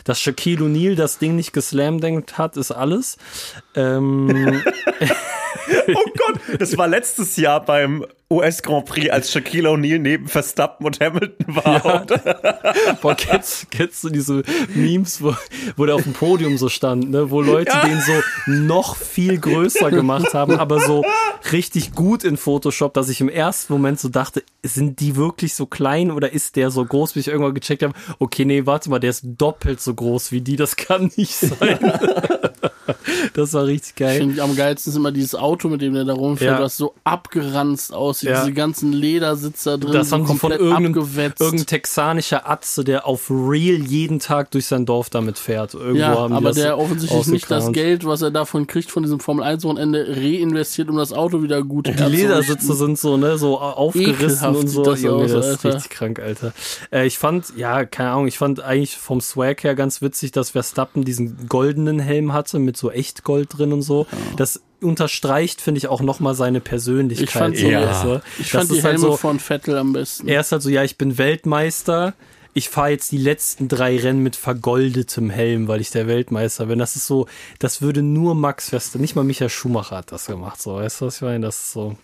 Dass 0.02 0.20
Shaquille 0.20 0.64
O'Neal 0.64 0.96
das 0.96 1.18
Ding 1.18 1.36
nicht 1.36 1.52
geslamdenkt 1.52 2.36
hat, 2.36 2.56
ist 2.56 2.72
alles. 2.72 3.16
Ähm, 3.74 4.62
Oh 5.88 6.04
Gott, 6.16 6.60
das 6.60 6.76
war 6.76 6.88
letztes 6.88 7.36
Jahr 7.36 7.64
beim 7.64 8.04
US 8.30 8.62
Grand 8.62 8.86
Prix, 8.86 9.10
als 9.10 9.30
Shaquille 9.30 9.68
O'Neal 9.68 9.98
neben 9.98 10.28
Verstappen 10.28 10.86
und 10.86 11.00
Hamilton 11.00 11.56
war. 11.56 12.06
Boah, 13.02 13.14
kennst, 13.14 13.70
kennst 13.70 14.02
du 14.02 14.08
diese 14.10 14.42
Memes, 14.74 15.22
wo, 15.22 15.34
wo 15.76 15.86
der 15.86 15.94
auf 15.94 16.02
dem 16.02 16.14
Podium 16.14 16.58
so 16.58 16.68
stand, 16.68 17.10
ne? 17.10 17.30
wo 17.30 17.40
Leute 17.40 17.72
den 17.84 18.00
so 18.00 18.12
noch 18.46 18.96
viel 18.96 19.38
größer 19.38 19.90
gemacht 19.90 20.34
haben, 20.34 20.58
aber 20.58 20.80
so 20.80 21.04
richtig 21.52 21.92
gut 21.92 22.24
in 22.24 22.36
Photoshop, 22.36 22.94
dass 22.94 23.08
ich 23.08 23.20
im 23.20 23.28
ersten 23.28 23.72
Moment 23.72 24.00
so 24.00 24.08
dachte, 24.08 24.42
sind 24.62 25.00
die 25.00 25.16
wirklich 25.16 25.54
so 25.54 25.66
klein 25.66 26.10
oder 26.10 26.32
ist 26.32 26.56
der 26.56 26.70
so 26.70 26.84
groß, 26.84 27.12
bis 27.12 27.26
ich 27.26 27.32
irgendwann 27.32 27.54
gecheckt 27.54 27.82
habe, 27.82 27.94
okay, 28.18 28.44
nee, 28.44 28.66
warte 28.66 28.90
mal, 28.90 29.00
der 29.00 29.10
ist 29.10 29.24
doppelt 29.24 29.80
so 29.80 29.94
groß 29.94 30.32
wie 30.32 30.40
die, 30.40 30.56
das 30.56 30.76
kann 30.76 31.10
nicht 31.16 31.34
sein. 31.34 31.78
das 33.34 33.52
war 33.52 33.63
richtig 33.66 33.96
geil. 33.96 34.18
Finde 34.18 34.34
ich 34.34 34.42
am 34.42 34.54
geilsten 34.56 34.90
ist 34.92 34.96
immer 34.96 35.12
dieses 35.12 35.34
Auto, 35.34 35.68
mit 35.68 35.80
dem 35.82 35.94
der 35.94 36.04
da 36.04 36.12
rumfährt, 36.14 36.58
Ja. 36.58 36.64
was 36.64 36.76
so 36.76 36.94
abgeranzt 37.04 37.92
aussieht. 37.92 38.30
Ja. 38.30 38.40
Diese 38.40 38.52
ganzen 38.54 38.92
Ledersitze 38.92 39.70
da 39.70 39.76
drin 39.76 39.92
Das 39.92 40.12
haben 40.12 40.22
sie 40.26 40.28
von 40.36 40.38
komplett 40.50 40.60
irgendeinem, 40.60 40.86
abgewetzt. 40.98 41.40
irgendein 41.40 41.66
texanischer 41.66 42.48
Atze, 42.48 42.84
der 42.84 43.06
auf 43.06 43.30
Real 43.30 43.80
jeden 43.80 44.18
Tag 44.20 44.50
durch 44.50 44.66
sein 44.66 44.86
Dorf 44.86 45.10
damit 45.10 45.38
fährt. 45.38 45.74
Irgendwo 45.74 45.98
ja, 45.98 46.14
aber 46.14 46.52
der 46.52 46.78
offensichtlich 46.78 47.26
nicht 47.26 47.50
das. 47.50 47.72
Geld, 47.72 48.04
was 48.04 48.22
er 48.22 48.30
davon 48.30 48.66
kriegt, 48.66 48.90
von 48.90 49.02
diesem 49.02 49.20
Formel-1-Wochenende 49.20 50.06
reinvestiert, 50.16 50.88
um 50.88 50.96
das 50.96 51.12
Auto 51.12 51.42
wieder 51.42 51.62
gut 51.62 51.86
Die. 51.86 51.92
Ledersitze 51.92 52.74
sind 52.74 52.98
so, 52.98 53.16
ne, 53.16 53.38
so 53.38 53.58
aufgerissen 53.58 54.14
Ekelhaft 54.18 54.58
und 54.58 54.68
so. 54.68 54.82
das 54.82 55.02
Junge, 55.02 55.24
aus, 55.24 55.32
das 55.32 55.46
ist 55.48 55.64
richtig 55.64 55.90
krank, 55.90 56.18
Alter. 56.20 56.52
Äh, 56.92 57.06
ich 57.06 57.18
fand, 57.18 57.46
ja, 57.56 57.84
keine 57.84 58.10
Ahnung, 58.10 58.26
ich 58.26 58.38
fand 58.38 58.60
eigentlich 58.60 58.96
vom 58.96 59.20
Swag 59.20 59.62
her 59.64 59.74
ganz 59.74 60.02
witzig, 60.02 60.32
dass 60.32 60.50
Verstappen 60.50 61.04
diesen 61.04 61.48
goldenen 61.48 61.98
Helm 61.98 62.32
hatte 62.32 62.58
mit 62.58 62.76
so 62.76 62.90
Echtgold 62.90 63.53
drin 63.56 63.72
und 63.72 63.82
so. 63.82 64.06
Das 64.36 64.60
unterstreicht, 64.80 65.60
finde 65.60 65.78
ich, 65.78 65.88
auch 65.88 66.00
nochmal 66.02 66.34
seine 66.34 66.60
Persönlichkeit. 66.60 67.28
Ich 67.28 67.32
fand 67.32 67.56
so, 67.56 67.66
die- 67.68 67.74
weißt 67.74 68.04
du? 68.04 68.20
Ich 68.38 68.50
Das 68.50 68.60
fand 68.60 68.70
die 68.70 68.74
halt 68.76 68.84
Helme 68.84 68.98
so, 68.98 69.16
von 69.16 69.40
Vettel 69.40 69.78
am 69.78 69.92
besten. 69.92 70.28
er 70.28 70.40
ist 70.40 70.52
halt 70.52 70.62
so, 70.62 70.68
ja, 70.70 70.82
ich 70.84 70.98
bin 70.98 71.16
Weltmeister. 71.18 72.14
Ich 72.56 72.68
fahre 72.68 72.90
jetzt 72.90 73.10
die 73.10 73.18
letzten 73.18 73.66
drei 73.66 73.96
Rennen 73.98 74.22
mit 74.22 74.36
vergoldetem 74.36 75.28
Helm, 75.28 75.66
weil 75.66 75.80
ich 75.80 75.90
der 75.90 76.06
Weltmeister 76.06 76.66
bin. 76.66 76.78
Das 76.78 76.94
ist 76.94 77.08
so, 77.08 77.26
das 77.58 77.82
würde 77.82 78.00
nur 78.00 78.36
Max 78.36 78.68
Verstappen, 78.68 79.00
nicht 79.00 79.16
mal 79.16 79.24
Michael 79.24 79.48
Schumacher 79.50 79.96
hat 79.96 80.12
das 80.12 80.26
gemacht. 80.26 80.62
So, 80.62 80.76
weißt 80.76 81.00
du, 81.00 81.06
was 81.06 81.16
ich 81.16 81.22
meine? 81.22 81.46
Das 81.46 81.56
ist 81.56 81.72
so. 81.72 81.96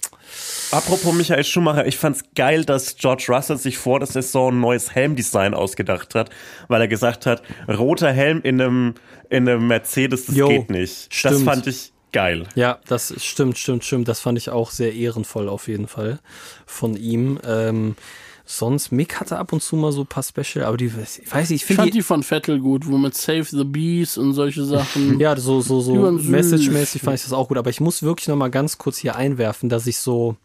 Apropos 0.72 1.12
Michael 1.14 1.44
Schumacher, 1.44 1.86
ich 1.86 1.96
fand's 1.98 2.24
geil, 2.34 2.64
dass 2.64 2.96
George 2.96 3.26
Russell 3.28 3.58
sich 3.58 3.78
vor 3.78 4.00
der 4.00 4.08
Saison 4.08 4.52
ein 4.56 4.60
neues 4.60 4.92
Helmdesign 4.92 5.54
ausgedacht 5.54 6.16
hat, 6.16 6.30
weil 6.66 6.80
er 6.80 6.88
gesagt 6.88 7.26
hat, 7.26 7.42
roter 7.68 8.10
Helm 8.12 8.40
in 8.42 8.60
einem, 8.60 8.94
in 9.30 9.48
einem 9.48 9.66
Mercedes, 9.66 10.26
das 10.26 10.36
Jo, 10.36 10.48
geht 10.48 10.70
nicht. 10.70 11.08
Das 11.10 11.18
stimmt. 11.18 11.44
fand 11.44 11.66
ich 11.66 11.92
geil. 12.12 12.46
Ja, 12.56 12.80
das 12.88 13.14
stimmt, 13.22 13.56
stimmt, 13.56 13.84
stimmt. 13.84 14.08
Das 14.08 14.20
fand 14.20 14.36
ich 14.36 14.50
auch 14.50 14.70
sehr 14.70 14.92
ehrenvoll 14.92 15.48
auf 15.48 15.68
jeden 15.68 15.86
Fall 15.86 16.18
von 16.66 16.96
ihm. 16.96 17.38
Ähm, 17.46 17.94
sonst, 18.44 18.90
Mick 18.90 19.20
hatte 19.20 19.38
ab 19.38 19.52
und 19.52 19.62
zu 19.62 19.76
mal 19.76 19.92
so 19.92 20.02
ein 20.02 20.06
paar 20.08 20.24
Special, 20.24 20.64
aber 20.64 20.76
die, 20.76 20.86
ich 20.86 20.92
weiß 20.92 21.04
nicht, 21.06 21.30
ich 21.30 21.52
Ich 21.52 21.64
finde 21.64 21.82
fand 21.82 21.94
die, 21.94 21.98
die 21.98 22.02
von 22.02 22.22
Vettel 22.24 22.58
gut, 22.58 22.88
wo 22.88 22.98
mit 22.98 23.14
Save 23.14 23.44
the 23.44 23.64
Bees 23.64 24.18
und 24.18 24.32
solche 24.34 24.64
Sachen. 24.64 25.20
ja, 25.20 25.36
so, 25.36 25.60
so, 25.60 25.80
so 25.80 26.10
message-mäßig 26.10 27.02
fand 27.02 27.16
ich 27.16 27.22
das 27.22 27.32
auch 27.32 27.48
gut, 27.48 27.58
aber 27.58 27.70
ich 27.70 27.80
muss 27.80 28.02
wirklich 28.02 28.26
noch 28.26 28.36
mal 28.36 28.50
ganz 28.50 28.78
kurz 28.78 28.98
hier 28.98 29.14
einwerfen, 29.14 29.68
dass 29.68 29.86
ich 29.86 29.98
so 29.98 30.36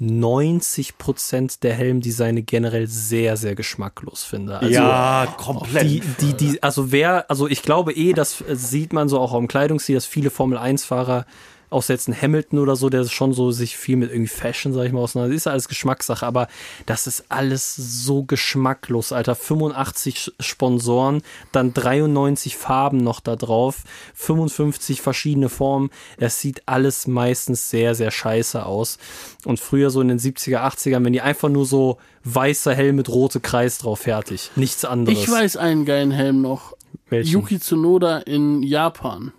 90 0.00 0.98
Prozent 0.98 1.62
der 1.62 1.74
Helmdesigne 1.74 2.42
generell 2.42 2.86
sehr, 2.86 3.36
sehr 3.36 3.54
geschmacklos 3.54 4.24
finde. 4.24 4.58
Also, 4.58 4.72
ja, 4.72 5.34
komplett. 5.36 5.84
die, 5.84 6.02
die, 6.20 6.32
die, 6.34 6.62
also 6.62 6.92
wer, 6.92 7.30
also 7.30 7.48
ich 7.48 7.62
glaube 7.62 7.92
eh, 7.92 8.12
das 8.12 8.42
sieht 8.48 8.92
man 8.92 9.08
so 9.08 9.18
auch 9.18 9.34
am 9.34 9.48
Kleidungsstil, 9.48 9.94
dass 9.94 10.06
viele 10.06 10.30
Formel-1-Fahrer, 10.30 11.26
außer 11.70 11.92
jetzt 11.92 12.08
ein 12.08 12.20
Hamilton 12.20 12.58
oder 12.58 12.76
so, 12.76 12.88
der 12.88 13.04
schon 13.06 13.32
so 13.32 13.50
sich 13.50 13.76
viel 13.76 13.96
mit 13.96 14.10
irgendwie 14.10 14.28
Fashion, 14.28 14.72
sag 14.72 14.84
ich 14.84 14.92
mal, 14.92 15.00
auseinander, 15.00 15.34
ist 15.34 15.46
ja 15.46 15.52
alles 15.52 15.68
Geschmackssache, 15.68 16.26
aber 16.26 16.48
das 16.86 17.06
ist 17.06 17.26
alles 17.28 17.74
so 17.76 18.22
geschmacklos, 18.24 19.12
Alter. 19.12 19.34
85 19.34 20.32
Sponsoren, 20.40 21.22
dann 21.52 21.74
93 21.74 22.56
Farben 22.56 22.98
noch 22.98 23.20
da 23.20 23.36
drauf, 23.36 23.84
55 24.14 25.02
verschiedene 25.02 25.48
Formen. 25.48 25.90
Es 26.16 26.40
sieht 26.40 26.62
alles 26.66 27.06
meistens 27.06 27.70
sehr, 27.70 27.94
sehr 27.94 28.10
scheiße 28.10 28.64
aus. 28.64 28.98
Und 29.44 29.60
früher 29.60 29.90
so 29.90 30.00
in 30.00 30.08
den 30.08 30.18
70er, 30.18 30.58
80ern, 30.58 31.04
wenn 31.04 31.12
die 31.12 31.20
einfach 31.20 31.48
nur 31.48 31.66
so 31.66 31.98
weißer 32.24 32.74
Helm 32.74 32.96
mit 32.96 33.08
rote 33.08 33.40
Kreis 33.40 33.78
drauf 33.78 34.00
fertig. 34.00 34.50
Nichts 34.56 34.84
anderes. 34.84 35.18
Ich 35.18 35.30
weiß 35.30 35.56
einen 35.56 35.84
geilen 35.84 36.10
Helm 36.10 36.42
noch. 36.42 36.76
Welchen? 37.08 37.32
Yuki 37.32 37.58
Tsunoda 37.58 38.18
in 38.18 38.62
Japan. 38.62 39.32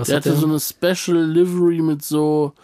Was 0.00 0.08
Der 0.08 0.16
hat 0.16 0.24
hatte 0.24 0.36
so 0.36 0.46
eine 0.46 0.58
Special 0.58 1.22
Livery 1.22 1.82
mit 1.82 2.02
so, 2.02 2.54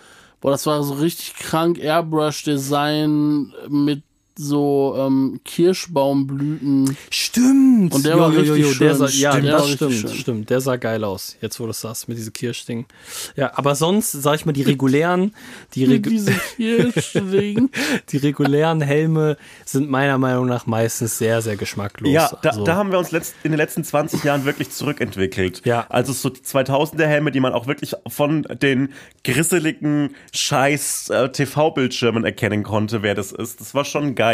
boah, 0.40 0.52
das 0.52 0.64
war 0.64 0.82
so 0.82 0.94
richtig 0.94 1.34
krank 1.34 1.78
Airbrush-Design 1.78 3.52
mit 3.68 4.02
so 4.38 4.94
ähm, 4.98 5.40
Kirschbaumblüten. 5.44 6.96
Stimmt. 7.10 7.94
Und 7.94 8.04
der 8.04 8.18
war 8.18 8.30
richtig 8.30 8.78
der 8.78 8.94
schön. 8.94 8.94
sah, 8.96 9.08
ja, 9.08 9.32
Stimmt, 9.32 9.46
der 9.46 9.52
das 9.56 9.70
stimmt, 9.70 9.94
schön. 9.94 10.14
stimmt. 10.14 10.50
Der 10.50 10.60
sah 10.60 10.76
geil 10.76 11.04
aus. 11.04 11.36
Jetzt, 11.40 11.58
wo 11.58 11.64
du 11.64 11.68
das 11.68 11.80
sagst, 11.80 12.08
mit 12.08 12.18
diesem 12.18 12.32
Kirschding. 12.32 12.86
Ja, 13.34 13.52
aber 13.56 13.74
sonst, 13.74 14.12
sag 14.12 14.34
ich 14.34 14.46
mal, 14.46 14.52
die 14.52 14.62
regulären, 14.62 15.34
die, 15.74 15.84
regu 15.84 16.10
diesem 16.10 16.34
Kirschding. 16.56 17.70
die 18.10 18.16
regulären 18.18 18.80
Helme 18.82 19.36
sind 19.64 19.88
meiner 19.90 20.18
Meinung 20.18 20.46
nach 20.46 20.66
meistens 20.66 21.16
sehr, 21.18 21.40
sehr 21.40 21.56
geschmacklos. 21.56 22.12
Ja, 22.12 22.30
da, 22.42 22.50
Also, 22.50 22.64
da 22.64 22.76
haben 22.76 22.90
wir 22.90 22.98
uns 22.98 23.12
letzt, 23.12 23.34
in 23.42 23.52
den 23.52 23.58
letzten 23.58 23.84
20 23.84 24.22
Jahren 24.22 24.44
wirklich 24.44 24.70
zurückentwickelt. 24.70 25.62
Ja. 25.64 25.86
Also 25.88 26.12
so 26.12 26.28
die 26.28 26.40
2000er 26.40 27.06
Helme, 27.06 27.32
die 27.32 27.40
man 27.40 27.52
auch 27.52 27.66
wirklich 27.66 27.94
von 28.06 28.42
den 28.42 28.92
grisseligen 29.24 30.14
scheiß 30.34 31.10
äh, 31.10 31.28
TV-Bildschirmen 31.30 32.24
erkennen 32.24 32.62
konnte, 32.62 33.02
wer 33.02 33.14
das 33.14 33.32
ist. 33.32 33.60
Das 33.60 33.74
war 33.74 33.84
schon 33.84 34.14
geil. 34.14 34.25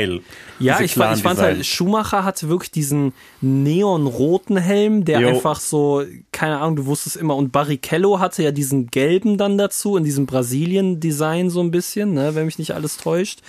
Ja, 0.59 0.74
Diese 0.74 0.84
ich 0.84 0.95
fand, 0.95 1.16
ich 1.16 1.22
fand 1.22 1.38
halt, 1.40 1.64
Schumacher 1.66 2.24
hatte 2.24 2.49
wirklich 2.49 2.70
diesen 2.70 3.12
neonroten 3.40 4.57
Helm, 4.57 5.05
der 5.05 5.20
Jo. 5.20 5.28
einfach 5.28 5.59
so, 5.61 6.05
keine 6.30 6.59
Ahnung, 6.59 6.76
du 6.76 6.86
wusstest 6.86 7.16
immer. 7.16 7.36
Und 7.36 7.53
Barrichello 7.53 8.18
hatte 8.20 8.43
ja 8.43 8.51
diesen 8.53 8.88
gelben 8.90 9.38
dann 9.38 9.59
dazu, 9.59 9.97
in 9.97 10.05
diesem 10.05 10.26
Brasilien-Design 10.26 11.51
so 11.51 11.61
ein 11.61 11.70
bisschen, 11.70 12.14
ne, 12.14 12.34
wenn 12.34 12.47
mich 12.47 12.59
nicht 12.59 12.74
alles 12.74 12.97
täuscht. 12.97 13.40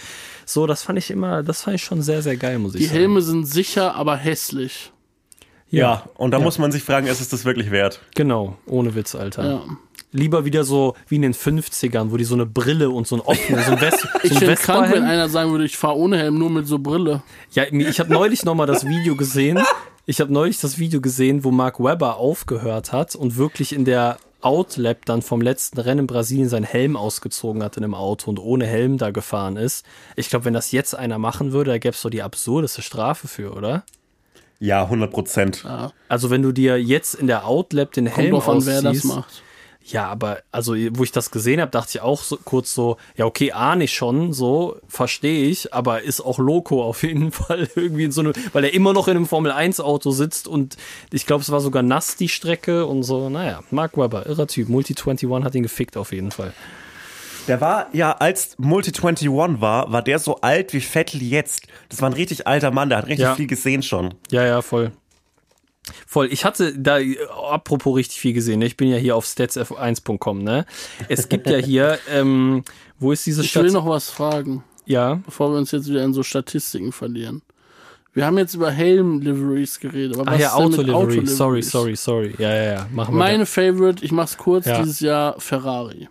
So, 0.45 0.67
das 0.67 0.83
fand 0.83 0.99
ich 0.99 1.09
immer, 1.11 1.43
das 1.43 1.61
fand 1.61 1.75
ich 1.75 1.83
schon 1.83 2.01
sehr, 2.01 2.21
sehr 2.21 2.35
geil, 2.37 2.59
muss 2.59 2.73
ich 2.75 2.81
Die 2.81 2.87
sagen. 2.87 2.99
Helme 2.99 3.21
sind 3.21 3.45
sicher, 3.45 3.95
aber 3.95 4.15
hässlich. 4.17 4.91
Ja, 5.69 6.03
und 6.17 6.31
da 6.31 6.37
Ja. 6.37 6.43
muss 6.43 6.59
man 6.59 6.71
sich 6.71 6.83
fragen, 6.83 7.07
ist 7.07 7.19
es 7.21 7.29
das 7.29 7.45
wirklich 7.45 7.71
wert? 7.71 7.99
Genau, 8.15 8.57
ohne 8.67 8.93
Witz, 8.95 9.15
Alter. 9.15 9.43
Ja. 9.43 9.63
Lieber 10.13 10.45
wieder 10.45 10.63
so 10.63 10.95
wie 11.07 11.15
in 11.15 11.23
den 11.23 11.33
50ern, 11.33 12.11
wo 12.11 12.17
die 12.17 12.23
so 12.23 12.35
eine 12.35 12.45
Brille 12.45 12.89
und 12.89 13.07
so 13.07 13.15
ein 13.15 13.21
offenes, 13.21 13.65
so 13.65 13.73
ein, 13.73 13.81
West, 13.81 14.07
Ich 14.23 14.33
so 14.39 14.45
ein 14.45 14.55
krank, 14.55 14.93
wenn 14.93 15.03
einer 15.03 15.27
sagen 15.27 15.51
würde, 15.51 15.65
ich 15.65 15.75
fahre 15.75 15.97
ohne 15.97 16.17
Helm, 16.17 16.37
nur 16.37 16.49
mit 16.49 16.67
so 16.67 16.79
Brille. 16.79 17.23
Ja, 17.51 17.63
ich 17.69 17.99
habe 17.99 18.13
neulich 18.13 18.45
noch 18.45 18.55
mal 18.55 18.65
das 18.65 18.87
Video 18.87 19.15
gesehen. 19.15 19.59
Ich 20.05 20.21
habe 20.21 20.31
neulich 20.31 20.59
das 20.59 20.77
Video 20.77 21.01
gesehen, 21.01 21.43
wo 21.43 21.51
Mark 21.51 21.79
Webber 21.79 22.17
aufgehört 22.17 22.91
hat 22.91 23.15
und 23.15 23.37
wirklich 23.37 23.73
in 23.73 23.85
der 23.85 24.17
Outlap 24.41 25.05
dann 25.05 25.21
vom 25.21 25.41
letzten 25.41 25.79
Rennen 25.79 26.01
in 26.01 26.07
Brasilien 26.07 26.49
seinen 26.49 26.65
Helm 26.65 26.97
ausgezogen 26.97 27.63
hat 27.63 27.77
in 27.77 27.83
einem 27.83 27.95
Auto 27.95 28.29
und 28.29 28.39
ohne 28.39 28.65
Helm 28.65 28.97
da 28.97 29.11
gefahren 29.11 29.57
ist. 29.57 29.85
Ich 30.15 30.29
glaube, 30.29 30.45
wenn 30.45 30.53
das 30.53 30.71
jetzt 30.71 30.95
einer 30.95 31.17
machen 31.17 31.53
würde, 31.53 31.71
da 31.71 31.77
gäbe 31.77 31.95
es 31.95 32.01
doch 32.01 32.09
die 32.09 32.21
absurdeste 32.21 32.81
Strafe 32.81 33.27
für, 33.27 33.53
oder? 33.53 33.83
Ja, 34.59 34.83
100 34.83 35.11
Prozent. 35.11 35.65
Also 36.07 36.29
wenn 36.29 36.41
du 36.41 36.51
dir 36.51 36.81
jetzt 36.81 37.15
in 37.15 37.27
der 37.27 37.47
Outlap 37.47 37.93
den 37.93 38.05
Kommt 38.05 38.17
Helm 38.17 38.35
an, 38.35 38.41
ausziehst, 38.41 38.67
wer 38.67 38.81
das 38.81 39.03
macht. 39.03 39.43
Ja, 39.85 40.07
aber 40.07 40.39
also, 40.51 40.75
wo 40.91 41.03
ich 41.03 41.11
das 41.11 41.29
gesehen 41.29 41.59
habe, 41.59 41.69
dachte 41.69 41.89
ich 41.97 42.01
auch 42.01 42.23
so, 42.23 42.37
kurz 42.37 42.73
so, 42.73 42.95
ja, 43.17 43.25
okay, 43.25 43.51
ahne 43.51 43.83
ich 43.83 43.93
schon, 43.93 44.31
so, 44.31 44.77
verstehe 44.87 45.45
ich, 45.49 45.73
aber 45.73 46.03
ist 46.03 46.21
auch 46.21 46.39
Loco 46.39 46.81
auf 46.83 47.03
jeden 47.03 47.31
Fall 47.33 47.67
irgendwie 47.75 48.05
in 48.05 48.11
so 48.13 48.21
einem, 48.21 48.33
weil 48.53 48.63
er 48.63 48.73
immer 48.73 48.93
noch 48.93 49.07
in 49.09 49.17
einem 49.17 49.25
Formel-1-Auto 49.27 50.11
sitzt 50.11 50.47
und 50.47 50.77
ich 51.11 51.25
glaube, 51.25 51.41
es 51.41 51.51
war 51.51 51.59
sogar 51.59 51.83
nass, 51.83 52.15
die 52.15 52.29
Strecke 52.29 52.85
und 52.85 53.03
so, 53.03 53.29
naja, 53.29 53.59
Mark 53.71 53.97
Webber, 53.97 54.25
irrer 54.25 54.47
Typ, 54.47 54.69
Multi-21 54.69 55.43
hat 55.43 55.53
ihn 55.53 55.63
gefickt 55.63 55.97
auf 55.97 56.13
jeden 56.13 56.31
Fall. 56.31 56.53
Der 57.49 57.59
war 57.59 57.87
ja, 57.91 58.13
als 58.13 58.55
Multi-21 58.57 59.59
war, 59.59 59.91
war 59.91 60.01
der 60.01 60.19
so 60.19 60.39
alt 60.39 60.71
wie 60.73 60.79
Vettel 60.79 61.21
jetzt. 61.21 61.67
Das 61.89 62.01
war 62.01 62.09
ein 62.09 62.13
richtig 62.13 62.47
alter 62.47 62.71
Mann, 62.71 62.87
der 62.87 62.99
hat 62.99 63.07
richtig 63.07 63.23
Ja. 63.25 63.35
viel 63.35 63.47
gesehen 63.47 63.83
schon. 63.83 64.13
Ja, 64.31 64.45
ja, 64.45 64.61
voll. 64.61 64.93
Voll. 66.07 66.31
Ich 66.31 66.45
hatte 66.45 66.77
da, 66.77 66.97
apropos 67.51 67.95
richtig 67.97 68.19
viel 68.19 68.33
gesehen, 68.33 68.59
ne? 68.59 68.65
ich 68.65 68.77
bin 68.77 68.87
ja 68.87 68.97
hier 68.97 69.15
auf 69.15 69.25
statsf1.com, 69.25 70.39
ne? 70.43 70.65
Es 71.09 71.27
gibt 71.29 71.49
ja 71.49 71.57
hier, 71.57 71.99
ähm, 72.09 72.63
wo 72.99 73.11
ist 73.11 73.25
diese 73.25 73.41
Ich 73.43 73.55
will 73.55 73.71
noch 73.71 73.85
was 73.85 74.09
fragen, 74.09 74.63
Ja, 74.85 75.15
bevor 75.25 75.51
wir 75.51 75.57
uns 75.57 75.71
jetzt 75.71 75.89
wieder 75.89 76.03
in 76.03 76.13
so 76.13 76.23
Statistiken 76.23 76.91
verlieren. 76.91 77.41
Wir 78.13 78.25
haben 78.27 78.37
jetzt 78.37 78.53
über 78.53 78.69
Helm-Liveries 78.69 79.79
geredet, 79.79 80.15
aber 80.17 80.27
ach 80.29 80.33
was 80.35 80.41
ja, 80.41 80.53
Auto-Livery, 80.53 81.25
sorry, 81.25 81.61
Auto-Liveries? 81.63 81.71
sorry, 81.71 81.95
sorry. 81.95 82.35
Ja, 82.37 82.53
ja, 82.53 82.63
ja, 82.73 82.87
machen 82.93 83.15
wir 83.15 83.19
Meine 83.19 83.45
Favorite, 83.47 84.05
ich 84.05 84.11
mach's 84.11 84.37
kurz, 84.37 84.65
Ja. 84.65 84.79
dieses 84.81 84.99
Jahr 84.99 85.39
Ferrari. 85.39 86.07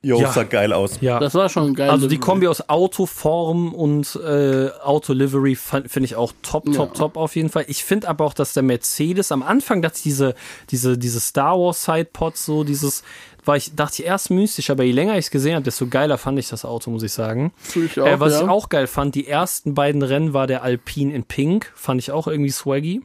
Jo, 0.00 0.20
Ja. 0.20 0.30
sah 0.32 0.44
geil 0.44 0.72
aus. 0.72 1.00
Ja. 1.00 1.18
Das 1.18 1.34
war 1.34 1.48
schon 1.48 1.66
ein 1.68 1.74
geiles. 1.74 1.92
Also 1.92 2.06
die 2.06 2.18
Kombi 2.18 2.46
aus 2.46 2.68
Autoform 2.68 3.74
und 3.74 4.14
äh, 4.24 4.70
Auto-Livery 4.84 5.56
finde 5.56 6.04
ich 6.04 6.14
auch 6.14 6.32
top, 6.42 6.66
top, 6.66 6.74
Ja. 6.76 6.86
top 6.94 7.16
auf 7.16 7.34
jeden 7.34 7.48
Fall. 7.48 7.64
Ich 7.66 7.82
finde 7.82 8.08
aber 8.08 8.24
auch, 8.24 8.34
dass 8.34 8.52
der 8.52 8.62
Mercedes 8.62 9.32
am 9.32 9.42
Anfang, 9.42 9.82
dass 9.82 10.00
diese, 10.00 10.36
diese, 10.70 10.96
diese 10.98 11.18
Star 11.18 11.58
Wars 11.58 11.82
Sidepods, 11.82 12.46
so 12.46 12.62
dieses, 12.62 13.02
war 13.44 13.56
ich, 13.56 13.74
dachte 13.74 14.02
ich 14.02 14.06
erst 14.06 14.30
mystisch, 14.30 14.70
aber 14.70 14.84
je 14.84 14.92
länger 14.92 15.14
ich 15.14 15.26
es 15.26 15.30
gesehen 15.32 15.54
habe, 15.56 15.64
desto 15.64 15.88
geiler 15.88 16.16
fand 16.16 16.38
ich 16.38 16.48
das 16.48 16.64
Auto, 16.64 16.90
muss 16.92 17.02
ich 17.02 17.12
sagen. 17.12 17.52
Ich 17.74 17.98
auch, 17.98 18.06
äh, 18.06 18.20
was 18.20 18.34
ja. 18.34 18.42
ich 18.42 18.48
auch 18.48 18.68
geil 18.68 18.86
fand, 18.86 19.16
die 19.16 19.26
ersten 19.26 19.74
beiden 19.74 20.02
Rennen 20.02 20.32
war 20.32 20.46
der 20.46 20.62
Alpine 20.62 21.12
in 21.12 21.24
Pink, 21.24 21.72
fand 21.74 22.00
ich 22.00 22.12
auch 22.12 22.28
irgendwie 22.28 22.50
swaggy. 22.50 23.02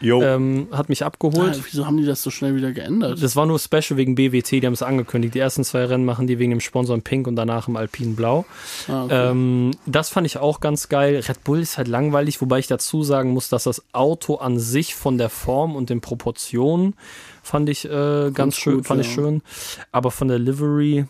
Jo. 0.00 0.22
Ähm, 0.22 0.68
hat 0.72 0.88
mich 0.88 1.04
abgeholt. 1.04 1.56
Ah, 1.58 1.64
wieso 1.70 1.86
haben 1.86 1.96
die 1.96 2.04
das 2.04 2.22
so 2.22 2.30
schnell 2.30 2.56
wieder 2.56 2.72
geändert? 2.72 3.22
Das 3.22 3.36
war 3.36 3.46
nur 3.46 3.58
Special 3.58 3.96
wegen 3.96 4.14
BWT, 4.14 4.50
die 4.50 4.66
haben 4.66 4.72
es 4.72 4.82
angekündigt. 4.82 5.34
Die 5.34 5.38
ersten 5.38 5.64
zwei 5.64 5.84
Rennen 5.84 6.04
machen 6.04 6.26
die 6.26 6.38
wegen 6.38 6.50
dem 6.50 6.60
Sponsor 6.60 6.94
in 6.94 7.02
Pink 7.02 7.26
und 7.26 7.36
danach 7.36 7.68
im 7.68 7.76
Alpine 7.76 8.14
Blau. 8.14 8.44
Ah, 8.88 9.04
okay. 9.04 9.30
Ähm, 9.30 9.70
das 9.86 10.08
fand 10.08 10.26
ich 10.26 10.38
auch 10.38 10.60
ganz 10.60 10.88
geil. 10.88 11.22
Red 11.26 11.44
Bull 11.44 11.60
ist 11.60 11.78
halt 11.78 11.88
langweilig, 11.88 12.40
wobei 12.40 12.58
ich 12.58 12.66
dazu 12.66 13.02
sagen 13.02 13.30
muss, 13.30 13.48
dass 13.48 13.64
das 13.64 13.82
Auto 13.92 14.36
an 14.36 14.58
sich 14.58 14.94
von 14.94 15.18
der 15.18 15.28
Form 15.28 15.76
und 15.76 15.90
den 15.90 16.00
Proportionen 16.00 16.94
fand 17.42 17.68
ich 17.68 17.84
äh, 17.84 18.30
ganz 18.32 18.56
schön, 18.56 18.76
gut, 18.76 18.86
fand 18.86 19.02
ja. 19.02 19.08
ich 19.08 19.14
schön. 19.14 19.42
Aber 19.90 20.10
von 20.10 20.28
der 20.28 20.38
Livery, 20.38 21.06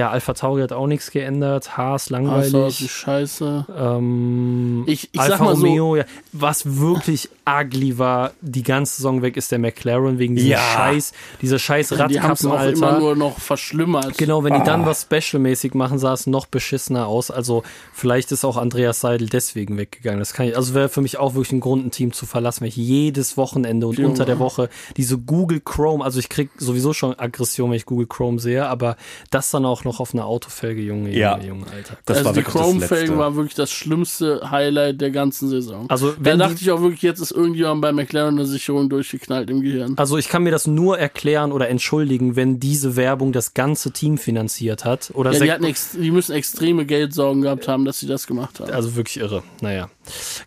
ja, 0.00 0.10
Alpha 0.10 0.32
Tauri 0.32 0.62
hat 0.62 0.72
auch 0.72 0.86
nichts 0.86 1.10
geändert. 1.10 1.76
Haas 1.76 2.04
Ah, 2.04 2.08
so 2.08 2.14
langweilig. 2.14 2.90
Scheiße. 2.90 3.66
ähm, 3.78 4.84
Ich, 4.86 5.10
ich 5.12 5.20
Alfa 5.20 5.36
sag 5.36 5.44
mal 5.44 5.56
so, 5.56 5.66
Romeo, 5.66 5.96
ja. 5.96 6.04
was 6.32 6.78
wirklich 6.78 7.28
ugly 7.46 7.98
war, 7.98 8.30
die 8.40 8.62
ganze 8.62 8.96
Saison 8.96 9.20
weg, 9.20 9.36
ist 9.36 9.52
der 9.52 9.58
McLaren 9.58 10.18
wegen 10.18 10.36
diesem 10.36 10.52
Ja. 10.52 10.58
Scheiß, 10.58 11.12
dieser 11.42 11.58
scheiß 11.58 11.98
Radkappen, 11.98 12.46
auch 12.50 12.62
immer 12.64 12.86
Alter. 12.88 12.98
nur 12.98 13.14
noch 13.16 13.38
verschlimmert. 13.40 14.16
Genau, 14.16 14.42
wenn 14.42 14.54
die 14.54 14.62
dann 14.62 14.86
was 14.86 15.02
Special-mäßig 15.02 15.74
machen, 15.74 15.98
sah 15.98 16.14
es 16.14 16.26
noch 16.26 16.46
beschissener 16.46 17.06
aus. 17.06 17.30
Also 17.30 17.62
vielleicht 17.92 18.32
ist 18.32 18.44
auch 18.44 18.56
Andreas 18.56 19.00
Seidel 19.00 19.28
deswegen 19.28 19.76
weggegangen. 19.76 20.18
Das 20.20 20.32
kann 20.32 20.46
ich, 20.46 20.56
also 20.56 20.72
wäre 20.72 20.88
für 20.88 21.02
mich 21.02 21.18
auch 21.18 21.34
wirklich 21.34 21.52
ein 21.52 21.60
Grund, 21.60 21.84
ein 21.84 21.90
Team 21.90 22.12
zu 22.14 22.24
verlassen, 22.24 22.62
wenn 22.62 22.68
ich 22.68 22.76
jedes 22.76 23.36
Wochenende 23.36 23.86
und 23.86 23.98
Junge. 23.98 24.08
unter 24.10 24.24
der 24.24 24.38
Woche 24.38 24.70
diese 24.96 25.18
Google 25.18 25.60
Chrome, 25.60 26.02
also 26.02 26.18
ich 26.20 26.30
krieg 26.30 26.48
sowieso 26.56 26.94
schon 26.94 27.18
Aggression, 27.18 27.70
wenn 27.70 27.76
ich 27.76 27.84
Google 27.84 28.06
Chrome 28.06 28.38
sehe, 28.38 28.66
aber 28.66 28.96
das 29.30 29.50
dann 29.50 29.66
auch 29.66 29.84
noch 29.84 29.89
auf 29.98 30.14
einer 30.14 30.26
Autofelge, 30.26 30.82
Junge, 30.82 31.08
Junge, 31.08 31.18
Ja. 31.18 31.38
Junge, 31.40 31.66
Alter. 31.74 31.96
Das 32.04 32.18
also 32.18 32.28
war 32.28 32.34
die 32.34 32.42
Chrome-Felgen 32.42 33.18
war 33.18 33.34
wirklich 33.34 33.54
das 33.54 33.72
schlimmste 33.72 34.50
Highlight 34.50 35.00
der 35.00 35.10
ganzen 35.10 35.48
Saison. 35.48 35.90
Also 35.90 36.12
da 36.12 36.36
dachte 36.36 36.58
ich 36.60 36.70
auch 36.70 36.80
wirklich, 36.80 37.02
jetzt 37.02 37.18
ist 37.20 37.32
irgendjemand 37.32 37.80
bei 37.82 37.90
McLaren 37.92 38.36
eine 38.38 38.46
Sicherung 38.46 38.88
durchgeknallt 38.88 39.50
im 39.50 39.62
Gehirn. 39.62 39.94
also 39.96 40.18
ich 40.18 40.28
kann 40.28 40.44
mir 40.44 40.52
das 40.52 40.68
nur 40.68 40.98
erklären 40.98 41.50
oder 41.50 41.68
entschuldigen, 41.68 42.36
wenn 42.36 42.60
diese 42.60 42.94
Werbung 42.94 43.32
das 43.32 43.54
ganze 43.54 43.90
Team 43.90 44.18
finanziert 44.18 44.84
hat 44.84 45.10
oder 45.14 45.32
Ja, 45.32 45.58
die, 45.58 45.74
die 45.94 46.10
müssen 46.10 46.32
extreme 46.34 46.84
Geldsorgen 46.84 47.42
gehabt 47.42 47.66
haben, 47.66 47.84
dass 47.86 47.98
sie 47.98 48.06
das 48.06 48.26
gemacht 48.26 48.60
haben. 48.60 48.70
also 48.70 48.94
wirklich 48.94 49.16
irre. 49.16 49.42
Naja, 49.62 49.88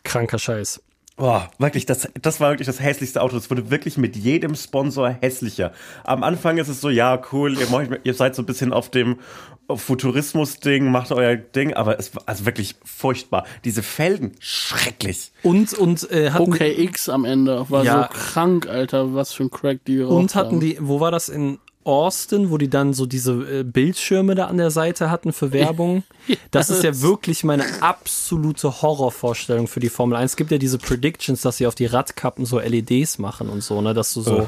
kranker 0.04 0.38
Scheiß. 0.38 0.82
Boah, 1.16 1.52
wirklich, 1.60 1.86
das, 1.86 2.08
das 2.22 2.40
war 2.40 2.50
wirklich 2.52 2.66
das 2.66 2.80
hässlichste 2.82 3.22
Auto. 3.22 3.36
Das 3.36 3.50
wurde 3.52 3.70
wirklich 3.70 3.98
mit 3.98 4.16
jedem 4.16 4.56
Sponsor 4.56 5.10
hässlicher. 5.22 5.72
Am 6.04 6.24
Anfang 6.24 6.58
ist 6.58 6.70
es 6.70 6.82
so, 6.82 6.90
ja, 6.90 7.22
cool, 7.32 7.56
ihr, 7.58 7.68
macht, 7.70 7.88
ihr 8.04 8.14
seid 8.16 8.36
so 8.36 8.42
ein 8.42 8.46
bisschen 8.48 8.74
auf 8.74 8.90
dem 8.90 9.18
Futurismus-Ding, 9.74 10.90
macht 10.92 11.12
euer 11.12 11.36
Ding, 11.36 11.74
aber 11.74 12.00
es 12.00 12.16
war 12.16 12.24
also 12.26 12.46
wirklich 12.46 12.76
furchtbar. 12.84 13.46
Diese 13.64 13.84
Felgen, 13.84 14.34
schrecklich. 14.40 15.32
Und, 15.44 15.74
und 15.74 16.10
äh, 16.12 16.32
hatten 16.32 16.52
die- 16.52 16.88
OKX 16.88 17.10
am 17.10 17.26
Ende 17.26 17.70
war 17.70 17.84
Ja. 17.84 18.10
so 18.12 18.18
krank, 18.20 18.68
Alter, 18.68 19.14
was 19.14 19.34
für 19.34 19.44
ein 19.44 19.52
Crack 19.52 19.86
die 19.86 20.02
Und 20.02 20.36
hatten 20.36 20.54
haben. 20.54 20.60
die, 20.60 20.78
wo 20.82 21.00
war 21.00 21.12
das 21.12 21.30
in 21.30 21.60
Austin, 21.86 22.50
wo 22.52 22.58
die 22.58 22.70
dann 22.70 22.94
so 22.94 23.06
diese 23.06 23.60
äh, 23.60 23.64
Bildschirme 23.64 24.36
da 24.36 24.46
an 24.48 24.58
der 24.58 24.72
Seite 24.72 25.10
hatten 25.10 25.34
für 25.34 25.52
Werbung? 25.52 26.04
Das 26.52 26.70
ist 26.70 26.84
ja 26.86 27.02
wirklich 27.02 27.44
meine 27.44 27.66
absolute 27.82 28.82
Horrorvorstellung 28.82 29.68
für 29.68 29.82
die 29.82 29.90
Formel 29.90 30.16
1. 30.16 30.32
Es 30.32 30.38
gibt 30.38 30.52
ja 30.52 30.58
diese 30.58 30.78
Predictions, 30.78 31.42
dass 31.42 31.58
sie 31.58 31.68
auf 31.68 31.76
die 31.76 31.86
Radkappen 31.86 32.46
so 32.46 32.60
LEDs 32.60 33.18
machen 33.18 33.50
und 33.50 33.62
so, 33.62 33.82
ne, 33.82 33.94
dass 33.94 34.14
du 34.14 34.22
so 34.22 34.48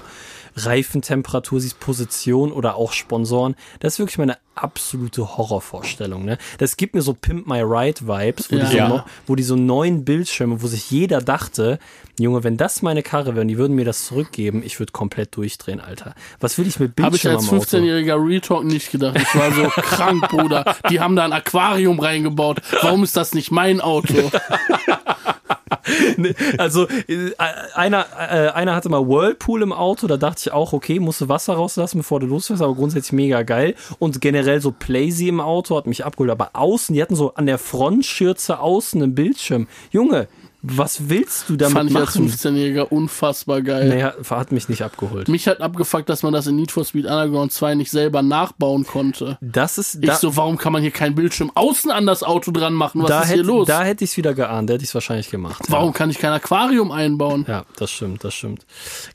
Reifentemperatur 0.56 1.60
siehst, 1.60 1.80
Position 1.80 2.52
oder 2.52 2.76
auch 2.76 2.94
Sponsoren. 2.94 3.56
Das 3.80 3.94
ist 3.94 4.00
wirklich 4.00 4.18
meine 4.18 4.38
absolute 4.56 5.38
Horrorvorstellung, 5.38 6.24
ne? 6.24 6.38
Das 6.60 6.78
gibt 6.78 6.96
mir 6.96 7.02
so 7.02 7.14
Pimp 7.14 7.46
My 7.46 7.60
Ride 7.62 8.08
Vibes, 8.08 8.50
wo, 8.52 8.56
Ja. 8.56 8.66
die 8.70 8.78
so 8.78 8.88
no, 8.88 9.04
wo 9.28 9.36
die 9.36 9.44
so 9.44 9.56
neuen 9.58 10.06
Bildschirme, 10.06 10.62
wo 10.62 10.68
sich 10.68 10.90
jeder 10.92 11.20
dachte, 11.22 11.78
Junge, 12.18 12.46
wenn 12.46 12.56
das 12.56 12.82
meine 12.82 13.04
Karre 13.04 13.36
wäre 13.36 13.42
und 13.42 13.50
die 13.50 13.58
würden 13.58 13.76
mir 13.76 13.84
das 13.84 14.06
zurückgeben, 14.06 14.64
ich 14.64 14.80
würde 14.80 14.94
komplett 14.94 15.36
durchdrehen, 15.36 15.82
Alter. 15.82 16.16
Was 16.40 16.58
will 16.58 16.66
ich 16.68 16.80
mit 16.80 16.92
Habe 17.02 17.18
ich 17.18 17.24
Bildschirmen 17.24 17.38
als 17.38 17.50
am 17.50 17.58
Auto? 17.60 17.66
15-jähriger 17.78 18.26
Retalk 18.30 18.64
nicht 18.64 18.92
gedacht. 18.92 19.18
Ich 19.20 19.36
war 19.36 19.52
so 19.52 19.64
krank, 19.82 20.30
Bruder. 20.30 20.76
Die 20.90 21.02
haben 21.02 21.18
da 21.18 21.26
ein 21.26 21.34
Aquarium 21.34 22.00
reingebaut. 22.00 22.62
Warum 22.82 23.04
ist 23.04 23.18
das 23.18 23.34
nicht 23.34 23.52
mein 23.52 23.82
Auto? 23.82 24.32
Also 26.58 26.88
äh, 27.08 27.32
einer, 27.74 28.06
äh, 28.18 28.50
einer 28.50 28.76
hatte 28.76 28.90
mal 28.90 29.08
Whirlpool 29.08 29.62
im 29.62 29.74
Auto, 29.74 30.08
da 30.08 30.18
dachte 30.18 30.42
ich 30.46 30.52
auch, 30.52 30.74
okay, 30.74 31.00
musst 31.00 31.22
du 31.22 31.30
Wasser 31.30 31.54
rauslassen, 31.54 32.00
bevor 32.00 32.20
du 32.20 32.28
losfährst, 32.28 32.62
aber 32.62 32.76
grundsätzlich 32.76 33.14
mega 33.14 33.44
geil. 33.44 33.76
Und 34.00 34.22
generell 34.22 34.62
so 34.62 34.72
Playsee 34.72 35.30
im 35.30 35.40
Auto 35.40 35.76
hat 35.76 35.88
mich 35.88 36.06
abgeholt, 36.06 36.32
aber 36.32 36.52
außen, 36.54 36.94
die 36.94 37.02
hatten 37.02 37.16
so 37.16 37.34
an 37.36 37.46
der 37.46 37.58
Frontschürze 37.58 38.60
außen 38.60 39.02
einen 39.02 39.16
Bildschirm. 39.16 39.68
Junge, 39.92 40.28
was 40.68 41.10
willst 41.10 41.50
du 41.50 41.56
damit 41.56 41.74
Fand 41.74 41.90
ich 41.92 41.96
als 41.96 42.16
machen? 42.16 42.30
15-jähriger 42.30 42.84
unfassbar 42.84 43.62
geil. 43.62 43.88
Naja, 43.88 44.14
hat 44.30 44.52
mich 44.52 44.68
nicht 44.70 44.82
abgeholt. 44.82 45.28
Mich 45.28 45.48
hat 45.48 45.62
abgefuckt, 45.62 46.10
dass 46.10 46.24
man 46.24 46.34
das 46.34 46.48
in 46.48 46.56
Need 46.56 46.72
for 46.72 46.84
Speed 46.84 47.06
Underground 47.06 47.52
2 47.52 47.76
nicht 47.76 47.92
selber 47.92 48.22
nachbauen 48.22 48.86
konnte. 48.86 49.38
Das 49.42 49.78
ist 49.78 49.96
Ich 49.96 50.08
da, 50.08 50.16
so, 50.16 50.36
warum 50.36 50.58
kann 50.58 50.74
man 50.74 50.82
hier 50.82 50.92
keinen 50.92 51.16
Bildschirm 51.16 51.52
außen 51.54 51.92
an 51.92 52.06
das 52.06 52.24
Auto 52.24 52.52
dran 52.52 52.74
machen? 52.74 53.02
Was 53.04 53.10
da 53.10 53.22
ist 53.22 53.28
hätte, 53.28 53.36
hier 53.36 53.44
los? 53.44 53.68
Da 53.68 53.84
hätte 53.84 54.04
ich 54.04 54.12
es 54.12 54.18
wieder 54.18 54.34
geahnt, 54.34 54.70
da 54.70 54.74
hätte 54.74 54.84
ich 54.84 54.90
es 54.90 54.96
wahrscheinlich 54.96 55.30
gemacht. 55.30 55.64
warum 55.70 55.94
kann 55.94 56.10
ich 56.10 56.18
kein 56.18 56.34
Aquarium 56.34 56.92
einbauen? 56.92 57.46
Ja, 57.48 57.66
das 57.78 57.92
stimmt, 57.92 58.24
das 58.24 58.34
stimmt. 58.34 58.66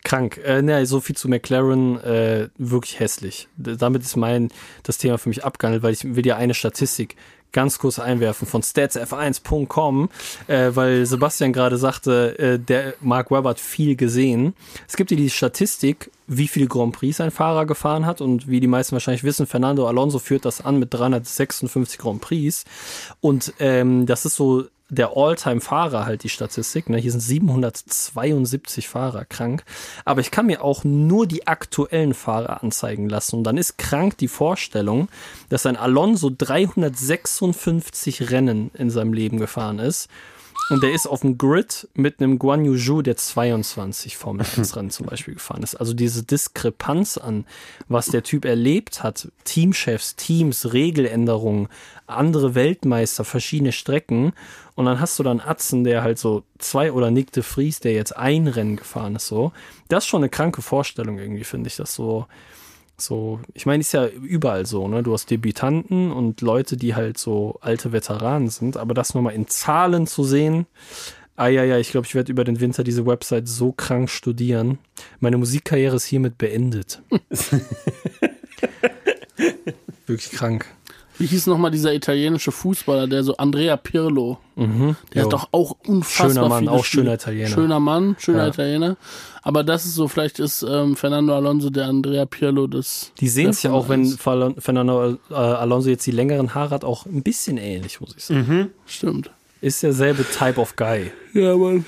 Krank. 0.04 0.40
Äh, 0.44 0.62
ne, 0.62 0.86
so 0.86 1.00
viel 1.00 1.16
zu 1.16 1.28
McLaren, 1.28 2.00
äh, 2.02 2.48
wirklich 2.56 3.00
hässlich. 3.00 3.48
Damit 3.56 4.02
ist 4.02 4.16
mein 4.16 4.50
das 4.82 4.98
Thema 4.98 5.18
für 5.18 5.28
mich 5.28 5.44
abgehandelt, 5.44 5.82
weil 5.82 5.92
ich 5.92 6.04
will 6.04 6.22
dir 6.22 6.36
eine 6.36 6.54
Statistik 6.54 7.16
ganz 7.52 7.78
kurz 7.78 7.98
einwerfen 7.98 8.46
von 8.46 8.62
statsf1.com, 8.62 10.08
äh, 10.46 10.70
weil 10.74 11.06
Sebastian 11.06 11.52
gerade 11.52 11.76
sagte, 11.76 12.38
äh, 12.38 12.58
der 12.58 12.94
Mark 13.00 13.30
Webber 13.30 13.50
hat 13.50 13.60
viel 13.60 13.96
gesehen. 13.96 14.54
Es 14.88 14.96
gibt 14.96 15.10
hier 15.10 15.18
die 15.18 15.30
Statistik, 15.30 16.10
wie 16.26 16.48
viele 16.48 16.66
Grand 16.66 16.94
Prix 16.94 17.20
ein 17.20 17.30
Fahrer 17.30 17.66
gefahren 17.66 18.06
hat 18.06 18.20
und 18.20 18.48
wie 18.48 18.60
die 18.60 18.66
meisten 18.66 18.92
wahrscheinlich 18.92 19.24
wissen, 19.24 19.46
Fernando 19.46 19.86
Alonso 19.86 20.18
führt 20.18 20.44
das 20.44 20.60
an 20.64 20.78
mit 20.78 20.94
356 20.94 21.98
Grand 21.98 22.20
Prix 22.20 22.64
und 23.20 23.52
ähm, 23.58 24.06
das 24.06 24.24
ist 24.24 24.36
so 24.36 24.64
der 24.90 25.16
All-Time-Fahrer 25.16 26.04
halt 26.04 26.22
die 26.24 26.28
Statistik. 26.28 26.90
Ne? 26.90 26.98
Hier 26.98 27.12
sind 27.12 27.20
772 27.20 28.88
Fahrer 28.88 29.24
krank. 29.24 29.64
Aber 30.04 30.20
ich 30.20 30.30
kann 30.30 30.46
mir 30.46 30.62
auch 30.62 30.84
nur 30.84 31.26
die 31.26 31.46
aktuellen 31.46 32.12
Fahrer 32.14 32.62
anzeigen 32.62 33.08
lassen. 33.08 33.36
Und 33.36 33.44
dann 33.44 33.56
ist 33.56 33.78
krank 33.78 34.18
die 34.18 34.28
Vorstellung, 34.28 35.08
dass 35.48 35.64
ein 35.66 35.76
Alonso 35.76 36.30
356 36.36 38.30
Rennen 38.30 38.70
in 38.74 38.90
seinem 38.90 39.12
Leben 39.12 39.38
gefahren 39.38 39.78
ist. 39.78 40.08
Und 40.70 40.84
der 40.84 40.92
ist 40.92 41.08
auf 41.08 41.22
dem 41.22 41.36
Grid 41.36 41.88
mit 41.94 42.20
einem 42.20 42.38
Guan 42.38 42.64
Yu 42.64 42.76
Zhou, 42.76 43.02
der 43.02 43.16
22 43.16 44.16
Formel 44.16 44.46
1 44.56 44.76
Rennen 44.76 44.90
zum 44.90 45.06
Beispiel 45.06 45.34
gefahren 45.34 45.64
ist. 45.64 45.74
Also 45.74 45.94
diese 45.94 46.22
Diskrepanz 46.22 47.18
an, 47.18 47.44
was 47.88 48.06
der 48.06 48.22
Typ 48.22 48.44
erlebt 48.44 49.02
hat, 49.02 49.28
Teamchefs, 49.44 50.14
Teams, 50.14 50.72
Regeländerungen, 50.72 51.68
andere 52.06 52.54
Weltmeister, 52.54 53.24
verschiedene 53.24 53.72
Strecken. 53.72 54.32
Und 54.76 54.84
dann 54.84 55.00
hast 55.00 55.18
du 55.18 55.24
dann 55.24 55.40
Atzen, 55.40 55.82
der 55.82 56.04
halt 56.04 56.18
so 56.20 56.44
zwei 56.58 56.92
oder 56.92 57.10
Nick 57.10 57.32
de 57.32 57.42
Vries, 57.42 57.80
der 57.80 57.92
jetzt 57.92 58.16
ein 58.16 58.46
Rennen 58.46 58.76
gefahren 58.76 59.16
ist, 59.16 59.26
so. 59.26 59.52
Das 59.88 60.04
ist 60.04 60.08
schon 60.08 60.22
eine 60.22 60.30
kranke 60.30 60.62
Vorstellung 60.62 61.18
irgendwie, 61.18 61.44
finde 61.44 61.66
ich, 61.66 61.76
das 61.76 61.94
so, 61.94 62.26
So, 63.00 63.40
ich 63.54 63.66
meine, 63.66 63.80
ist 63.80 63.92
ja 63.92 64.06
überall 64.06 64.66
so, 64.66 64.88
ne? 64.88 65.02
Du 65.02 65.12
hast 65.12 65.30
Debütanten 65.30 66.12
und 66.12 66.40
Leute, 66.40 66.76
die 66.76 66.94
halt 66.94 67.18
so 67.18 67.58
alte 67.60 67.92
Veteranen 67.92 68.48
sind, 68.48 68.76
aber 68.76 68.94
das 68.94 69.14
nochmal 69.14 69.34
in 69.34 69.48
Zahlen 69.48 70.06
zu 70.06 70.24
sehen, 70.24 70.66
ah 71.36 71.48
ja, 71.48 71.64
ja, 71.64 71.78
ich 71.78 71.90
glaube, 71.90 72.06
ich 72.06 72.14
werde 72.14 72.30
über 72.30 72.44
den 72.44 72.60
Winter 72.60 72.84
diese 72.84 73.06
Website 73.06 73.48
so 73.48 73.72
krank 73.72 74.10
studieren. 74.10 74.78
Meine 75.20 75.38
Musikkarriere 75.38 75.96
ist 75.96 76.04
hiermit 76.04 76.36
beendet. 76.38 77.02
Wirklich 80.06 80.32
krank. 80.32 80.66
Wie 81.20 81.26
hieß 81.26 81.46
nochmal 81.48 81.70
dieser 81.70 81.92
italienische 81.94 82.50
Fußballer, 82.50 83.06
der 83.06 83.22
so 83.22 83.36
Andrea 83.36 83.76
Pirlo? 83.76 84.38
Mhm. 84.56 84.96
Der 85.14 85.22
Jo. 85.22 85.26
hat 85.26 85.32
doch 85.34 85.48
auch 85.52 85.76
unfassbar 85.86 86.30
Schöner 86.30 86.48
Mann, 86.48 86.58
viele 86.60 86.70
auch 86.72 86.84
schöner 86.84 87.14
Italiener. 87.14 87.48
Schöner 87.48 87.78
Mann, 87.80 88.16
schöner 88.18 88.44
Ja. 88.44 88.48
Italiener. 88.48 88.96
Aber 89.42 89.62
das 89.64 89.84
ist 89.84 89.94
so, 89.94 90.08
vielleicht 90.08 90.38
ist 90.38 90.62
ähm, 90.62 90.96
Fernando 90.96 91.34
Alonso 91.34 91.70
der 91.70 91.86
Andrea 91.86 92.24
Pirlo 92.26 92.66
des. 92.66 93.12
Die 93.20 93.28
sehen 93.28 93.50
es 93.50 93.62
ja 93.62 93.70
auch, 93.72 93.88
wenn 93.88 94.06
Formel 94.06 94.42
1. 94.48 94.54
Fal- 94.54 94.60
Fernando 94.62 95.18
äh, 95.30 95.34
Alonso 95.34 95.88
jetzt 95.90 96.06
die 96.06 96.10
längeren 96.10 96.54
Haare 96.54 96.70
hat, 96.70 96.84
auch 96.84 97.06
ein 97.06 97.22
bisschen 97.22 97.56
ähnlich, 97.58 98.00
muss 98.00 98.14
ich 98.16 98.24
sagen. 98.24 98.46
Mhm. 98.48 98.70
Stimmt. 98.86 99.30
Ist 99.60 99.82
derselbe 99.82 100.24
Type 100.24 100.58
of 100.58 100.74
Guy. 100.76 101.10
Ja, 101.34 101.54
Mann. 101.56 101.84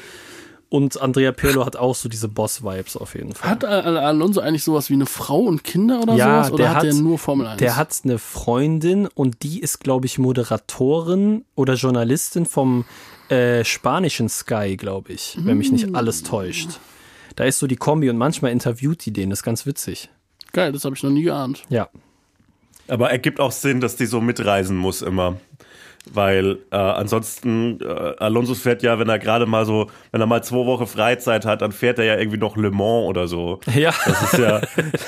Und 0.72 1.02
Andrea 1.02 1.32
Pirlo 1.32 1.66
hat 1.66 1.76
auch 1.76 1.94
so 1.94 2.08
diese 2.08 2.28
Boss-Vibes 2.28 2.96
auf 2.96 3.14
jeden 3.14 3.34
Fall. 3.34 3.50
Hat 3.50 3.62
Al- 3.62 3.98
Alonso 3.98 4.40
eigentlich 4.40 4.64
sowas 4.64 4.88
wie 4.88 4.94
eine 4.94 5.04
Frau 5.04 5.40
und 5.40 5.64
Kinder 5.64 6.00
oder 6.00 6.14
Ja, 6.14 6.44
sowas? 6.44 6.52
Oder 6.52 6.56
der 6.64 6.70
hat, 6.70 6.76
hat- 6.78 6.84
der 6.84 6.94
nur 6.94 7.18
Formel 7.18 7.46
1? 7.46 7.58
Der 7.58 7.76
hat 7.76 7.94
eine 8.04 8.18
Freundin 8.18 9.06
und 9.06 9.42
die 9.42 9.60
ist, 9.60 9.80
glaube 9.80 10.06
ich, 10.06 10.18
Moderatorin 10.18 11.44
oder 11.56 11.74
Journalistin 11.74 12.46
vom 12.46 12.86
äh, 13.28 13.64
spanischen 13.64 14.30
Sky, 14.30 14.76
glaube 14.78 15.12
ich, 15.12 15.36
wenn 15.40 15.58
mich 15.58 15.70
nicht 15.72 15.94
alles 15.94 16.22
täuscht. 16.22 16.70
Da 17.36 17.44
ist 17.44 17.58
so 17.58 17.66
die 17.66 17.76
Kombi 17.76 18.08
und 18.08 18.16
manchmal 18.16 18.50
interviewt 18.50 19.04
die 19.04 19.12
den, 19.12 19.28
das 19.28 19.40
ist 19.40 19.44
ganz 19.44 19.66
witzig. 19.66 20.08
Geil, 20.52 20.72
das 20.72 20.86
habe 20.86 20.94
ich 20.96 21.02
noch 21.02 21.10
nie 21.10 21.22
geahnt. 21.22 21.64
Ja. 21.68 21.88
Aber 22.88 23.10
ergibt 23.10 23.40
auch 23.40 23.52
Sinn, 23.52 23.80
dass 23.80 23.96
die 23.96 24.06
so 24.06 24.20
mitreisen 24.22 24.76
muss 24.76 25.02
immer. 25.02 25.36
Weil 26.10 26.58
äh, 26.72 26.76
ansonsten, 26.76 27.78
äh, 27.80 27.84
Alonso 28.18 28.54
fährt 28.54 28.82
ja, 28.82 28.98
wenn 28.98 29.08
er 29.08 29.20
gerade 29.20 29.46
mal 29.46 29.64
so, 29.64 29.88
wenn 30.10 30.20
er 30.20 30.26
mal 30.26 30.42
zwei 30.42 30.66
Wochen 30.66 30.88
Freizeit 30.88 31.46
hat, 31.46 31.62
dann 31.62 31.70
fährt 31.70 32.00
er 32.00 32.04
ja 32.04 32.18
irgendwie 32.18 32.38
noch 32.38 32.56
Le 32.56 32.72
Mans 32.72 33.06
oder 33.08 33.28
so. 33.28 33.60
Ja, 33.72 33.94
Das 34.04 34.32
ist 34.32 34.38
ja, 34.38 34.60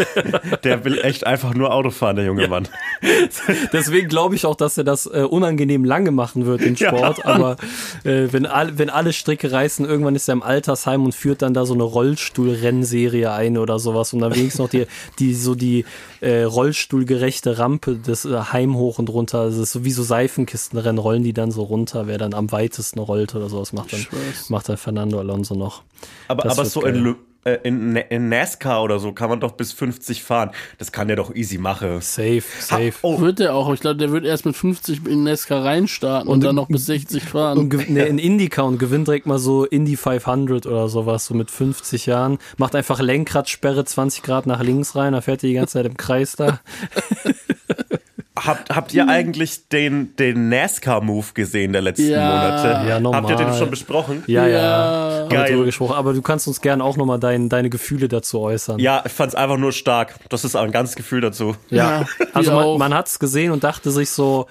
der 0.63 0.85
will 0.85 1.01
echt 1.01 1.27
einfach 1.27 1.53
nur 1.53 1.75
Auto 1.75 1.91
fahren, 1.91 2.15
der 2.15 2.25
junge 2.27 2.47
Mann. 2.47 2.69
deswegen 3.73 4.09
glaube 4.09 4.37
ich 4.37 4.47
auch, 4.47 4.55
dass 4.55 4.79
er 4.79 4.85
das 4.85 5.07
äh, 5.07 5.27
unangenehm 5.29 5.85
lange 5.85 6.13
machen 6.13 6.47
wird, 6.47 6.61
den 6.61 6.75
Ja. 6.85 6.89
Sport. 6.91 7.25
Aber 7.27 7.57
äh, 8.05 8.29
wenn, 8.31 8.47
all, 8.47 8.79
wenn 8.79 8.89
alle 8.89 9.13
Stricke 9.13 9.51
reißen, 9.51 9.85
irgendwann 9.87 10.15
ist 10.15 10.29
er 10.29 10.35
im 10.35 10.43
Altersheim 10.45 11.05
und 11.05 11.13
führt 11.15 11.43
dann 11.43 11.55
da 11.55 11.67
so 11.67 11.75
eine 11.75 11.83
Rollstuhlrennserie 11.83 13.33
ein 13.33 13.59
oder 13.59 13.79
sowas 13.79 14.13
und 14.13 14.21
dann 14.21 14.35
wenigstens 14.35 14.61
noch 14.61 14.69
die, 14.69 14.87
die 15.19 15.35
so 15.35 15.55
die 15.55 15.85
äh, 16.25 16.43
rollstuhlgerechte 16.45 17.59
Rampe 17.59 17.97
des 17.97 18.25
äh, 18.25 18.37
Heim 18.53 18.77
hoch 18.77 18.99
und 18.99 19.11
runter. 19.11 19.47
Das 19.47 19.57
ist 19.59 19.73
so 19.73 19.85
wie 19.85 19.91
so 19.93 20.03
Seifenkistenrennen, 20.03 20.99
rollen 20.99 21.23
die 21.23 21.33
dann 21.33 21.51
so 21.51 21.63
runter, 21.63 22.07
wer 22.07 22.19
dann 22.19 22.35
am 22.35 22.51
weitesten 22.53 22.99
rollt 22.99 23.35
oder 23.35 23.49
sowas 23.49 23.73
macht 23.73 23.93
dann, 23.93 24.07
macht 24.49 24.69
dann 24.69 24.77
Fernando 24.77 25.19
Alonso 25.19 25.55
noch. 25.55 25.83
Aber, 26.29 26.43
Das 26.45 26.59
aber 26.59 26.65
so 26.69 26.81
geil. 26.81 26.97
in, 26.97 27.05
Le- 27.05 27.11
äh, 27.11 27.15
in, 27.63 27.93
Na- 27.93 28.01
in 28.01 28.29
NASCAR 28.29 28.83
oder 28.83 28.99
so 28.99 29.13
kann 29.13 29.29
man 29.31 29.41
doch 29.41 29.53
bis 29.53 29.73
50 29.73 30.23
fahren. 30.23 30.51
Das 30.79 30.93
kann 30.93 31.09
der 31.09 31.17
doch 31.17 31.35
easy 31.35 31.59
machen. 31.59 32.01
Safe, 32.01 32.43
safe. 32.61 32.95
Oh, 33.03 33.21
Wird 33.21 33.39
der 33.39 33.55
auch. 33.55 33.73
Ich 33.73 33.81
glaube, 33.81 33.97
der 33.97 34.11
wird 34.13 34.25
erst 34.25 34.47
mit 34.47 34.57
50 34.57 35.07
in 35.07 35.25
Nesca 35.25 35.61
reinstarten 35.61 36.29
und, 36.29 36.35
Und- 36.37 36.45
dann 36.45 36.57
noch 36.57 36.69
bis 36.69 36.87
60 36.87 37.23
fahren. 37.25 37.59
und 37.59 37.91
ne, 37.91 38.05
in 38.07 38.19
Indica 38.25 38.63
und 38.63 38.79
gewinnt 38.79 39.07
direkt 39.09 39.27
mal 39.27 39.39
so 39.39 39.65
Indy 39.65 39.97
500 39.97 40.67
oder 40.67 40.89
sowas, 40.89 41.27
so 41.27 41.35
mit 41.35 41.51
50 41.51 42.07
Jahren. 42.07 42.39
Macht 42.57 42.75
einfach 42.75 43.01
Lenkradsperre 43.01 43.85
20 43.85 44.23
Grad 44.23 44.47
nach 44.47 44.63
links 44.63 44.97
rein, 44.97 45.13
da 45.13 45.21
fährt 45.21 45.43
er 45.45 45.49
die 45.49 45.55
ganze 45.55 45.75
Zeit 45.75 45.87
im 45.87 45.97
Kreis 45.97 46.37
da. 46.37 46.61
habt, 48.37 48.71
habt 48.75 48.93
ihr 48.95 49.09
eigentlich 49.09 49.69
den, 49.69 50.15
den 50.17 50.49
NASCAR-Move 50.49 51.27
gesehen 51.35 51.73
der 51.73 51.83
letzten 51.83 52.11
Ja. 52.11 52.27
Monate? 52.29 52.89
Ja, 52.89 53.01
normal. 53.01 53.23
Habt 53.23 53.31
ihr 53.31 53.37
den 53.47 53.55
schon 53.55 53.71
besprochen? 53.71 54.23
Ja, 54.27 54.47
ja. 54.47 55.21
Ja. 55.23 55.29
Geil. 55.29 55.53
drüber 55.53 55.65
gesprochen. 55.65 55.95
Aber 55.95 56.13
du 56.13 56.23
kannst 56.23 56.47
uns 56.49 56.61
gerne 56.61 56.83
auch 56.83 56.97
nochmal 56.97 57.19
dein, 57.21 57.49
deine 57.49 57.71
Gefühle 57.71 58.09
dazu 58.09 58.41
äußern. 58.41 58.79
Ja, 58.79 59.03
ich 59.07 59.13
fand's 59.13 59.35
einfach 59.35 59.57
nur 59.59 59.73
stark. 59.73 60.15
Das 60.29 60.45
ist 60.45 60.57
ein 60.57 60.71
ganzes 60.73 60.97
Gefühl 60.97 61.21
dazu. 61.21 61.57
Ja. 61.71 62.01
Ja, 62.01 62.07
also 62.33 62.53
man, 62.53 62.79
man 62.79 62.95
hat 62.95 63.09
es 63.09 63.19
gesehen 63.19 63.53
und 63.53 63.65
dachte 63.65 63.91
sich 63.91 64.11
so, 64.11 64.47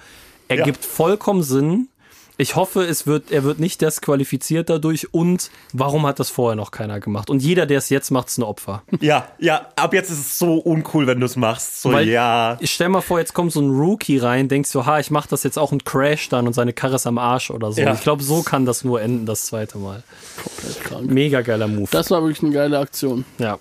Ja. 0.50 0.56
ergibt 0.56 0.84
vollkommen 0.84 1.42
Sinn. 1.42 1.88
Ich 2.36 2.56
hoffe, 2.56 2.82
es 2.82 3.06
wird, 3.06 3.30
er 3.30 3.44
wird 3.44 3.60
nicht 3.60 3.80
disqualifiziert 3.80 4.68
dadurch 4.68 5.14
und 5.14 5.50
warum 5.72 6.04
hat 6.04 6.18
das 6.18 6.30
vorher 6.30 6.56
noch 6.56 6.72
keiner 6.72 6.98
gemacht? 6.98 7.30
Und 7.30 7.42
jeder, 7.42 7.64
der 7.66 7.78
es 7.78 7.90
jetzt 7.90 8.10
macht, 8.10 8.26
ist 8.28 8.38
ein 8.38 8.42
Opfer. 8.42 8.82
Ja, 9.00 9.28
ja, 9.38 9.68
ab 9.76 9.92
jetzt 9.94 10.10
ist 10.10 10.18
es 10.18 10.38
so 10.38 10.54
uncool, 10.56 11.06
wenn 11.06 11.20
du 11.20 11.26
es 11.26 11.36
machst. 11.36 11.82
So, 11.82 11.92
Weil- 11.92 12.08
ja. 12.08 12.56
Ich 12.60 12.72
stell 12.72 12.88
mal 12.88 13.02
vor, 13.02 13.18
jetzt 13.20 13.34
kommt 13.34 13.52
so 13.52 13.60
ein 13.60 13.70
Rookie 13.70 14.18
rein, 14.18 14.48
denkst 14.48 14.70
so, 14.70 14.86
ha, 14.86 14.98
ich 14.98 15.10
mach 15.10 15.26
das 15.26 15.42
jetzt 15.44 15.58
auch 15.58 15.72
und 15.72 15.84
crash 15.84 16.28
dann 16.28 16.46
und 16.46 16.54
seine 16.54 16.72
Karre 16.72 16.96
ist 16.96 17.06
am 17.06 17.18
Arsch 17.18 17.50
oder 17.50 17.70
so. 17.70 17.80
Ja. 17.80 17.92
Ich 17.94 18.00
glaube, 18.00 18.22
so 18.22 18.42
kann 18.42 18.66
das 18.66 18.82
nur 18.82 19.00
enden, 19.02 19.26
das 19.26 19.46
zweite 19.46 19.78
Mal. 19.78 20.02
Komplett 20.42 20.84
krank. 20.84 21.10
Mega 21.10 21.42
geiler 21.42 21.68
Move. 21.68 21.88
Das 21.90 22.10
war 22.10 22.22
wirklich 22.22 22.42
eine 22.42 22.52
geile 22.52 22.78
Aktion. 22.78 23.24
Ja. 23.38 23.58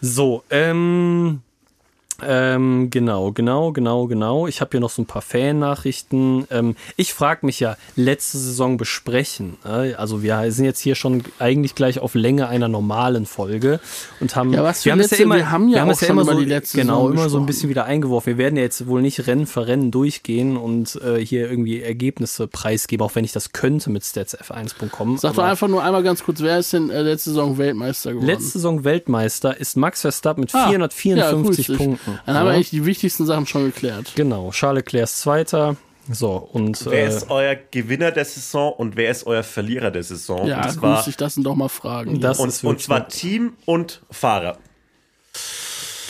So, 0.00 0.44
ähm, 0.50 1.40
ähm, 2.26 2.88
genau, 2.90 3.32
genau, 3.32 3.72
genau, 3.72 4.06
genau. 4.06 4.46
Ich 4.46 4.60
habe 4.60 4.70
hier 4.72 4.80
noch 4.80 4.90
so 4.90 5.02
ein 5.02 5.06
paar 5.06 5.22
Fan-Nachrichten. 5.22 6.46
Ähm, 6.50 6.76
ich 6.96 7.12
frage 7.14 7.44
mich 7.46 7.60
ja, 7.60 7.76
letzte 7.96 8.38
Saison 8.38 8.76
besprechen. 8.76 9.56
Äh? 9.64 9.94
Also 9.94 10.22
wir 10.22 10.50
sind 10.52 10.64
jetzt 10.64 10.80
hier 10.80 10.94
schon 10.94 11.22
eigentlich 11.38 11.74
gleich 11.74 11.98
auf 12.00 12.14
Länge 12.14 12.48
einer 12.48 12.68
normalen 12.68 13.26
Folge 13.26 13.80
und 14.20 14.36
haben. 14.36 14.52
Ja, 14.52 14.62
was 14.62 14.84
wir 14.84 14.92
haben 14.92 15.00
es 15.00 15.10
letzte- 15.10 15.16
ja 15.18 15.22
immer, 15.24 15.36
wir 15.36 15.50
haben 15.50 15.68
ja 15.68 15.80
haben 15.80 15.88
auch 15.88 15.92
es 15.94 16.00
ja 16.00 16.08
immer 16.08 16.24
so, 16.24 16.38
die 16.38 16.44
letzte 16.44 16.78
genau, 16.78 17.02
Saison 17.08 17.12
immer 17.12 17.28
so 17.28 17.38
ein 17.38 17.46
bisschen 17.46 17.68
wieder 17.70 17.84
eingeworfen. 17.84 18.26
Wir 18.26 18.38
werden 18.38 18.56
ja 18.56 18.62
jetzt 18.62 18.86
wohl 18.86 19.02
nicht 19.02 19.26
Rennen 19.26 19.46
für 19.46 19.66
Rennen 19.66 19.90
durchgehen 19.90 20.56
und 20.56 21.00
äh, 21.04 21.18
hier 21.24 21.50
irgendwie 21.50 21.82
Ergebnisse 21.82 22.46
preisgeben, 22.48 23.04
auch 23.04 23.14
wenn 23.14 23.24
ich 23.24 23.32
das 23.32 23.52
könnte 23.52 23.90
mit 23.90 24.02
statsf1.com. 24.02 25.18
Sag 25.18 25.34
doch 25.34 25.44
einfach 25.44 25.68
nur 25.68 25.82
einmal 25.82 26.02
ganz 26.02 26.22
kurz, 26.24 26.40
wer 26.40 26.58
ist 26.58 26.72
denn 26.72 26.90
äh, 26.90 27.02
letzte 27.02 27.30
Saison 27.30 27.58
Weltmeister 27.58 28.10
geworden? 28.12 28.26
Letzte 28.26 28.50
Saison 28.52 28.84
Weltmeister 28.84 29.56
ist 29.58 29.76
Max 29.76 30.00
Verstappen 30.02 30.42
mit 30.42 30.54
Ah, 30.54 30.68
454 30.68 31.68
ja. 31.68 31.76
Punkten. 31.76 32.11
Dann 32.26 32.36
haben 32.36 32.46
wir 32.46 32.52
eigentlich 32.52 32.70
die 32.70 32.84
wichtigsten 32.84 33.26
Sachen 33.26 33.46
schon 33.46 33.64
geklärt. 33.66 34.12
Genau, 34.14 34.50
Charles 34.50 34.80
Leclerc 34.80 35.04
ist 35.04 35.20
Zweiter. 35.20 35.76
So, 36.10 36.48
und 36.52 36.84
Wer 36.86 37.04
äh, 37.04 37.08
ist 37.08 37.30
euer 37.30 37.54
Gewinner 37.54 38.10
der 38.10 38.24
Saison 38.24 38.72
und 38.72 38.96
wer 38.96 39.10
ist 39.10 39.24
euer 39.26 39.44
Verlierer 39.44 39.90
der 39.90 40.02
Saison? 40.02 40.46
Ja, 40.46 40.64
und 40.64 40.70
zwar, 40.72 41.04
dich, 41.04 41.16
das 41.16 41.36
doch 41.36 41.54
mal 41.54 41.68
Fragen. 41.68 42.20
Das 42.20 42.40
und, 42.40 42.64
und 42.64 42.80
zwar 42.80 43.08
Team 43.08 43.52
und 43.66 44.02
Fahrer. 44.10 44.58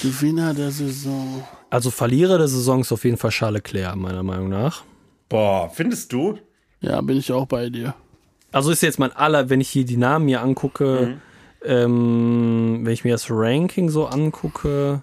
Gewinner 0.03 0.55
der 0.55 0.71
Saison. 0.71 1.45
also 1.71 1.91
Verlierer 1.91 2.39
der 2.39 2.49
Saison 2.49 2.81
ist 2.81 2.91
auf 2.91 3.05
jeden 3.05 3.19
Fall 3.19 3.31
Charles 3.31 3.63
Leclerc, 3.63 3.97
meiner 3.97 4.23
Meinung 4.23 4.49
nach. 4.49 4.83
Boah, 5.29 5.71
findest 5.73 6.13
du? 6.13 6.39
Ja, 6.81 7.01
bin 7.01 7.19
ich 7.19 7.31
auch 7.31 7.47
bei 7.47 7.69
dir. 7.69 7.95
Also 8.51 8.71
ist 8.71 8.83
jetzt 8.83 8.99
mein 8.99 9.13
aller, 9.13 9.49
wenn 9.51 9.61
ich 9.61 9.69
hier 9.71 9.85
die 9.85 9.97
Namen 9.97 10.27
mir 10.27 10.43
angucke, 10.43 11.19
ähm, 11.65 12.81
wenn 12.83 12.93
ich 12.93 13.05
mir 13.05 13.13
das 13.13 13.27
Ranking 13.31 13.89
so 13.89 14.07
angucke, 14.07 15.03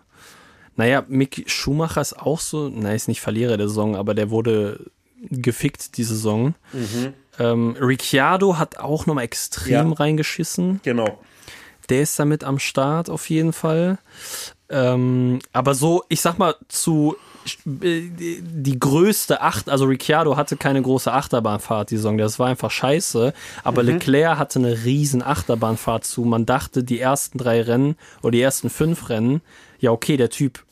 naja, 0.80 1.04
Mick 1.10 1.44
Schumacher 1.48 2.00
ist 2.00 2.18
auch 2.18 2.40
so, 2.40 2.70
nein, 2.70 2.96
ist 2.96 3.10
nicht 3.10 3.20
Verlierer 3.20 3.58
der 3.58 3.68
Saison, 3.68 3.98
aber 3.98 4.14
der 4.16 4.30
wurde 4.30 4.86
gefickt 5.30 5.98
die 5.98 6.06
Saison. 6.06 6.56
Ähm, 7.38 7.76
Ricciardo 7.78 8.58
hat 8.58 8.78
auch 8.80 9.06
nochmal 9.06 9.26
extrem 9.26 9.90
Ja. 9.90 9.94
reingeschissen. 9.94 10.80
Genau. 10.84 11.20
Der 11.90 12.02
ist 12.02 12.18
damit 12.18 12.46
am 12.46 12.60
Start 12.60 13.10
auf 13.10 13.30
jeden 13.30 13.52
Fall. 13.52 13.98
Ähm, 14.70 15.40
aber 15.52 15.76
so, 15.76 16.04
ich 16.08 16.22
sag 16.22 16.38
mal, 16.38 16.56
zu 16.70 17.18
äh, 17.82 18.04
die 18.42 18.80
größte 18.80 19.42
Acht, 19.42 19.70
also 19.70 19.84
Ricciardo 19.86 20.38
hatte 20.38 20.56
keine 20.56 20.82
große 20.82 21.12
Achterbahnfahrt 21.12 21.92
die 21.92 21.98
Saison, 21.98 22.18
das 22.18 22.40
war 22.40 22.48
einfach 22.48 22.72
scheiße. 22.72 23.34
Aber 23.66 23.84
Leclerc 23.84 24.38
hatte 24.38 24.60
eine 24.60 24.86
riesen 24.86 25.22
Achterbahnfahrt 25.24 26.06
zu. 26.06 26.22
Man 26.24 26.46
dachte, 26.46 26.86
die 26.86 27.00
ersten 27.02 27.38
drei 27.38 27.62
Rennen 27.64 27.96
oder 28.22 28.32
die 28.32 28.42
ersten 28.42 28.70
fünf 28.70 29.10
Rennen, 29.10 29.42
ja 29.80 29.92
okay, 29.92 30.16
der 30.16 30.30
Typ 30.30 30.64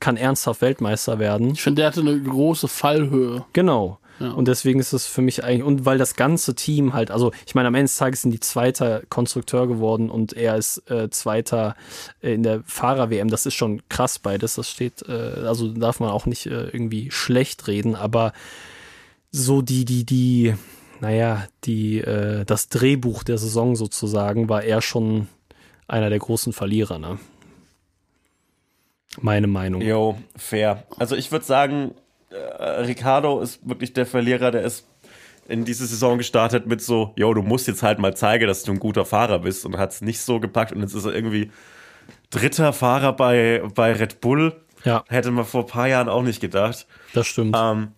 kann 0.00 0.16
ernsthaft 0.16 0.60
Weltmeister 0.60 1.18
werden. 1.18 1.52
Ich 1.52 1.62
finde, 1.62 1.82
der 1.82 1.86
hatte 1.88 2.00
eine 2.00 2.20
große 2.20 2.68
Fallhöhe. 2.68 3.44
Genau. 3.52 3.98
Ja. 4.20 4.30
Und 4.30 4.46
deswegen 4.46 4.78
ist 4.78 4.92
es 4.92 5.06
für 5.06 5.22
mich 5.22 5.42
eigentlich, 5.42 5.64
und 5.64 5.86
weil 5.86 5.98
das 5.98 6.14
ganze 6.14 6.54
Team 6.54 6.92
halt, 6.92 7.10
also 7.10 7.32
ich 7.46 7.54
meine, 7.54 7.68
am 7.68 7.74
Ende 7.74 7.86
des 7.86 7.96
Tages 7.96 8.22
sind 8.22 8.30
die 8.30 8.40
Zweiter 8.40 9.02
Konstrukteur 9.08 9.66
geworden 9.66 10.08
und 10.08 10.34
er 10.34 10.56
ist 10.56 10.88
äh, 10.88 11.10
Zweiter 11.10 11.74
äh, 12.22 12.34
in 12.34 12.44
der 12.44 12.62
Fahrer-WM. 12.64 13.28
Das 13.28 13.46
ist 13.46 13.54
schon 13.54 13.82
krass 13.88 14.18
beides. 14.20 14.54
Das 14.54 14.70
steht, 14.70 15.02
äh, 15.08 15.12
also 15.46 15.68
darf 15.68 15.98
man 15.98 16.10
auch 16.10 16.26
nicht 16.26 16.46
äh, 16.46 16.68
irgendwie 16.68 17.10
schlecht 17.10 17.66
reden, 17.66 17.96
aber 17.96 18.32
so 19.32 19.62
die, 19.62 19.84
die, 19.84 20.04
die, 20.04 20.54
naja, 21.00 21.44
die, 21.64 21.98
äh, 21.98 22.44
das 22.44 22.68
Drehbuch 22.68 23.24
der 23.24 23.38
Saison 23.38 23.74
sozusagen 23.74 24.48
war 24.48 24.62
er 24.62 24.80
schon 24.80 25.26
einer 25.88 26.08
der 26.08 26.20
großen 26.20 26.52
Verlierer, 26.52 26.98
ne? 26.98 27.18
Meine 29.20 29.46
Meinung. 29.46 29.80
Jo, 29.80 30.18
fair. 30.36 30.84
Also 30.98 31.16
ich 31.16 31.30
würde 31.32 31.44
sagen, 31.44 31.94
äh, 32.30 32.36
Ricardo 32.36 33.40
ist 33.40 33.66
wirklich 33.68 33.92
der 33.92 34.06
Verlierer, 34.06 34.50
der 34.50 34.62
ist 34.62 34.86
in 35.48 35.64
diese 35.64 35.86
Saison 35.86 36.18
gestartet 36.18 36.66
mit 36.66 36.80
so, 36.80 37.12
jo, 37.16 37.34
du 37.34 37.42
musst 37.42 37.68
jetzt 37.68 37.82
halt 37.82 37.98
mal 37.98 38.16
zeigen, 38.16 38.46
dass 38.46 38.62
du 38.62 38.72
ein 38.72 38.80
guter 38.80 39.04
Fahrer 39.04 39.40
bist 39.40 39.66
und 39.66 39.76
hat 39.76 39.92
es 39.92 40.00
nicht 40.00 40.20
so 40.20 40.40
gepackt 40.40 40.72
und 40.72 40.80
jetzt 40.80 40.94
ist 40.94 41.04
er 41.04 41.14
irgendwie 41.14 41.50
dritter 42.30 42.72
Fahrer 42.72 43.12
bei, 43.12 43.62
bei 43.74 43.92
Red 43.92 44.20
Bull. 44.20 44.60
Ja. 44.84 45.04
Hätte 45.08 45.30
man 45.30 45.44
vor 45.44 45.62
ein 45.62 45.66
paar 45.66 45.88
Jahren 45.88 46.08
auch 46.08 46.22
nicht 46.22 46.40
gedacht. 46.40 46.86
Das 47.12 47.26
stimmt. 47.26 47.56
Ähm, 47.58 47.92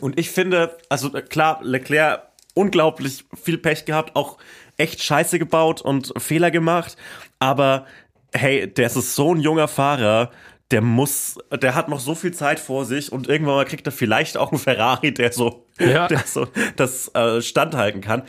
und 0.00 0.18
ich 0.18 0.30
finde, 0.30 0.76
also 0.88 1.14
äh, 1.14 1.22
klar, 1.22 1.60
Leclerc 1.62 2.22
unglaublich 2.54 3.24
viel 3.42 3.58
Pech 3.58 3.84
gehabt, 3.84 4.16
auch 4.16 4.38
echt 4.76 5.02
Scheiße 5.02 5.38
gebaut 5.38 5.80
und 5.80 6.12
Fehler 6.18 6.50
gemacht. 6.50 6.96
Aber 7.38 7.86
hey, 8.34 8.66
der 8.66 8.86
ist 8.86 9.14
so 9.14 9.34
ein 9.34 9.40
junger 9.40 9.68
Fahrer, 9.68 10.30
der 10.70 10.82
muss, 10.82 11.36
der 11.60 11.74
hat 11.74 11.88
noch 11.88 12.00
so 12.00 12.14
viel 12.14 12.32
Zeit 12.32 12.60
vor 12.60 12.84
sich 12.84 13.10
und 13.10 13.28
irgendwann 13.28 13.56
mal 13.56 13.64
kriegt 13.64 13.86
er 13.86 13.92
vielleicht 13.92 14.36
auch 14.36 14.52
einen 14.52 14.60
Ferrari, 14.60 15.12
der 15.12 15.32
so, 15.32 15.66
Ja. 15.78 16.06
der 16.08 16.20
so 16.26 16.46
das 16.76 17.08
äh, 17.14 17.42
standhalten 17.42 18.00
kann. 18.00 18.22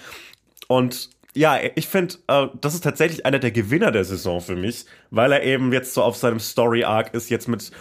Und 0.68 1.10
ja, 1.34 1.60
ich 1.76 1.88
finde, 1.88 2.16
äh, 2.28 2.48
das 2.60 2.74
ist 2.74 2.84
tatsächlich 2.84 3.26
einer 3.26 3.40
der 3.40 3.52
Gewinner 3.52 3.92
der 3.92 4.04
Saison 4.04 4.42
für 4.42 4.56
mich, 4.56 4.86
weil 5.12 5.32
er 5.32 5.44
eben 5.44 5.72
jetzt 5.72 5.94
so 5.94 6.02
auf 6.04 6.18
seinem 6.18 6.40
Story-Arc 6.40 7.14
ist, 7.14 7.30
jetzt 7.30 7.48
mit 7.48 7.72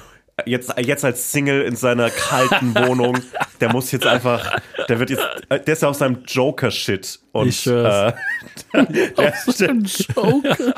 jetzt, 0.47 0.75
jetzt 0.79 1.05
als 1.05 1.33
Single 1.33 1.63
in 1.63 1.77
seiner 1.77 2.11
kalten 2.11 2.75
Wohnung. 2.87 3.19
Der 3.61 3.71
muss 3.73 3.91
jetzt 3.93 4.07
einfach, 4.07 4.59
der 4.89 4.99
wird 4.99 5.11
jetzt, 5.11 5.23
äh, 5.49 5.61
der 5.61 5.73
ist 5.75 5.83
ja 5.83 5.89
auf 5.89 5.97
seinem 5.97 6.23
Joker-Shit. 6.27 7.21
Und 7.33 7.49
Ich 7.49 7.67
äh, 7.67 7.71
der, 8.73 9.35
So 9.47 9.67
ein 9.67 9.85
Joker. 10.17 10.75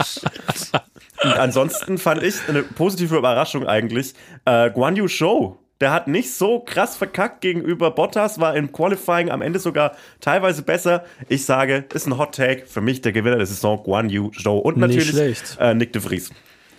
und 1.24 1.32
ansonsten 1.38 1.98
fand 1.98 2.22
ich 2.22 2.34
eine 2.48 2.62
positive 2.62 3.16
Überraschung 3.16 3.66
eigentlich. 3.66 4.14
Äh, 4.44 4.70
Guan 4.70 4.96
Yu 4.96 5.06
Zhou, 5.08 5.56
der 5.80 5.92
hat 5.92 6.06
nicht 6.08 6.32
so 6.32 6.60
krass 6.60 6.96
verkackt 6.96 7.40
gegenüber 7.40 7.90
Bottas, 7.90 8.38
war 8.40 8.54
im 8.56 8.72
Qualifying 8.72 9.30
am 9.30 9.42
Ende 9.42 9.58
sogar 9.58 9.96
teilweise 10.20 10.62
besser. 10.62 11.04
Ich 11.28 11.44
sage, 11.44 11.84
ist 11.92 12.06
ein 12.06 12.18
Hot 12.18 12.34
Take. 12.34 12.66
Für 12.66 12.80
mich 12.80 13.00
der 13.00 13.12
Gewinner 13.12 13.36
der 13.36 13.46
Saison, 13.46 13.82
Guan 13.82 14.08
Yu 14.08 14.30
Zhou. 14.30 14.58
Und 14.58 14.76
natürlich 14.76 15.12
äh, 15.58 15.74
Nick 15.74 15.92
de 15.92 16.00
Vries. 16.02 16.30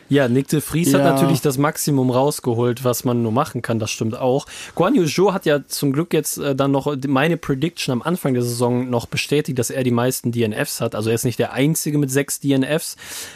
Ja, 0.10 0.28
Nick 0.28 0.48
de 0.50 0.62
Vries 0.62 0.94
hat 0.94 1.02
Ja. 1.02 1.14
natürlich 1.14 1.42
das 1.42 1.58
Maximum 1.58 2.12
rausgeholt, 2.12 2.84
was 2.84 3.04
man 3.04 3.24
nur 3.24 3.32
machen 3.32 3.62
kann, 3.62 3.80
das 3.80 3.90
stimmt 3.92 4.16
auch. 4.18 4.46
Guan 4.76 4.96
Yu 4.96 5.06
Zhou 5.06 5.34
hat 5.34 5.46
ja 5.46 5.66
zum 5.68 5.92
Glück 5.94 6.14
jetzt 6.14 6.38
äh, 6.38 6.56
dann 6.56 6.72
noch 6.72 6.94
meine 7.08 7.38
Prediction 7.38 7.92
am 7.94 8.02
Anfang 8.02 8.34
der 8.34 8.44
Saison 8.44 8.90
noch 8.90 9.06
bestätigt, 9.06 9.58
dass 9.58 9.70
er 9.70 9.84
die 9.84 9.92
meisten 9.92 10.32
DNFs 10.32 10.82
hat. 10.82 10.94
Also 10.96 11.10
er 11.10 11.16
ist 11.16 11.24
nicht 11.26 11.40
der 11.40 11.54
Einzige 11.54 11.98
mit 11.98 12.12
sechs 12.12 12.40
DNFs, 12.40 12.96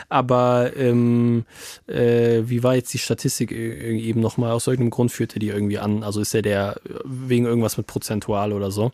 aber 0.09 0.71
ähm, 0.75 1.45
äh, 1.87 2.41
wie 2.45 2.63
war 2.63 2.75
jetzt 2.75 2.93
die 2.93 2.97
Statistik 2.99 3.51
äh, 3.51 3.97
eben 3.97 4.19
nochmal? 4.21 4.51
Aus 4.51 4.67
irgendeinem 4.67 4.91
Grund 4.91 5.11
führt 5.11 5.35
er 5.35 5.39
die 5.39 5.49
irgendwie 5.49 5.79
an. 5.79 6.03
Also 6.03 6.21
ist 6.21 6.33
er 6.35 6.41
der 6.41 6.77
äh, 6.85 6.93
wegen 7.05 7.45
irgendwas 7.45 7.77
mit 7.77 7.87
Prozentual 7.87 8.53
oder 8.53 8.71
so. 8.71 8.91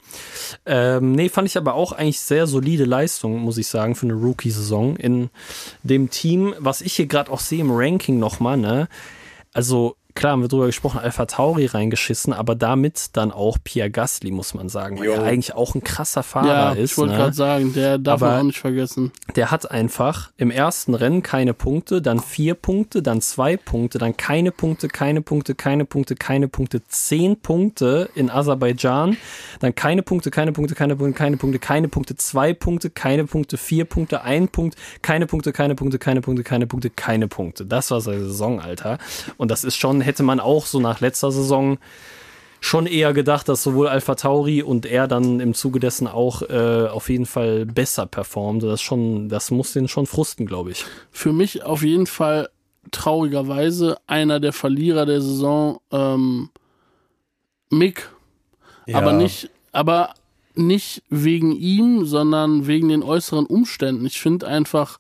Ähm, 0.66 1.14
nee, 1.14 1.30
fand 1.30 1.48
ich 1.48 1.58
aber 1.58 1.74
auch 1.74 1.92
eigentlich 1.92 2.20
sehr 2.20 2.48
solide 2.48 2.86
Leistung, 2.86 3.40
muss 3.40 3.58
ich 3.58 3.68
sagen, 3.68 3.96
für 3.96 4.06
eine 4.06 4.14
Rookie-Saison 4.14 4.96
in 4.96 5.30
dem 5.84 6.10
Team, 6.10 6.54
was 6.60 6.82
ich 6.82 6.94
hier 6.94 7.08
gerade 7.08 7.32
auch 7.32 7.40
sehe 7.40 7.63
im 7.64 7.72
Ranking 7.72 8.20
nochmal, 8.20 8.58
ne? 8.58 8.88
Also, 9.54 9.96
klar, 10.16 10.34
haben 10.34 10.42
wir 10.42 10.48
drüber 10.48 10.68
gesprochen, 10.68 11.00
Alpha 11.00 11.26
Tauri 11.26 11.66
reingeschissen, 11.66 12.34
aber 12.34 12.56
damit 12.56 13.08
dann 13.14 13.32
auch 13.32 13.58
Pierre 13.64 13.90
Gasly, 13.90 14.32
muss 14.32 14.54
man 14.54 14.70
sagen, 14.70 15.00
weil 15.00 15.06
Jo. 15.06 15.12
er 15.14 15.24
eigentlich 15.24 15.54
auch 15.56 15.76
ein 15.76 15.84
krasser 15.84 16.24
Fahrer 16.24 16.48
Ja, 16.48 16.72
ist. 16.74 16.92
ich 16.92 16.98
wollte 16.98 17.14
ne? 17.14 17.20
gerade 17.20 17.34
sagen, 17.36 17.74
der 17.74 17.98
darf 17.98 18.22
Aber- 18.22 18.32
man 18.32 18.40
auch 18.42 18.44
nicht 18.46 18.60
vergessen. 18.60 19.12
Der 19.36 19.52
hat 19.52 19.70
einfach 19.72 20.32
im 20.38 20.52
ersten 20.52 20.94
Rennen 20.94 21.24
keine 21.24 21.54
Punkte, 21.54 22.02
dann 22.02 22.20
vier 22.20 22.54
Punkte, 22.56 23.02
dann 23.02 23.22
zwei 23.22 23.58
Punkte, 23.58 23.98
dann 23.98 24.16
keine 24.18 24.52
Punkte, 24.52 24.88
keine 24.88 25.22
Punkte, 25.22 25.56
keine 25.56 25.86
Punkte, 25.86 26.16
keine 26.16 26.48
Punkte, 26.48 26.82
zehn 26.88 27.40
Punkte 27.40 28.10
in 28.16 28.30
Aserbaidschan, 28.30 29.18
dann 29.60 29.76
keine 29.76 30.04
Punkte, 30.04 30.30
keine 30.32 30.52
Punkte, 30.52 30.76
keine 30.76 30.96
Punkte, 30.96 31.18
keine 31.18 31.38
Punkte, 31.38 31.60
keine 31.60 31.88
Punkte, 31.88 32.16
zwei 32.16 32.54
Punkte, 32.54 32.90
keine 32.90 33.26
Punkte, 33.26 33.58
vier 33.58 33.86
Punkte, 33.86 34.22
ein 34.24 34.48
Punkt, 34.48 34.76
keine 35.02 35.26
Punkte, 35.26 35.52
keine 35.54 35.76
Punkte, 35.76 35.98
keine 36.00 36.22
Punkte, 36.22 36.44
keine 36.44 36.68
Punkte, 36.68 36.90
keine 36.90 37.28
Punkte. 37.28 37.66
Das 37.66 37.92
war 37.92 38.02
seine 38.02 38.26
Saison, 38.26 38.60
Alter. 38.60 38.98
Und 39.38 39.50
das 39.52 39.64
ist 39.64 39.76
schon, 39.76 40.02
hätte 40.04 40.24
man 40.24 40.40
auch 40.40 40.66
so 40.66 40.80
nach 40.80 41.00
letzter 41.02 41.32
Saison 41.32 41.78
schon 42.60 42.86
eher 42.86 43.14
gedacht, 43.14 43.50
dass 43.50 43.62
sowohl 43.62 43.88
Alpha 43.88 44.16
Tauri 44.16 44.64
und 44.64 44.86
er 44.86 45.08
dann 45.08 45.42
im 45.42 45.54
Zuge 45.54 45.80
dessen 45.80 46.08
auch 46.08 46.42
äh, 46.44 46.88
auf 46.88 47.10
jeden 47.10 47.26
Fall 47.26 47.66
besser 47.66 48.06
performt. 48.06 48.64
Das 48.64 48.82
schon, 48.82 49.28
das 49.28 49.52
muss 49.52 49.74
den 49.74 49.90
schon 49.90 50.06
frusten, 50.06 50.46
glaube 50.46 50.72
ich. 50.72 50.86
Für 51.12 51.34
mich 51.34 51.64
auf 51.64 51.84
jeden 51.84 52.08
Fall 52.08 52.50
traurigerweise 52.92 53.98
einer 54.08 54.40
der 54.40 54.54
Verlierer 54.54 55.06
der 55.06 55.22
Saison, 55.22 55.80
ähm, 55.92 56.50
Mick. 57.70 58.10
Aber 58.94 59.14
nicht, 59.14 59.50
aber 59.72 60.14
nicht 60.56 61.04
wegen 61.10 61.52
ihm, 61.52 62.06
sondern 62.06 62.68
wegen 62.68 62.90
den 62.90 63.04
äußeren 63.04 63.46
Umständen. 63.46 64.06
Ich 64.06 64.22
finde 64.22 64.48
einfach, 64.48 65.00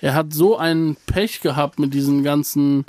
er 0.00 0.14
hat 0.14 0.32
so 0.32 0.56
ein 0.56 0.96
Pech 1.06 1.40
gehabt 1.40 1.78
mit 1.78 1.94
diesen 1.94 2.22
ganzen, 2.22 2.84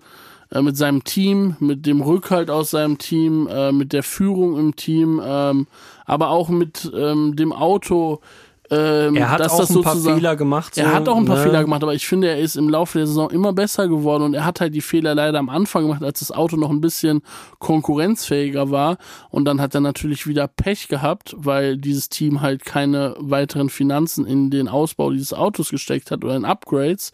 äh, 0.52 0.62
mit 0.62 0.78
seinem 0.78 1.04
Team, 1.04 1.56
mit 1.60 1.86
dem 1.86 2.02
Rückhalt 2.02 2.50
aus 2.50 2.72
seinem 2.72 2.98
Team, 2.98 3.48
äh, 3.48 3.72
mit 3.72 3.94
der 3.94 4.04
Führung 4.04 4.58
im 4.58 4.76
Team, 4.76 5.22
ähm, 5.24 5.68
aber 6.06 6.30
auch 6.30 6.50
mit 6.50 6.92
ähm, 6.96 7.36
dem 7.36 7.54
Auto. 7.54 8.20
Ähm, 8.72 9.16
Er 9.16 9.32
hat 9.32 9.40
dass 9.40 9.52
auch 9.52 9.68
ein 9.68 9.82
paar 9.82 9.96
Fehler 9.96 10.36
gemacht. 10.36 10.78
er 10.78 10.90
so, 10.90 10.94
hat 10.94 11.10
auch 11.10 11.18
ein 11.18 11.26
paar 11.26 11.38
ne? 11.38 11.44
Fehler 11.44 11.64
gemacht, 11.64 11.82
aber 11.82 11.96
ich 11.96 12.08
finde, 12.08 12.28
er 12.30 12.38
ist 12.38 12.56
im 12.56 12.70
Laufe 12.70 13.00
der 13.00 13.08
Saison 13.08 13.32
immer 13.32 13.52
besser 13.52 13.88
geworden 13.88 14.22
und 14.22 14.36
er 14.36 14.46
hat 14.46 14.62
halt 14.62 14.76
die 14.76 14.82
Fehler 14.82 15.16
leider 15.16 15.40
am 15.40 15.50
Anfang 15.50 15.84
gemacht, 15.84 16.04
als 16.04 16.20
das 16.20 16.32
Auto 16.32 16.56
noch 16.56 16.70
ein 16.70 16.80
bisschen 16.82 17.22
konkurrenzfähiger 17.58 18.70
war. 18.70 18.98
Und 19.32 19.46
dann 19.46 19.60
hat 19.60 19.74
er 19.74 19.82
natürlich 19.82 20.28
wieder 20.28 20.48
Pech 20.48 20.88
gehabt, 20.88 21.34
weil 21.36 21.78
dieses 21.78 22.10
Team 22.10 22.42
halt 22.42 22.64
keine 22.64 23.16
weiteren 23.18 23.70
Finanzen 23.70 24.28
in 24.28 24.52
den 24.52 24.68
Ausbau 24.68 25.12
dieses 25.12 25.34
Autos 25.34 25.70
gesteckt 25.70 26.12
hat 26.12 26.24
oder 26.24 26.36
in 26.36 26.46
Upgrades 26.46 27.12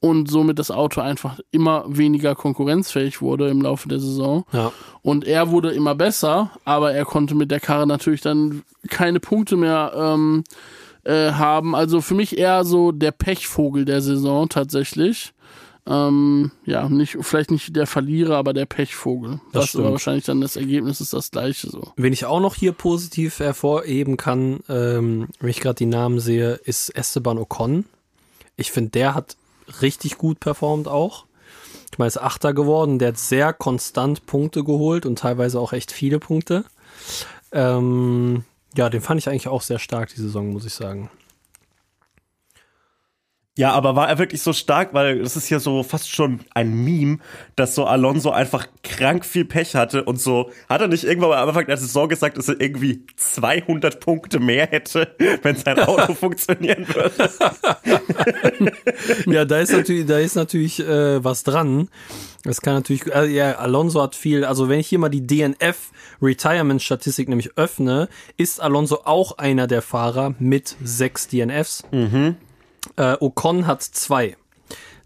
und 0.00 0.30
somit 0.30 0.58
das 0.58 0.70
Auto 0.70 1.00
einfach 1.00 1.38
immer 1.50 1.84
weniger 1.88 2.34
konkurrenzfähig 2.34 3.20
wurde 3.20 3.48
im 3.48 3.62
Laufe 3.62 3.88
der 3.88 4.00
Saison. 4.00 4.44
Ja. 4.52 4.72
Und 5.02 5.24
er 5.24 5.50
wurde 5.50 5.72
immer 5.72 5.94
besser, 5.94 6.50
aber 6.64 6.92
er 6.92 7.04
konnte 7.04 7.34
mit 7.34 7.50
der 7.50 7.60
Karre 7.60 7.86
natürlich 7.86 8.20
dann 8.20 8.62
keine 8.88 9.20
Punkte 9.20 9.56
mehr 9.56 9.92
ähm, 9.96 10.44
äh, 11.04 11.32
haben. 11.32 11.74
Also 11.74 12.00
für 12.00 12.14
mich 12.14 12.38
eher 12.38 12.64
so 12.64 12.92
der 12.92 13.12
Pechvogel 13.12 13.84
der 13.84 14.00
Saison 14.00 14.48
tatsächlich. 14.48 15.32
Ähm, 15.88 16.50
ja, 16.64 16.88
nicht, 16.88 17.16
vielleicht 17.20 17.52
nicht 17.52 17.76
der 17.76 17.86
Verlierer, 17.86 18.36
aber 18.36 18.52
der 18.52 18.66
Pechvogel. 18.66 19.40
Das 19.52 19.62
Was 19.62 19.68
stimmt. 19.68 19.84
aber 19.84 19.92
wahrscheinlich 19.92 20.24
dann 20.24 20.40
das 20.40 20.56
Ergebnis 20.56 21.00
ist 21.00 21.12
das 21.12 21.30
gleiche 21.30 21.70
so. 21.70 21.92
Wen 21.96 22.12
ich 22.12 22.24
auch 22.24 22.40
noch 22.40 22.56
hier 22.56 22.72
positiv 22.72 23.38
hervorheben 23.38 24.16
kann, 24.16 24.60
ähm, 24.68 25.28
wenn 25.38 25.48
ich 25.48 25.60
gerade 25.60 25.76
die 25.76 25.86
Namen 25.86 26.18
sehe, 26.18 26.54
ist 26.54 26.90
Esteban 26.90 27.38
Ocon. 27.38 27.84
Ich 28.56 28.72
finde, 28.72 28.90
der 28.90 29.14
hat 29.14 29.36
richtig 29.82 30.18
gut 30.18 30.40
performt 30.40 30.88
auch. 30.88 31.26
Ich 31.92 31.98
meine, 31.98 32.08
ist 32.08 32.20
Achter 32.20 32.52
geworden, 32.52 32.98
der 32.98 33.08
hat 33.08 33.18
sehr 33.18 33.52
konstant 33.52 34.26
Punkte 34.26 34.64
geholt 34.64 35.06
und 35.06 35.18
teilweise 35.18 35.60
auch 35.60 35.72
echt 35.72 35.92
viele 35.92 36.18
Punkte. 36.18 36.64
Ähm, 37.52 38.44
ja, 38.76 38.90
den 38.90 39.00
fand 39.00 39.20
ich 39.20 39.28
eigentlich 39.28 39.48
auch 39.48 39.62
sehr 39.62 39.78
stark, 39.78 40.10
die 40.10 40.20
Saison, 40.20 40.52
muss 40.52 40.66
ich 40.66 40.74
sagen. 40.74 41.10
Ja, 43.58 43.72
aber 43.72 43.96
war 43.96 44.06
er 44.06 44.18
wirklich 44.18 44.42
so 44.42 44.52
stark, 44.52 44.92
weil 44.92 45.20
das 45.20 45.34
ist 45.34 45.48
ja 45.48 45.58
so 45.58 45.82
fast 45.82 46.10
schon 46.10 46.40
ein 46.52 46.74
Meme, 46.84 47.18
dass 47.56 47.74
so 47.74 47.86
Alonso 47.86 48.30
einfach 48.30 48.66
krank 48.82 49.24
viel 49.24 49.46
Pech 49.46 49.74
hatte 49.74 50.04
und 50.04 50.20
so 50.20 50.50
hat 50.68 50.82
er 50.82 50.88
nicht 50.88 51.04
irgendwann 51.04 51.32
am 51.32 51.48
Anfang 51.48 51.64
der 51.64 51.78
Saison 51.78 52.06
gesagt, 52.06 52.36
dass 52.36 52.48
er 52.48 52.60
irgendwie 52.60 53.06
200 53.16 53.98
Punkte 54.00 54.40
mehr 54.40 54.66
hätte, 54.66 55.14
wenn 55.42 55.56
sein 55.56 55.78
Auto 55.78 56.12
funktionieren 56.26 56.86
würde. 56.86 57.30
Ja, 59.26 59.46
da 59.46 59.58
ist 59.58 59.72
natürlich, 59.72 60.04
da 60.04 60.18
ist 60.18 60.36
natürlich 60.36 60.80
äh, 60.80 61.24
was 61.24 61.42
dran. 61.42 61.88
Das 62.44 62.60
kann 62.60 62.74
natürlich, 62.74 63.06
äh, 63.06 63.26
ja, 63.26 63.52
Alonso 63.56 64.02
hat 64.02 64.14
viel, 64.14 64.44
also 64.44 64.68
wenn 64.68 64.80
ich 64.80 64.88
hier 64.88 64.98
mal 64.98 65.08
die 65.08 65.26
DNF 65.26 65.92
Retirement 66.20 66.82
Statistik 66.82 67.28
nämlich 67.28 67.56
öffne, 67.56 68.08
ist 68.36 68.60
Alonso 68.60 69.00
auch 69.04 69.38
einer 69.38 69.66
der 69.66 69.80
Fahrer 69.80 70.34
mit 70.38 70.76
sechs 70.82 71.28
DNFs. 71.28 71.84
Äh, 72.96 73.16
Ocon 73.20 73.66
hat 73.66 73.82
zwei 73.82 74.36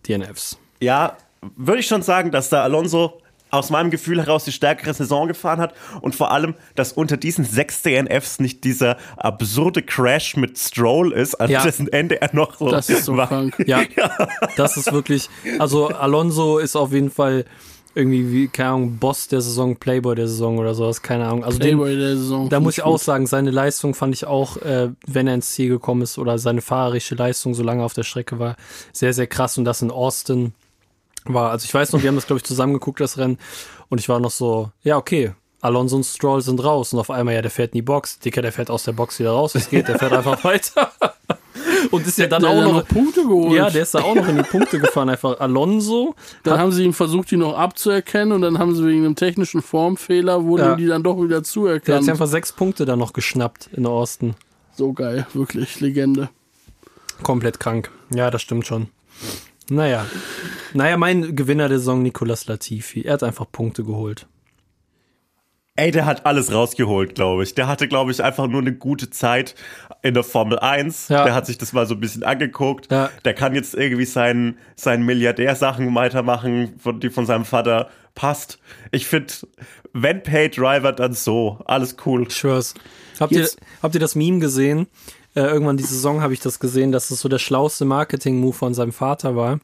DNFs. 0.09 0.59
Ja, 0.81 1.17
würde 1.57 1.81
ich 1.81 1.87
schon 1.87 2.03
sagen, 2.03 2.31
dass 2.31 2.49
da 2.49 2.63
Alonso 2.63 3.21
aus 3.53 3.71
meinem 3.71 3.91
Gefühl 3.91 4.21
heraus 4.25 4.45
die 4.45 4.53
stärkere 4.53 4.95
Saison 4.95 5.27
gefahren 5.27 5.59
hat 5.61 5.75
und 6.03 6.15
vor 6.15 6.31
allem, 6.31 6.55
dass 6.77 6.93
unter 6.93 7.17
diesen 7.17 7.45
sechs 7.45 7.83
DNFs 7.83 8.39
nicht 8.39 8.63
dieser 8.63 8.97
absurde 9.17 9.83
Crash 9.83 10.37
mit 10.37 10.57
Stroll 10.57 11.13
ist, 11.13 11.35
an 11.35 11.51
Ja. 11.51 11.63
dessen 11.65 11.89
Ende 11.93 12.21
er 12.23 12.31
noch 12.33 12.57
so, 12.59 12.69
Das 12.71 12.89
ist 12.89 13.05
so 13.05 13.17
war. 13.17 13.27
krank. 13.27 13.57
Ja, 13.67 13.83
das 14.57 14.77
ist 14.77 14.93
wirklich, 14.93 15.29
also 15.59 15.89
Alonso 15.89 16.59
ist 16.59 16.77
auf 16.77 16.93
jeden 16.93 17.11
Fall 17.11 17.45
irgendwie, 17.95 18.31
wie, 18.33 18.49
keine 18.49 18.71
Ahnung, 18.71 18.97
Boss 18.99 19.29
der 19.29 19.41
Saison, 19.41 19.77
Playboy 19.77 20.15
der 20.15 20.29
Saison 20.29 20.59
oder 20.59 20.75
sowas, 20.75 21.03
keine 21.03 21.27
Ahnung. 21.27 21.45
Also 21.45 21.59
den, 21.59 21.77
Playboy 21.77 21.97
der 21.97 22.17
Saison. 22.17 22.49
Da 22.49 22.61
muss 22.61 22.79
ich 22.79 22.85
auch 22.85 22.99
sagen, 22.99 23.27
seine 23.27 23.51
Leistung 23.51 23.95
fand 23.95 24.15
ich 24.15 24.27
auch, 24.27 24.57
äh, 24.59 24.91
wenn 25.07 25.27
er 25.27 25.35
ins 25.35 25.51
Ziel 25.53 25.69
gekommen 25.69 26.03
ist 26.03 26.19
oder 26.19 26.39
seine 26.39 26.61
fahrerische 26.61 27.15
Leistung 27.15 27.55
so 27.55 27.63
lange 27.63 27.83
auf 27.83 27.93
der 27.93 28.05
Strecke 28.05 28.39
war, 28.39 28.57
sehr, 28.93 29.13
sehr 29.13 29.27
krass. 29.27 29.59
Und 29.59 29.65
das 29.65 29.83
in 29.83 29.91
Austin 29.91 30.53
war, 31.25 31.51
also 31.51 31.65
ich 31.65 31.75
weiß 31.75 31.93
noch, 31.93 32.03
wir 32.03 32.09
haben 32.09 32.17
das, 32.17 32.27
glaube 32.27 32.39
ich, 32.39 32.45
zusammen 32.45 32.75
geguckt, 32.75 33.01
das 33.01 33.19
Rennen. 33.19 33.39
Und 33.89 33.99
ich 33.99 34.09
war 34.09 34.21
noch 34.21 34.31
so, 34.31 34.71
ja, 34.83 34.97
okay, 34.97 35.33
Alonso 35.61 35.97
und 35.97 36.05
Stroll 36.05 36.41
sind 36.43 36.63
raus. 36.65 36.93
Und 36.93 37.01
auf 37.01 37.11
einmal, 37.11 37.35
ja, 37.35 37.43
der 37.43 37.51
fährt 37.51 37.73
in 37.73 37.79
die 37.79 37.83
Box. 37.83 38.19
Dicker, 38.19 38.43
der 38.43 38.53
fährt 38.53 38.71
aus 38.71 38.85
der 38.85 38.93
Box 38.93 39.19
wieder 39.19 39.31
raus. 39.33 39.55
Es 39.55 39.69
geht, 39.69 39.89
der 39.89 39.99
fährt 39.99 40.13
einfach 40.13 40.43
weiter. 40.45 40.93
Und 41.91 42.07
ist 42.07 42.19
ja 42.19 42.27
dann 42.27 42.43
Der 42.43 42.51
auch 42.51 42.63
noch, 42.63 42.73
noch 42.75 42.87
Punkte 42.89 43.23
geholt. 43.23 43.53
Ja, 43.53 43.69
der 43.71 43.83
ist 43.83 43.95
da 43.95 44.01
auch 44.03 44.15
noch 44.15 44.29
in 44.29 44.37
die 44.37 44.43
Punkte 44.43 44.79
gefahren. 44.79 45.09
Einfach 45.09 45.41
Alonso. 45.41 46.15
Dann 46.45 46.59
haben 46.59 46.73
sie 46.73 46.85
ihn 46.85 46.93
versucht, 46.93 47.31
die 47.31 47.37
noch 47.37 47.57
abzuerkennen 47.57 48.33
und 48.33 48.43
dann 48.43 48.59
haben 48.59 48.75
sie 48.75 48.85
wegen 48.87 49.05
einem 49.05 49.17
technischen 49.17 49.63
Formfehler, 49.63 50.45
wurden 50.45 50.63
Ja. 50.65 50.73
ihm 50.73 50.79
die 50.79 50.87
dann 50.87 51.03
doch 51.03 51.17
wieder 51.17 51.29
Der 51.29 51.37
hat 51.39 51.47
zuerkannt. 51.47 52.05
sich 52.05 52.11
einfach 52.11 52.27
sechs 52.27 52.53
Punkte 52.53 52.85
da 52.85 52.97
noch 52.97 53.13
geschnappt 53.13 53.69
in 53.73 53.87
Austin. 53.87 54.35
So 54.77 54.93
geil, 54.93 55.27
wirklich, 55.35 55.81
Legende. 55.81 56.29
Komplett 57.23 57.61
krank. 57.61 57.91
Ja, 58.15 58.31
das 58.31 58.41
stimmt 58.43 58.67
schon. 58.67 58.89
Naja. 59.69 60.07
Naja, 60.73 60.97
mein 60.97 61.37
Gewinner 61.37 61.69
der 61.69 61.79
Saison, 61.79 62.03
Nicolas 62.03 62.47
Latifi. 62.47 63.03
Er 63.03 63.15
hat 63.15 63.23
einfach 63.23 63.47
Punkte 63.51 63.85
geholt. 63.85 64.27
Ey, 65.81 65.91
der 65.93 66.05
hat 66.05 66.27
alles 66.27 66.53
rausgeholt, 66.53 67.15
glaube 67.15 67.43
ich. 67.43 67.55
Der 67.55 67.67
hatte, 67.67 67.89
glaube 67.89 68.11
ich, 68.11 68.23
einfach 68.23 68.47
nur 68.47 68.61
eine 68.61 68.75
gute 68.75 69.09
Zeit 69.09 69.55
in 70.03 70.13
der 70.13 70.25
Formel 70.25 70.59
1. 70.59 71.09
Ja. 71.09 71.25
Der 71.25 71.35
hat 71.35 71.47
sich 71.47 71.57
das 71.57 71.73
mal 71.73 71.87
so 71.87 71.95
ein 71.95 72.01
bisschen 72.01 72.23
angeguckt. 72.23 72.93
Ja. 72.93 73.09
Der 73.25 73.33
kann 73.33 73.55
jetzt 73.55 73.75
irgendwie 73.75 74.05
seinen, 74.05 74.59
seinen 74.77 75.07
Milliardärsachen 75.07 75.95
weitermachen, 75.95 76.79
die 77.03 77.09
von 77.09 77.25
seinem 77.25 77.47
Vater 77.47 77.89
passt. 78.15 78.59
Ich 78.91 79.07
finde, 79.07 79.33
wenn 79.95 80.23
Pay 80.23 80.51
Driver, 80.51 80.93
dann 80.93 81.15
so. 81.15 81.59
Alles 81.65 81.97
cool. 82.05 82.27
Ich 82.29 82.37
schwör's. 82.37 82.75
Habt, 83.19 83.33
ihr, 83.33 83.49
habt 83.83 83.95
ihr 83.95 84.01
das 84.01 84.15
Meme 84.15 84.39
gesehen? 84.39 84.87
Äh, 85.35 85.45
irgendwann 85.45 85.79
diese 85.79 85.95
Saison 85.95 86.21
habe 86.21 86.35
ich 86.35 86.41
das 86.41 86.61
gesehen, 86.61 86.93
dass 86.93 87.11
es 87.11 87.21
so 87.21 87.31
der 87.31 87.39
schlauste 87.39 87.87
Marketing-Move 87.87 88.53
von 88.53 88.75
seinem 88.75 88.93
Vater 88.93 89.35
war. 89.35 89.61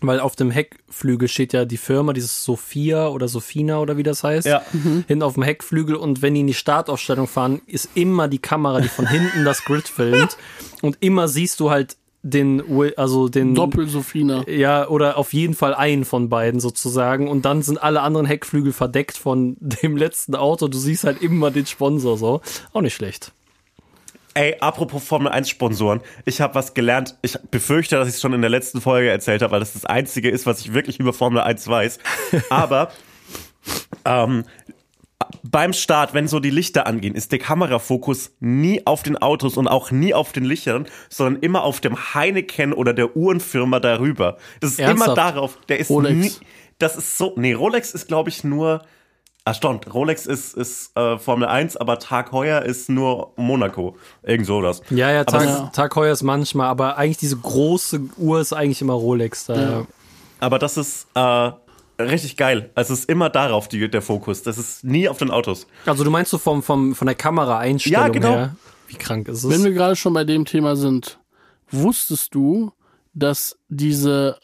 Weil 0.00 0.20
auf 0.20 0.36
dem 0.36 0.50
Heckflügel 0.50 1.28
steht 1.28 1.52
ja 1.52 1.64
die 1.64 1.76
Firma, 1.76 2.12
dieses 2.12 2.44
Sophia 2.44 3.08
oder 3.08 3.28
Sophina 3.28 3.80
oder 3.80 3.96
wie 3.96 4.02
das 4.02 4.24
heißt. 4.24 4.46
Ja. 4.46 4.62
Hinten 5.06 5.22
auf 5.22 5.34
dem 5.34 5.44
Heckflügel 5.44 5.94
und 5.96 6.20
wenn 6.20 6.34
die 6.34 6.40
in 6.40 6.46
die 6.46 6.54
Startaufstellung 6.54 7.26
fahren, 7.26 7.62
ist 7.66 7.90
immer 7.94 8.28
die 8.28 8.40
Kamera, 8.40 8.80
die 8.80 8.88
von 8.88 9.06
hinten 9.06 9.44
das 9.44 9.64
Grid 9.64 9.88
filmt. 9.88 10.36
Und 10.82 10.98
immer 11.00 11.28
siehst 11.28 11.60
du 11.60 11.70
halt 11.70 11.96
den, 12.24 12.62
also 12.96 13.28
den. 13.28 13.54
Doppel-Sophina. 13.54 14.48
Ja, 14.48 14.88
oder 14.88 15.16
auf 15.18 15.32
jeden 15.32 15.54
Fall 15.54 15.74
einen 15.74 16.04
von 16.04 16.28
beiden 16.28 16.58
sozusagen. 16.58 17.28
Und 17.28 17.44
dann 17.44 17.62
sind 17.62 17.82
alle 17.82 18.00
anderen 18.00 18.26
Heckflügel 18.26 18.72
verdeckt 18.72 19.16
von 19.16 19.56
dem 19.60 19.96
letzten 19.96 20.34
Auto. 20.34 20.68
Du 20.68 20.78
siehst 20.78 21.04
halt 21.04 21.22
immer 21.22 21.50
den 21.50 21.66
Sponsor 21.66 22.18
so. 22.18 22.40
Auch 22.72 22.80
nicht 22.80 22.94
schlecht. 22.94 23.32
Ey, 24.34 24.56
apropos 24.58 25.06
Formel 25.06 25.30
1 25.30 25.48
Sponsoren, 25.48 26.00
ich 26.24 26.40
habe 26.40 26.56
was 26.56 26.74
gelernt. 26.74 27.16
Ich 27.22 27.38
befürchte, 27.50 27.96
dass 27.96 28.08
ich 28.08 28.14
es 28.14 28.20
schon 28.20 28.32
in 28.32 28.40
der 28.40 28.50
letzten 28.50 28.80
Folge 28.80 29.08
erzählt 29.08 29.42
habe, 29.42 29.52
weil 29.52 29.60
das 29.60 29.74
das 29.74 29.84
einzige 29.84 30.28
ist, 30.28 30.44
was 30.44 30.60
ich 30.60 30.74
wirklich 30.74 30.98
über 30.98 31.12
Formel 31.12 31.40
1 31.40 31.68
weiß. 31.68 31.98
Aber 32.50 32.90
ähm, 34.04 34.44
beim 35.44 35.72
Start, 35.72 36.14
wenn 36.14 36.26
so 36.26 36.40
die 36.40 36.50
Lichter 36.50 36.86
angehen, 36.86 37.14
ist 37.14 37.30
der 37.30 37.38
Kamerafokus 37.38 38.32
nie 38.40 38.84
auf 38.86 39.04
den 39.04 39.16
Autos 39.16 39.56
und 39.56 39.68
auch 39.68 39.92
nie 39.92 40.14
auf 40.14 40.32
den 40.32 40.44
Lichtern, 40.44 40.86
sondern 41.08 41.40
immer 41.40 41.62
auf 41.62 41.80
dem 41.80 42.14
Heineken 42.14 42.72
oder 42.72 42.92
der 42.92 43.16
Uhrenfirma 43.16 43.78
darüber. 43.78 44.38
Das 44.60 44.72
ist 44.72 44.80
immer 44.80 44.90
Ernsthaft? 44.90 45.16
darauf. 45.16 45.58
Der 45.68 45.78
ist 45.78 45.90
Rolex. 45.90 46.14
nie. 46.14 46.32
Das 46.78 46.96
ist 46.96 47.16
so. 47.16 47.34
Nee, 47.36 47.52
Rolex 47.52 47.94
ist, 47.94 48.08
glaube 48.08 48.30
ich, 48.30 48.42
nur. 48.42 48.84
Ah, 49.46 49.52
stimmt. 49.52 49.92
Rolex 49.92 50.24
ist, 50.24 50.56
ist 50.56 50.96
äh, 50.96 51.18
Formel 51.18 51.46
1, 51.48 51.76
aber 51.76 51.98
Tag 51.98 52.32
Heuer 52.32 52.62
ist 52.62 52.88
nur 52.88 53.32
Monaco. 53.36 53.94
Irgend 54.22 54.46
so 54.46 54.62
das. 54.62 54.80
Ja, 54.88 55.10
ja, 55.10 55.24
Tag, 55.24 55.44
Ja. 55.44 55.70
Tag 55.74 55.94
Heuer 55.96 56.12
ist 56.14 56.22
manchmal, 56.22 56.68
aber 56.68 56.96
eigentlich 56.96 57.18
diese 57.18 57.36
große 57.36 58.00
Uhr 58.16 58.40
ist 58.40 58.54
eigentlich 58.54 58.80
immer 58.80 58.94
Rolex. 58.94 59.44
Da. 59.44 59.54
Ja. 59.60 59.86
Aber 60.40 60.58
das 60.58 60.78
ist 60.78 61.08
äh, 61.14 61.50
richtig 62.00 62.38
geil. 62.38 62.70
Also 62.74 62.94
es 62.94 63.00
ist 63.00 63.10
immer 63.10 63.28
darauf 63.28 63.68
die, 63.68 63.90
der 63.90 64.00
Fokus. 64.00 64.42
Das 64.42 64.56
ist 64.56 64.82
nie 64.82 65.10
auf 65.10 65.18
den 65.18 65.30
Autos. 65.30 65.66
Also 65.84 66.04
du 66.04 66.10
meinst 66.10 66.30
so 66.30 66.38
vom, 66.38 66.62
vom, 66.62 66.94
von 66.94 67.06
der 67.06 67.14
Kameraeinstellung 67.14 68.02
Ja, 68.02 68.08
genau. 68.08 68.30
her? 68.30 68.56
Wie 68.88 68.96
krank 68.96 69.28
ist 69.28 69.44
es? 69.44 69.50
Wenn 69.50 69.62
wir 69.62 69.72
gerade 69.72 69.94
schon 69.96 70.14
bei 70.14 70.24
dem 70.24 70.46
Thema 70.46 70.74
sind, 70.74 71.18
wusstest 71.70 72.34
du, 72.34 72.72
dass 73.12 73.58
diese, 73.68 74.38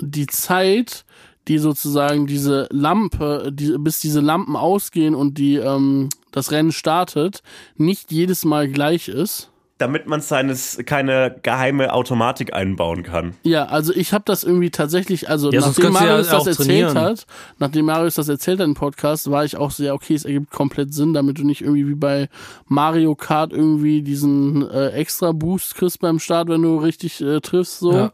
die 0.00 0.26
Zeit, 0.28 1.04
die 1.48 1.58
sozusagen 1.58 2.26
diese 2.26 2.66
Lampe, 2.70 3.50
die, 3.52 3.76
bis 3.78 4.00
diese 4.00 4.20
Lampen 4.20 4.56
ausgehen 4.56 5.14
und 5.14 5.38
die, 5.38 5.56
ähm, 5.56 6.08
das 6.32 6.50
Rennen 6.50 6.72
startet, 6.72 7.42
nicht 7.76 8.10
jedes 8.12 8.44
Mal 8.44 8.68
gleich 8.68 9.08
ist? 9.08 9.50
Damit 9.76 10.06
man 10.06 10.20
seines 10.20 10.78
keine 10.86 11.34
geheime 11.42 11.92
Automatik 11.92 12.54
einbauen 12.54 13.02
kann. 13.02 13.34
Ja, 13.42 13.64
also 13.64 13.92
ich 13.92 14.12
habe 14.12 14.22
das 14.24 14.44
irgendwie 14.44 14.70
tatsächlich, 14.70 15.28
also 15.28 15.50
Ja, 15.50 15.60
nachdem 15.60 15.74
du 15.74 15.82
ja 15.82 15.90
Marius 15.90 16.28
das 16.28 16.46
erzählt 16.46 16.68
trainieren. 16.68 16.98
hat, 16.98 17.26
nachdem 17.58 17.86
Marius 17.86 18.14
das 18.14 18.28
erzählt 18.28 18.60
hat 18.60 18.66
im 18.66 18.74
Podcast, 18.74 19.32
war 19.32 19.44
ich 19.44 19.56
auch 19.56 19.72
sehr, 19.72 19.92
okay, 19.94 20.14
es 20.14 20.24
ergibt 20.24 20.52
komplett 20.52 20.94
Sinn, 20.94 21.12
damit 21.12 21.38
du 21.38 21.44
nicht 21.44 21.60
irgendwie 21.60 21.88
wie 21.88 21.96
bei 21.96 22.28
Mario 22.68 23.16
Kart 23.16 23.52
irgendwie 23.52 24.02
diesen 24.02 24.62
äh, 24.70 24.90
extra 24.90 25.32
Boost 25.32 25.74
kriegst 25.74 25.98
beim 26.00 26.20
Start, 26.20 26.48
wenn 26.48 26.62
du 26.62 26.76
richtig 26.78 27.20
äh, 27.20 27.40
triffst, 27.40 27.80
so. 27.80 27.92
Ja. 27.92 28.12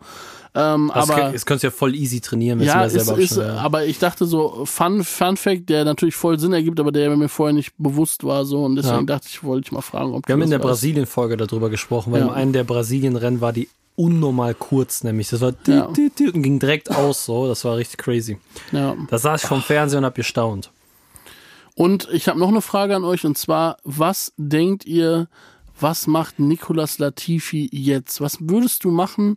Ähm, 0.55 0.91
das, 0.93 1.09
aber 1.09 1.31
das 1.33 1.47
könntest 1.47 1.63
du 1.63 1.67
ja 1.69 1.71
voll 1.71 1.95
easy 1.95 2.21
trainieren, 2.21 2.59
wenn 2.59 2.67
ja, 2.67 2.81
du 2.81 2.87
ist, 2.97 3.05
selber 3.05 3.21
ist, 3.21 3.35
schon, 3.35 3.45
ja. 3.45 3.59
aber 3.59 3.85
ich 3.85 3.99
dachte 4.01 4.27
so, 4.27 4.65
Fun, 4.67 5.05
Fun 5.05 5.37
Fact, 5.37 5.69
der 5.69 5.85
natürlich 5.85 6.17
voll 6.17 6.41
Sinn 6.41 6.53
ergibt, 6.53 6.81
aber 6.81 6.91
der 6.91 7.17
mir 7.17 7.29
vorher 7.29 7.53
nicht 7.55 7.73
bewusst 7.79 8.25
war, 8.25 8.45
so, 8.45 8.65
und 8.65 8.75
deswegen 8.77 8.97
Ja. 8.97 9.03
dachte 9.03 9.29
ich, 9.31 9.45
wollte 9.45 9.67
ich 9.69 9.73
mal 9.73 9.81
fragen, 9.81 10.13
ob 10.13 10.27
Wir 10.27 10.33
haben 10.33 10.43
in 10.43 10.51
der. 10.51 10.59
Brasilien-Folge 10.59 11.37
darüber 11.37 11.71
gesprochen, 11.71 12.13
weil 12.13 12.21
Ja. 12.23 12.27
in 12.27 12.33
einem 12.33 12.53
der 12.53 12.65
Brasilien-Rennen 12.65 13.41
war 13.41 13.53
die 13.53 13.69
unnormal 13.95 14.55
kurz, 14.55 15.05
nämlich. 15.05 15.29
Das 15.29 15.41
war 15.41 15.53
Ja. 15.67 15.87
tü, 15.87 16.11
tü 16.11 16.31
und 16.33 16.43
ging 16.43 16.59
direkt 16.59 16.91
aus, 16.91 17.25
so. 17.27 17.47
Das 17.47 17.65
war 17.65 17.77
richtig 17.77 17.99
crazy. 17.99 18.39
Ja. 18.73 18.97
Da 19.09 19.19
saß 19.19 19.43
ich 19.43 19.49
vom 19.49 19.63
Fernseher 19.63 19.99
und 19.99 20.05
hab 20.05 20.15
gestaunt. 20.17 20.71
Und 21.75 22.09
ich 22.13 22.29
habe 22.29 22.39
noch 22.39 22.49
eine 22.49 22.61
Frage 22.61 22.97
an 22.97 23.05
euch 23.05 23.25
und 23.25 23.39
zwar, 23.39 23.77
was 23.85 24.33
denkt 24.37 24.85
ihr, 24.85 25.29
was 25.82 26.07
macht 26.07 26.39
Nicolas 26.39 26.98
Latifi 26.98 27.69
jetzt? 27.73 28.20
Was 28.20 28.39
würdest 28.40 28.85
du 28.85 28.90
machen? 28.90 29.36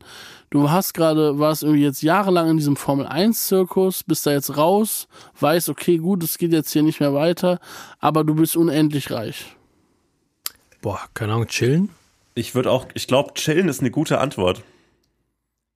Du 0.50 0.70
hast 0.70 0.94
gerade, 0.94 1.40
warst 1.40 1.64
irgendwie 1.64 1.84
jetzt 1.84 2.02
jahrelang 2.04 2.50
in 2.50 2.58
diesem 2.58 2.76
Formel 2.76 3.06
1 3.06 3.48
Zirkus, 3.48 4.04
bist 4.04 4.26
da 4.26 4.32
jetzt 4.32 4.58
raus, 4.58 5.08
weißt, 5.40 5.70
okay, 5.70 5.98
gut, 5.98 6.24
es 6.24 6.38
geht 6.38 6.54
jetzt 6.54 6.72
hier 6.72 6.84
nicht 6.84 7.00
mehr 7.00 7.14
weiter, 7.14 7.60
aber 8.00 8.24
du 8.24 8.36
bist 8.36 8.56
unendlich 8.56 9.12
reich. 9.12 9.56
Boah, 10.82 11.00
keine 11.14 11.34
Ahnung, 11.34 11.48
chillen? 11.48 11.90
Ich 12.36 12.56
würde 12.56 12.72
auch, 12.72 12.88
ich 12.94 13.08
glaube, 13.08 13.34
chillen 13.36 13.70
ist 13.70 13.80
eine 13.80 13.92
gute 13.92 14.20
Antwort. 14.20 14.64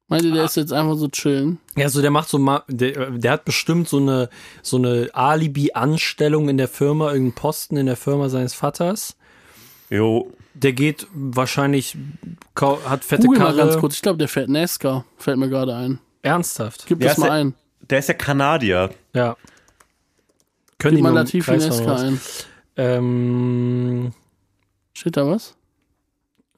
Meint 0.10 0.23
Ah. 0.23 0.27
ihr, 0.27 0.34
der 0.34 0.45
ist 0.45 0.56
jetzt 0.56 0.73
einfach 0.73 0.95
so 0.95 1.07
chillen? 1.10 1.60
Ja, 1.76 1.89
so 1.89 2.02
der 2.02 2.11
macht 2.11 2.30
so 2.30 2.39
der, 2.68 3.11
der 3.11 3.31
hat 3.31 3.45
bestimmt 3.45 3.89
so 3.89 3.98
eine 3.98 4.30
so 4.61 4.77
eine 4.77 5.10
Alibi-Anstellung 5.14 6.49
in 6.49 6.57
der 6.57 6.68
Firma, 6.69 7.07
irgendeinen 7.11 7.35
Posten 7.35 7.77
in 7.77 7.85
der 7.88 7.98
Firma 7.98 8.30
seines 8.30 8.53
Vaters. 8.53 9.18
Jo, 9.89 10.31
Der 10.60 10.74
geht 10.74 11.08
wahrscheinlich 11.14 11.96
hat 12.56 13.04
fette 13.06 13.24
Google 13.28 13.40
mal 13.40 13.46
Karre. 13.54 13.58
ganz 13.58 13.78
kurz, 13.78 13.96
ich 13.96 14.02
glaube, 14.02 14.18
der 14.18 14.28
fährt 14.28 14.50
NASCAR, 14.50 15.06
fällt 15.18 15.38
mir 15.38 15.50
gerade 15.50 15.76
ein. 15.76 16.00
Ernsthaft. 16.24 16.86
Gib 16.88 17.00
Der 17.00 17.10
das 17.10 17.18
mal 17.20 17.28
ja- 17.28 17.34
ein. 17.34 17.54
der 17.82 18.00
ist 18.00 18.08
ja 18.10 18.14
Kanadier. 18.16 18.90
Ja. 19.14 19.38
Können 20.80 20.96
Gib 20.96 21.04
mal 21.04 21.14
Latifi 21.14 21.52
was? 21.86 22.02
ein. 22.02 22.20
Ähm, 22.76 24.14
Steht 24.94 25.18
da 25.18 25.28
was? 25.28 25.56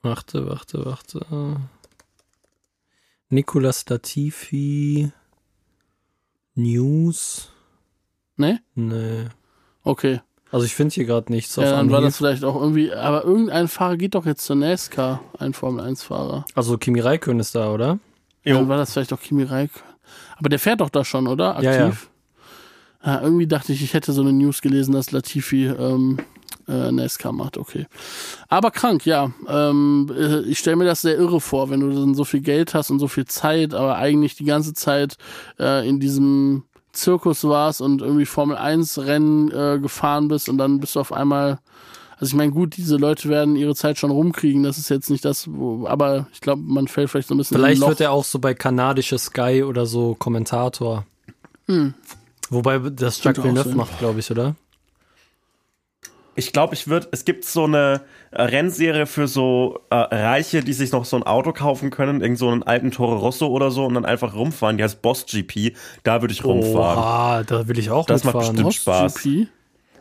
warte, 0.02 0.48
warte, 0.48 0.86
warte. 0.86 1.26
Nicolas 3.30 3.88
Latifi 3.88 5.12
News. 6.56 7.52
Ne? 8.38 8.62
Nee. 8.76 9.28
Okay. 9.84 10.22
Also 10.52 10.66
ich 10.66 10.74
finde 10.74 10.94
hier 10.96 11.06
gerade 11.06 11.32
nichts 11.32 11.58
auf 11.58 11.64
Ja, 11.64 11.72
dann 11.72 11.92
war 11.92 12.02
das 12.02 12.18
vielleicht 12.18 12.44
auch 12.44 12.60
irgendwie, 12.60 12.92
aber 12.92 13.24
irgendein 13.24 13.68
Fahrer 13.68 13.98
geht 13.98 14.16
doch 14.16 14.26
jetzt 14.26 14.46
zur 14.46 14.56
NASCAR, 14.56 15.22
ein 15.38 15.54
Formel-1-Fahrer. 15.54 16.46
Also 16.56 16.78
Kimi 16.78 17.00
Räikkönen 17.00 17.40
ist 17.40 17.54
da, 17.54 17.72
oder? 17.72 18.00
Jo. 18.44 18.56
Dann 18.56 18.68
war 18.68 18.78
das 18.78 18.94
vielleicht 18.94 19.14
auch 19.14 19.22
Kimi 19.22 19.44
Räikkönen. 19.44 19.90
Aber 20.38 20.50
der 20.50 20.60
fährt 20.60 20.82
doch 20.82 20.90
da 20.90 21.06
schon, 21.06 21.28
oder? 21.28 21.58
Aktiv? 21.58 21.66
Ja, 21.66 21.88
ja. 21.88 21.94
Ja, 23.02 23.22
irgendwie 23.22 23.48
dachte 23.48 23.72
ich, 23.72 23.82
ich 23.82 23.94
hätte 23.94 24.12
so 24.12 24.22
eine 24.22 24.34
News 24.34 24.62
gelesen, 24.62 24.92
dass 24.94 25.12
Latifi 25.12 25.68
ähm, 25.68 26.20
äh, 26.68 26.92
NASCAR 26.92 27.32
macht, 27.32 27.58
okay. 27.58 27.88
Aber 28.48 28.72
krank, 28.72 29.06
ja. 29.06 29.32
Ähm, 29.48 30.12
äh, 30.16 30.42
ich 30.42 30.60
stelle 30.60 30.76
mir 30.76 30.86
das 30.86 31.02
sehr 31.02 31.18
irre 31.18 31.40
vor, 31.40 31.70
wenn 31.70 31.80
du 31.80 31.92
dann 31.92 32.14
so 32.14 32.26
viel 32.26 32.42
Geld 32.42 32.74
hast 32.74 32.92
und 32.92 33.00
so 33.00 33.08
viel 33.08 33.26
Zeit, 33.26 33.74
aber 33.74 33.96
eigentlich 33.96 34.36
die 34.36 34.46
ganze 34.46 34.74
Zeit 34.74 35.16
äh, 35.60 35.88
in 35.88 36.00
diesem 36.00 36.64
Zirkus 36.92 37.44
warst 37.44 37.82
und 37.82 38.02
irgendwie 38.02 38.26
Formel 38.26 38.58
1 38.58 39.00
Rennen 39.00 39.52
äh, 39.52 39.80
gefahren 39.80 40.28
bist 40.28 40.50
und 40.50 40.58
dann 40.58 40.80
bist 40.80 40.96
du 40.96 41.00
auf 41.00 41.14
einmal 41.14 41.60
also 42.20 42.34
ich 42.34 42.36
meine, 42.36 42.52
gut, 42.52 42.76
diese 42.76 42.98
Leute 42.98 43.30
werden 43.30 43.56
ihre 43.56 43.76
Zeit 43.76 43.98
schon 43.98 44.12
rumkriegen, 44.12 44.64
das 44.64 44.78
ist 44.78 44.90
jetzt 44.90 45.10
nicht 45.10 45.24
das, 45.24 45.48
wo, 45.50 45.88
aber 45.88 46.28
ich 46.34 46.42
glaube, 46.42 46.62
man 46.62 46.90
fällt 46.90 47.10
vielleicht 47.10 47.30
so 47.30 47.34
ein 47.34 47.38
bisschen 47.38 47.56
Vielleicht 47.56 47.80
wird 47.82 48.02
er 48.02 48.12
auch 48.12 48.26
so 48.26 48.40
bei 48.40 48.54
kanadische 48.54 49.18
Sky 49.18 49.64
oder 49.64 49.86
so 49.86 50.16
Kommentator. 50.16 51.06
Wobei 52.50 52.80
das 52.80 53.24
Jacques 53.24 53.42
Villeneuve 53.42 53.74
macht, 53.74 53.98
glaube 54.00 54.20
ich, 54.20 54.30
oder? 54.32 54.56
Ich 56.40 56.54
glaube, 56.54 56.74
ich 56.74 56.88
würde, 56.88 57.08
es 57.12 57.26
gibt 57.26 57.44
so 57.46 57.66
eine 57.66 58.02
äh, 58.32 58.42
Rennserie 58.42 59.06
für 59.06 59.28
so 59.28 59.82
äh, 59.90 59.96
Reiche, 59.96 60.64
die 60.64 60.74
sich 60.74 60.92
noch 60.92 61.04
so 61.06 61.18
ein 61.18 61.24
Auto 61.24 61.52
kaufen 61.52 61.90
können, 61.90 62.22
irgend 62.22 62.38
so 62.40 62.48
einen 62.50 62.64
alten 62.64 62.92
Toro 62.92 63.18
Rosso 63.18 63.48
oder 63.48 63.72
so 63.72 63.86
und 63.86 63.94
dann 63.96 64.06
einfach 64.06 64.34
rumfahren. 64.34 64.78
Die 64.78 64.84
heißt 64.84 65.02
Boss 65.02 65.26
GP. 65.26 65.76
Da 66.04 66.22
würde 66.22 66.34
ich 66.34 66.44
rumfahren. 66.46 66.98
Oha, 66.98 67.44
da 67.44 67.68
will 67.68 67.78
ich 67.78 67.90
auch 67.92 68.06
Das 68.06 68.24
macht 68.24 68.36
mitfahren. 68.36 68.56
bestimmt 68.56 68.86
Boss 68.86 69.12
Spaß. 69.12 69.22
GP? 69.24 69.48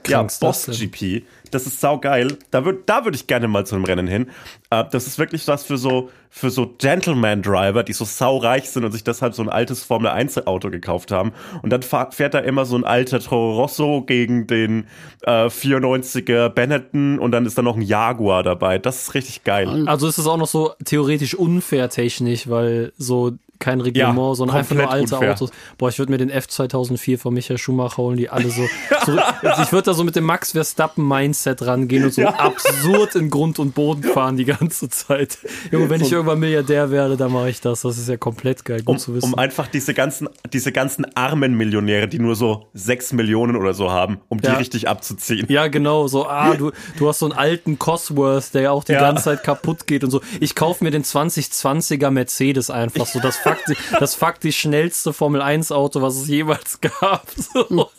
Ja, 0.06 0.22
Boss 0.22 0.38
das? 0.38 0.78
GP. 0.78 1.24
Das 1.50 1.66
ist 1.66 1.80
saugeil. 1.80 2.36
Da 2.50 2.64
würde 2.64 2.80
da 2.84 3.04
würd 3.04 3.14
ich 3.14 3.26
gerne 3.26 3.48
mal 3.48 3.64
zu 3.66 3.74
einem 3.74 3.84
Rennen 3.84 4.06
hin. 4.06 4.28
Äh, 4.70 4.84
das 4.90 5.06
ist 5.06 5.18
wirklich 5.18 5.48
was 5.48 5.64
für 5.64 5.78
so, 5.78 6.10
für 6.30 6.50
so 6.50 6.74
Gentleman-Driver, 6.78 7.82
die 7.82 7.92
so 7.92 8.04
saureich 8.04 8.68
sind 8.68 8.84
und 8.84 8.92
sich 8.92 9.04
deshalb 9.04 9.34
so 9.34 9.42
ein 9.42 9.48
altes 9.48 9.82
Formel-1-Auto 9.84 10.70
gekauft 10.70 11.10
haben. 11.10 11.32
Und 11.62 11.70
dann 11.70 11.82
fährt 11.82 12.34
da 12.34 12.38
immer 12.40 12.64
so 12.64 12.76
ein 12.76 12.84
alter 12.84 13.20
Toro 13.20 13.56
Rosso 13.60 14.02
gegen 14.02 14.46
den 14.46 14.86
äh, 15.22 15.46
94er 15.46 16.50
Benetton 16.50 17.18
und 17.18 17.32
dann 17.32 17.46
ist 17.46 17.56
da 17.56 17.62
noch 17.62 17.76
ein 17.76 17.82
Jaguar 17.82 18.42
dabei. 18.42 18.78
Das 18.78 19.02
ist 19.02 19.14
richtig 19.14 19.44
geil. 19.44 19.88
Also 19.88 20.06
ist 20.06 20.18
es 20.18 20.26
auch 20.26 20.36
noch 20.36 20.48
so 20.48 20.72
theoretisch 20.84 21.34
unfair 21.34 21.88
technisch, 21.88 22.48
weil 22.48 22.92
so 22.98 23.32
kein 23.58 23.80
Reglement, 23.80 24.16
Ja, 24.18 24.34
sondern 24.34 24.56
einfach 24.58 24.74
nur 24.76 24.90
alte 24.90 25.14
unfair. 25.16 25.32
Autos. 25.34 25.50
Boah, 25.78 25.88
ich 25.88 25.98
würde 25.98 26.12
mir 26.12 26.18
den 26.18 26.30
F2004 26.30 27.18
von 27.18 27.34
Michael 27.34 27.58
Schumacher 27.58 27.96
holen, 27.98 28.16
die 28.16 28.28
alle 28.30 28.50
so, 28.50 28.62
so 29.06 29.18
ich 29.62 29.72
würde 29.72 29.82
da 29.86 29.94
so 29.94 30.04
mit 30.04 30.16
dem 30.16 30.24
Max 30.24 30.52
Verstappen 30.52 31.06
Mindset 31.06 31.62
rangehen 31.66 32.04
und 32.04 32.14
so 32.14 32.22
absurd 32.26 33.14
in 33.14 33.30
Grund 33.30 33.58
und 33.58 33.74
Boden 33.74 34.02
fahren 34.02 34.36
die 34.36 34.44
ganze 34.44 34.88
Zeit. 34.88 35.38
Junge, 35.70 35.90
wenn 35.90 36.00
ich 36.00 36.12
irgendwann 36.12 36.38
Milliardär 36.38 36.90
werde, 36.90 37.16
dann 37.16 37.32
mache 37.32 37.50
ich 37.50 37.60
das. 37.60 37.82
Das 37.82 37.98
ist 37.98 38.08
ja 38.08 38.16
komplett 38.16 38.64
geil, 38.64 38.78
gut 38.82 38.88
Um, 38.94 38.98
zu 38.98 39.14
wissen. 39.14 39.32
um 39.32 39.38
einfach 39.38 39.66
diese 39.68 39.94
ganzen, 39.94 40.28
diese 40.52 40.72
ganzen 40.72 41.06
armen 41.16 41.56
Millionäre, 41.56 42.08
die 42.08 42.18
nur 42.18 42.34
so 42.36 42.66
sechs 42.74 43.12
Millionen 43.12 43.56
oder 43.56 43.74
so 43.74 43.90
haben, 43.90 44.20
um 44.28 44.38
Ja. 44.40 44.52
die 44.52 44.56
richtig 44.58 44.88
abzuziehen. 44.88 45.46
Ja, 45.48 45.68
genau, 45.68 46.06
so, 46.08 46.26
ah, 46.26 46.54
du, 46.54 46.72
du 46.98 47.08
hast 47.08 47.18
so 47.20 47.26
einen 47.26 47.36
alten 47.36 47.78
Cosworth, 47.78 48.54
der 48.54 48.62
ja 48.62 48.70
auch 48.70 48.84
die 48.84 48.92
Ja. 48.92 49.00
ganze 49.00 49.24
Zeit 49.24 49.42
kaputt 49.44 49.86
geht 49.86 50.04
und 50.04 50.10
so. 50.10 50.20
Ich 50.40 50.54
kaufe 50.54 50.84
mir 50.84 50.90
den 50.90 51.02
2020er 51.04 52.10
Mercedes 52.10 52.70
einfach 52.70 53.06
so. 53.06 53.20
Das 53.20 53.36
fuckt, 53.48 54.00
das 54.00 54.14
fuckt 54.14 54.44
die 54.44 54.52
schnellste 54.52 55.12
Formel 55.12 55.42
1 55.42 55.72
Auto, 55.72 56.02
was 56.02 56.16
es 56.16 56.28
jemals 56.28 56.80
gab. 56.80 57.26
So. 57.50 57.90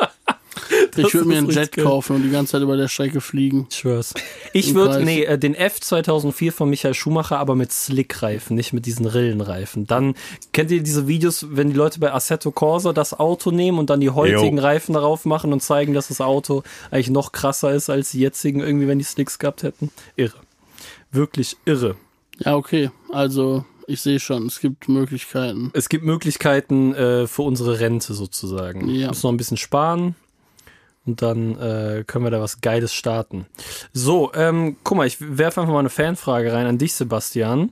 Ich 0.97 1.13
würde 1.13 1.27
mir 1.27 1.37
einen 1.37 1.49
Jet 1.49 1.71
geil. 1.71 1.85
kaufen 1.85 2.15
und 2.15 2.23
die 2.23 2.29
ganze 2.29 2.53
Zeit 2.53 2.61
über 2.61 2.75
der 2.75 2.87
Strecke 2.87 3.21
fliegen. 3.21 3.67
Ich 3.69 3.77
schwör's. 3.77 4.13
Ich 4.53 4.73
würde, 4.73 5.03
nee, 5.03 5.23
äh, 5.23 5.37
den 5.37 5.55
F 5.55 5.79
2004 5.79 6.51
von 6.51 6.69
Michael 6.69 6.93
Schumacher, 6.93 7.39
aber 7.39 7.55
mit 7.55 7.71
Slickreifen, 7.71 8.55
nicht 8.55 8.73
mit 8.73 8.85
diesen 8.85 9.05
Rillenreifen. 9.05 9.87
Dann 9.87 10.15
kennt 10.51 10.71
ihr 10.71 10.81
diese 10.81 11.07
Videos, 11.07 11.45
wenn 11.49 11.69
die 11.69 11.75
Leute 11.75 11.99
bei 11.99 12.13
Assetto 12.13 12.51
Corsa 12.51 12.93
das 12.93 13.17
Auto 13.17 13.51
nehmen 13.51 13.79
und 13.79 13.89
dann 13.89 13.99
die 13.99 14.09
heutigen 14.09 14.57
Jo. 14.57 14.63
Reifen 14.63 14.93
darauf 14.93 15.25
machen 15.25 15.53
und 15.53 15.61
zeigen, 15.61 15.93
dass 15.93 16.09
das 16.09 16.21
Auto 16.21 16.63
eigentlich 16.91 17.09
noch 17.09 17.31
krasser 17.31 17.71
ist 17.71 17.89
als 17.89 18.11
die 18.11 18.19
jetzigen, 18.19 18.59
irgendwie, 18.59 18.87
wenn 18.87 18.99
die 18.99 19.05
Slicks 19.05 19.39
gehabt 19.39 19.63
hätten? 19.63 19.91
Irre. 20.15 20.37
Wirklich 21.11 21.57
irre. 21.65 21.95
Ja, 22.39 22.55
okay. 22.55 22.91
Also, 23.11 23.65
ich 23.89 24.01
sehe 24.01 24.19
schon, 24.19 24.45
es 24.45 24.59
gibt 24.59 24.87
Möglichkeiten. 24.87 25.71
Es 25.73 25.89
gibt 25.89 26.05
Möglichkeiten 26.05 26.93
äh, 26.93 27.27
für 27.27 27.41
unsere 27.41 27.79
Rente 27.79 28.13
sozusagen. 28.13 28.87
Ja. 28.89 29.01
Wir 29.01 29.07
müssen 29.07 29.27
noch 29.27 29.33
ein 29.33 29.37
bisschen 29.37 29.57
sparen 29.57 30.15
und 31.05 31.21
dann 31.21 31.57
äh, 31.57 32.03
können 32.05 32.23
wir 32.23 32.31
da 32.31 32.39
was 32.39 32.61
Geiles 32.61 32.93
starten. 32.93 33.47
So, 33.91 34.31
ähm, 34.35 34.77
guck 34.83 34.97
mal, 34.97 35.07
ich 35.07 35.17
werfe 35.19 35.61
einfach 35.61 35.73
mal 35.73 35.79
eine 35.79 35.89
Fanfrage 35.89 36.53
rein 36.53 36.67
an 36.67 36.77
dich, 36.77 36.93
Sebastian. 36.93 37.71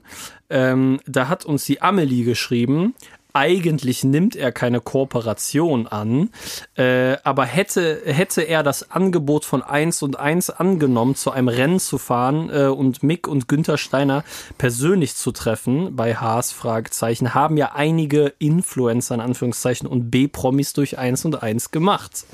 Ähm, 0.50 1.00
da 1.06 1.28
hat 1.28 1.44
uns 1.44 1.64
die 1.64 1.82
Amelie 1.82 2.24
geschrieben. 2.24 2.94
Eigentlich 3.34 4.04
nimmt 4.04 4.36
er 4.36 4.52
keine 4.52 4.80
Kooperation 4.80 5.86
an, 5.86 6.30
äh, 6.76 7.16
aber 7.24 7.44
hätte, 7.44 8.02
hätte 8.06 8.42
er 8.42 8.62
das 8.62 8.90
Angebot 8.90 9.44
von 9.44 9.62
1 9.62 10.02
und 10.02 10.18
1 10.18 10.50
angenommen, 10.50 11.14
zu 11.14 11.30
einem 11.30 11.48
Rennen 11.48 11.78
zu 11.78 11.98
fahren 11.98 12.50
äh, 12.50 12.66
und 12.66 13.02
Mick 13.02 13.28
und 13.28 13.46
Günther 13.46 13.76
Steiner 13.76 14.24
persönlich 14.56 15.14
zu 15.14 15.32
treffen, 15.32 15.94
bei 15.94 16.14
Haas 16.14 16.52
Fragezeichen, 16.52 17.34
haben 17.34 17.56
ja 17.58 17.72
einige 17.74 18.32
Influencer 18.38 19.14
in 19.16 19.20
Anführungszeichen 19.20 19.86
und 19.86 20.10
B-Promis 20.10 20.72
durch 20.72 20.98
1 20.98 21.26
und 21.26 21.42
1 21.42 21.70
gemacht. 21.70 22.24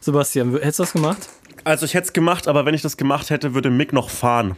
Sebastian, 0.00 0.52
hättest 0.52 0.80
du 0.80 0.82
das 0.82 0.92
gemacht? 0.92 1.28
Also 1.64 1.86
ich 1.86 1.94
hätte 1.94 2.06
es 2.06 2.12
gemacht, 2.12 2.48
aber 2.48 2.66
wenn 2.66 2.74
ich 2.74 2.82
das 2.82 2.96
gemacht 2.96 3.30
hätte, 3.30 3.54
würde 3.54 3.70
Mick 3.70 3.92
noch 3.92 4.10
fahren. 4.10 4.56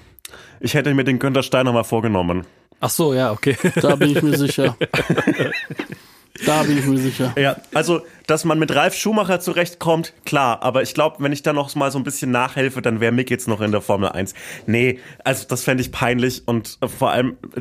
Ich 0.61 0.73
hätte 0.75 0.93
mir 0.95 1.05
den 1.05 1.19
Günther 1.19 1.43
Steiner 1.43 1.73
mal 1.73 1.85
vorgenommen. 1.85 2.47
Ach 2.85 2.91
so, 2.91 3.15
ja, 3.15 3.33
okay. 3.33 3.57
Da 3.81 3.97
bin 3.97 4.11
ich 4.11 4.21
mir 4.23 4.37
sicher. 4.37 4.77
Da 6.45 6.65
bin 6.65 6.77
ich 6.79 6.85
mir 6.85 6.99
sicher. 6.99 7.33
Ja, 7.39 7.57
also, 7.75 8.03
dass 8.27 8.45
man 8.45 8.59
mit 8.59 8.75
Ralf 8.75 8.95
Schumacher 8.97 9.39
zurechtkommt, 9.39 10.15
klar, 10.25 10.63
aber 10.65 10.83
ich 10.83 10.93
glaube, 10.93 11.19
wenn 11.21 11.31
ich 11.31 11.43
da 11.43 11.53
noch 11.53 11.73
mal 11.77 11.93
so 11.93 11.99
ein 11.99 12.03
bisschen 12.03 12.33
nachhelfe, 12.33 12.83
dann 12.83 12.99
wäre 12.99 13.13
Mick 13.13 13.31
jetzt 13.31 13.47
noch 13.47 13.61
in 13.61 13.71
der 13.71 13.81
Formel 13.81 14.09
1. 14.09 14.35
Nee, 14.67 14.99
also 15.23 15.47
das 15.49 15.63
fände 15.63 15.83
ich 15.83 15.93
peinlich 15.93 16.43
und 16.47 16.79
äh, 16.81 16.89
vor 16.89 17.11
allem, 17.13 17.37
äh, 17.55 17.61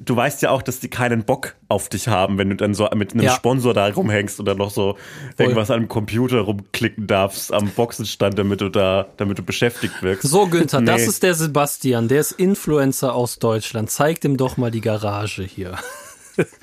du 0.00 0.16
weißt 0.16 0.42
ja 0.42 0.50
auch, 0.50 0.62
dass 0.62 0.80
die 0.80 0.88
keinen 0.88 1.22
Bock 1.24 1.54
auf 1.68 1.88
dich 1.90 2.08
haben, 2.08 2.38
wenn 2.38 2.50
du 2.50 2.56
dann 2.56 2.74
so 2.74 2.88
mit 2.96 3.12
einem 3.12 3.22
Ja. 3.22 3.34
Sponsor 3.36 3.72
da 3.72 3.86
rumhängst 3.86 4.40
und 4.40 4.46
dann 4.46 4.58
noch 4.58 4.70
so 4.72 4.96
irgendwas 5.36 5.70
an 5.70 5.82
dem 5.82 5.88
Computer 5.88 6.40
rumklicken 6.40 7.06
darfst 7.06 7.52
am 7.52 7.68
Boxenstand, 7.70 8.36
damit 8.36 8.60
du 8.60 8.68
da, 8.68 9.06
damit 9.16 9.38
du 9.38 9.44
beschäftigt 9.44 10.02
wirkst. 10.02 10.28
So, 10.28 10.48
Günther, 10.48 10.80
das 10.82 11.02
Nee. 11.02 11.06
ist 11.06 11.22
der 11.22 11.34
Sebastian, 11.34 12.08
der 12.08 12.20
ist 12.22 12.32
Influencer 12.32 13.14
aus 13.14 13.38
Deutschland. 13.38 13.90
Zeig 13.92 14.20
dem 14.22 14.36
doch 14.36 14.56
mal 14.56 14.72
die 14.72 14.80
Garage 14.80 15.44
hier. 15.44 15.76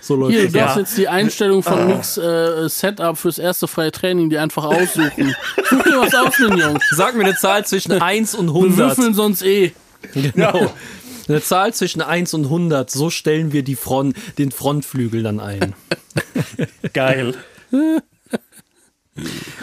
so 0.00 0.16
läuft 0.16 0.32
Hier, 0.32 0.44
das. 0.44 0.52
du 0.52 0.58
darfst 0.58 0.76
Ja. 0.76 0.80
jetzt 0.82 0.98
die 0.98 1.08
Einstellung 1.08 1.62
von 1.62 1.86
Mix 1.86 2.16
äh, 2.16 2.68
Setup 2.68 3.16
fürs 3.18 3.38
erste 3.38 3.68
freie 3.68 3.92
Training, 3.92 4.30
die 4.30 4.38
einfach 4.38 4.64
aussuchen. 4.64 5.34
Such 5.70 5.82
dir 5.84 6.00
was 6.00 6.14
aus, 6.14 6.38
Mignon. 6.38 6.78
Sag 6.92 7.14
mir 7.16 7.24
eine 7.24 7.36
Zahl 7.36 7.64
zwischen 7.66 7.92
1 7.92 8.34
und 8.34 8.46
Wir 8.48 8.54
100. 8.54 8.78
würfeln 8.78 9.14
sonst 9.14 9.42
eh. 9.42 9.72
Genau. 10.14 10.72
Eine 11.28 11.42
Zahl 11.42 11.72
zwischen 11.74 12.02
1 12.02 12.34
und 12.34 12.44
100. 12.46 12.90
So 12.90 13.10
stellen 13.10 13.52
wir 13.52 13.62
die 13.62 13.76
Front, 13.76 14.16
den 14.38 14.50
Frontflügel 14.50 15.22
dann 15.22 15.38
ein. 15.38 15.74
Geil. 16.92 17.34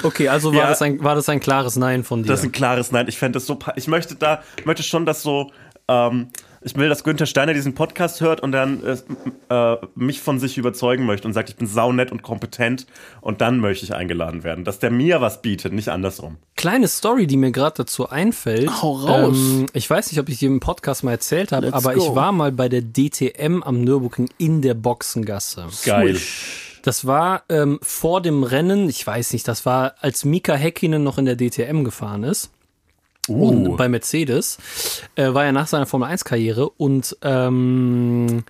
Okay, 0.04 0.28
also 0.30 0.54
war, 0.54 0.60
Ja. 0.62 0.68
das, 0.70 0.82
ein, 0.82 1.04
war 1.04 1.16
das 1.16 1.28
ein 1.30 1.40
klares 1.40 1.76
Nein 1.76 2.04
von 2.04 2.22
dir. 2.24 2.28
Das 2.30 2.42
ist 2.42 2.46
ein 2.46 2.52
klares 2.52 2.92
Nein. 2.92 3.08
Ich 3.08 3.18
fände 3.18 3.38
das 3.38 3.48
so. 3.48 3.58
Ich 3.76 3.88
möchte 3.88 4.16
da, 4.16 4.44
möchte 4.66 4.84
schon, 4.84 5.06
dass 5.06 5.22
so. 5.24 5.52
Ähm, 5.88 6.30
ich 6.68 6.76
will, 6.76 6.90
dass 6.90 7.04
Günther 7.04 7.26
Steiner 7.26 7.54
diesen 7.54 7.74
Podcast 7.74 8.20
hört 8.20 8.42
und 8.42 8.52
dann 8.52 8.84
äh, 8.84 9.74
äh, 9.74 9.78
mich 9.96 10.22
von 10.22 10.38
sich 10.40 10.58
überzeugen 10.58 11.06
möchte 11.06 11.26
und 11.28 11.34
sagt, 11.34 11.50
ich 11.50 11.56
bin 11.56 11.66
saunett 11.66 12.12
und 12.12 12.24
kompetent 12.24 12.86
und 13.22 13.40
dann 13.40 13.60
möchte 13.60 13.86
ich 13.86 13.96
eingeladen 13.96 14.44
werden. 14.44 14.66
Dass 14.66 14.80
der 14.80 14.92
mir 14.92 15.22
was 15.22 15.42
bietet, 15.42 15.72
nicht 15.72 15.88
andersrum. 15.88 16.38
Kleine 16.56 16.90
Story, 16.90 17.26
die 17.26 17.38
mir 17.38 17.52
gerade 17.52 17.78
dazu 17.78 18.10
einfällt. 18.10 18.70
Hau 18.82 18.94
raus. 18.94 19.38
Ähm, 19.38 19.66
ich 19.72 19.90
weiß 19.90 20.12
nicht, 20.12 20.20
ob 20.20 20.28
ich 20.28 20.40
die 20.40 20.46
im 20.46 20.60
Podcast 20.60 21.06
mal 21.06 21.12
erzählt 21.12 21.54
habe, 21.54 21.74
aber 21.74 21.94
go. 21.94 22.02
ich 22.02 22.16
war 22.16 22.34
mal 22.34 22.52
bei 22.52 22.68
der 22.68 22.82
DTM 22.82 23.64
am 23.64 23.82
Nürburgring 23.82 24.30
in 24.38 24.62
der 24.62 24.74
Boxengasse. 24.74 25.68
Geil. 25.86 26.20
Das 26.82 27.06
war 27.08 27.44
ähm, 27.50 27.80
vor 27.82 28.22
dem 28.22 28.44
Rennen, 28.44 28.90
ich 28.90 29.08
weiß 29.08 29.34
nicht, 29.34 29.48
das 29.48 29.66
war, 29.66 29.96
als 30.02 30.26
Mika 30.26 30.54
Häkkinen 30.54 31.04
noch 31.04 31.18
in 31.18 31.26
der 31.26 31.38
DTM 31.38 31.84
gefahren 31.84 32.24
ist. 32.24 32.52
Und 33.28 33.78
bei 33.78 33.90
Mercedes 33.90 34.58
äh, 35.16 35.34
war 35.34 35.46
er 35.46 35.52
nach 35.52 35.68
seiner 35.68 35.86
Formel 35.86 36.10
1 36.10 36.26
Karriere 36.26 36.70
und 36.70 37.18
ähm, 37.22 38.44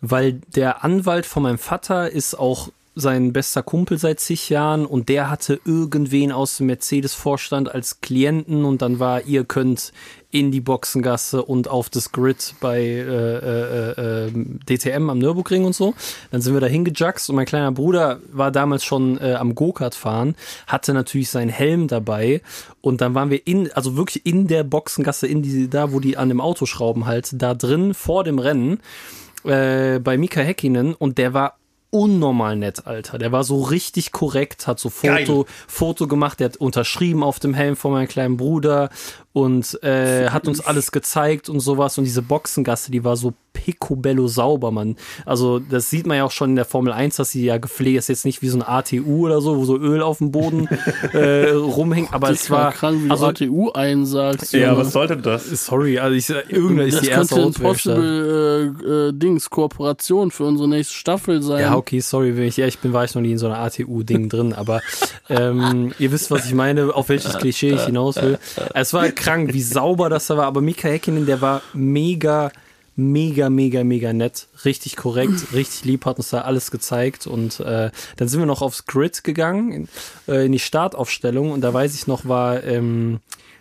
weil 0.00 0.40
der 0.54 0.84
Anwalt 0.84 1.26
von 1.26 1.42
meinem 1.42 1.58
Vater 1.58 2.10
ist 2.10 2.34
auch 2.34 2.70
sein 3.00 3.32
bester 3.32 3.62
Kumpel 3.62 3.98
seit 3.98 4.20
zig 4.20 4.48
Jahren 4.48 4.86
und 4.86 5.08
der 5.08 5.30
hatte 5.30 5.60
irgendwen 5.64 6.32
aus 6.32 6.58
dem 6.58 6.66
Mercedes-Vorstand 6.66 7.74
als 7.74 8.00
Klienten 8.00 8.64
und 8.64 8.82
dann 8.82 8.98
war, 8.98 9.24
ihr 9.24 9.44
könnt 9.44 9.92
in 10.30 10.52
die 10.52 10.60
Boxengasse 10.60 11.42
und 11.42 11.68
auf 11.68 11.90
das 11.90 12.12
Grid 12.12 12.54
bei 12.60 12.80
äh, 12.80 13.36
äh, 13.36 14.26
äh, 14.26 14.30
DTM 14.68 15.10
am 15.10 15.18
Nürburgring 15.18 15.64
und 15.64 15.74
so. 15.74 15.94
Dann 16.30 16.40
sind 16.40 16.54
wir 16.54 16.60
da 16.60 16.68
hingejuckst 16.68 17.28
und 17.30 17.36
mein 17.36 17.46
kleiner 17.46 17.72
Bruder 17.72 18.20
war 18.32 18.52
damals 18.52 18.84
schon 18.84 19.18
äh, 19.18 19.34
am 19.34 19.54
Go-Kart 19.54 19.94
fahren, 19.94 20.36
hatte 20.66 20.94
natürlich 20.94 21.30
seinen 21.30 21.48
Helm 21.48 21.88
dabei 21.88 22.42
und 22.80 23.00
dann 23.00 23.14
waren 23.14 23.30
wir 23.30 23.46
in, 23.46 23.72
also 23.72 23.96
wirklich 23.96 24.24
in 24.24 24.46
der 24.46 24.62
Boxengasse, 24.62 25.26
in 25.26 25.42
die, 25.42 25.68
da 25.68 25.92
wo 25.92 26.00
die 26.00 26.16
an 26.16 26.28
dem 26.28 26.40
Auto 26.40 26.66
schrauben 26.66 27.06
halt, 27.06 27.30
da 27.32 27.54
drin 27.54 27.94
vor 27.94 28.22
dem 28.22 28.38
Rennen 28.38 28.80
äh, 29.44 29.98
bei 29.98 30.16
Mika 30.16 30.40
Häkkinen 30.40 30.94
und 30.94 31.18
der 31.18 31.34
war 31.34 31.59
unnormal 31.90 32.56
nett, 32.56 32.86
Alter. 32.86 33.18
Der 33.18 33.32
war 33.32 33.44
so 33.44 33.62
richtig 33.62 34.12
korrekt, 34.12 34.66
hat 34.66 34.78
so 34.78 34.90
Foto, 34.90 35.46
Foto 35.66 36.06
gemacht, 36.06 36.40
der 36.40 36.46
hat 36.46 36.56
unterschrieben 36.56 37.22
auf 37.22 37.40
dem 37.40 37.54
Helm 37.54 37.76
von 37.76 37.92
meinem 37.92 38.08
kleinen 38.08 38.36
Bruder 38.36 38.90
und 39.32 39.82
äh, 39.82 40.28
hat 40.30 40.48
uns 40.48 40.60
alles 40.60 40.90
gezeigt 40.92 41.48
und 41.48 41.60
sowas. 41.60 41.98
Und 41.98 42.04
diese 42.04 42.22
Boxengasse, 42.22 42.90
die 42.90 43.04
war 43.04 43.16
so 43.16 43.32
picobello 43.52 44.28
sauber, 44.28 44.70
Mann. 44.70 44.96
Also 45.26 45.58
das 45.58 45.90
sieht 45.90 46.06
man 46.06 46.16
ja 46.16 46.24
auch 46.24 46.30
schon 46.30 46.50
in 46.50 46.56
der 46.56 46.64
Formel 46.64 46.92
1, 46.92 47.16
dass 47.16 47.30
sie 47.30 47.44
ja 47.44 47.58
gepflegt 47.58 47.98
ist, 47.98 48.08
jetzt 48.08 48.24
nicht 48.24 48.42
wie 48.42 48.48
so 48.48 48.58
ein 48.58 48.62
ATU 48.62 49.26
oder 49.26 49.40
so, 49.40 49.56
wo 49.56 49.64
so 49.64 49.76
Öl 49.76 50.02
auf 50.02 50.18
dem 50.18 50.30
Boden 50.30 50.68
äh, 51.12 51.50
rumhängt, 51.50 52.12
aber 52.12 52.30
es 52.30 52.44
Ich 52.44 52.50
war 52.50 52.64
war, 52.64 52.72
krank, 52.72 53.02
wie 53.02 53.08
du 53.08 53.12
also 53.12 53.26
ATU 53.26 53.70
einsagst. 53.70 54.52
Ja, 54.52 54.68
Junge. 54.70 54.78
was 54.78 54.92
sollte 54.92 55.16
das? 55.16 55.48
sorry, 55.66 55.98
also 55.98 56.14
ich, 56.16 56.30
irgendeiner 56.50 56.84
ist 56.84 56.94
das 56.98 57.02
die 57.02 57.08
erste 57.08 57.34
könnte 57.34 57.48
ein 57.48 57.48
Autowerkstatt. 57.48 57.96
possible 57.96 58.76
äh, 58.84 59.08
äh, 59.08 59.12
Dings, 59.12 59.50
Kooperation 59.50 60.30
für 60.30 60.44
unsere 60.44 60.68
nächste 60.68 60.94
Staffel 60.94 61.42
sein. 61.42 61.60
Ja, 61.60 61.76
okay, 61.76 62.00
sorry, 62.00 62.36
wenn 62.36 62.44
ich 62.44 62.58
ehrlich 62.58 62.78
bin, 62.78 62.92
war 62.92 63.04
ich 63.04 63.14
noch 63.14 63.22
nie 63.22 63.32
in 63.32 63.38
so 63.38 63.46
einer 63.46 63.58
ATU-Ding 63.58 64.28
drin, 64.28 64.52
aber 64.52 64.80
ähm, 65.28 65.92
ihr 65.98 66.12
wisst, 66.12 66.30
was 66.30 66.46
ich 66.46 66.54
meine, 66.54 66.94
auf 66.94 67.08
welches 67.08 67.34
Klischee 67.38 67.72
ich 67.72 67.82
hinaus 67.82 68.16
will. 68.16 68.38
Es 68.74 68.92
war 68.92 69.10
krank, 69.20 69.52
wie 69.52 69.62
sauber 69.62 70.08
das 70.08 70.26
da 70.26 70.36
war, 70.36 70.46
aber 70.46 70.60
Mika 70.60 70.88
Häkkinen, 70.88 71.26
der 71.26 71.40
war 71.40 71.62
mega, 71.74 72.50
mega, 72.96 73.50
mega, 73.50 73.84
mega 73.84 74.12
nett, 74.12 74.48
richtig 74.64 74.96
korrekt, 74.96 75.52
richtig 75.52 75.84
lieb, 75.84 76.06
hat 76.06 76.16
uns 76.16 76.30
da 76.30 76.42
alles 76.42 76.70
gezeigt 76.70 77.26
und 77.26 77.60
äh, 77.60 77.90
dann 78.16 78.28
sind 78.28 78.40
wir 78.40 78.46
noch 78.46 78.62
aufs 78.62 78.86
Grid 78.86 79.22
gegangen, 79.22 79.72
in, 79.72 79.88
äh, 80.26 80.46
in 80.46 80.52
die 80.52 80.58
Startaufstellung 80.58 81.52
und 81.52 81.60
da 81.60 81.72
weiß 81.72 81.94
ich 81.94 82.06
noch, 82.06 82.26
war 82.26 82.64
ähm, 82.64 83.20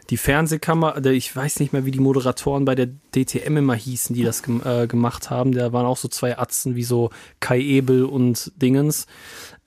die 0.09 0.17
Fernsehkamera, 0.17 1.05
ich 1.11 1.35
weiß 1.35 1.59
nicht 1.59 1.71
mehr, 1.71 1.85
wie 1.85 1.91
die 1.91 1.99
Moderatoren 1.99 2.65
bei 2.65 2.73
der 2.73 2.87
DTM 3.15 3.57
immer 3.57 3.75
hießen, 3.75 4.15
die 4.15 4.23
das 4.23 4.41
äh, 4.65 4.87
gemacht 4.87 5.29
haben. 5.29 5.51
Da 5.51 5.71
waren 5.71 5.85
auch 5.85 5.97
so 5.97 6.07
zwei 6.07 6.37
Atzen 6.37 6.75
wie 6.75 6.83
so 6.83 7.11
Kai 7.39 7.59
Ebel 7.59 8.05
und 8.05 8.51
Dingens. 8.55 9.05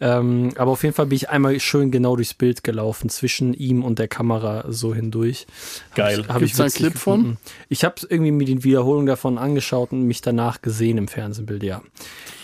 Ähm, 0.03 0.51
aber 0.57 0.73
auf 0.73 0.83
jeden 0.83 0.97
Fall 0.97 1.07
bin 1.07 1.15
ich 1.15 1.31
einmal 1.31 1.61
schön 1.61 1.93
genau 1.93 2.17
durchs 2.17 2.35
Bild 2.35 2.65
gelaufen, 2.65 3.09
zwischen 3.09 3.55
ihm 3.55 3.85
und 3.85 4.01
der 4.01 4.09
Kamera 4.09 4.65
so 4.69 4.93
hindurch. 4.93 5.47
Geil. 5.95 6.27
Habe 6.27 6.45
ich, 6.45 6.55
hab 6.55 6.57
ich 6.57 6.61
einen 6.61 6.71
Clip 6.73 6.93
gefunden. 6.95 7.39
von? 7.45 7.55
Ich 7.69 7.85
habe 7.85 7.95
irgendwie 8.09 8.33
mir 8.33 8.45
die 8.45 8.65
Wiederholung 8.65 9.07
davon 9.07 9.39
angeschaut 9.39 9.93
und 9.93 10.03
mich 10.03 10.21
danach 10.21 10.61
gesehen 10.61 10.99
im 10.99 11.07
Fernsehbild, 11.07 11.63
ja. 11.63 11.83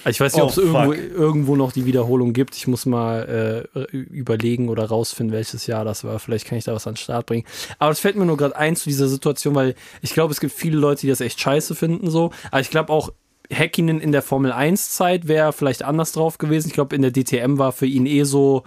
Ich 0.07 0.21
weiß 0.21 0.35
nicht, 0.35 0.43
oh, 0.43 0.47
ob 0.47 0.51
es 0.53 0.59
irgendwo, 0.59 0.93
irgendwo 0.93 1.57
noch 1.57 1.73
die 1.73 1.85
Wiederholung 1.85 2.33
gibt. 2.33 2.55
Ich 2.55 2.69
muss 2.69 2.87
mal 2.87 3.67
äh, 3.75 3.97
überlegen 3.97 4.69
oder 4.69 4.85
rausfinden, 4.85 5.35
welches 5.35 5.67
Jahr 5.67 5.85
das 5.85 6.05
war. 6.05 6.21
Vielleicht 6.21 6.47
kann 6.47 6.59
ich 6.59 6.65
da 6.65 6.75
was 6.75 6.87
an 6.87 6.95
den 6.95 6.99
Start 6.99 7.27
bringen. 7.27 7.45
Aber 7.81 7.91
es 7.91 7.99
fällt 7.99 8.15
mir 8.15 8.25
nur 8.25 8.37
gerade 8.37 8.55
ein 8.55 8.77
zu 8.77 8.89
dieser 8.89 9.09
Situation, 9.09 9.57
weil 9.57 9.75
ich 10.01 10.15
glaube, 10.15 10.33
es 10.33 10.39
gibt 10.39 10.53
viele 10.53 10.79
Leute, 10.79 11.01
die 11.01 11.09
das 11.09 11.21
echt 11.21 11.41
scheiße 11.41 11.75
finden 11.75 12.09
so. 12.09 12.31
Aber 12.53 12.61
ich 12.61 12.71
glaube 12.71 12.93
auch, 12.93 13.11
Häkkinen 13.51 14.01
in 14.01 14.13
der 14.13 14.23
Formel 14.23 14.53
1 14.53 14.93
Zeit 14.93 15.27
wäre 15.29 15.53
vielleicht 15.53 15.83
anders 15.83 16.13
drauf 16.13 16.39
gewesen. 16.39 16.69
Ich 16.69 16.75
glaube, 16.75 16.95
in 16.95 17.03
der 17.03 17.13
DTM 17.13 17.59
war 17.59 17.73
für 17.73 17.87
ihn 17.87 18.07
eh 18.07 18.25
so, 18.25 18.65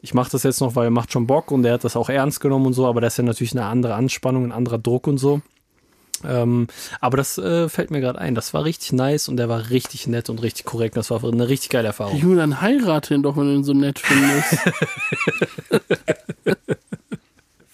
ich 0.00 0.14
mache 0.14 0.30
das 0.30 0.42
jetzt 0.42 0.60
noch, 0.60 0.76
weil 0.76 0.88
er 0.88 0.90
macht 0.90 1.12
schon 1.12 1.26
Bock 1.26 1.50
und 1.50 1.64
er 1.64 1.74
hat 1.74 1.84
das 1.84 1.96
auch 1.96 2.08
ernst 2.08 2.40
genommen 2.40 2.66
und 2.66 2.72
so, 2.74 2.86
aber 2.86 3.00
das 3.00 3.14
ist 3.14 3.18
ja 3.18 3.24
natürlich 3.24 3.52
eine 3.52 3.64
andere 3.64 3.94
Anspannung, 3.94 4.44
ein 4.44 4.52
anderer 4.52 4.78
Druck 4.78 5.06
und 5.06 5.18
so. 5.18 5.40
Ähm, 6.24 6.68
aber 7.00 7.16
das 7.16 7.38
äh, 7.38 7.68
fällt 7.68 7.90
mir 7.90 8.00
gerade 8.00 8.18
ein. 8.18 8.34
Das 8.34 8.54
war 8.54 8.64
richtig 8.64 8.92
nice 8.92 9.28
und 9.28 9.36
der 9.38 9.48
war 9.48 9.70
richtig 9.70 10.06
nett 10.06 10.30
und 10.30 10.42
richtig 10.42 10.64
korrekt. 10.64 10.96
Das 10.96 11.10
war 11.10 11.22
eine 11.24 11.48
richtig 11.48 11.70
geile 11.70 11.88
Erfahrung. 11.88 12.16
Junge, 12.16 12.36
dann 12.36 12.60
heirate 12.60 13.14
ihn 13.14 13.22
doch, 13.22 13.36
wenn 13.36 13.46
du 13.46 13.54
ihn 13.54 13.64
so 13.64 13.72
nett 13.72 13.98
findest. 13.98 14.58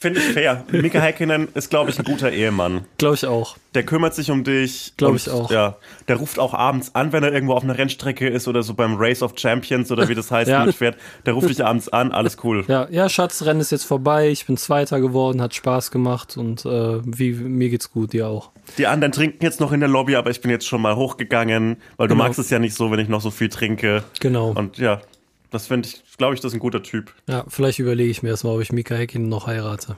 Finde 0.01 0.21
ich 0.21 0.27
fair. 0.27 0.65
Mika 0.71 1.01
Häkkinen 1.01 1.49
ist, 1.55 1.71
glaube 1.71 1.91
ich, 1.91 1.99
ein 1.99 2.05
guter 2.05 2.31
Ehemann. 2.31 2.85
Glaube 2.99 3.17
ich 3.17 3.27
auch. 3.27 3.57
Der 3.75 3.83
kümmert 3.83 4.15
sich 4.15 4.31
um 4.31 4.45
dich. 4.45 4.93
Glaube 4.97 5.17
ich 5.17 5.29
auch. 5.29 5.51
Ja, 5.51 5.77
der 6.07 6.17
ruft 6.17 6.39
auch 6.39 6.55
abends 6.55 6.95
an, 6.95 7.13
wenn 7.13 7.25
er 7.25 7.33
irgendwo 7.33 7.55
auf 7.55 7.65
einer 7.65 7.77
Rennstrecke 7.77 8.29
ist 8.29 8.47
oder 8.47 8.63
so 8.63 8.75
beim 8.75 8.95
Race 8.95 9.23
of 9.23 9.33
Champions 9.37 9.91
oder 9.91 10.09
wie 10.09 10.15
das 10.15 10.31
heißt, 10.31 10.49
ja. 10.51 10.65
mitfährt. 10.65 10.97
Der 11.27 11.35
ruft 11.35 11.49
dich 11.49 11.65
abends 11.65 11.89
an, 11.89 12.13
alles 12.13 12.37
cool. 12.45 12.65
Ja, 12.69 12.87
ja, 12.91 13.09
Schatz, 13.09 13.43
Rennen 13.43 13.61
ist 13.61 13.73
jetzt 13.73 13.85
vorbei. 13.85 14.29
Ich 14.29 14.47
bin 14.47 14.57
Zweiter 14.57 15.01
geworden, 15.01 15.43
hat 15.43 15.55
Spaß 15.55 15.91
gemacht 15.91 16.37
und 16.37 16.65
äh, 16.65 17.01
wie, 17.05 17.33
mir 17.33 17.69
geht's 17.69 17.91
gut, 17.91 18.13
dir 18.13 18.29
auch. 18.29 18.53
Die 18.79 18.87
anderen 18.87 19.11
trinken 19.11 19.45
jetzt 19.45 19.59
noch 19.59 19.73
in 19.73 19.81
der 19.81 19.89
Lobby, 19.89 20.15
aber 20.15 20.31
ich 20.31 20.41
bin 20.41 20.53
jetzt 20.53 20.67
schon 20.69 20.81
mal 20.81 20.95
hochgegangen, 20.95 21.79
weil 21.97 22.07
du 22.07 22.15
genau. 22.15 22.25
magst 22.25 22.39
es 22.39 22.51
ja 22.51 22.61
nicht 22.61 22.75
so, 22.75 22.93
wenn 22.93 23.01
ich 23.01 23.09
noch 23.09 23.21
so 23.21 23.33
viel 23.33 23.49
trinke. 23.49 24.05
Genau. 24.21 24.51
Und 24.51 24.79
ja, 24.79 25.01
das 25.51 25.67
finde 25.67 25.89
ich, 25.89 26.03
glaube 26.17 26.35
ich, 26.35 26.41
das 26.41 26.53
ist 26.53 26.57
ein 26.57 26.61
guter 26.61 26.83
Typ. 26.83 27.15
Ja, 27.29 27.45
vielleicht 27.49 27.79
überlege 27.79 28.11
ich 28.11 28.23
mir 28.23 28.31
erstmal, 28.31 28.55
ob 28.55 28.61
ich 28.61 28.73
Mika 28.73 28.95
Häkkinen 28.95 29.29
noch 29.29 29.47
heirate. 29.47 29.97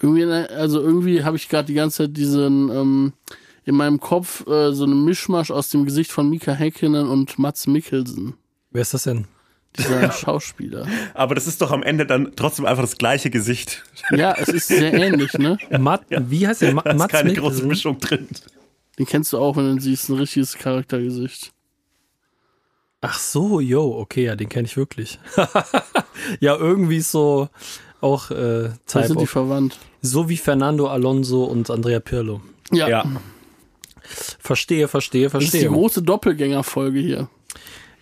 Irgendwie, 0.00 0.24
also 0.24 0.80
irgendwie 0.80 1.24
habe 1.24 1.36
ich 1.36 1.48
gerade 1.48 1.66
die 1.66 1.74
ganze 1.74 2.04
Zeit 2.04 2.16
diesen 2.16 2.70
ähm, 2.70 3.12
in 3.64 3.74
meinem 3.74 4.00
Kopf 4.00 4.46
äh, 4.46 4.72
so 4.72 4.84
einen 4.84 5.04
Mischmasch 5.04 5.50
aus 5.50 5.68
dem 5.68 5.84
Gesicht 5.84 6.12
von 6.12 6.30
Mika 6.30 6.52
Häkkinen 6.52 7.08
und 7.08 7.38
Mats 7.38 7.66
Mikkelsen. 7.66 8.34
Wer 8.70 8.82
ist 8.82 8.94
das 8.94 9.02
denn? 9.04 9.26
Dieser 9.76 10.10
Schauspieler. 10.12 10.86
Aber 11.14 11.34
das 11.34 11.46
ist 11.46 11.60
doch 11.60 11.70
am 11.70 11.82
Ende 11.82 12.06
dann 12.06 12.32
trotzdem 12.34 12.64
einfach 12.64 12.82
das 12.82 12.96
gleiche 12.96 13.30
Gesicht. 13.30 13.84
Ja, 14.10 14.34
es 14.38 14.48
ist 14.48 14.68
sehr 14.68 14.94
ähnlich, 14.94 15.34
ne? 15.34 15.58
Matt, 15.78 16.02
ja. 16.08 16.20
Wie 16.30 16.46
heißt 16.46 16.62
der? 16.62 16.74
Ma 16.74 16.82
da 16.82 16.92
ist 16.92 17.08
keine 17.08 17.30
Mikkelsen? 17.30 17.54
große 17.54 17.66
Mischung 17.66 17.98
drin. 17.98 18.26
Den 18.98 19.06
kennst 19.06 19.32
du 19.32 19.38
auch, 19.38 19.56
wenn 19.56 19.76
du 19.76 19.80
siehst, 19.80 20.08
ein 20.08 20.16
richtiges 20.16 20.56
Charaktergesicht. 20.56 21.52
Ach 23.00 23.18
so, 23.18 23.60
yo, 23.60 23.96
okay, 23.98 24.24
ja, 24.24 24.36
den 24.36 24.48
kenne 24.48 24.66
ich 24.66 24.76
wirklich. 24.76 25.20
ja, 26.40 26.56
irgendwie 26.56 27.00
so 27.00 27.48
auch 28.00 28.30
äh, 28.30 28.70
Type 28.86 29.06
sind 29.06 29.20
die 29.20 29.26
verwandt. 29.26 29.78
So 30.02 30.28
wie 30.28 30.36
Fernando 30.36 30.88
Alonso 30.88 31.44
und 31.44 31.70
Andrea 31.70 32.00
Pirlo. 32.00 32.40
Ja. 32.70 32.88
ja. 32.88 33.04
Verstehe, 34.02 34.88
verstehe, 34.88 35.30
verstehe. 35.30 35.50
Das 35.50 35.54
ist 35.54 35.62
die 35.62 35.74
große 35.74 36.02
Doppelgängerfolge 36.02 36.98
hier. 37.00 37.28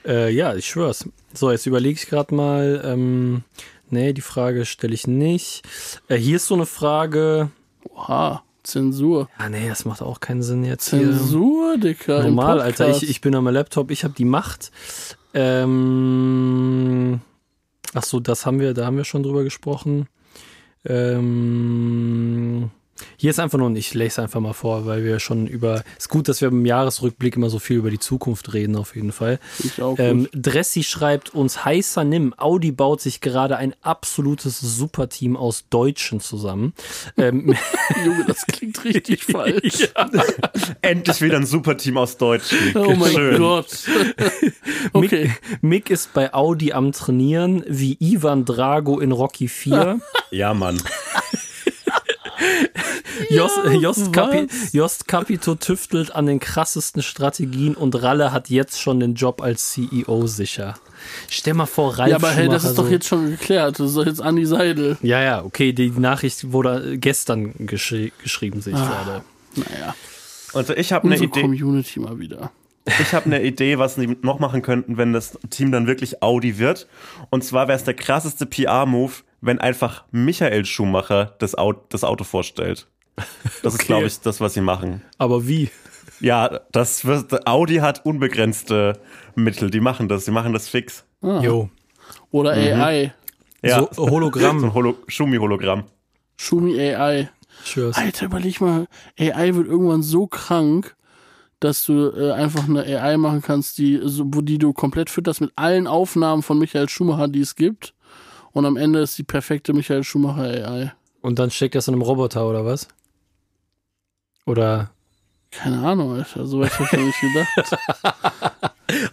Äh, 0.06 0.30
ja, 0.30 0.54
ich 0.54 0.66
schwör's. 0.66 1.08
So, 1.32 1.50
jetzt 1.50 1.66
überlege 1.66 1.98
ich 1.98 2.08
gerade 2.08 2.34
mal. 2.34 2.82
Ähm, 2.84 3.42
nee, 3.90 4.12
die 4.12 4.20
Frage 4.20 4.64
stelle 4.64 4.94
ich 4.94 5.06
nicht. 5.06 5.62
Äh, 6.08 6.16
hier 6.16 6.36
ist 6.36 6.46
so 6.46 6.54
eine 6.54 6.66
Frage. 6.66 7.50
Oha. 7.94 8.42
Zensur. 8.66 9.28
Ja, 9.38 9.48
nee, 9.48 9.68
das 9.68 9.84
macht 9.84 10.02
auch 10.02 10.20
keinen 10.20 10.42
Sinn 10.42 10.64
jetzt. 10.64 10.86
Zensur, 10.86 11.72
hier. 11.72 11.80
Dicker. 11.80 12.22
Normal, 12.24 12.60
Alter. 12.60 12.90
Ich, 12.90 13.08
ich 13.08 13.20
bin 13.20 13.34
am 13.34 13.46
Laptop, 13.48 13.90
ich 13.90 14.04
habe 14.04 14.14
die 14.14 14.24
Macht. 14.24 14.70
Ähm, 15.34 17.20
ach 17.94 18.04
so, 18.04 18.20
das 18.20 18.46
haben 18.46 18.60
wir, 18.60 18.74
da 18.74 18.86
haben 18.86 18.96
wir 18.96 19.04
schon 19.04 19.22
drüber 19.22 19.44
gesprochen. 19.44 20.08
Ähm, 20.84 22.70
hier 23.16 23.30
ist 23.30 23.38
einfach 23.38 23.58
nur, 23.58 23.74
ich 23.76 23.94
lese 23.94 24.22
einfach 24.22 24.40
mal 24.40 24.52
vor, 24.52 24.86
weil 24.86 25.04
wir 25.04 25.20
schon 25.20 25.46
über, 25.46 25.82
ist 25.98 26.08
gut, 26.08 26.28
dass 26.28 26.40
wir 26.40 26.48
im 26.48 26.64
Jahresrückblick 26.64 27.36
immer 27.36 27.50
so 27.50 27.58
viel 27.58 27.76
über 27.76 27.90
die 27.90 27.98
Zukunft 27.98 28.52
reden, 28.52 28.76
auf 28.76 28.94
jeden 28.94 29.12
Fall. 29.12 29.38
Ich 29.58 29.82
auch 29.82 29.98
ähm, 29.98 30.28
Dressi 30.32 30.82
schreibt 30.82 31.34
uns, 31.34 31.64
heißer 31.64 32.04
Nimm, 32.04 32.34
Audi 32.36 32.72
baut 32.72 33.00
sich 33.00 33.20
gerade 33.20 33.56
ein 33.56 33.74
absolutes 33.82 34.60
Superteam 34.60 35.36
aus 35.36 35.64
Deutschen 35.68 36.20
zusammen. 36.20 36.74
Ähm, 37.16 37.54
Junge, 38.04 38.24
das 38.26 38.46
klingt 38.46 38.82
richtig 38.84 39.24
falsch. 39.30 39.88
Ja. 39.96 40.10
Endlich 40.82 41.20
wieder 41.20 41.36
ein 41.36 41.46
Superteam 41.46 41.98
aus 41.98 42.16
Deutschen. 42.16 42.76
Oh 42.76 42.94
mein 42.94 43.12
Schön. 43.12 43.38
Gott. 43.38 43.68
okay. 44.92 45.32
Mick, 45.60 45.62
Mick 45.62 45.90
ist 45.90 46.12
bei 46.12 46.32
Audi 46.32 46.72
am 46.72 46.92
Trainieren, 46.92 47.64
wie 47.66 47.96
Ivan 48.00 48.44
Drago 48.44 49.00
in 49.00 49.12
Rocky 49.12 49.48
4. 49.48 50.00
ja, 50.30 50.54
Mann. 50.54 50.80
Jost, 53.30 53.58
Jost, 53.80 54.12
Capi, 54.12 54.46
Jost 54.72 55.08
Capito 55.08 55.54
tüftelt 55.54 56.14
an 56.14 56.26
den 56.26 56.40
krassesten 56.40 57.02
Strategien 57.02 57.74
und 57.74 58.00
Ralle 58.02 58.32
hat 58.32 58.50
jetzt 58.50 58.80
schon 58.80 59.00
den 59.00 59.14
Job 59.14 59.42
als 59.42 59.70
CEO 59.70 60.26
sicher. 60.26 60.74
Stell 61.28 61.54
mal 61.54 61.66
vor, 61.66 61.98
Ralf 61.98 62.10
Ja, 62.10 62.16
aber 62.16 62.30
hey, 62.30 62.48
das 62.48 62.64
ist 62.64 62.78
doch 62.78 62.90
jetzt 62.90 63.06
schon 63.06 63.30
geklärt. 63.30 63.78
Das 63.78 63.90
ist 63.90 63.96
doch 63.96 64.06
jetzt 64.06 64.20
Andi 64.20 64.46
Seidel. 64.46 64.96
Ja, 65.02 65.22
ja, 65.22 65.44
okay, 65.44 65.72
die 65.72 65.90
Nachricht 65.90 66.52
wurde 66.52 66.98
gestern 66.98 67.66
geschri 67.66 68.12
geschrieben, 68.22 68.60
sehe 68.60 68.74
ich 68.74 68.80
ah, 68.80 68.86
gerade. 69.04 69.24
Naja. 69.56 69.94
Also 70.54 70.74
ich 70.74 70.92
habe 70.92 71.06
eine 71.06 71.16
Idee. 71.16 71.42
Community 71.42 72.00
mal 72.00 72.18
wieder. 72.18 72.50
Ich 72.86 73.12
habe 73.12 73.26
eine 73.26 73.42
Idee, 73.42 73.78
was 73.78 73.96
sie 73.96 74.16
noch 74.22 74.38
machen 74.38 74.62
könnten, 74.62 74.96
wenn 74.96 75.12
das 75.12 75.38
Team 75.50 75.72
dann 75.72 75.88
wirklich 75.88 76.22
Audi 76.22 76.58
wird. 76.58 76.86
Und 77.30 77.42
zwar 77.42 77.66
wäre 77.66 77.76
es 77.76 77.84
der 77.84 77.94
krasseste 77.94 78.46
PR-Move, 78.46 79.12
wenn 79.40 79.58
einfach 79.58 80.04
Michael 80.12 80.64
Schumacher 80.64 81.34
das 81.40 81.56
Auto, 81.56 81.80
das 81.88 82.04
Auto 82.04 82.22
vorstellt. 82.22 82.86
Das 83.62 83.74
okay. 83.74 83.82
ist, 83.82 83.86
glaube 83.86 84.06
ich, 84.06 84.20
das, 84.20 84.40
was 84.40 84.54
sie 84.54 84.60
machen. 84.60 85.02
Aber 85.18 85.48
wie? 85.48 85.70
Ja, 86.20 86.60
das 86.72 87.04
wird, 87.04 87.46
Audi 87.46 87.76
hat 87.76 88.04
unbegrenzte 88.04 89.00
Mittel. 89.34 89.70
Die 89.70 89.80
machen 89.80 90.08
das. 90.08 90.24
Die 90.24 90.30
machen 90.30 90.52
das 90.52 90.68
fix. 90.68 91.04
Ah. 91.22 91.40
Jo. 91.40 91.70
Oder 92.30 92.54
mhm. 92.54 92.80
AI. 92.80 93.14
Ja. 93.62 93.88
So 93.90 94.08
Hologramm. 94.10 94.60
so 94.60 94.66
ein 94.66 94.74
Holo 94.74 94.96
Schumi-Hologramm. 95.08 95.84
Schumi 96.36 96.78
AI. 96.78 97.30
Cheers. 97.64 97.96
Alter, 97.96 98.26
überleg 98.26 98.60
mal, 98.60 98.86
AI 99.18 99.54
wird 99.54 99.66
irgendwann 99.66 100.02
so 100.02 100.26
krank, 100.26 100.94
dass 101.58 101.84
du 101.84 102.10
äh, 102.10 102.32
einfach 102.32 102.68
eine 102.68 102.84
AI 102.84 103.16
machen 103.16 103.42
kannst, 103.42 103.78
die, 103.78 104.00
so, 104.04 104.24
wo 104.26 104.42
die 104.42 104.58
du 104.58 104.72
komplett 104.72 105.10
fütterst 105.10 105.40
mit 105.40 105.52
allen 105.56 105.86
Aufnahmen 105.86 106.42
von 106.42 106.58
Michael 106.58 106.88
Schumacher, 106.88 107.28
die 107.28 107.40
es 107.40 107.56
gibt. 107.56 107.94
Und 108.52 108.66
am 108.66 108.76
Ende 108.76 109.00
ist 109.00 109.18
die 109.18 109.22
perfekte 109.22 109.72
Michael 109.72 110.04
Schumacher 110.04 110.42
AI. 110.42 110.92
Und 111.22 111.38
dann 111.38 111.50
steckt 111.50 111.74
das 111.74 111.88
in 111.88 111.94
einem 111.94 112.02
Roboter, 112.02 112.48
oder 112.48 112.64
was? 112.64 112.88
Oder? 114.46 114.90
Keine 115.50 115.78
Ahnung, 115.86 116.14
Alter. 116.14 116.46
So 116.46 116.60
weit 116.60 116.72
habe 116.78 116.84
ich 116.84 116.92
noch 116.92 117.04
nicht 117.04 117.20
gedacht. 117.20 117.78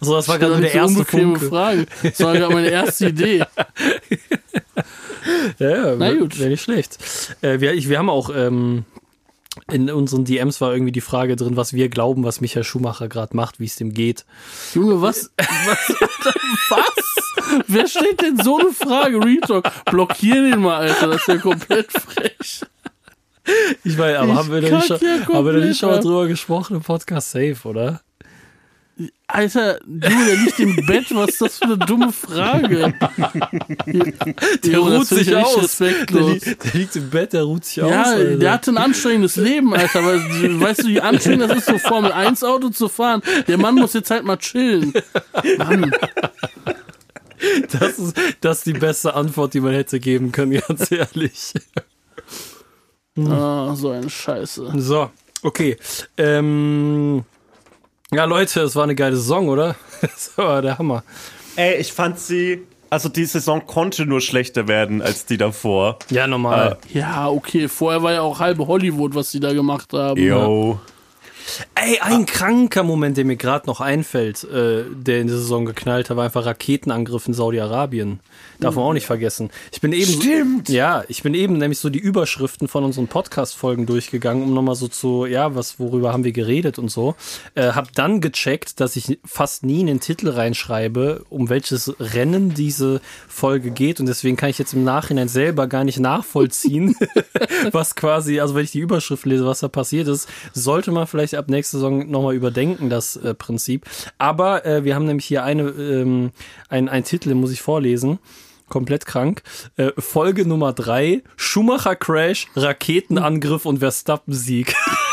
so, 0.00 0.14
das 0.14 0.28
war 0.28 0.38
gerade 0.38 0.60
der 0.60 0.74
erste 0.74 1.04
Funke. 1.04 1.48
Frage. 1.48 1.86
Das 2.02 2.20
war 2.20 2.34
gerade 2.34 2.54
meine 2.54 2.70
erste 2.70 3.08
Idee. 3.08 3.38
ja, 5.58 5.68
ja, 5.68 5.96
Na 5.96 6.12
gut. 6.14 6.38
Wäre 6.38 6.50
nicht 6.50 6.62
schlecht. 6.62 6.98
Äh, 7.40 7.60
wir, 7.60 7.74
ich, 7.74 7.88
wir 7.88 7.98
haben 7.98 8.10
auch 8.10 8.30
ähm, 8.34 8.84
in 9.70 9.90
unseren 9.90 10.24
DMs 10.24 10.60
war 10.60 10.72
irgendwie 10.72 10.92
die 10.92 11.00
Frage 11.00 11.36
drin, 11.36 11.56
was 11.56 11.72
wir 11.72 11.88
glauben, 11.88 12.24
was 12.24 12.40
Michael 12.40 12.64
Schumacher 12.64 13.08
gerade 13.08 13.36
macht, 13.36 13.60
wie 13.60 13.66
es 13.66 13.76
dem 13.76 13.94
geht. 13.94 14.24
Junge, 14.74 15.00
was? 15.00 15.30
was? 15.38 15.96
was? 16.68 17.64
Wer 17.68 17.86
stellt 17.86 18.20
denn 18.20 18.42
so 18.42 18.58
eine 18.58 18.72
Frage? 18.72 19.24
Retalk. 19.24 19.70
Blockier 19.86 20.50
den 20.50 20.60
mal, 20.60 20.88
Alter. 20.88 21.08
Das 21.08 21.20
ist 21.22 21.28
ja 21.28 21.38
komplett 21.38 21.90
frech. 21.92 22.62
Ich 23.84 23.96
meine, 23.96 24.18
aber 24.18 24.32
ich 24.32 24.38
haben 24.38 24.52
wir 24.52 24.60
da 24.60 24.76
nicht, 24.76 24.86
schon, 24.86 25.00
haben 25.00 25.46
wir 25.46 25.52
da 25.52 25.58
nicht 25.58 25.78
schon 25.78 25.90
mal 25.90 26.00
drüber 26.00 26.26
gesprochen 26.26 26.76
im 26.76 26.82
Podcast 26.82 27.30
Safe, 27.30 27.56
oder? 27.64 28.00
Alter, 29.26 29.80
du, 29.84 29.98
der 29.98 30.36
liegt 30.36 30.60
im 30.60 30.76
Bett, 30.86 31.06
was 31.10 31.30
ist 31.30 31.40
das 31.40 31.58
für 31.58 31.64
eine 31.64 31.78
dumme 31.78 32.12
Frage? 32.12 32.94
Der 34.64 34.78
ruht 34.78 35.06
sich 35.08 35.34
aus. 35.34 35.78
Der, 35.78 36.06
der 36.06 36.38
liegt 36.74 36.94
im 36.94 37.10
Bett, 37.10 37.32
der 37.32 37.42
ruht 37.42 37.64
sich 37.64 37.82
aus. 37.82 37.90
Ja, 37.90 38.14
der 38.16 38.52
hatte 38.52 38.70
ein 38.70 38.78
anstrengendes 38.78 39.34
Leben, 39.34 39.74
Alter. 39.74 39.98
Aber 39.98 40.14
weißt 40.14 40.84
du, 40.84 40.88
wie 40.88 41.00
anstrengend 41.00 41.50
das 41.50 41.58
ist, 41.58 41.66
so 41.66 41.78
Formel 41.78 42.12
1 42.12 42.44
Auto 42.44 42.68
zu 42.68 42.88
fahren? 42.88 43.20
Der 43.48 43.58
Mann 43.58 43.74
muss 43.74 43.94
jetzt 43.94 44.12
halt 44.12 44.24
mal 44.24 44.36
chillen. 44.36 44.92
Mann. 45.58 45.92
Das 47.72 47.98
ist, 47.98 48.16
das 48.40 48.58
ist 48.58 48.66
die 48.66 48.72
beste 48.74 49.14
Antwort, 49.14 49.54
die 49.54 49.60
man 49.60 49.72
hätte 49.72 49.98
geben 50.00 50.30
können, 50.32 50.52
ganz 50.68 50.90
ehrlich. 50.92 51.54
Ah, 53.18 53.74
so 53.74 53.90
eine 53.90 54.10
Scheiße. 54.10 54.72
So, 54.76 55.10
okay. 55.42 55.76
Ähm, 56.16 57.24
ja, 58.12 58.24
Leute, 58.24 58.62
es 58.62 58.74
war 58.74 58.84
eine 58.84 58.94
geile 58.94 59.16
Saison, 59.16 59.48
oder? 59.48 59.76
Das 60.00 60.36
war 60.36 60.60
der 60.60 60.76
Hammer. 60.78 61.02
Ey, 61.56 61.76
ich 61.76 61.92
fand 61.92 62.18
sie, 62.18 62.62
also 62.90 63.08
die 63.08 63.24
Saison 63.24 63.64
konnte 63.64 64.04
nur 64.04 64.20
schlechter 64.20 64.68
werden 64.68 65.00
als 65.00 65.24
die 65.24 65.38
davor. 65.38 65.98
Ja, 66.10 66.26
normal. 66.26 66.76
Ja, 66.92 67.28
okay. 67.28 67.68
Vorher 67.68 68.02
war 68.02 68.12
ja 68.12 68.20
auch 68.20 68.38
halbe 68.38 68.66
Hollywood, 68.66 69.14
was 69.14 69.30
die 69.30 69.40
da 69.40 69.52
gemacht 69.52 69.92
haben. 69.92 70.20
Yo. 70.20 70.78
Ey, 71.74 71.98
ein 72.00 72.26
kranker 72.26 72.82
Moment, 72.82 73.16
der 73.16 73.24
mir 73.24 73.36
gerade 73.36 73.66
noch 73.66 73.80
einfällt, 73.80 74.44
äh, 74.44 74.84
der 74.90 75.20
in 75.20 75.26
der 75.26 75.36
Saison 75.36 75.64
geknallt 75.64 76.10
hat, 76.10 76.16
war 76.16 76.24
einfach 76.24 76.46
Raketenangriff 76.46 77.26
in 77.26 77.34
Saudi-Arabien. 77.34 78.20
Darf 78.60 78.76
man 78.76 78.84
auch 78.84 78.92
nicht 78.92 79.06
vergessen. 79.06 79.50
Ich 79.72 79.80
bin 79.80 79.92
eben, 79.92 80.12
Stimmt. 80.12 80.68
ja, 80.68 81.04
ich 81.08 81.22
bin 81.22 81.34
eben 81.34 81.58
nämlich 81.58 81.78
so 81.78 81.90
die 81.90 81.98
Überschriften 81.98 82.68
von 82.68 82.84
unseren 82.84 83.08
Podcast-Folgen 83.08 83.86
durchgegangen, 83.86 84.42
um 84.42 84.54
nochmal 84.54 84.74
so 84.74 84.88
zu, 84.88 85.26
ja, 85.26 85.54
was, 85.54 85.78
worüber 85.78 86.12
haben 86.12 86.24
wir 86.24 86.32
geredet 86.32 86.78
und 86.78 86.90
so. 86.90 87.14
Äh, 87.54 87.72
hab 87.72 87.92
dann 87.92 88.20
gecheckt, 88.20 88.80
dass 88.80 88.96
ich 88.96 89.18
fast 89.24 89.64
nie 89.64 89.80
in 89.80 89.86
den 89.86 90.00
Titel 90.00 90.28
reinschreibe, 90.30 91.24
um 91.28 91.48
welches 91.48 91.94
Rennen 91.98 92.54
diese 92.54 93.00
Folge 93.28 93.70
geht 93.70 94.00
und 94.00 94.06
deswegen 94.06 94.36
kann 94.36 94.50
ich 94.50 94.58
jetzt 94.58 94.72
im 94.72 94.84
Nachhinein 94.84 95.28
selber 95.28 95.66
gar 95.66 95.84
nicht 95.84 95.98
nachvollziehen, 95.98 96.96
was 97.72 97.94
quasi, 97.94 98.40
also 98.40 98.54
wenn 98.54 98.64
ich 98.64 98.72
die 98.72 98.80
Überschrift 98.80 99.26
lese, 99.26 99.44
was 99.44 99.60
da 99.60 99.68
passiert 99.68 100.08
ist, 100.08 100.28
sollte 100.52 100.92
man 100.92 101.06
vielleicht 101.06 101.33
ab 101.36 101.48
nächster 101.48 101.78
Saison 101.78 102.10
nochmal 102.10 102.34
überdenken, 102.34 102.90
das 102.90 103.16
äh, 103.16 103.34
Prinzip. 103.34 103.86
Aber 104.18 104.64
äh, 104.66 104.84
wir 104.84 104.94
haben 104.94 105.06
nämlich 105.06 105.26
hier 105.26 105.44
eine, 105.44 105.62
ähm, 105.62 106.30
ein, 106.68 106.88
ein 106.88 107.04
Titel, 107.04 107.34
muss 107.34 107.52
ich 107.52 107.62
vorlesen. 107.62 108.18
Komplett 108.68 109.06
krank. 109.06 109.42
Äh, 109.76 109.92
Folge 109.98 110.46
Nummer 110.46 110.72
drei: 110.72 111.22
Schumacher 111.36 111.96
Crash, 111.96 112.48
Raketenangriff 112.56 113.66
und 113.66 113.78
Verstappen-Sieg. 113.78 114.74
das 114.74 114.98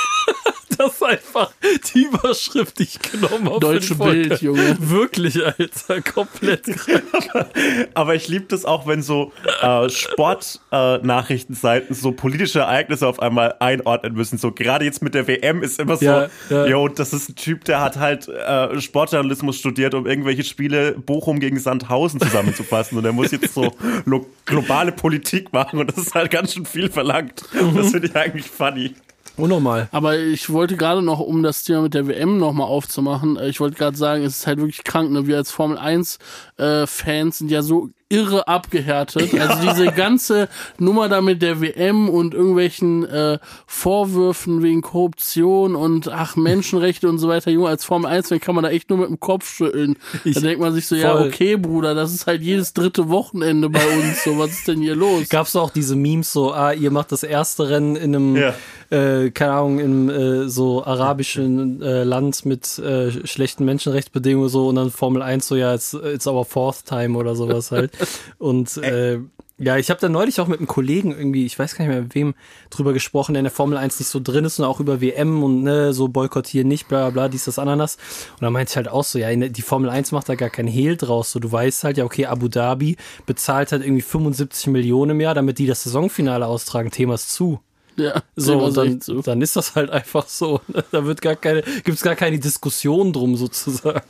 ist 1.01 1.03
einfach 1.07 1.51
die 1.93 2.03
Überschrift, 2.05 2.79
die 2.79 2.83
ich 2.83 2.99
genommen 2.99 3.49
habe. 3.49 3.59
Deutsche. 3.59 3.95
Bild, 3.95 4.41
Junge. 4.41 4.75
Wirklich, 4.79 5.43
Alter, 5.45 6.01
komplett 6.01 6.63
krank. 6.65 7.47
Aber 7.93 8.15
ich 8.15 8.27
liebe 8.27 8.45
das 8.47 8.65
auch, 8.65 8.87
wenn 8.87 9.01
so 9.01 9.31
äh, 9.61 9.89
Sportnachrichtenseiten 9.89 11.95
so 11.95 12.11
politische 12.11 12.59
Ereignisse 12.59 13.07
auf 13.07 13.19
einmal 13.21 13.55
einordnen 13.59 14.13
müssen. 14.13 14.37
So 14.37 14.51
gerade 14.51 14.85
jetzt 14.85 15.01
mit 15.01 15.13
der 15.13 15.27
WM 15.27 15.63
ist 15.63 15.79
immer 15.79 15.97
so, 15.97 16.05
Ja, 16.05 16.27
ja. 16.49 16.65
yo, 16.65 16.87
das 16.87 17.13
ist 17.13 17.29
ein 17.29 17.35
Typ, 17.35 17.65
der 17.65 17.81
hat 17.81 17.97
halt 17.97 18.27
äh, 18.27 18.79
Sportjournalismus 18.79 19.57
studiert, 19.57 19.93
um 19.93 20.05
irgendwelche 20.07 20.43
Spiele 20.43 20.93
Bochum 20.93 21.39
gegen 21.39 21.59
Sandhausen 21.59 22.19
zusammenzufassen. 22.19 22.97
Und 22.97 23.05
er 23.05 23.13
muss 23.13 23.31
jetzt 23.31 23.53
so 23.53 23.71
lo- 24.05 24.25
globale 24.45 24.91
Politik 24.91 25.53
machen 25.53 25.79
und 25.79 25.89
das 25.89 25.97
ist 25.97 26.15
halt 26.15 26.31
ganz 26.31 26.53
schön 26.53 26.65
viel 26.65 26.89
verlangt. 26.89 27.43
Das 27.75 27.91
finde 27.91 28.07
ich 28.07 28.15
eigentlich 28.15 28.47
funny. 28.47 28.95
Unnormal. 29.37 29.87
Aber 29.91 30.17
ich 30.17 30.49
wollte 30.49 30.77
gerade 30.77 31.01
noch, 31.01 31.19
um 31.19 31.43
das 31.43 31.63
Thema 31.63 31.81
mit 31.81 31.93
der 31.93 32.07
WM 32.07 32.37
nochmal 32.37 32.67
aufzumachen, 32.67 33.37
äh, 33.37 33.49
ich 33.49 33.59
wollte 33.59 33.77
gerade 33.77 33.97
sagen, 33.97 34.23
es 34.23 34.39
ist 34.39 34.47
halt 34.47 34.59
wirklich 34.59 34.83
krank, 34.83 35.11
ne? 35.11 35.27
Wir 35.27 35.37
als 35.37 35.51
Formel 35.51 35.77
1 35.77 36.19
äh, 36.57 36.85
sind 37.31 37.49
ja 37.49 37.61
so 37.61 37.89
irre 38.11 38.47
abgehärtet. 38.47 39.33
Also 39.39 39.69
diese 39.69 39.85
ganze 39.91 40.49
Nummer 40.77 41.09
da 41.09 41.21
mit 41.21 41.41
der 41.41 41.61
WM 41.61 42.09
und 42.09 42.33
irgendwelchen 42.33 43.05
äh, 43.05 43.39
Vorwürfen 43.65 44.61
wegen 44.61 44.81
Korruption 44.81 45.75
und 45.75 46.07
ach, 46.07 46.35
Menschenrechte 46.35 47.09
und 47.09 47.17
so 47.17 47.27
weiter, 47.27 47.49
Junge, 47.49 47.67
als 47.69 47.83
Formel 47.83 48.11
1 48.11 48.27
Fan 48.29 48.39
kann 48.39 48.53
man 48.53 48.63
da 48.63 48.69
echt 48.69 48.89
nur 48.89 48.99
mit 48.99 49.09
dem 49.09 49.19
Kopf 49.19 49.49
schütteln. 49.51 49.95
Ich- 50.23 50.35
da 50.35 50.41
denkt 50.41 50.59
man 50.61 50.73
sich 50.73 50.85
so, 50.87 50.95
ja, 50.95 51.17
voll. 51.17 51.27
okay, 51.29 51.55
Bruder, 51.57 51.95
das 51.95 52.13
ist 52.13 52.27
halt 52.27 52.41
jedes 52.41 52.73
dritte 52.73 53.09
Wochenende 53.09 53.69
bei 53.69 53.83
uns. 53.97 54.23
So, 54.23 54.37
was 54.37 54.51
ist 54.51 54.67
denn 54.67 54.81
hier 54.81 54.95
los? 54.95 55.29
Gab's 55.29 55.55
auch 55.55 55.71
diese 55.71 55.95
Memes 55.95 56.31
so, 56.31 56.53
ah, 56.53 56.73
ihr 56.73 56.91
macht 56.91 57.11
das 57.11 57.23
erste 57.23 57.69
Rennen 57.69 57.95
in 57.95 58.15
einem, 58.15 58.35
Ja. 58.35 58.53
äh, 58.91 59.31
keine 59.31 59.53
Ahnung, 59.53 59.79
im 59.79 60.09
äh, 60.09 60.47
so 60.49 60.83
arabischen 60.85 61.81
äh, 61.81 62.03
Land 62.03 62.45
mit 62.45 62.77
äh, 62.77 63.25
schlechten 63.25 63.65
Menschenrechtsbedingungen 63.65 64.49
so 64.49 64.67
und 64.67 64.75
dann 64.75 64.91
Formel 64.91 65.21
1 65.21 65.47
so, 65.47 65.55
ja, 65.55 65.73
it's, 65.73 65.93
it's 65.93 66.27
our 66.27 66.45
fourth 66.45 66.85
time 66.85 67.17
oder 67.17 67.35
sowas 67.35 67.71
halt. 67.71 67.91
Und 68.37 68.77
äh, 68.77 69.19
ja, 69.63 69.77
ich 69.77 69.91
habe 69.91 69.99
da 69.99 70.09
neulich 70.09 70.41
auch 70.41 70.47
mit 70.47 70.57
einem 70.57 70.67
Kollegen 70.67 71.11
irgendwie, 71.11 71.45
ich 71.45 71.59
weiß 71.59 71.75
gar 71.75 71.85
nicht 71.85 71.93
mehr 71.93 72.01
mit 72.01 72.15
wem, 72.15 72.33
drüber 72.71 72.93
gesprochen, 72.93 73.33
der 73.33 73.41
in 73.41 73.45
der 73.45 73.51
Formel 73.51 73.77
1 73.77 73.99
nicht 73.99 74.09
so 74.09 74.19
drin 74.19 74.43
ist 74.43 74.57
und 74.57 74.65
auch 74.65 74.79
über 74.79 75.01
WM 75.01 75.43
und 75.43 75.61
ne, 75.61 75.93
so 75.93 76.07
boykottieren 76.07 76.67
nicht, 76.67 76.87
bla 76.87 77.01
bla 77.01 77.09
bla, 77.11 77.29
dies, 77.29 77.45
das, 77.45 77.59
Ananas. 77.59 77.97
Und 78.33 78.41
dann 78.41 78.53
meinte 78.53 78.71
ich 78.71 78.75
halt 78.77 78.87
auch 78.87 79.03
so, 79.03 79.19
ja, 79.19 79.33
die 79.35 79.61
Formel 79.61 79.91
1 79.91 80.13
macht 80.13 80.29
da 80.29 80.35
gar 80.35 80.49
kein 80.49 80.65
Hehl 80.65 80.97
draus. 80.97 81.31
So, 81.31 81.39
du 81.39 81.51
weißt 81.51 81.83
halt, 81.83 81.97
ja, 81.97 82.05
okay, 82.05 82.25
Abu 82.25 82.47
Dhabi 82.47 82.97
bezahlt 83.27 83.71
halt 83.71 83.83
irgendwie 83.83 84.01
75 84.01 84.67
Millionen 84.67 85.11
im 85.11 85.21
Jahr, 85.21 85.35
damit 85.35 85.59
die 85.59 85.67
das 85.67 85.83
Saisonfinale 85.83 86.47
austragen. 86.47 86.89
Thema 86.89 87.13
ist 87.13 87.31
zu. 87.31 87.59
Ja, 88.01 88.21
So, 88.35 88.59
und 88.63 88.75
dann, 88.77 89.01
so. 89.01 89.21
dann 89.21 89.41
ist 89.41 89.55
das 89.55 89.75
halt 89.75 89.89
einfach 89.89 90.27
so. 90.27 90.61
Da 90.91 91.05
wird 91.05 91.21
gar 91.21 91.35
keine, 91.35 91.61
gibt's 91.83 92.01
gar 92.01 92.15
keine 92.15 92.39
Diskussion 92.39 93.13
drum 93.13 93.35
sozusagen. 93.35 94.01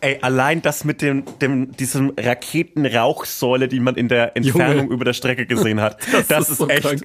Ey, 0.00 0.18
allein 0.22 0.62
das 0.62 0.84
mit 0.84 1.02
dem, 1.02 1.24
dem 1.40 1.72
diesem 1.76 2.12
Raketenrauchsäule, 2.18 3.68
die 3.68 3.80
man 3.80 3.94
in 3.96 4.08
der 4.08 4.36
Entfernung 4.36 4.76
Junge. 4.84 4.94
über 4.94 5.04
der 5.04 5.12
Strecke 5.12 5.46
gesehen 5.46 5.80
hat. 5.80 5.98
Das, 6.28 6.42
ist 6.44 6.50
ist, 6.50 6.58
so 6.58 6.68
echt. 6.68 6.82
krank. 6.82 7.02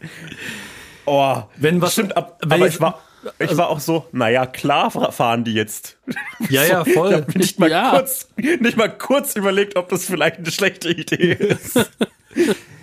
Oh, 1.06 1.44
Wenn 1.58 1.82
was- 1.82 1.94
stimmt, 1.94 2.16
ab, 2.18 2.40
wenn 2.44 2.54
aber 2.54 2.68
ich- 2.68 2.76
ich 2.76 2.82
war, 2.82 3.00
ich 3.40 3.56
war 3.58 3.70
auch 3.70 3.80
so, 3.80 4.06
naja, 4.12 4.46
klar 4.46 4.90
fahren 4.92 5.44
die 5.44 5.54
jetzt. 5.54 5.98
Ja, 6.50 6.64
ja, 6.66 6.84
Ich 6.86 6.94
voll. 6.94 7.14
habe 7.14 7.38
nicht 7.38 7.60
mal 7.60 7.70
Ja. 7.70 7.92
kurz, 7.92 8.28
nicht 8.38 8.78
mal 8.78 8.90
kurz 8.90 9.36
überlegt, 9.36 9.76
ob 9.76 9.90
das 9.90 10.06
vielleicht 10.06 10.38
eine 10.38 10.52
schlechte 10.52 10.90
Idee 10.90 11.34
ist. 11.34 11.90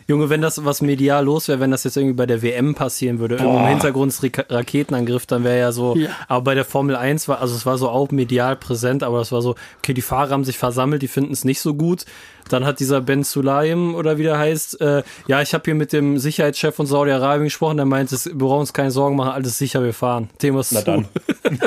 Junge, 0.09 0.29
wenn 0.31 0.41
das 0.43 0.65
was 0.65 0.83
medial 0.83 1.25
los 1.25 1.49
wäre, 1.49 1.61
wenn 1.61 1.71
das 1.71 1.85
jetzt 1.85 1.97
irgendwie 1.97 2.15
bei 2.15 2.27
der 2.27 2.43
WM 2.43 2.75
passieren 2.75 3.19
würde, 3.19 3.37
irgendwo 3.37 3.59
im 3.61 3.67
Hintergrund 3.67 4.15
Raketenangriff, 4.49 5.27
dann 5.27 5.45
wäre 5.45 5.59
ja 5.59 5.73
so, 5.73 5.97
Ja. 5.97 6.11
aber 6.29 6.43
bei 6.43 6.55
der 6.55 6.65
Formel 6.65 6.97
1 6.97 7.29
war, 7.29 7.41
also 7.41 7.55
es 7.55 7.67
war 7.67 7.79
so 7.79 7.89
auch 7.89 8.11
medial 8.11 8.57
präsent, 8.57 9.03
aber 9.03 9.19
das 9.19 9.31
war 9.33 9.43
so, 9.43 9.55
okay, 9.79 9.95
die 9.95 10.03
Fahrer 10.03 10.31
haben 10.31 10.45
sich 10.45 10.59
versammelt, 10.59 11.03
die 11.03 11.09
finden 11.09 11.33
es 11.33 11.45
nicht 11.45 11.61
so 11.61 11.75
gut. 11.75 12.05
Dann 12.49 12.65
hat 12.65 12.81
dieser 12.81 13.01
Ben 13.01 13.23
Sulaim 13.23 13.95
oder 13.95 14.19
wie 14.19 14.25
der 14.25 14.37
heißt, 14.37 14.81
äh, 14.81 15.03
ja, 15.29 15.41
ich 15.41 15.55
habe 15.55 15.63
hier 15.67 15.77
mit 15.77 15.93
dem 15.93 16.19
Sicherheitschef 16.19 16.75
von 16.75 16.87
Saudi-Arabien 16.87 17.45
gesprochen, 17.45 17.77
der 17.77 17.87
meint, 17.87 18.11
wir 18.11 18.35
brauchen 18.39 18.61
uns 18.61 18.73
keine 18.73 18.91
Sorgen 18.91 19.15
machen, 19.17 19.31
alles 19.31 19.57
sicher, 19.57 19.85
wir 19.85 19.95
fahren. 19.95 20.29
Thema 20.39 20.61
ist 20.61 20.73
Na 20.73 20.81
zu. 20.81 20.85
dann. 20.87 21.09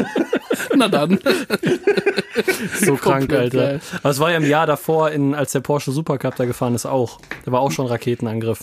Na 0.76 0.88
dann. 0.88 1.20
So 2.82 2.96
krank, 2.96 3.30
Komplett 3.30 3.40
Alter. 3.40 3.58
geil. 3.58 3.82
Aber 4.02 4.10
es 4.10 4.20
war 4.20 4.32
ja 4.32 4.38
im 4.38 4.46
Jahr 4.46 4.66
davor, 4.66 5.12
in, 5.12 5.36
als 5.36 5.52
der 5.52 5.60
Porsche 5.62 5.92
Supercup 5.92 6.36
da 6.36 6.46
gefahren 6.46 6.74
ist, 6.76 6.86
auch. 6.86 7.20
Da 7.46 7.52
war 7.52 7.62
auch 7.62 7.72
schon 7.72 7.86
Raketenangriff. 7.88 8.60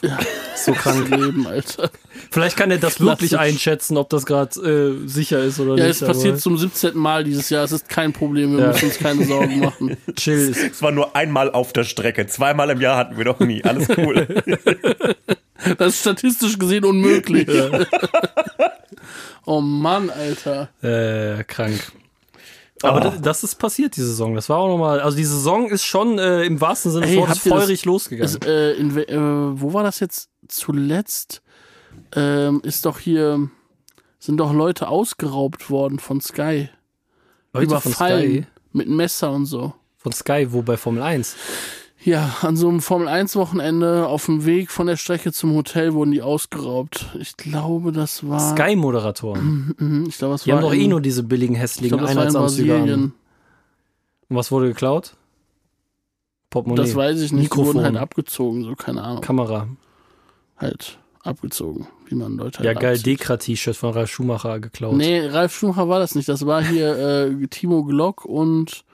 So 0.57 0.73
krank. 0.73 1.09
Leben, 1.11 1.47
Alter. 1.47 1.91
Vielleicht 2.31 2.57
kann 2.57 2.71
er 2.71 2.79
das 2.79 3.01
wirklich 3.01 3.31
Klassisch. 3.31 3.55
einschätzen, 3.55 3.97
ob 3.97 4.11
das 4.11 4.27
gerade 4.27 4.61
äh, 4.61 5.09
sicher 5.09 5.41
ist 5.43 5.59
oder 5.61 5.77
Ja, 5.77 5.87
nicht. 5.89 6.01
es 6.03 6.07
passiert 6.07 6.35
aber 6.35 6.43
zum 6.43 6.59
17. 6.59 6.97
Mal 6.97 7.25
dieses 7.25 7.49
Jahr. 7.51 7.65
Es 7.65 7.73
ist 7.73 7.89
kein 7.89 8.13
Problem. 8.13 8.57
Wir 8.57 8.61
Ja. 8.65 8.67
müssen 8.69 8.87
uns 8.87 8.99
keine 8.99 9.25
Sorgen 9.25 9.61
machen. 9.61 9.97
Chill. 10.17 10.51
Es 10.51 10.83
war 10.83 10.91
nur 10.93 11.15
einmal 11.17 11.51
auf 11.51 11.73
der 11.73 11.85
Strecke. 11.85 12.27
Zweimal 12.27 12.71
im 12.71 12.81
Jahr 12.81 12.97
hatten 12.97 13.17
wir 13.17 13.25
doch 13.25 13.41
nie. 13.41 13.63
Alles 13.65 13.89
cool. 13.97 14.27
Das 15.79 15.95
ist 15.95 16.01
statistisch 16.01 16.59
gesehen 16.59 16.85
unmöglich. 16.85 17.49
oh 19.47 19.61
Mann, 19.61 20.11
Alter. 20.11 20.69
Äh, 20.83 21.45
krank. 21.45 21.93
Aber 22.83 23.01
das, 23.01 23.21
das 23.21 23.45
ist 23.45 23.57
passiert, 23.57 23.97
die 23.97 24.01
Saison. 24.01 24.35
Das 24.35 24.49
war 24.49 24.59
auch 24.59 24.69
nochmal. 24.69 25.01
Also 25.01 25.17
die 25.17 25.25
Saison 25.25 25.69
ist 25.69 25.85
schon 25.85 26.19
äh, 26.19 26.45
im 26.45 26.61
wahrsten 26.61 26.91
Sinne 26.91 27.07
des 27.07 27.17
Wortes 27.17 27.45
ihr 27.45 27.53
das- 27.53 27.63
feurig 27.63 27.85
losgegangen. 27.85 28.35
Ist, 28.35 28.45
äh, 28.47 28.73
in, 28.73 28.97
äh, 28.97 29.61
wo 29.61 29.75
war 29.75 29.83
das 29.83 30.01
jetzt 30.01 30.31
zuletzt? 30.49 31.43
Ähm, 32.15 32.61
ist 32.65 32.87
doch 32.87 32.99
hier, 32.99 33.51
sind 34.19 34.39
doch 34.39 34.53
Leute 34.53 34.89
ausgeraubt 34.89 35.69
worden 35.69 35.99
von 35.99 36.21
Sky. 36.21 36.71
Leute 37.53 37.69
von 37.69 37.79
Überfallen. 37.93 38.31
Sky. 38.31 38.47
Mit 38.73 38.89
Messer 38.89 39.33
und 39.33 39.47
so. 39.47 39.75
Von 39.99 40.13
Sky, 40.13 40.47
wo 40.51 40.63
bei 40.63 40.77
Formel 40.77 41.03
1. 41.03 41.37
Ja, 42.03 42.37
an 42.41 42.57
so 42.57 42.69
einem 42.69 42.81
Formel-1-Wochenende 42.81 44.07
auf 44.07 44.25
dem 44.27 44.47
Weg 44.47 44.71
von 44.71 44.87
der 44.87 44.97
Strecke 44.97 45.33
zum 45.33 45.55
Hotel 45.55 45.93
wurden 45.93 46.13
die 46.13 46.23
ausgeraubt. 46.23 47.07
Ich 47.19 47.37
glaube, 47.37 47.93
das 47.93 48.27
war. 48.27 48.41
Sky-Moderatoren. 48.57 49.75
Mhm, 49.79 50.07
Ich 50.09 50.17
glaube, 50.17 50.33
das 50.35 50.45
Die 50.45 50.51
war 50.51 50.57
haben 50.59 50.63
doch 50.65 50.75
eh 50.75 50.87
nur 50.89 51.03
diese 51.03 51.23
billigen, 51.23 51.55
ich 51.55 51.61
hässlichen 51.61 51.99
in 51.99 52.05
Einheitsanzüge. 52.07 52.75
Und 52.83 53.13
was 54.29 54.51
wurde 54.51 54.69
geklaut? 54.69 55.15
Portemonnaie. 56.49 56.83
Das 56.85 56.95
weiß 56.97 57.21
ich 57.21 57.33
nicht. 57.33 57.53
Die 57.53 57.59
Mikrofon. 57.59 57.75
wurden 57.77 57.85
halt 57.85 57.97
abgezogen, 57.97 58.65
so 58.65 58.75
keine 58.75 59.03
Ahnung. 59.03 59.21
Kamera. 59.21 59.69
Halt 60.57 60.99
abgezogen, 61.23 61.87
wie 62.07 62.15
man 62.15 62.37
Leute 62.39 62.59
halt 62.61 62.67
Ja, 62.67 62.73
geil. 62.73 62.99
Dekra-T-Shirt 62.99 63.77
von 63.77 63.91
Ralf 63.93 64.11
Schumacher 64.11 64.59
geklaut. 64.59 64.97
Nee, 64.97 65.27
Ralf 65.27 65.55
Schumacher 65.55 65.89
war 65.89 65.99
das 65.99 66.15
nicht. 66.15 66.29
Das 66.29 66.47
war 66.47 66.63
hier 66.63 66.97
äh, 66.99 67.47
Timo 67.49 67.85
Glock 67.85 68.25
und 68.25 68.85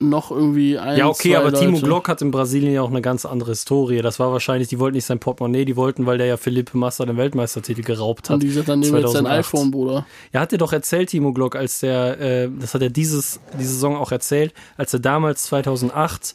noch 0.00 0.30
irgendwie 0.30 0.78
ein. 0.78 0.96
Ja, 0.96 1.08
okay, 1.08 1.32
zwei 1.32 1.38
aber 1.38 1.52
Timo 1.52 1.72
Leute. 1.72 1.86
Glock 1.86 2.08
hat 2.08 2.22
in 2.22 2.30
Brasilien 2.30 2.72
ja 2.72 2.82
auch 2.82 2.90
eine 2.90 3.02
ganz 3.02 3.26
andere 3.26 3.50
Historie. 3.50 4.00
Das 4.00 4.18
war 4.18 4.32
wahrscheinlich, 4.32 4.68
die 4.68 4.78
wollten 4.78 4.96
nicht 4.96 5.04
sein 5.04 5.20
Portemonnaie, 5.20 5.64
die 5.64 5.76
wollten, 5.76 6.06
weil 6.06 6.18
der 6.18 6.26
ja 6.26 6.36
Felipe 6.36 6.76
Massa 6.76 7.04
den 7.04 7.18
Weltmeistertitel 7.18 7.82
geraubt 7.82 8.30
hat. 8.30 8.34
Und 8.34 8.42
die 8.42 8.50
sagt, 8.50 8.68
dann 8.68 8.80
nehmen 8.80 8.94
wir 8.94 9.00
jetzt 9.00 9.12
sein 9.12 9.24
2008. 9.24 9.46
iPhone, 9.46 9.70
Bruder. 9.70 10.06
Ja, 10.32 10.40
hat 10.40 10.52
dir 10.52 10.58
doch 10.58 10.72
erzählt, 10.72 11.10
Timo 11.10 11.32
Glock, 11.32 11.54
als 11.54 11.80
der, 11.80 12.18
äh, 12.18 12.50
das 12.58 12.74
hat 12.74 12.82
er 12.82 12.90
dieses, 12.90 13.40
diese 13.58 13.74
Saison 13.74 13.96
auch 13.96 14.10
erzählt, 14.10 14.54
als 14.76 14.92
er 14.94 15.00
damals 15.00 15.44
2008 15.44 16.34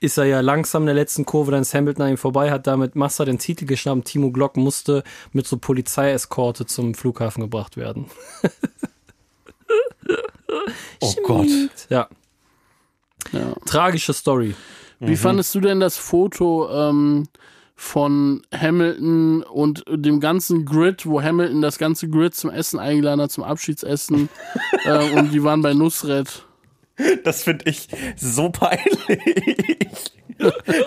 ist 0.00 0.18
er 0.18 0.24
ja 0.24 0.40
langsam 0.40 0.82
in 0.82 0.86
der 0.86 0.94
letzten 0.96 1.24
Kurve, 1.24 1.52
dann 1.52 1.62
ist 1.62 1.74
Hamilton 1.74 2.02
an 2.02 2.10
ihm 2.10 2.18
vorbei, 2.18 2.50
hat 2.50 2.66
damit 2.66 2.96
Massa 2.96 3.24
den 3.24 3.38
Titel 3.38 3.66
geschnappt. 3.66 4.04
Timo 4.04 4.32
Glock 4.32 4.56
musste 4.56 5.04
mit 5.32 5.46
so 5.46 5.56
Polizeieskorte 5.56 6.66
zum 6.66 6.94
Flughafen 6.94 7.40
gebracht 7.40 7.76
werden. 7.76 8.06
Oh 11.00 11.14
Gott. 11.24 11.48
Ja, 11.88 12.08
Ja. 13.32 13.54
tragische 13.66 14.12
Story. 14.12 14.54
Wie 15.00 15.16
fandest 15.16 15.52
du 15.54 15.60
denn 15.60 15.80
das 15.80 15.96
Foto 15.96 16.70
ähm, 16.70 17.26
von 17.74 18.42
Hamilton 18.54 19.42
und 19.42 19.82
dem 19.88 20.20
ganzen 20.20 20.64
Grid, 20.64 21.06
wo 21.06 21.20
Hamilton 21.20 21.60
das 21.60 21.78
ganze 21.78 22.08
Grid 22.08 22.36
zum 22.36 22.50
Essen 22.50 22.78
eingeladen 22.78 23.20
hat, 23.20 23.32
zum 23.32 23.42
Abschiedsessen 23.42 24.28
äh, 24.84 25.10
und 25.18 25.32
die 25.32 25.42
waren 25.42 25.60
bei 25.60 25.74
Nusret? 25.74 26.44
Das 27.24 27.42
finde 27.42 27.68
ich 27.68 27.88
so 28.16 28.50
peinlich. 28.50 30.12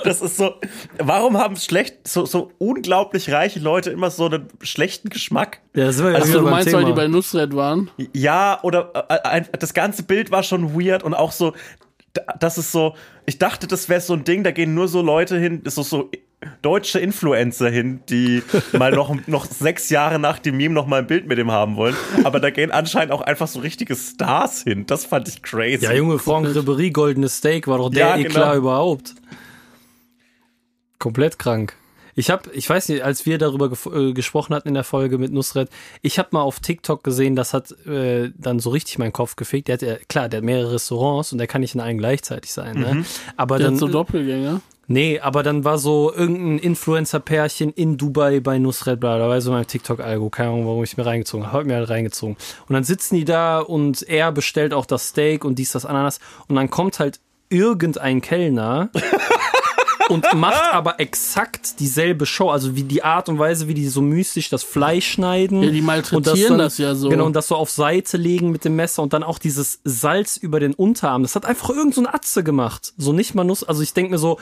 Das 0.04 0.22
ist 0.22 0.38
so. 0.38 0.54
Warum 0.98 1.38
haben 1.38 1.56
schlecht, 1.56 2.08
so, 2.08 2.26
so 2.26 2.52
unglaublich 2.58 3.32
reiche 3.32 3.60
Leute 3.60 3.90
immer 3.90 4.10
so 4.12 4.26
einen 4.26 4.48
schlechten 4.62 5.10
Geschmack? 5.10 5.62
Ja, 5.74 5.86
das 5.86 5.98
sind 5.98 6.06
wir 6.06 6.12
ja 6.12 6.20
Also 6.20 6.40
du 6.40 6.50
meinst, 6.50 6.72
weil 6.74 6.82
die 6.82 6.86
Thema. 6.92 6.96
bei 6.96 7.08
Nusret 7.08 7.56
waren? 7.56 7.90
Ja, 8.14 8.60
oder 8.64 8.92
äh, 9.10 9.20
ein, 9.28 9.48
das 9.60 9.74
ganze 9.74 10.04
Bild 10.04 10.32
war 10.32 10.44
schon 10.44 10.80
weird 10.80 11.04
und 11.04 11.14
auch 11.14 11.32
so, 11.32 11.54
das 12.40 12.58
ist 12.58 12.72
so, 12.72 12.96
ich 13.26 13.38
dachte, 13.38 13.68
das 13.68 13.90
wäre 13.90 14.02
so 14.02 14.14
ein 14.14 14.24
Ding, 14.24 14.44
da 14.44 14.52
gehen 14.52 14.74
nur 14.74 14.88
so 14.88 15.02
Leute 15.02 15.38
hin, 15.38 15.62
so, 15.66 15.84
so 15.84 16.10
deutsche 16.62 17.00
Influencer 17.00 17.70
hin, 17.70 18.02
die 18.10 18.44
mal 18.74 18.92
noch, 18.92 19.16
noch 19.28 19.46
sechs 19.46 19.90
Jahre 19.90 20.20
nach 20.20 20.40
dem 20.40 20.58
Meme 20.58 20.74
noch 20.76 20.86
mal 20.88 21.00
ein 21.00 21.08
Bild 21.08 21.28
mit 21.28 21.38
dem 21.38 21.52
haben 21.52 21.76
wollen. 21.76 21.96
Aber 22.24 22.40
da 22.40 22.50
gehen 22.50 22.72
anscheinend 22.72 23.12
auch 23.12 23.22
einfach 23.22 23.48
so 23.48 23.60
richtige 23.60 23.96
Stars 23.96 24.64
hin. 24.64 24.86
Das 24.86 25.06
fand 25.06 25.28
ich 25.28 25.42
crazy. 25.42 25.86
Ja, 25.86 25.94
Junge, 25.94 26.20
Franck 26.20 26.48
Ribéry, 26.48 26.92
goldenes 26.92 27.38
Steak, 27.38 27.68
war 27.68 27.78
doch 27.80 27.90
der 27.90 28.08
Ja, 28.10 28.18
Eklat 28.18 28.34
genau. 28.34 28.56
überhaupt. 28.56 29.16
Komplett 31.00 31.40
krank. 31.40 31.76
Ich 32.18 32.30
habe, 32.30 32.50
ich 32.54 32.70
weiß 32.70 32.90
nicht, 32.90 33.04
als 33.04 33.26
wir 33.26 33.38
darüber 33.38 33.66
gef- 33.68 34.10
äh, 34.10 34.14
gesprochen 34.14 34.56
hatten 34.56 34.70
in 34.70 34.74
der 34.74 34.84
Folge 34.86 35.18
mit 35.18 35.34
Nusret, 35.34 35.70
ich 36.02 36.18
habe 36.18 36.30
mal 36.32 36.42
auf 36.42 36.60
TikTok 36.62 37.04
gesehen, 37.04 37.36
das 37.36 37.54
hat 37.54 37.72
äh, 37.86 38.32
dann 38.38 38.60
so 38.60 38.70
richtig 38.70 38.98
meinen 38.98 39.12
Kopf 39.14 39.36
gefickt. 39.36 39.68
Der 39.68 39.74
hat 39.74 39.82
ja, 39.82 39.96
klar, 40.08 40.30
der 40.30 40.38
hat 40.38 40.46
mehrere 40.46 40.74
Restaurants 40.74 41.32
und 41.34 41.38
der 41.40 41.48
kann 41.48 41.62
nicht 41.62 41.76
in 41.76 41.82
allen 41.82 41.98
gleichzeitig 41.98 42.54
sein, 42.54 42.80
ne? 42.80 43.06
Aber 43.36 43.58
Der 43.58 43.68
dann, 43.68 43.74
hat 43.76 43.80
so 43.82 43.88
Doppelgänger. 43.90 44.62
nee, 44.88 45.20
aber 45.20 45.44
dann 45.44 45.66
war 45.66 45.78
so 45.78 46.14
irgendein 46.14 46.60
Influencer-Pärchen 46.60 47.72
in 47.74 47.98
Dubai 47.98 48.40
bei 48.40 48.60
Nusret, 48.60 49.00
bla, 49.00 49.18
da 49.18 49.28
war 49.28 49.42
so 49.42 49.52
mein 49.52 49.68
TikTok-Algo, 49.68 50.30
keine 50.30 50.50
Ahnung, 50.52 50.68
warum 50.68 50.84
ich 50.84 50.96
mir 50.96 51.06
reingezogen 51.06 51.48
habe, 51.48 51.58
hab 51.60 51.66
mir 51.66 51.76
halt 51.76 51.90
reingezogen. 51.90 52.38
Und 52.70 52.74
dann 52.74 52.86
sitzen 52.86 53.16
die 53.16 53.26
da 53.26 53.60
und 53.60 54.04
er 54.04 54.32
bestellt 54.32 54.74
auch 54.74 54.86
das 54.86 55.10
Steak 55.10 55.44
und 55.44 55.60
dies, 55.60 55.74
das, 55.74 55.86
Ananas 55.86 56.20
und 56.48 56.56
dann 56.56 56.70
kommt 56.70 57.00
halt 57.00 57.20
irgendein 57.50 58.22
Kellner 58.22 58.90
und 60.10 60.26
macht 60.36 60.74
aber 60.74 61.00
exakt 61.00 61.80
dieselbe 61.80 62.26
Show, 62.26 62.50
also 62.50 62.76
wie 62.76 62.84
die 62.84 63.04
Art 63.04 63.30
und 63.30 63.40
Weise, 63.40 63.68
wie 63.68 63.74
die 63.74 63.88
so 63.88 64.02
mystisch 64.02 64.50
das 64.50 64.64
Fleisch 64.64 65.08
schneiden. 65.12 65.64
Ja, 65.64 65.70
die 65.70 65.80
und 65.80 65.86
malträtieren 65.86 66.50
dann, 66.50 66.60
das 66.60 66.78
ja 66.78 66.96
so. 66.96 67.10
Genau, 67.10 67.26
und 67.26 67.36
das 67.36 67.48
so 67.48 67.56
auf 67.56 67.70
Seite 67.70 68.18
legen 68.18 68.52
mit 68.52 68.66
dem 68.66 68.76
Messer 68.76 69.04
und 69.04 69.14
dann 69.14 69.24
auch 69.24 69.40
dieses 69.40 69.80
Salz 69.84 70.38
über 70.38 70.60
den 70.60 70.74
Unterarm. 70.74 71.22
Das 71.22 71.36
hat 71.36 71.46
einfach 71.46 71.70
irgend 71.70 71.96
so 71.96 72.02
ein 72.02 72.08
Atze 72.08 72.44
gemacht. 72.44 72.94
So 72.98 73.14
nicht 73.14 73.36
mal 73.36 73.44
Nuss. 73.44 73.64
Also 73.64 73.82
ich 73.82 73.94
denke 73.94 74.12
mir 74.12 74.18
so, 74.18 74.40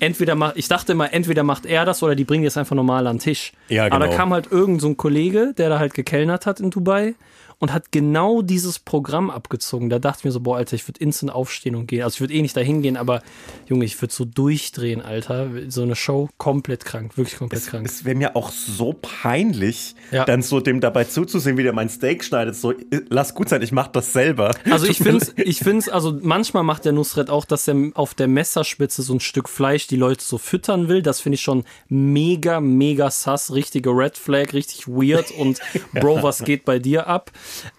entweder 0.00 0.34
macht, 0.34 0.56
ich 0.56 0.68
dachte 0.68 0.92
immer, 0.92 1.12
entweder 1.12 1.44
macht 1.44 1.64
er 1.64 1.84
das 1.84 2.02
oder 2.02 2.14
die 2.14 2.24
bringen 2.24 2.44
jetzt 2.44 2.58
einfach 2.58 2.74
normal 2.74 3.06
an 3.06 3.16
den 3.16 3.22
Tisch. 3.22 3.52
Ja, 3.68 3.86
Aber 3.86 4.00
da 4.00 4.06
genau. 4.06 4.16
kam 4.16 4.32
halt 4.32 4.50
irgend 4.50 4.80
so 4.80 4.88
ein 4.88 4.96
Kollege, 4.96 5.54
der 5.56 5.68
da 5.68 5.78
halt 5.78 5.94
gekellnert 5.94 6.46
hat 6.46 6.60
in 6.60 6.70
Dubai 6.70 7.14
und 7.62 7.72
hat 7.72 7.92
genau 7.92 8.42
dieses 8.42 8.80
Programm 8.80 9.30
abgezogen. 9.30 9.88
Da 9.88 10.00
dachte 10.00 10.18
ich 10.18 10.24
mir 10.24 10.32
so, 10.32 10.40
boah, 10.40 10.56
Alter, 10.56 10.74
ich 10.74 10.88
würde 10.88 10.98
instant 10.98 11.30
aufstehen 11.32 11.76
und 11.76 11.86
gehen. 11.86 12.02
Also 12.02 12.16
ich 12.16 12.20
würde 12.20 12.34
eh 12.34 12.42
nicht 12.42 12.56
dahin 12.56 12.82
gehen, 12.82 12.96
aber 12.96 13.22
Junge, 13.68 13.84
ich 13.84 14.02
würde 14.02 14.12
so 14.12 14.24
durchdrehen, 14.24 15.00
Alter. 15.00 15.48
So 15.68 15.82
eine 15.82 15.94
Show 15.94 16.28
komplett 16.38 16.84
krank, 16.84 17.16
wirklich 17.16 17.38
komplett 17.38 17.64
krank. 17.64 17.86
Es 17.86 18.04
wäre 18.04 18.16
mir 18.16 18.34
auch 18.34 18.50
so 18.50 18.96
peinlich, 19.00 19.94
Ja. 20.10 20.24
dann 20.24 20.42
so 20.42 20.58
dem 20.58 20.80
dabei 20.80 21.04
zuzusehen, 21.04 21.56
wie 21.56 21.62
der 21.62 21.72
mein 21.72 21.88
Steak 21.88 22.24
schneidet. 22.24 22.56
So, 22.56 22.74
lass 23.10 23.32
gut 23.32 23.48
sein, 23.48 23.62
ich 23.62 23.70
mach 23.70 23.86
das 23.86 24.12
selber. 24.12 24.56
Also 24.68 24.86
ich 24.86 24.98
finde 24.98 25.24
ich 25.36 25.60
find's, 25.60 25.88
also 25.88 26.18
manchmal 26.20 26.64
macht 26.64 26.84
der 26.84 26.90
Nusret 26.90 27.30
auch, 27.30 27.44
dass 27.44 27.68
er 27.68 27.76
auf 27.94 28.14
der 28.14 28.26
Messerspitze 28.26 29.02
so 29.02 29.14
ein 29.14 29.20
Stück 29.20 29.48
Fleisch 29.48 29.86
die 29.86 29.94
Leute 29.94 30.24
so 30.24 30.36
füttern 30.36 30.88
will. 30.88 31.00
Das 31.00 31.20
finde 31.20 31.34
ich 31.36 31.42
schon 31.42 31.62
mega, 31.88 32.60
mega 32.60 33.08
sass, 33.12 33.54
richtige 33.54 33.90
Red 33.90 34.18
Flag, 34.18 34.52
richtig 34.52 34.88
weird 34.88 35.30
und 35.30 35.60
Bro, 35.92 36.24
was 36.24 36.42
geht 36.42 36.64
bei 36.64 36.80
dir 36.80 37.06
ab? 37.06 37.30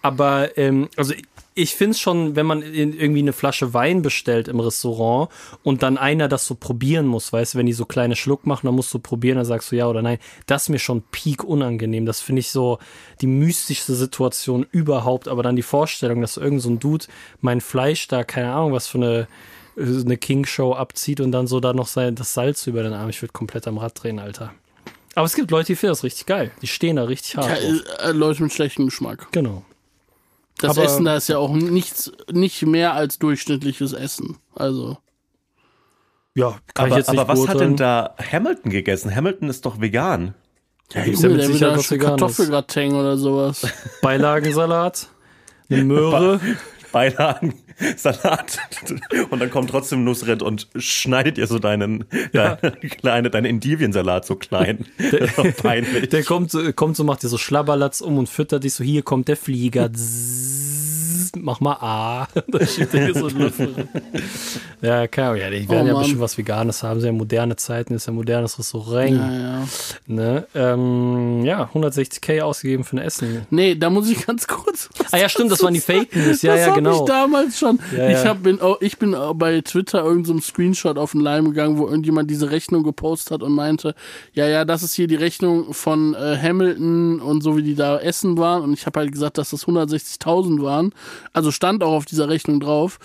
Aber 0.02 0.56
ähm, 0.56 0.88
also 0.96 1.14
ich 1.56 1.76
finde 1.76 1.92
es 1.92 2.00
schon, 2.00 2.34
wenn 2.34 2.46
man 2.46 2.62
irgendwie 2.62 3.20
eine 3.20 3.32
Flasche 3.32 3.72
Wein 3.72 4.02
bestellt 4.02 4.48
im 4.48 4.58
Restaurant 4.58 5.30
und 5.62 5.84
dann 5.84 5.98
einer 5.98 6.26
das 6.26 6.46
so 6.46 6.56
probieren 6.56 7.06
muss, 7.06 7.32
weißt 7.32 7.54
du, 7.54 7.58
wenn 7.58 7.66
die 7.66 7.72
so 7.72 7.84
kleine 7.84 8.16
Schluck 8.16 8.44
machen, 8.44 8.66
dann 8.66 8.74
musst 8.74 8.92
du 8.92 8.98
probieren, 8.98 9.36
dann 9.36 9.44
sagst 9.44 9.70
du 9.70 9.76
ja 9.76 9.86
oder 9.86 10.02
nein. 10.02 10.18
Das 10.46 10.64
ist 10.64 10.68
mir 10.70 10.80
schon 10.80 11.02
peak 11.12 11.44
unangenehm. 11.44 12.06
Das 12.06 12.20
finde 12.20 12.40
ich 12.40 12.50
so 12.50 12.78
die 13.20 13.28
mystischste 13.28 13.94
Situation 13.94 14.66
überhaupt. 14.72 15.28
Aber 15.28 15.44
dann 15.44 15.54
die 15.54 15.62
Vorstellung, 15.62 16.20
dass 16.20 16.36
irgend 16.36 16.60
so 16.60 16.70
ein 16.70 16.80
Dude 16.80 17.06
mein 17.40 17.60
Fleisch 17.60 18.08
da, 18.08 18.24
keine 18.24 18.52
Ahnung, 18.52 18.72
was 18.72 18.88
für 18.88 18.98
eine, 18.98 19.28
äh, 19.76 20.00
eine 20.00 20.16
King-Show 20.16 20.74
abzieht 20.74 21.20
und 21.20 21.30
dann 21.30 21.46
so 21.46 21.60
da 21.60 21.72
noch 21.72 21.86
sein, 21.86 22.16
das 22.16 22.34
Salz 22.34 22.66
über 22.66 22.82
den 22.82 22.94
Arm. 22.94 23.10
Ich 23.10 23.22
würde 23.22 23.32
komplett 23.32 23.68
am 23.68 23.78
Rad 23.78 24.02
drehen, 24.02 24.18
Alter. 24.18 24.52
Aber 25.14 25.26
es 25.26 25.34
gibt 25.34 25.50
Leute, 25.50 25.66
die 25.68 25.76
finden 25.76 25.92
das 25.92 26.02
richtig 26.04 26.26
geil. 26.26 26.50
Die 26.62 26.66
stehen 26.66 26.96
da 26.96 27.04
richtig 27.04 27.36
hart. 27.36 27.48
Ja, 27.48 27.54
drauf. 27.72 27.82
äh, 28.00 28.12
Leute 28.12 28.42
mit 28.42 28.52
schlechtem 28.52 28.86
Geschmack. 28.86 29.28
Genau. 29.32 29.64
Das 30.58 30.72
Aber- 30.78 30.84
Essen 30.86 31.04
da 31.04 31.16
ist 31.16 31.28
ja 31.28 31.38
auch 31.38 31.52
nichts, 31.52 32.12
nicht 32.30 32.62
mehr 32.62 32.94
als 32.94 33.18
durchschnittliches 33.18 33.92
Essen. 33.92 34.38
Also. 34.54 34.98
Ja, 36.34 36.58
kann 36.74 36.86
ich 36.86 36.92
aber 36.92 36.96
jetzt 36.98 37.10
nicht 37.10 37.20
aber 37.20 37.32
was 37.32 37.48
hat 37.48 37.60
denn 37.60 37.76
da 37.76 38.14
Hamilton 38.32 38.70
gegessen? 38.72 39.14
Hamilton 39.14 39.48
ist 39.48 39.64
doch 39.66 39.80
vegan. 39.80 40.34
Ja, 40.92 41.04
gibt's 41.04 41.22
ja 41.22 41.28
mit 41.28 41.40
der 41.40 41.46
Sicherheit 41.46 41.78
was. 41.78 41.88
Kartoffelgratin 41.88 42.94
oder 42.94 43.16
sowas. 43.16 43.66
Beilagensalat, 44.02 45.08
eine 45.70 45.84
Möhre. 45.84 46.40
Beilagen, 46.92 47.54
Salat. 47.96 48.58
Und 49.30 49.40
dann 49.40 49.50
kommt 49.50 49.70
trotzdem 49.70 50.04
Nusret 50.04 50.42
und 50.42 50.68
schneidet 50.76 51.38
ihr 51.38 51.46
so 51.46 51.58
deinen, 51.58 52.04
deine, 52.32 52.58
kleine, 53.00 53.30
deinen 53.30 53.46
Endiviensalat 53.46 54.24
so 54.26 54.36
klein. 54.36 54.84
Das 54.98 55.12
ist 55.30 55.38
doch 55.38 55.56
peinlich. 55.56 56.08
Der 56.10 56.22
kommt, 56.24 56.50
so- 56.50 56.72
kommt 56.72 56.96
so, 56.96 57.04
macht 57.04 57.22
dir 57.22 57.28
so 57.28 57.38
Schlabberlatz 57.38 58.00
um 58.00 58.18
und 58.18 58.28
füttert 58.28 58.64
dich 58.64 58.74
so, 58.74 58.84
hier 58.84 59.02
kommt 59.02 59.28
der 59.28 59.36
Flieger. 59.36 59.92
Zzzz, 59.92 61.32
mach 61.36 61.60
mal 61.60 61.74
A. 61.80 62.28
da 62.48 62.66
schiebt 62.66 62.94
er 62.94 63.06
dir 63.08 63.14
so 63.18 63.26
einen 63.26 63.38
Löffel. 63.38 63.88
Ja, 64.80 65.06
klar, 65.08 65.36
ja, 65.36 65.50
die 65.50 65.68
werden 65.68 65.86
Oh 65.90 65.92
ja 65.94 65.98
bestimmt 65.98 66.20
was 66.20 66.38
Veganes 66.38 66.82
haben. 66.82 67.00
Sehr 67.00 67.12
moderne 67.12 67.56
Zeiten, 67.56 67.94
ist 67.94 68.06
ja 68.06 68.12
ein 68.12 68.16
modernes 68.16 68.58
Restaurant. 68.58 69.10
Ja, 69.10 69.32
ja. 69.32 69.68
Ne? 70.06 70.46
Ähm, 70.54 71.46
ja, 71.46 71.70
160k 71.72 72.42
ausgegeben 72.42 72.84
für 72.84 72.96
ein 72.96 72.98
Essen. 72.98 73.46
Nee, 73.48 73.74
da 73.74 73.88
muss 73.88 74.10
ich 74.10 74.26
ganz 74.26 74.46
kurz. 74.46 74.90
Ah 75.10 75.16
ja, 75.16 75.30
stimmt, 75.30 75.50
das 75.50 75.62
waren 75.62 75.72
die 75.72 75.80
Fake 75.80 76.14
News. 76.14 76.42
Ja, 76.42 76.56
das 76.56 76.66
ja, 76.66 76.74
genau. 76.74 77.00
ich 77.00 77.08
damals 77.08 77.58
schon. 77.58 77.78
Ja, 77.96 78.10
ich, 78.10 78.26
hab, 78.26 78.42
bin, 78.42 78.60
auch, 78.60 78.82
ich 78.82 78.98
bin 78.98 79.16
bei 79.36 79.62
Twitter 79.62 80.04
irgendeinem 80.04 80.42
Screenshot 80.42 80.98
auf 80.98 81.12
den 81.12 81.22
Leim 81.22 81.46
gegangen, 81.46 81.78
wo 81.78 81.86
irgendjemand 81.86 82.30
diese 82.30 82.50
Rechnung 82.50 82.82
gepostet 82.82 83.30
hat 83.30 83.42
und 83.42 83.52
meinte, 83.52 83.94
ja, 84.34 84.46
ja, 84.46 84.66
das 84.66 84.82
ist 84.82 84.92
hier 84.92 85.06
die 85.06 85.14
Rechnung 85.14 85.72
von 85.72 86.12
äh, 86.12 86.36
Hamilton 86.36 87.20
und 87.20 87.42
so 87.42 87.56
wie 87.56 87.62
die 87.62 87.74
da 87.74 87.98
essen 87.98 88.36
waren. 88.36 88.62
Und 88.62 88.74
ich 88.74 88.84
habe 88.84 89.00
halt 89.00 89.10
gesagt, 89.10 89.38
dass 89.38 89.50
das 89.50 89.66
160.000 89.66 90.62
waren. 90.62 90.92
Also 91.32 91.50
stand 91.50 91.82
auch 91.82 91.92
auf 91.92 92.04
dieser 92.04 92.28
Rechnung 92.28 92.60
drauf. 92.60 92.98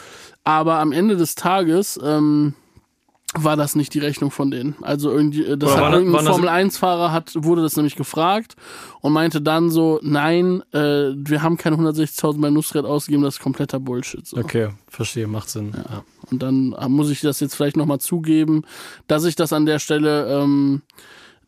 Aber 0.44 0.80
am 0.80 0.92
Ende 0.92 1.16
des 1.16 1.36
Tages 1.36 1.98
ähm, 2.04 2.56
war 3.38 3.56
das 3.56 3.76
nicht 3.76 3.94
die 3.94 4.00
Rechnung 4.00 4.32
von 4.32 4.52
denen. 4.52 4.76
Also 4.82 5.12
irgendwie, 5.12 5.44
äh, 5.46 5.58
das 5.58 5.72
Oder 5.74 5.86
hat 5.88 5.94
irgendein 5.94 6.14
waren 6.16 6.26
das- 6.26 6.36
Formel 6.36 6.50
1-Fahrer 6.50 7.12
hat, 7.12 7.32
wurde 7.36 7.62
das 7.62 7.76
nämlich 7.76 7.96
gefragt 7.96 8.56
und 9.02 9.14
meinte 9.14 9.42
dann 9.42 9.70
so, 9.70 10.00
nein, 10.02 10.62
äh, 10.74 11.12
wir 11.16 11.42
haben 11.42 11.58
keine 11.58 11.78
160.000 11.78 12.42
bei 12.42 12.50
Nusret 12.50 12.86
ausgegeben, 12.86 13.24
das 13.24 13.36
ist 13.36 13.42
kompletter 13.42 13.80
Bullshit. 13.80 14.26
So. 14.28 14.38
Okay, 14.38 14.70
verstehe, 14.88 15.28
macht 15.28 15.50
Sinn. 15.50 15.72
Ja. 15.76 16.04
Und 16.32 16.42
dann 16.44 16.74
äh, 16.74 16.88
muss 16.90 17.10
ich 17.10 17.22
das 17.22 17.40
jetzt 17.40 17.56
vielleicht 17.56 17.78
nochmal 17.78 18.00
zugeben, 18.00 18.64
dass 19.08 19.24
ich 19.26 19.36
das 19.36 19.54
an 19.54 19.66
der 19.66 19.80
Stelle, 19.80 20.28
ähm, 20.42 20.82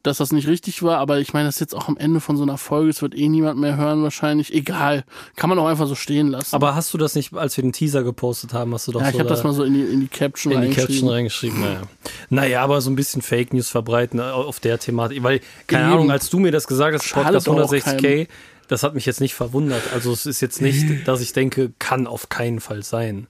dass 0.03 0.17
das 0.17 0.31
nicht 0.31 0.47
richtig 0.47 0.81
war, 0.83 0.97
aber 0.97 1.19
ich 1.19 1.33
meine, 1.33 1.47
das 1.47 1.55
ist 1.55 1.59
jetzt 1.61 1.75
auch 1.75 1.87
am 1.87 1.97
Ende 1.97 2.19
von 2.19 2.37
so 2.37 2.43
einer 2.43 2.57
Folge, 2.57 2.89
es 2.89 3.01
wird 3.01 3.15
eh 3.15 3.29
niemand 3.29 3.59
mehr 3.59 3.77
hören 3.77 4.03
wahrscheinlich. 4.03 4.53
Egal, 4.53 5.03
kann 5.35 5.49
man 5.49 5.59
auch 5.59 5.67
einfach 5.67 5.87
so 5.87 5.95
stehen 5.95 6.27
lassen. 6.29 6.55
Aber 6.55 6.75
hast 6.75 6.93
du 6.93 6.97
das 6.97 7.15
nicht, 7.15 7.33
als 7.33 7.55
wir 7.57 7.61
den 7.63 7.73
Teaser 7.73 8.03
gepostet 8.03 8.53
haben, 8.53 8.73
hast 8.73 8.87
du 8.87 8.91
doch 8.91 9.01
ja, 9.01 9.07
ich 9.07 9.13
so 9.13 9.19
habe 9.19 9.29
das 9.29 9.41
da- 9.41 9.47
mal 9.47 9.53
so 9.53 9.63
in 9.63 9.73
die, 9.73 9.81
in 9.81 9.99
die 10.01 10.07
Caption 10.07 10.53
in 10.53 10.61
die 10.61 10.65
reingeschrieben. 10.67 10.87
Caption 10.95 11.09
reingeschrieben. 11.09 11.61
Naja. 11.61 11.81
naja, 12.29 12.63
aber 12.63 12.81
so 12.81 12.89
ein 12.89 12.95
bisschen 12.95 13.21
Fake 13.21 13.53
News 13.53 13.69
verbreiten 13.69 14.19
äh, 14.19 14.23
auf 14.23 14.59
der 14.59 14.79
Thematik. 14.79 15.21
Weil, 15.23 15.41
keine 15.67 15.85
Eben. 15.85 15.93
Ahnung, 15.93 16.11
als 16.11 16.29
du 16.29 16.39
mir 16.39 16.51
das 16.51 16.67
gesagt 16.67 16.93
hast, 16.95 17.05
Schadet 17.05 17.43
Podcast 17.43 17.47
doch 17.47 17.57
auch 17.57 17.71
160k, 17.71 18.27
das 18.67 18.83
hat 18.83 18.95
mich 18.95 19.05
jetzt 19.05 19.21
nicht 19.21 19.33
verwundert. 19.35 19.81
Also 19.93 20.11
es 20.13 20.25
ist 20.25 20.41
jetzt 20.41 20.61
nicht, 20.61 20.85
dass 21.07 21.21
ich 21.21 21.33
denke, 21.33 21.71
kann 21.79 22.07
auf 22.07 22.29
keinen 22.29 22.59
Fall 22.59 22.83
sein. 22.83 23.27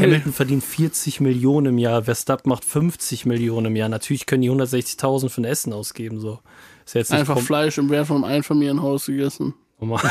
Hamilton 0.00 0.32
verdient 0.32 0.64
40 0.64 1.20
Millionen 1.20 1.66
im 1.66 1.78
Jahr, 1.78 2.04
Verstappen 2.04 2.48
macht 2.48 2.64
50 2.64 3.26
Millionen 3.26 3.66
im 3.66 3.76
Jahr. 3.76 3.88
Natürlich 3.88 4.26
können 4.26 4.42
die 4.42 4.50
160.000 4.50 5.28
für 5.28 5.40
ein 5.42 5.44
Essen 5.44 5.72
ausgeben, 5.72 6.20
so. 6.20 6.40
Ist 6.84 6.94
jetzt 6.94 7.12
Einfach 7.12 7.38
Fleisch 7.38 7.78
im 7.78 7.90
Wert 7.90 8.08
vom 8.08 8.24
Einfamilienhaus 8.24 9.06
gegessen. 9.06 9.54
Oh 9.78 9.84
Mann. 9.84 10.00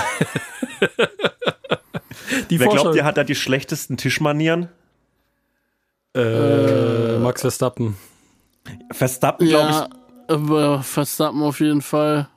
die 2.49 2.59
Wer 2.59 2.67
glaubt, 2.67 2.95
ihr 2.95 3.03
hat 3.03 3.17
da 3.17 3.23
die 3.23 3.35
schlechtesten 3.35 3.97
Tischmanieren? 3.97 4.69
Äh, 6.15 7.19
Max 7.19 7.41
Verstappen. 7.41 7.97
Verstappen, 8.91 9.47
glaube 9.47 9.89
ja, 10.29 10.79
ich. 10.79 10.85
Verstappen 10.85 11.41
auf 11.41 11.59
jeden 11.59 11.81
Fall. 11.81 12.29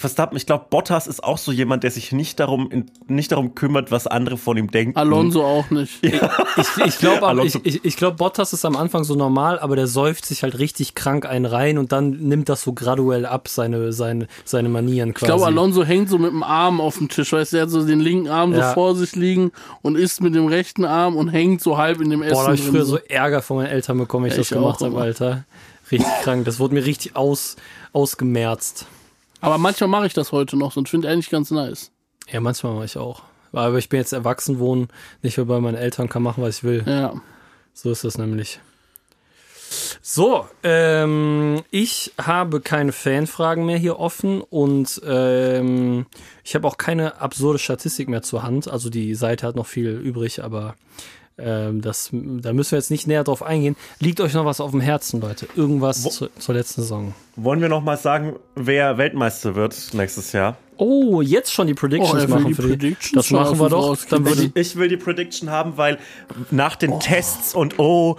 Verstappen, 0.00 0.36
ich 0.38 0.46
glaube, 0.46 0.66
Bottas 0.70 1.06
ist 1.06 1.22
auch 1.22 1.36
so 1.36 1.52
jemand, 1.52 1.82
der 1.82 1.90
sich 1.90 2.12
nicht 2.12 2.40
darum, 2.40 2.86
nicht 3.08 3.30
darum 3.30 3.54
kümmert, 3.54 3.90
was 3.90 4.06
andere 4.06 4.38
von 4.38 4.56
ihm 4.56 4.70
denken. 4.70 4.96
Alonso 4.96 5.44
auch 5.44 5.68
nicht. 5.70 6.02
Ja. 6.02 6.30
Ich, 6.56 6.86
ich 6.86 6.98
glaube, 6.98 7.42
ich, 7.44 7.54
ich, 7.64 7.84
ich 7.84 7.96
glaub, 7.96 8.16
Bottas 8.16 8.54
ist 8.54 8.64
am 8.64 8.74
Anfang 8.74 9.04
so 9.04 9.14
normal, 9.14 9.58
aber 9.58 9.76
der 9.76 9.86
säuft 9.86 10.24
sich 10.24 10.42
halt 10.44 10.58
richtig 10.58 10.94
krank 10.94 11.26
einen 11.26 11.44
rein 11.44 11.76
und 11.76 11.92
dann 11.92 12.10
nimmt 12.10 12.48
das 12.48 12.62
so 12.62 12.72
graduell 12.72 13.26
ab, 13.26 13.48
seine, 13.48 13.92
seine, 13.92 14.28
seine 14.46 14.70
Manieren 14.70 15.12
quasi. 15.12 15.26
Ich 15.26 15.36
glaube, 15.36 15.46
Alonso 15.46 15.84
hängt 15.84 16.08
so 16.08 16.16
mit 16.16 16.30
dem 16.30 16.42
Arm 16.42 16.80
auf 16.80 16.96
dem 16.96 17.10
Tisch, 17.10 17.32
weißt 17.32 17.52
du, 17.52 17.56
er 17.58 17.62
hat 17.64 17.70
so 17.70 17.84
den 17.84 18.00
linken 18.00 18.28
Arm 18.28 18.52
ja. 18.54 18.68
so 18.68 18.74
vor 18.74 18.96
sich 18.96 19.14
liegen 19.14 19.52
und 19.82 19.96
isst 19.96 20.22
mit 20.22 20.34
dem 20.34 20.46
rechten 20.46 20.86
Arm 20.86 21.16
und 21.16 21.28
hängt 21.28 21.60
so 21.60 21.76
halb 21.76 22.00
in 22.00 22.08
dem 22.08 22.22
Essen. 22.22 22.34
Boah, 22.34 22.44
da 22.44 22.48
hab 22.48 22.54
ich 22.54 22.62
früher 22.62 22.86
so 22.86 22.96
Ärger 22.96 23.42
von 23.42 23.58
meinen 23.58 23.66
Eltern 23.66 23.98
bekommen, 23.98 24.24
wenn 24.24 24.32
ich, 24.32 24.38
ich 24.38 24.48
das 24.48 24.56
gemacht 24.56 24.80
habe, 24.80 24.98
Alter. 24.98 25.44
Richtig 25.90 26.08
krank. 26.22 26.46
Das 26.46 26.58
wurde 26.58 26.74
mir 26.74 26.86
richtig 26.86 27.16
aus, 27.16 27.56
ausgemerzt. 27.92 28.86
Aber 29.42 29.58
manchmal 29.58 29.88
mache 29.88 30.06
ich 30.06 30.14
das 30.14 30.32
heute 30.32 30.56
noch 30.56 30.76
und 30.76 30.88
finde 30.88 31.10
eigentlich 31.10 31.28
ganz 31.28 31.50
nice. 31.50 31.90
Ja, 32.30 32.40
manchmal 32.40 32.74
mache 32.74 32.84
ich 32.86 32.96
auch. 32.96 33.22
Aber 33.52 33.76
ich 33.76 33.88
bin 33.88 33.98
jetzt 33.98 34.12
erwachsen, 34.12 34.58
wohnen 34.58 34.88
nicht 35.20 35.36
mehr 35.36 35.46
bei 35.46 35.60
meinen 35.60 35.74
Eltern, 35.74 36.08
kann 36.08 36.22
machen, 36.22 36.42
was 36.42 36.58
ich 36.58 36.64
will. 36.64 36.84
Ja. 36.86 37.20
So 37.74 37.90
ist 37.90 38.04
das 38.04 38.16
nämlich. 38.16 38.60
So, 40.00 40.46
ähm, 40.62 41.62
ich 41.70 42.12
habe 42.20 42.60
keine 42.60 42.92
Fanfragen 42.92 43.66
mehr 43.66 43.78
hier 43.78 43.98
offen 43.98 44.42
und 44.42 45.00
ähm, 45.04 46.06
ich 46.44 46.54
habe 46.54 46.68
auch 46.68 46.76
keine 46.76 47.20
absurde 47.20 47.58
Statistik 47.58 48.08
mehr 48.08 48.22
zur 48.22 48.42
Hand. 48.42 48.68
Also 48.68 48.90
die 48.90 49.14
Seite 49.14 49.46
hat 49.46 49.56
noch 49.56 49.66
viel 49.66 49.90
übrig, 49.90 50.44
aber 50.44 50.76
das, 51.36 52.10
da 52.12 52.52
müssen 52.52 52.72
wir 52.72 52.78
jetzt 52.78 52.90
nicht 52.90 53.06
näher 53.06 53.24
drauf 53.24 53.42
eingehen. 53.42 53.76
Liegt 54.00 54.20
euch 54.20 54.34
noch 54.34 54.44
was 54.44 54.60
auf 54.60 54.70
dem 54.70 54.80
Herzen, 54.80 55.20
Leute? 55.20 55.48
Irgendwas 55.56 56.02
zu, 56.02 56.28
zur 56.38 56.54
letzten 56.54 56.82
Saison? 56.82 57.14
Wollen 57.36 57.60
wir 57.60 57.68
noch 57.68 57.82
mal 57.82 57.96
sagen, 57.96 58.36
wer 58.54 58.98
Weltmeister 58.98 59.54
wird 59.54 59.94
nächstes 59.94 60.32
Jahr? 60.32 60.56
Oh, 60.76 61.22
jetzt 61.22 61.52
schon 61.52 61.66
die 61.66 61.74
Predictions 61.74 62.24
oh, 62.24 62.28
machen. 62.28 62.48
Die 62.48 62.54
Predictions 62.54 63.28
das 63.28 63.30
machen 63.30 63.58
wir 63.58 63.68
doch. 63.68 63.96
Dann 64.06 64.26
ich, 64.26 64.50
ich, 64.54 64.76
will 64.76 64.88
die 64.88 64.96
Prediction 64.96 65.50
haben, 65.50 65.76
weil 65.76 65.98
nach 66.50 66.76
den 66.76 66.90
oh. 66.90 66.98
Tests 66.98 67.54
und 67.54 67.78
oh, 67.78 68.16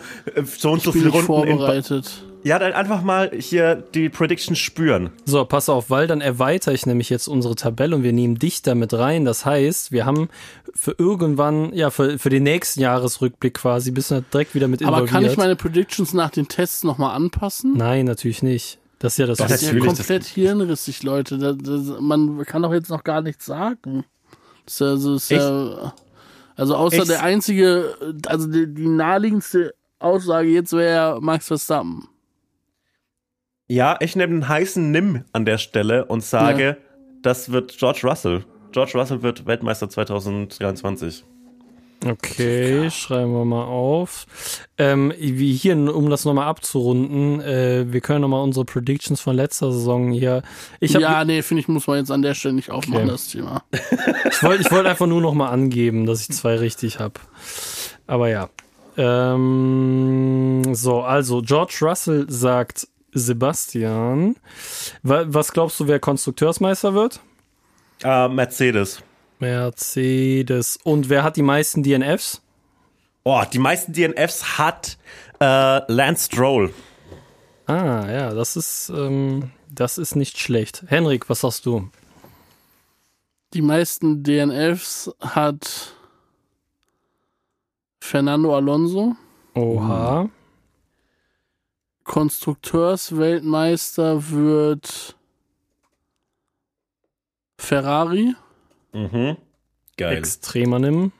so 0.57 0.71
und 0.71 0.81
so 0.81 0.91
viele 0.91 1.09
Runden. 1.09 1.25
Vorbereitet. 1.25 2.23
Ja, 2.43 2.59
dann 2.59 2.73
einfach 2.73 3.01
mal 3.01 3.31
hier 3.31 3.75
die 3.75 4.09
Prediction 4.09 4.55
spüren. 4.55 5.11
So, 5.25 5.45
pass 5.45 5.69
auf, 5.69 5.89
weil 5.89 6.07
dann 6.07 6.19
erweitere 6.19 6.73
ich 6.73 6.85
nämlich 6.85 7.09
jetzt 7.09 7.27
unsere 7.27 7.55
Tabelle 7.55 7.95
und 7.95 8.03
wir 8.03 8.11
nehmen 8.11 8.37
dich 8.37 8.61
damit 8.61 8.93
rein. 8.93 9.23
Das 9.23 9.45
heißt, 9.45 9.93
wir 9.93 10.05
haben 10.05 10.29
für 10.75 10.93
irgendwann, 10.97 11.73
ja, 11.73 11.89
für, 11.89 12.19
für 12.19 12.29
den 12.29 12.43
nächsten 12.43 12.81
Jahresrückblick 12.81 13.53
quasi, 13.53 13.91
bist 13.91 14.11
du 14.11 14.21
direkt 14.21 14.55
wieder 14.55 14.67
mit 14.67 14.81
involviert. 14.81 15.09
Aber 15.09 15.21
kann 15.21 15.25
ich 15.25 15.37
meine 15.37 15.55
Predictions 15.55 16.13
nach 16.13 16.31
den 16.31 16.49
Tests 16.49 16.83
nochmal 16.83 17.15
anpassen? 17.15 17.77
Nein, 17.77 18.05
natürlich 18.05 18.43
nicht. 18.43 18.79
Das 18.99 19.13
ist 19.13 19.17
ja 19.17 19.25
das, 19.25 19.37
das 19.37 19.61
ist 19.61 19.71
ja 19.71 19.79
komplett 19.79 20.23
hirnrissig, 20.23 21.03
Leute. 21.03 21.37
Das, 21.37 21.57
das, 21.61 21.99
man 21.99 22.43
kann 22.45 22.61
doch 22.61 22.73
jetzt 22.73 22.89
noch 22.89 23.03
gar 23.03 23.21
nichts 23.21 23.45
sagen. 23.45 24.05
Das 24.65 24.75
ist 24.75 24.79
ja, 24.79 24.91
das 24.93 25.05
ist 25.05 25.29
ja, 25.29 25.93
also 26.55 26.75
außer 26.75 26.97
ich, 26.97 27.07
der 27.07 27.23
einzige, 27.23 27.95
also 28.27 28.47
die, 28.47 28.73
die 28.73 28.87
naheliegendste 28.87 29.73
Aussage 29.99 30.49
jetzt 30.49 30.73
wäre 30.73 31.19
Max 31.21 31.47
Verstappen. 31.47 32.07
Ja, 33.67 33.97
ich 34.01 34.15
nehme 34.15 34.33
einen 34.33 34.47
heißen 34.47 34.91
Nimm 34.91 35.23
an 35.31 35.45
der 35.45 35.57
Stelle 35.57 36.05
und 36.05 36.23
sage, 36.23 36.63
ja. 36.63 36.75
das 37.21 37.51
wird 37.51 37.77
George 37.77 38.01
Russell. 38.03 38.43
George 38.71 38.91
Russell 38.95 39.21
wird 39.21 39.45
Weltmeister 39.45 39.89
2023. 39.89 41.23
Okay, 42.05 42.89
schreiben 42.91 43.31
wir 43.31 43.45
mal 43.45 43.63
auf. 43.63 44.25
Ähm, 44.77 45.13
wie 45.17 45.53
hier, 45.53 45.77
um 45.77 46.09
das 46.09 46.25
nochmal 46.25 46.47
abzurunden, 46.47 47.39
äh, 47.39 47.85
wir 47.87 48.01
können 48.01 48.21
nochmal 48.21 48.43
unsere 48.43 48.65
Predictions 48.65 49.21
von 49.21 49.35
letzter 49.35 49.71
Saison 49.71 50.11
hier. 50.11 50.43
Ich 50.81 50.95
hab, 50.95 51.01
ja, 51.01 51.23
nee, 51.23 51.41
finde 51.41 51.61
ich, 51.61 51.69
muss 51.69 51.87
man 51.87 51.99
jetzt 51.99 52.11
an 52.11 52.21
der 52.21 52.33
Stelle 52.33 52.55
nicht 52.55 52.71
aufmachen, 52.71 53.03
okay. 53.03 53.11
das 53.11 53.27
Thema. 53.29 53.63
Ich 54.29 54.43
wollte 54.43 54.63
ich 54.63 54.71
wollt 54.71 54.87
einfach 54.87 55.07
nur 55.07 55.21
nochmal 55.21 55.53
angeben, 55.53 56.05
dass 56.05 56.21
ich 56.21 56.29
zwei 56.29 56.55
richtig 56.55 56.99
habe. 56.99 57.13
Aber 58.07 58.27
ja. 58.27 58.49
Ähm, 58.97 60.63
so, 60.73 61.01
also 61.01 61.41
George 61.41 61.77
Russell 61.81 62.25
sagt 62.29 62.87
Sebastian. 63.13 64.35
Was 65.01 65.51
glaubst 65.51 65.79
du, 65.79 65.87
wer 65.87 65.99
Konstrukteursmeister 65.99 66.93
wird? 66.93 67.19
Uh, 68.03 68.27
Mercedes. 68.27 69.01
Mercedes. 69.39 70.77
Und 70.83 71.09
wer 71.09 71.23
hat 71.23 71.37
die 71.37 71.41
meisten 71.41 71.83
DNFs? 71.83 72.41
Oh, 73.23 73.41
die 73.51 73.59
meisten 73.59 73.93
DNFs 73.93 74.57
hat 74.57 74.97
äh, 75.39 75.91
Lance 75.91 76.25
Stroll. 76.25 76.73
Ah, 77.65 78.09
ja, 78.11 78.33
das 78.33 78.57
ist, 78.57 78.89
ähm, 78.89 79.51
das 79.69 79.97
ist 79.97 80.15
nicht 80.15 80.37
schlecht. 80.37 80.83
Henrik, 80.87 81.29
was 81.29 81.41
sagst 81.41 81.65
du? 81.65 81.89
Die 83.53 83.61
meisten 83.61 84.23
DNFs 84.23 85.11
hat 85.21 85.93
Fernando 88.01 88.55
Alonso. 88.55 89.15
Oha. 89.53 90.29
Konstrukteursweltmeister 92.03 94.29
wird 94.29 95.15
Ferrari. 97.57 98.35
Mhm. 98.91 99.37
Geil. 99.97 100.17
Extremer 100.17 100.79
nimm. 100.79 101.11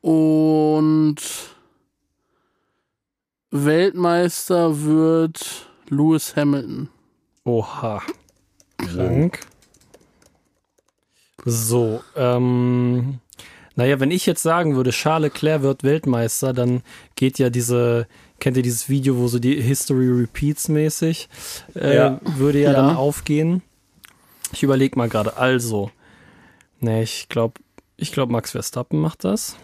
Und 0.00 1.20
Weltmeister 3.50 4.82
wird 4.82 5.68
Lewis 5.88 6.36
Hamilton. 6.36 6.88
Oha. 7.44 8.02
Krank. 8.78 9.40
So, 11.44 12.02
ähm, 12.14 13.20
naja, 13.74 14.00
wenn 14.00 14.10
ich 14.10 14.26
jetzt 14.26 14.42
sagen 14.42 14.76
würde, 14.76 14.90
Charles 14.90 15.32
Leclerc 15.32 15.62
wird 15.62 15.84
Weltmeister, 15.84 16.52
dann 16.52 16.82
geht 17.14 17.38
ja 17.38 17.48
diese, 17.48 18.06
kennt 18.40 18.56
ihr 18.56 18.62
dieses 18.62 18.88
Video, 18.88 19.16
wo 19.16 19.28
so 19.28 19.38
die 19.38 19.60
History 19.60 20.08
Repeats 20.08 20.68
mäßig, 20.68 21.28
äh, 21.74 21.96
ja. 21.96 22.20
würde 22.22 22.60
ja, 22.60 22.72
ja, 22.72 22.76
dann 22.76 22.96
aufgehen. 22.96 23.62
Ich 24.52 24.62
überlege 24.62 24.96
mal 24.96 25.08
gerade, 25.08 25.36
also, 25.36 25.90
Nee, 26.80 27.02
ich 27.02 27.28
glaube, 27.28 27.60
ich 27.96 28.12
glaube, 28.12 28.32
Max 28.32 28.52
Verstappen 28.52 29.00
macht 29.00 29.24
das. 29.24 29.56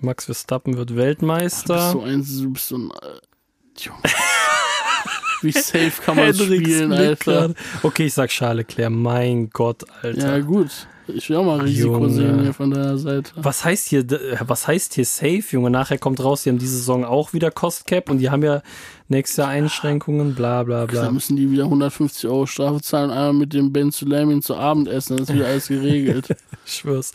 Max 0.00 0.24
Verstappen 0.24 0.76
wird 0.76 0.96
Weltmeister. 0.96 1.92
Du 1.92 2.00
bist 2.00 2.28
so 2.28 2.38
ein, 2.38 2.42
du 2.44 2.52
bist 2.52 2.68
so 2.68 2.78
ein 2.78 2.90
äh, 2.90 4.10
Wie 5.42 5.52
safe 5.52 5.92
kann 6.02 6.16
man 6.16 6.32
spielen, 6.34 6.92
Alter? 6.92 7.54
Okay, 7.82 8.06
ich 8.06 8.14
sag 8.14 8.30
Charles 8.30 8.68
Leclerc. 8.68 8.90
Mein 8.90 9.50
Gott, 9.50 9.84
Alter. 10.02 10.38
Ja, 10.38 10.42
gut. 10.42 10.88
Ich 11.08 11.30
will 11.30 11.36
auch 11.36 11.44
mal 11.44 11.60
Risiko 11.60 11.94
Junge. 11.94 12.10
sehen 12.10 12.42
hier 12.42 12.52
von 12.52 12.70
der 12.70 12.98
Seite. 12.98 13.32
Was 13.36 13.64
heißt 13.64 13.88
hier, 13.88 14.04
was 14.40 14.66
heißt 14.66 14.94
hier 14.94 15.04
safe, 15.04 15.44
Junge? 15.50 15.70
Nachher 15.70 15.98
kommt 15.98 16.22
raus, 16.22 16.42
die 16.42 16.50
haben 16.50 16.58
diese 16.58 16.76
Saison 16.76 17.04
auch 17.04 17.32
wieder 17.32 17.50
Cost 17.50 17.86
Cap 17.86 18.10
und 18.10 18.18
die 18.18 18.30
haben 18.30 18.42
ja 18.42 18.62
nächstes 19.08 19.36
Jahr 19.36 19.48
Einschränkungen, 19.48 20.34
bla 20.34 20.64
bla 20.64 20.86
bla. 20.86 21.02
Da 21.02 21.10
müssen 21.10 21.36
die 21.36 21.50
wieder 21.50 21.64
150 21.64 22.28
Euro 22.28 22.46
Strafe 22.46 22.80
zahlen, 22.80 23.10
einmal 23.10 23.34
mit 23.34 23.52
dem 23.52 23.72
Ben 23.72 23.90
Sulamin 23.90 24.42
zu 24.42 24.56
Abendessen, 24.56 25.16
dann 25.16 25.24
ist 25.24 25.34
wieder 25.34 25.46
alles 25.46 25.68
geregelt. 25.68 26.28
ich 26.66 26.72
schwör's. 26.72 27.12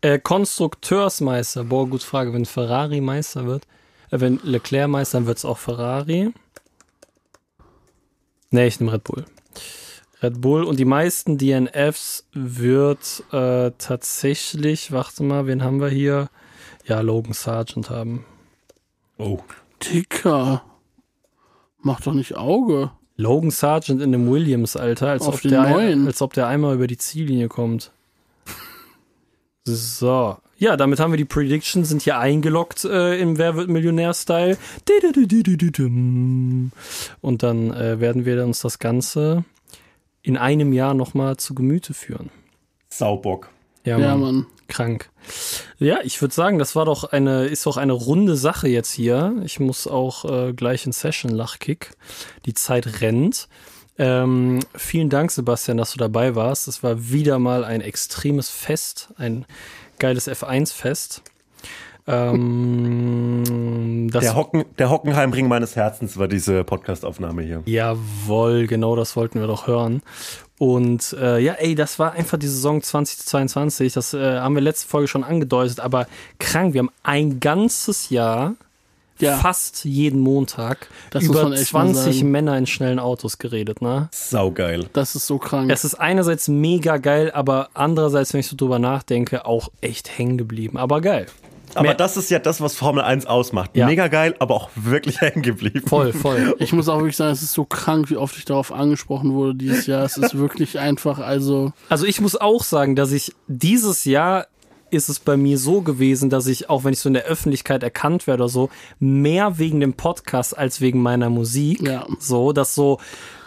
Äh, 0.00 0.18
Konstrukteursmeister, 0.18 1.64
boah, 1.64 1.88
gut 1.88 2.02
Frage. 2.02 2.32
Wenn 2.32 2.46
Ferrari 2.46 3.00
Meister 3.00 3.46
wird, 3.46 3.64
äh, 4.10 4.20
wenn 4.20 4.40
Leclerc 4.42 4.88
Meister, 4.88 5.18
dann 5.18 5.26
wird's 5.26 5.44
auch 5.44 5.58
Ferrari. 5.58 6.32
Nee, 8.50 8.66
ich 8.66 8.80
nehme 8.80 8.92
Red 8.92 9.04
Bull. 9.04 9.24
Red 10.22 10.40
Bull 10.40 10.64
und 10.64 10.78
die 10.78 10.84
meisten 10.84 11.38
DNFs 11.38 12.26
wird 12.32 13.24
äh, 13.32 13.70
tatsächlich, 13.78 14.92
warte 14.92 15.22
mal, 15.22 15.46
wen 15.46 15.64
haben 15.64 15.80
wir 15.80 15.88
hier? 15.88 16.28
Ja, 16.86 17.00
Logan 17.00 17.32
Sargent 17.32 17.88
haben. 17.88 18.24
Oh. 19.16 19.38
Dicker. 19.82 20.62
Mach 21.78 22.00
doch 22.02 22.12
nicht 22.12 22.36
Auge. 22.36 22.90
Logan 23.16 23.50
Sargent 23.50 24.02
in 24.02 24.12
dem 24.12 24.30
Williams, 24.30 24.76
Alter, 24.76 25.08
als, 25.08 25.26
Auf 25.26 25.36
ob, 25.36 25.42
der, 25.42 25.62
neuen. 25.62 26.06
als 26.06 26.20
ob 26.20 26.34
der 26.34 26.46
einmal 26.46 26.74
über 26.74 26.86
die 26.86 26.98
Ziellinie 26.98 27.48
kommt. 27.48 27.92
So. 29.64 30.36
Ja, 30.58 30.76
damit 30.76 31.00
haben 31.00 31.12
wir 31.12 31.16
die 31.16 31.24
Predictions, 31.24 31.88
sind 31.88 32.02
hier 32.02 32.18
eingeloggt 32.18 32.84
äh, 32.84 33.18
im 33.18 33.38
Wer 33.38 33.56
wird 33.56 33.68
Millionär-Style. 33.68 34.58
Und 37.22 37.42
dann 37.42 37.72
äh, 37.72 38.00
werden 38.00 38.24
wir 38.26 38.44
uns 38.44 38.60
das 38.60 38.78
Ganze 38.78 39.44
in 40.22 40.36
einem 40.36 40.72
Jahr 40.72 40.94
nochmal 40.94 41.36
zu 41.36 41.54
Gemüte 41.54 41.94
führen. 41.94 42.30
Saubock. 42.88 43.50
Ja, 43.84 43.98
Mann. 43.98 44.08
Ja, 44.08 44.16
Mann. 44.16 44.46
Krank. 44.68 45.10
Ja, 45.78 45.98
ich 46.02 46.20
würde 46.20 46.34
sagen, 46.34 46.58
das 46.58 46.76
war 46.76 46.84
doch 46.84 47.04
eine, 47.04 47.46
ist 47.46 47.66
doch 47.66 47.76
eine 47.76 47.92
runde 47.92 48.36
Sache 48.36 48.68
jetzt 48.68 48.92
hier. 48.92 49.36
Ich 49.44 49.58
muss 49.58 49.86
auch 49.86 50.24
äh, 50.24 50.52
gleich 50.52 50.86
in 50.86 50.92
Session 50.92 51.30
Lachkick. 51.30 51.90
Die 52.46 52.54
Zeit 52.54 53.00
rennt. 53.00 53.48
Ähm, 53.98 54.60
vielen 54.74 55.10
Dank, 55.10 55.30
Sebastian, 55.30 55.76
dass 55.76 55.92
du 55.92 55.98
dabei 55.98 56.34
warst. 56.34 56.68
Es 56.68 56.82
war 56.82 57.10
wieder 57.10 57.38
mal 57.38 57.64
ein 57.64 57.80
extremes 57.80 58.48
Fest, 58.48 59.12
ein 59.16 59.44
geiles 59.98 60.28
F1-Fest. 60.28 61.22
Ähm, 62.10 64.10
der, 64.12 64.34
Hocken, 64.34 64.64
der 64.78 64.90
Hockenheimring 64.90 65.46
meines 65.46 65.76
Herzens 65.76 66.18
war 66.18 66.26
diese 66.26 66.64
Podcastaufnahme 66.64 67.42
hier. 67.42 67.62
Jawohl, 67.66 68.66
genau 68.66 68.96
das 68.96 69.14
wollten 69.14 69.38
wir 69.40 69.46
doch 69.46 69.68
hören. 69.68 70.02
Und 70.58 71.16
äh, 71.18 71.38
ja, 71.38 71.54
ey, 71.54 71.74
das 71.74 71.98
war 71.98 72.12
einfach 72.12 72.38
die 72.38 72.48
Saison 72.48 72.82
2022. 72.82 73.92
Das 73.92 74.12
äh, 74.12 74.40
haben 74.40 74.54
wir 74.54 74.62
letzte 74.62 74.88
Folge 74.88 75.08
schon 75.08 75.24
angedeutet, 75.24 75.80
aber 75.80 76.06
krank. 76.38 76.74
Wir 76.74 76.80
haben 76.80 76.90
ein 77.02 77.40
ganzes 77.40 78.10
Jahr 78.10 78.56
ja. 79.20 79.36
fast 79.36 79.84
jeden 79.84 80.20
Montag 80.20 80.88
das 81.10 81.24
über 81.24 81.54
20 81.54 82.24
Männer 82.24 82.56
in 82.58 82.66
schnellen 82.66 82.98
Autos 82.98 83.38
geredet, 83.38 83.82
ne? 83.82 84.08
Saugeil. 84.12 84.88
Das 84.92 85.14
ist 85.14 85.26
so 85.26 85.38
krank. 85.38 85.70
Es 85.70 85.84
ist 85.84 85.94
einerseits 85.94 86.48
mega 86.48 86.96
geil, 86.96 87.30
aber 87.32 87.70
andererseits, 87.74 88.32
wenn 88.32 88.40
ich 88.40 88.48
so 88.48 88.56
drüber 88.56 88.78
nachdenke, 88.78 89.46
auch 89.46 89.70
echt 89.80 90.18
hängen 90.18 90.38
geblieben. 90.38 90.76
Aber 90.76 91.00
geil. 91.00 91.26
Aber 91.74 91.94
das 91.94 92.16
ist 92.16 92.30
ja 92.30 92.38
das, 92.38 92.60
was 92.60 92.74
Formel 92.74 93.02
1 93.02 93.26
ausmacht. 93.26 93.76
Ja. 93.76 93.86
Mega 93.86 94.08
geil, 94.08 94.34
aber 94.38 94.54
auch 94.54 94.70
wirklich 94.74 95.20
hängen 95.20 95.42
geblieben. 95.42 95.86
Voll, 95.86 96.12
voll. 96.12 96.54
Ich 96.58 96.72
muss 96.72 96.88
auch 96.88 96.98
wirklich 96.98 97.16
sagen, 97.16 97.32
es 97.32 97.42
ist 97.42 97.52
so 97.52 97.64
krank, 97.64 98.10
wie 98.10 98.16
oft 98.16 98.36
ich 98.36 98.44
darauf 98.44 98.72
angesprochen 98.72 99.34
wurde 99.34 99.54
dieses 99.54 99.86
Jahr. 99.86 100.04
Es 100.04 100.16
ist 100.16 100.36
wirklich 100.36 100.78
einfach, 100.78 101.18
also. 101.18 101.72
Also 101.88 102.06
ich 102.06 102.20
muss 102.20 102.36
auch 102.36 102.64
sagen, 102.64 102.96
dass 102.96 103.12
ich 103.12 103.32
dieses 103.46 104.04
Jahr 104.04 104.46
ist 104.90 105.08
es 105.08 105.20
bei 105.20 105.36
mir 105.36 105.58
so 105.58 105.82
gewesen, 105.82 106.30
dass 106.30 106.46
ich, 106.46 106.68
auch 106.68 106.84
wenn 106.84 106.92
ich 106.92 106.98
so 106.98 107.08
in 107.08 107.14
der 107.14 107.24
Öffentlichkeit 107.24 107.82
erkannt 107.82 108.26
werde 108.26 108.42
oder 108.42 108.50
so, 108.50 108.70
mehr 108.98 109.58
wegen 109.58 109.80
dem 109.80 109.94
Podcast 109.94 110.56
als 110.56 110.80
wegen 110.80 111.00
meiner 111.00 111.30
Musik. 111.30 111.82
Ja. 111.82 112.06
So, 112.18 112.52
dass 112.52 112.74
so, 112.74 112.98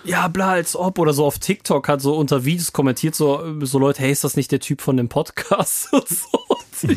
ja, 0.04 0.28
bla, 0.28 0.52
als 0.52 0.76
ob, 0.76 1.00
oder 1.00 1.14
so 1.14 1.26
auf 1.26 1.40
TikTok 1.40 1.88
hat 1.88 2.02
so 2.02 2.16
unter 2.16 2.46
Videos 2.46 2.74
kommentiert, 2.74 3.16
so, 3.16 3.42
so 3.62 3.80
Leute, 3.80 4.02
hey, 4.02 4.12
ist 4.12 4.24
das 4.24 4.36
nicht 4.36 4.52
der 4.52 4.60
Typ 4.60 4.82
von 4.82 4.98
dem 4.98 5.10
Podcast? 5.10 5.90
so. 5.92 6.58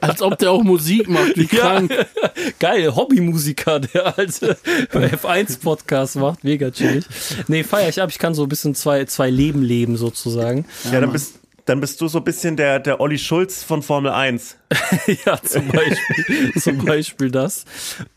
als 0.00 0.22
ob 0.22 0.38
der 0.38 0.52
auch 0.52 0.62
Musik 0.62 1.08
macht, 1.08 1.36
wie 1.36 1.46
krank. 1.46 1.90
Ja, 1.90 2.06
geil, 2.58 2.94
Hobbymusiker, 2.94 3.80
der 3.80 4.18
alte 4.18 4.56
F1-Podcast 4.92 6.16
macht, 6.16 6.44
mega 6.44 6.70
chillig. 6.70 7.04
Nee, 7.48 7.64
feier 7.64 7.88
ich 7.88 8.00
ab, 8.00 8.10
ich 8.10 8.18
kann 8.18 8.34
so 8.34 8.44
ein 8.44 8.48
bisschen 8.48 8.74
zwei, 8.74 9.04
zwei 9.06 9.30
Leben 9.30 9.62
leben, 9.62 9.96
sozusagen. 9.96 10.66
Ja, 10.84 10.92
ja 10.92 11.00
dann 11.00 11.12
bist 11.12 11.40
dann 11.64 11.80
bist 11.80 12.00
du 12.00 12.08
so 12.08 12.18
ein 12.18 12.24
bisschen 12.24 12.56
der, 12.56 12.78
der 12.78 13.00
Olli 13.00 13.18
Schulz 13.18 13.62
von 13.62 13.82
Formel 13.82 14.12
1. 14.12 14.56
ja, 15.24 15.40
zum 15.42 15.68
Beispiel, 15.68 16.52
zum 16.60 16.84
Beispiel 16.84 17.30
das. 17.30 17.64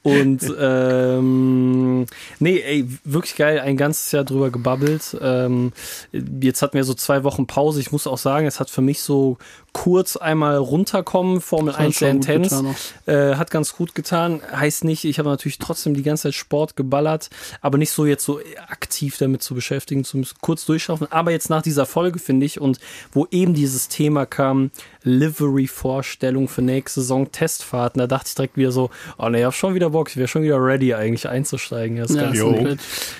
Und 0.03 0.41
ähm, 0.59 2.05
nee, 2.39 2.59
ey, 2.59 2.87
wirklich 3.03 3.35
geil, 3.35 3.59
ein 3.59 3.77
ganzes 3.77 4.11
Jahr 4.11 4.23
drüber 4.23 4.49
gebabbelt. 4.49 5.17
Ähm, 5.21 5.71
jetzt 6.11 6.61
hatten 6.61 6.75
wir 6.75 6.83
so 6.83 6.93
zwei 6.93 7.23
Wochen 7.23 7.47
Pause. 7.47 7.79
Ich 7.79 7.91
muss 7.91 8.07
auch 8.07 8.17
sagen, 8.17 8.47
es 8.47 8.59
hat 8.59 8.69
für 8.69 8.81
mich 8.81 9.01
so 9.01 9.37
kurz 9.77 10.17
einmal 10.17 10.57
runterkommen, 10.57 11.39
Formel 11.39 11.75
1 11.75 11.99
sehr 11.99 12.09
intens. 12.09 12.93
Äh, 13.05 13.35
hat 13.35 13.51
ganz 13.51 13.75
gut 13.75 13.93
getan. 13.93 14.41
Heißt 14.51 14.83
nicht, 14.83 15.05
ich 15.05 15.19
habe 15.19 15.29
natürlich 15.29 15.59
trotzdem 15.59 15.93
die 15.93 16.01
ganze 16.01 16.23
Zeit 16.23 16.33
Sport 16.33 16.75
geballert, 16.75 17.29
aber 17.61 17.77
nicht 17.77 17.91
so 17.91 18.05
jetzt 18.05 18.25
so 18.25 18.39
aktiv 18.67 19.17
damit 19.19 19.43
zu 19.43 19.53
beschäftigen, 19.53 20.03
zumindest 20.03 20.41
kurz 20.41 20.65
durchschaffen. 20.65 21.07
Aber 21.11 21.31
jetzt 21.31 21.51
nach 21.51 21.61
dieser 21.61 21.85
Folge, 21.85 22.17
finde 22.17 22.47
ich, 22.47 22.59
und 22.59 22.79
wo 23.11 23.27
eben 23.41 23.53
dieses 23.53 23.87
Thema 23.87 24.25
kam, 24.25 24.71
Livery-Vorstellung 25.03 26.47
für 26.47 26.61
nächste 26.61 27.01
Saison, 27.01 27.31
Testfahrten, 27.31 27.99
da 27.99 28.07
dachte 28.07 28.29
ich 28.29 28.35
direkt 28.35 28.57
wieder 28.57 28.71
so, 28.71 28.89
oh 29.17 29.29
ne, 29.29 29.39
ich 29.39 29.45
hab 29.45 29.53
schon 29.53 29.75
wieder 29.75 29.91
Bock, 29.91 30.09
ich 30.09 30.17
wäre 30.17 30.27
schon 30.27 30.43
wieder 30.43 30.63
ready 30.63 30.93
eigentlich 30.93 31.27
einzusteigen. 31.29 31.97
Das 31.97 32.13
ja, 32.13 32.31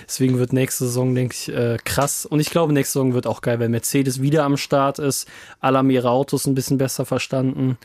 Deswegen 0.07 0.39
wird 0.39 0.53
nächste 0.53 0.85
Saison, 0.85 1.15
denke 1.15 1.35
ich, 1.35 1.53
äh, 1.53 1.77
krass. 1.84 2.26
Und 2.26 2.39
ich 2.39 2.49
glaube, 2.49 2.73
nächste 2.73 2.94
Saison 2.94 3.14
wird 3.14 3.27
auch 3.27 3.41
geil, 3.41 3.60
weil 3.60 3.69
Mercedes 3.69 4.22
wieder 4.22 4.44
am 4.44 4.57
Start 4.57 4.99
ist, 4.99 5.27
alle 5.60 5.80
haben 5.80 5.89
ihre 5.89 6.10
Autos 6.10 6.45
ein 6.48 6.56
bisschen 6.56 6.77
besser 6.77 7.06
verstanden. 7.06 7.77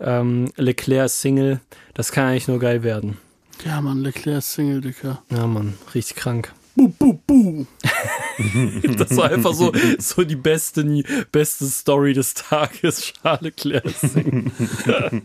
Ähm, 0.00 0.50
Leclerc 0.56 1.06
ist 1.06 1.20
Single, 1.20 1.60
das 1.94 2.12
kann 2.12 2.26
eigentlich 2.26 2.48
nur 2.48 2.58
geil 2.58 2.82
werden. 2.82 3.18
Ja, 3.64 3.80
Mann, 3.80 4.02
Leclerc 4.02 4.38
ist 4.38 4.52
Single, 4.52 4.80
Dicker. 4.80 5.22
Ja, 5.30 5.46
Mann, 5.46 5.74
richtig 5.94 6.16
krank. 6.16 6.52
Buh, 6.78 6.92
buh, 6.96 7.18
buh. 7.26 7.66
das 8.96 9.16
war 9.16 9.32
einfach 9.32 9.52
so, 9.52 9.72
so 9.98 10.22
die 10.22 10.36
beste, 10.36 10.84
beste 11.32 11.66
Story 11.66 12.12
des 12.12 12.34
Tages. 12.34 13.14
Charles 13.14 14.00
singen. 14.00 14.52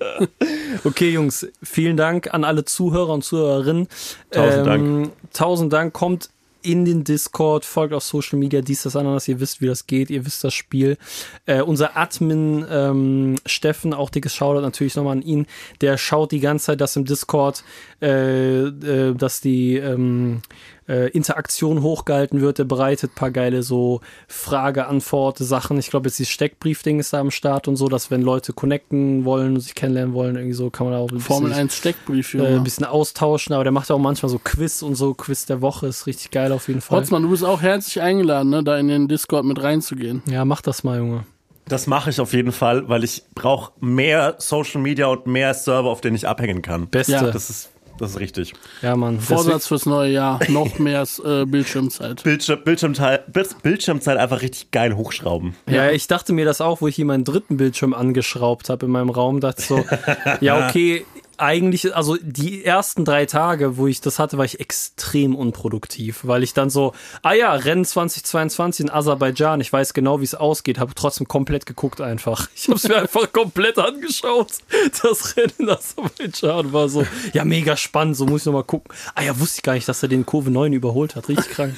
okay, 0.84 1.12
Jungs, 1.12 1.46
vielen 1.62 1.96
Dank 1.96 2.34
an 2.34 2.44
alle 2.44 2.66
Zuhörer 2.66 3.14
und 3.14 3.24
Zuhörerinnen. 3.24 3.88
Tausend 4.32 4.58
ähm, 4.58 4.66
Dank. 4.66 5.12
Tausend 5.32 5.74
Dank. 5.74 5.94
Kommt 5.94 6.32
in 6.64 6.86
den 6.86 7.04
Discord, 7.04 7.66
folgt 7.66 7.94
auf 7.94 8.04
Social 8.04 8.40
Media, 8.40 8.62
dies, 8.62 8.84
das, 8.84 8.96
anderes. 8.96 9.28
Ihr 9.28 9.40
wisst, 9.40 9.62
wie 9.62 9.68
das 9.68 9.86
geht, 9.86 10.10
ihr 10.10 10.26
wisst 10.26 10.44
das 10.44 10.54
Spiel. 10.54 10.98
Äh, 11.46 11.62
unser 11.62 11.98
Admin 11.98 12.66
ähm, 12.70 13.36
Steffen, 13.46 13.94
auch 13.94 14.10
dickes 14.10 14.34
Shoutout 14.34 14.62
natürlich 14.62 14.96
nochmal 14.96 15.18
an 15.18 15.22
ihn, 15.22 15.46
der 15.82 15.98
schaut 15.98 16.32
die 16.32 16.40
ganze 16.40 16.68
Zeit, 16.68 16.82
dass 16.82 16.96
im 16.96 17.06
Discord, 17.06 17.64
äh, 18.04 18.64
äh, 18.66 19.16
dass 19.16 19.40
die 19.40 19.78
ähm, 19.78 20.42
äh, 20.90 21.10
Interaktion 21.12 21.82
hochgehalten 21.82 22.42
wird. 22.42 22.58
Der 22.58 22.66
bereitet 22.66 23.16
paar 23.16 23.32
geile 23.32 23.64
so 23.64 24.02
Frage-Antwort-Sachen. 24.28 25.78
Ich 25.80 25.90
glaube, 25.90 26.10
jetzt 26.10 26.20
dieses 26.20 26.32
Steckbrief-Ding 26.32 27.00
ist 27.00 27.14
da 27.14 27.20
am 27.20 27.32
Start 27.32 27.70
und 27.70 27.78
so, 27.78 27.88
dass 27.88 28.12
wenn 28.12 28.22
Leute 28.22 28.52
connecten 28.52 29.24
wollen 29.24 29.56
und 29.56 29.62
sich 29.62 29.76
kennenlernen 29.76 30.14
wollen, 30.14 30.36
irgendwie 30.36 30.54
so 30.54 30.70
kann 30.70 30.88
man 30.88 30.96
auch 30.98 31.04
ein 31.10 31.16
bisschen, 31.16 31.22
Formel 31.22 31.54
1 31.54 31.74
Steckbrief, 31.74 32.34
ja. 32.34 32.44
Äh, 32.44 32.56
ein 32.56 32.64
bisschen 32.64 32.86
austauschen, 32.86 33.54
aber 33.54 33.64
der 33.64 33.72
macht 33.72 33.90
auch 33.90 34.00
manchmal 34.00 34.30
so 34.30 34.40
Quiz 34.44 34.82
und 34.82 34.96
so. 34.96 35.14
Quiz 35.14 35.46
der 35.46 35.62
Woche 35.62 35.88
ist 35.88 36.06
richtig 36.06 36.32
geil 36.32 36.52
auf 36.52 36.68
jeden 36.68 36.82
Fall. 36.82 37.00
Hotzmann, 37.00 37.24
du 37.24 37.30
bist 37.30 37.46
auch 37.46 37.62
herzlich 37.62 38.02
eingeladen, 38.02 38.50
ne, 38.50 38.64
da 38.64 38.78
in 38.78 38.90
den 38.90 39.08
Discord 39.08 39.46
mit 39.46 39.64
reinzugehen. 39.64 40.22
Ja, 40.30 40.44
mach 40.44 40.62
das 40.62 40.84
mal, 40.84 40.98
Junge. 40.98 41.24
Das 41.66 41.88
mache 41.88 42.10
ich 42.10 42.20
auf 42.20 42.34
jeden 42.34 42.52
Fall, 42.52 42.90
weil 42.90 43.06
ich 43.06 43.24
brauche 43.36 43.72
mehr 43.80 44.36
Social 44.38 44.82
Media 44.82 45.08
und 45.08 45.28
mehr 45.28 45.54
Server, 45.54 45.90
auf 45.90 46.02
denen 46.02 46.18
ich 46.18 46.28
abhängen 46.28 46.62
kann. 46.62 46.90
Beste. 46.90 47.14
Ja. 47.14 47.32
Das 47.32 47.50
ist 47.50 47.73
das 47.98 48.12
ist 48.12 48.20
richtig. 48.20 48.54
Ja, 48.82 48.96
Mann. 48.96 49.20
Vorsatz 49.20 49.68
fürs 49.68 49.86
neue 49.86 50.12
Jahr. 50.12 50.40
Noch 50.50 50.80
mehr 50.80 51.06
äh, 51.24 51.46
Bildschirmzeit. 51.46 52.24
Bildschirm, 52.24 52.64
Bildschirmzeit. 52.64 53.32
Bildschirmzeit 53.62 54.18
einfach 54.18 54.42
richtig 54.42 54.72
geil 54.72 54.96
hochschrauben. 54.96 55.56
Ja, 55.68 55.86
ja, 55.86 55.92
ich 55.92 56.08
dachte 56.08 56.34
mir 56.34 56.46
das 56.46 56.62
auch, 56.62 56.82
wo 56.82 56.88
ich 56.88 56.96
hier 56.96 57.06
meinen 57.06 57.24
dritten 57.24 57.58
Bildschirm 57.58 57.94
angeschraubt 57.94 58.70
habe 58.70 58.86
in 58.86 58.92
meinem 58.92 59.10
Raum. 59.10 59.40
Dachte 59.40 59.62
so, 59.62 59.86
ja, 60.42 60.68
okay, 60.68 61.06
eigentlich, 61.38 61.96
also 61.96 62.18
die 62.22 62.64
ersten 62.64 63.06
drei 63.06 63.26
Tage, 63.26 63.78
wo 63.78 63.88
ich 63.88 64.02
das 64.02 64.20
hatte, 64.20 64.38
war 64.38 64.46
ich 64.46 64.60
extrem 64.60 65.36
unproduktiv, 65.36 66.22
weil 66.24 66.44
ich 66.44 66.54
dann 66.54 66.70
so, 66.70 66.94
ah 67.22 67.34
ja, 67.34 67.54
Rennen 67.54 67.86
2022 67.86 68.86
in 68.86 68.92
Aserbaidschan, 68.92 69.62
ich 69.62 69.72
weiß 69.72 69.94
genau, 69.94 70.20
wie 70.20 70.26
es 70.26 70.36
ausgeht, 70.36 70.80
habe 70.80 70.94
trotzdem 70.96 71.28
komplett 71.28 71.66
geguckt 71.66 72.02
einfach. 72.02 72.48
Ich 72.64 72.70
habe 72.70 72.78
es 72.78 72.88
mir 72.88 72.96
einfach 72.96 73.32
komplett 73.34 73.78
angeschaut. 73.78 74.54
Das 75.02 75.36
Rennen 75.36 75.54
in 75.58 75.70
Aserbaidschan 75.70 76.72
war 76.72 76.88
so, 76.88 77.06
ja, 77.34 77.44
mega 77.44 77.76
spannend, 77.76 78.16
so 78.16 78.26
muss 78.26 78.42
ich 78.42 78.46
nochmal 78.46 78.64
gucken. 78.64 78.94
Ah 79.16 79.24
ja, 79.24 79.38
wusste 79.40 79.60
ich 79.60 79.64
gar 79.64 79.74
nicht, 79.74 79.88
dass 79.88 80.02
er 80.02 80.10
den 80.10 80.26
Kurve 80.26 80.50
9 80.50 80.72
überholt 80.72 81.16
hat, 81.16 81.28
richtig 81.28 81.50
krank. 81.50 81.76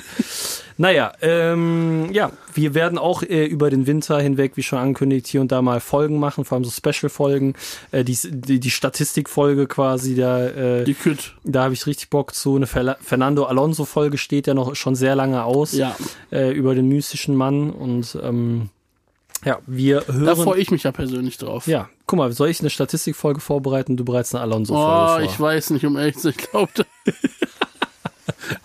Naja, 0.78 1.14
ähm, 1.22 2.10
ja, 2.12 2.32
wir 2.54 2.74
werden 2.74 2.98
auch 2.98 3.24
äh, 3.24 3.46
über 3.46 3.70
den 3.70 3.88
Winter 3.88 4.20
hinweg, 4.20 4.54
wie 4.56 4.64
schon 4.64 4.80
angekündigt, 4.80 5.28
hier 5.28 5.40
und 5.40 5.52
da 5.52 5.62
mal 5.62 5.80
Folgen 5.80 6.20
machen, 6.20 6.44
vor 6.44 6.58
allem 6.58 6.66
so 6.66 6.72
Special-Folgen. 6.72 7.54
Äh, 7.92 8.04
die, 8.04 8.18
die, 8.24 8.60
die 8.60 8.72
Statistikfolge 8.72 9.68
quasi, 9.68 10.16
da, 10.16 10.46
äh, 10.46 10.84
die 10.84 10.94
Küt. 10.94 11.34
da 11.44 11.64
habe 11.64 11.74
ich 11.74 11.88
richtig 11.88 12.10
Bock 12.10 12.34
zu. 12.34 12.56
Eine 12.58 12.68
Fer 12.68 12.98
Fernando 13.02 13.46
Alonso-Folge 13.46 14.18
steht 14.18 14.48
ja 14.48 14.54
noch 14.54 14.76
schon 14.76 14.96
sehr 14.96 15.16
lange 15.16 15.44
aus. 15.44 15.74
Ja. 15.74 15.96
Äh, 16.32 16.52
über 16.52 16.76
den 16.76 16.90
mystischen 16.90 17.36
Mann 17.36 17.70
und 17.70 18.18
ähm, 18.22 18.70
ja, 19.46 19.60
wir 19.68 20.06
hören. 20.08 20.26
Da 20.26 20.36
freue 20.36 20.60
ich 20.60 20.72
mich 20.72 20.84
ja 20.84 20.92
persönlich 20.92 21.38
drauf. 21.38 21.68
Ja, 21.68 21.90
guck 22.08 22.18
mal, 22.18 22.32
soll 22.32 22.50
ich 22.50 22.60
eine 22.62 22.70
Statistikfolge 22.70 23.40
vorbereiten? 23.40 23.96
Du 23.96 24.04
bereits 24.04 24.34
eine 24.34 24.42
Alonso-Folge. 24.42 24.92
Oh, 24.92 25.08
vor. 25.08 25.22
ich 25.22 25.40
weiß 25.40 25.70
nicht, 25.70 25.86
um 25.86 25.98
ehrlich 25.98 26.16
zu 26.16 26.24
sein. 26.24 26.34
Ich 26.38 26.50
glaube, 26.50 26.72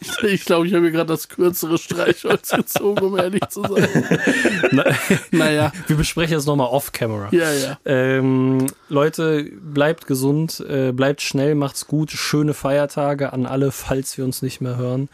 Ich 0.00 0.08
glaube, 0.16 0.28
ich, 0.32 0.44
glaub, 0.44 0.64
ich 0.64 0.72
habe 0.72 0.82
mir 0.82 0.92
gerade 0.92 1.08
das 1.08 1.28
kürzere 1.28 1.78
Streichholz 1.78 2.50
gezogen, 2.56 3.04
um 3.04 3.18
ehrlich 3.18 3.42
zu 3.48 3.62
sein. 3.62 3.88
Na, 4.72 4.84
naja. 5.30 5.72
Wir 5.86 5.96
besprechen 5.96 6.34
das 6.34 6.46
nochmal 6.46 6.68
off-camera. 6.68 7.28
Ja, 7.32 7.52
ja. 7.52 7.78
Ähm, 7.84 8.66
Leute, 8.88 9.44
bleibt 9.44 10.06
gesund, 10.06 10.60
äh, 10.60 10.92
bleibt 10.92 11.22
schnell, 11.22 11.54
macht's 11.54 11.86
gut. 11.86 12.10
Schöne 12.10 12.54
Feiertage 12.54 13.32
an 13.32 13.46
alle, 13.46 13.72
falls 13.72 14.16
wir 14.18 14.24
uns 14.24 14.42
nicht 14.42 14.60
mehr 14.60 14.76
hören. 14.76 15.08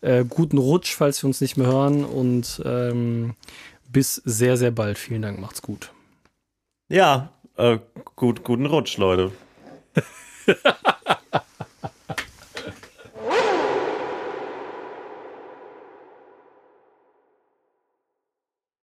Äh, 0.00 0.24
guten 0.28 0.58
Rutsch, 0.58 0.94
falls 0.94 1.22
wir 1.22 1.28
uns 1.28 1.40
nicht 1.40 1.56
mehr 1.56 1.66
hören. 1.66 2.04
Und 2.04 2.62
ähm, 2.64 3.34
bis 3.90 4.16
sehr, 4.24 4.56
sehr 4.56 4.70
bald. 4.70 4.98
Vielen 4.98 5.22
Dank, 5.22 5.40
macht's 5.40 5.62
gut. 5.62 5.90
Ja, 6.88 7.32
äh, 7.56 7.78
gut, 8.16 8.44
guten 8.44 8.66
Rutsch, 8.66 8.96
Leute. 8.96 9.32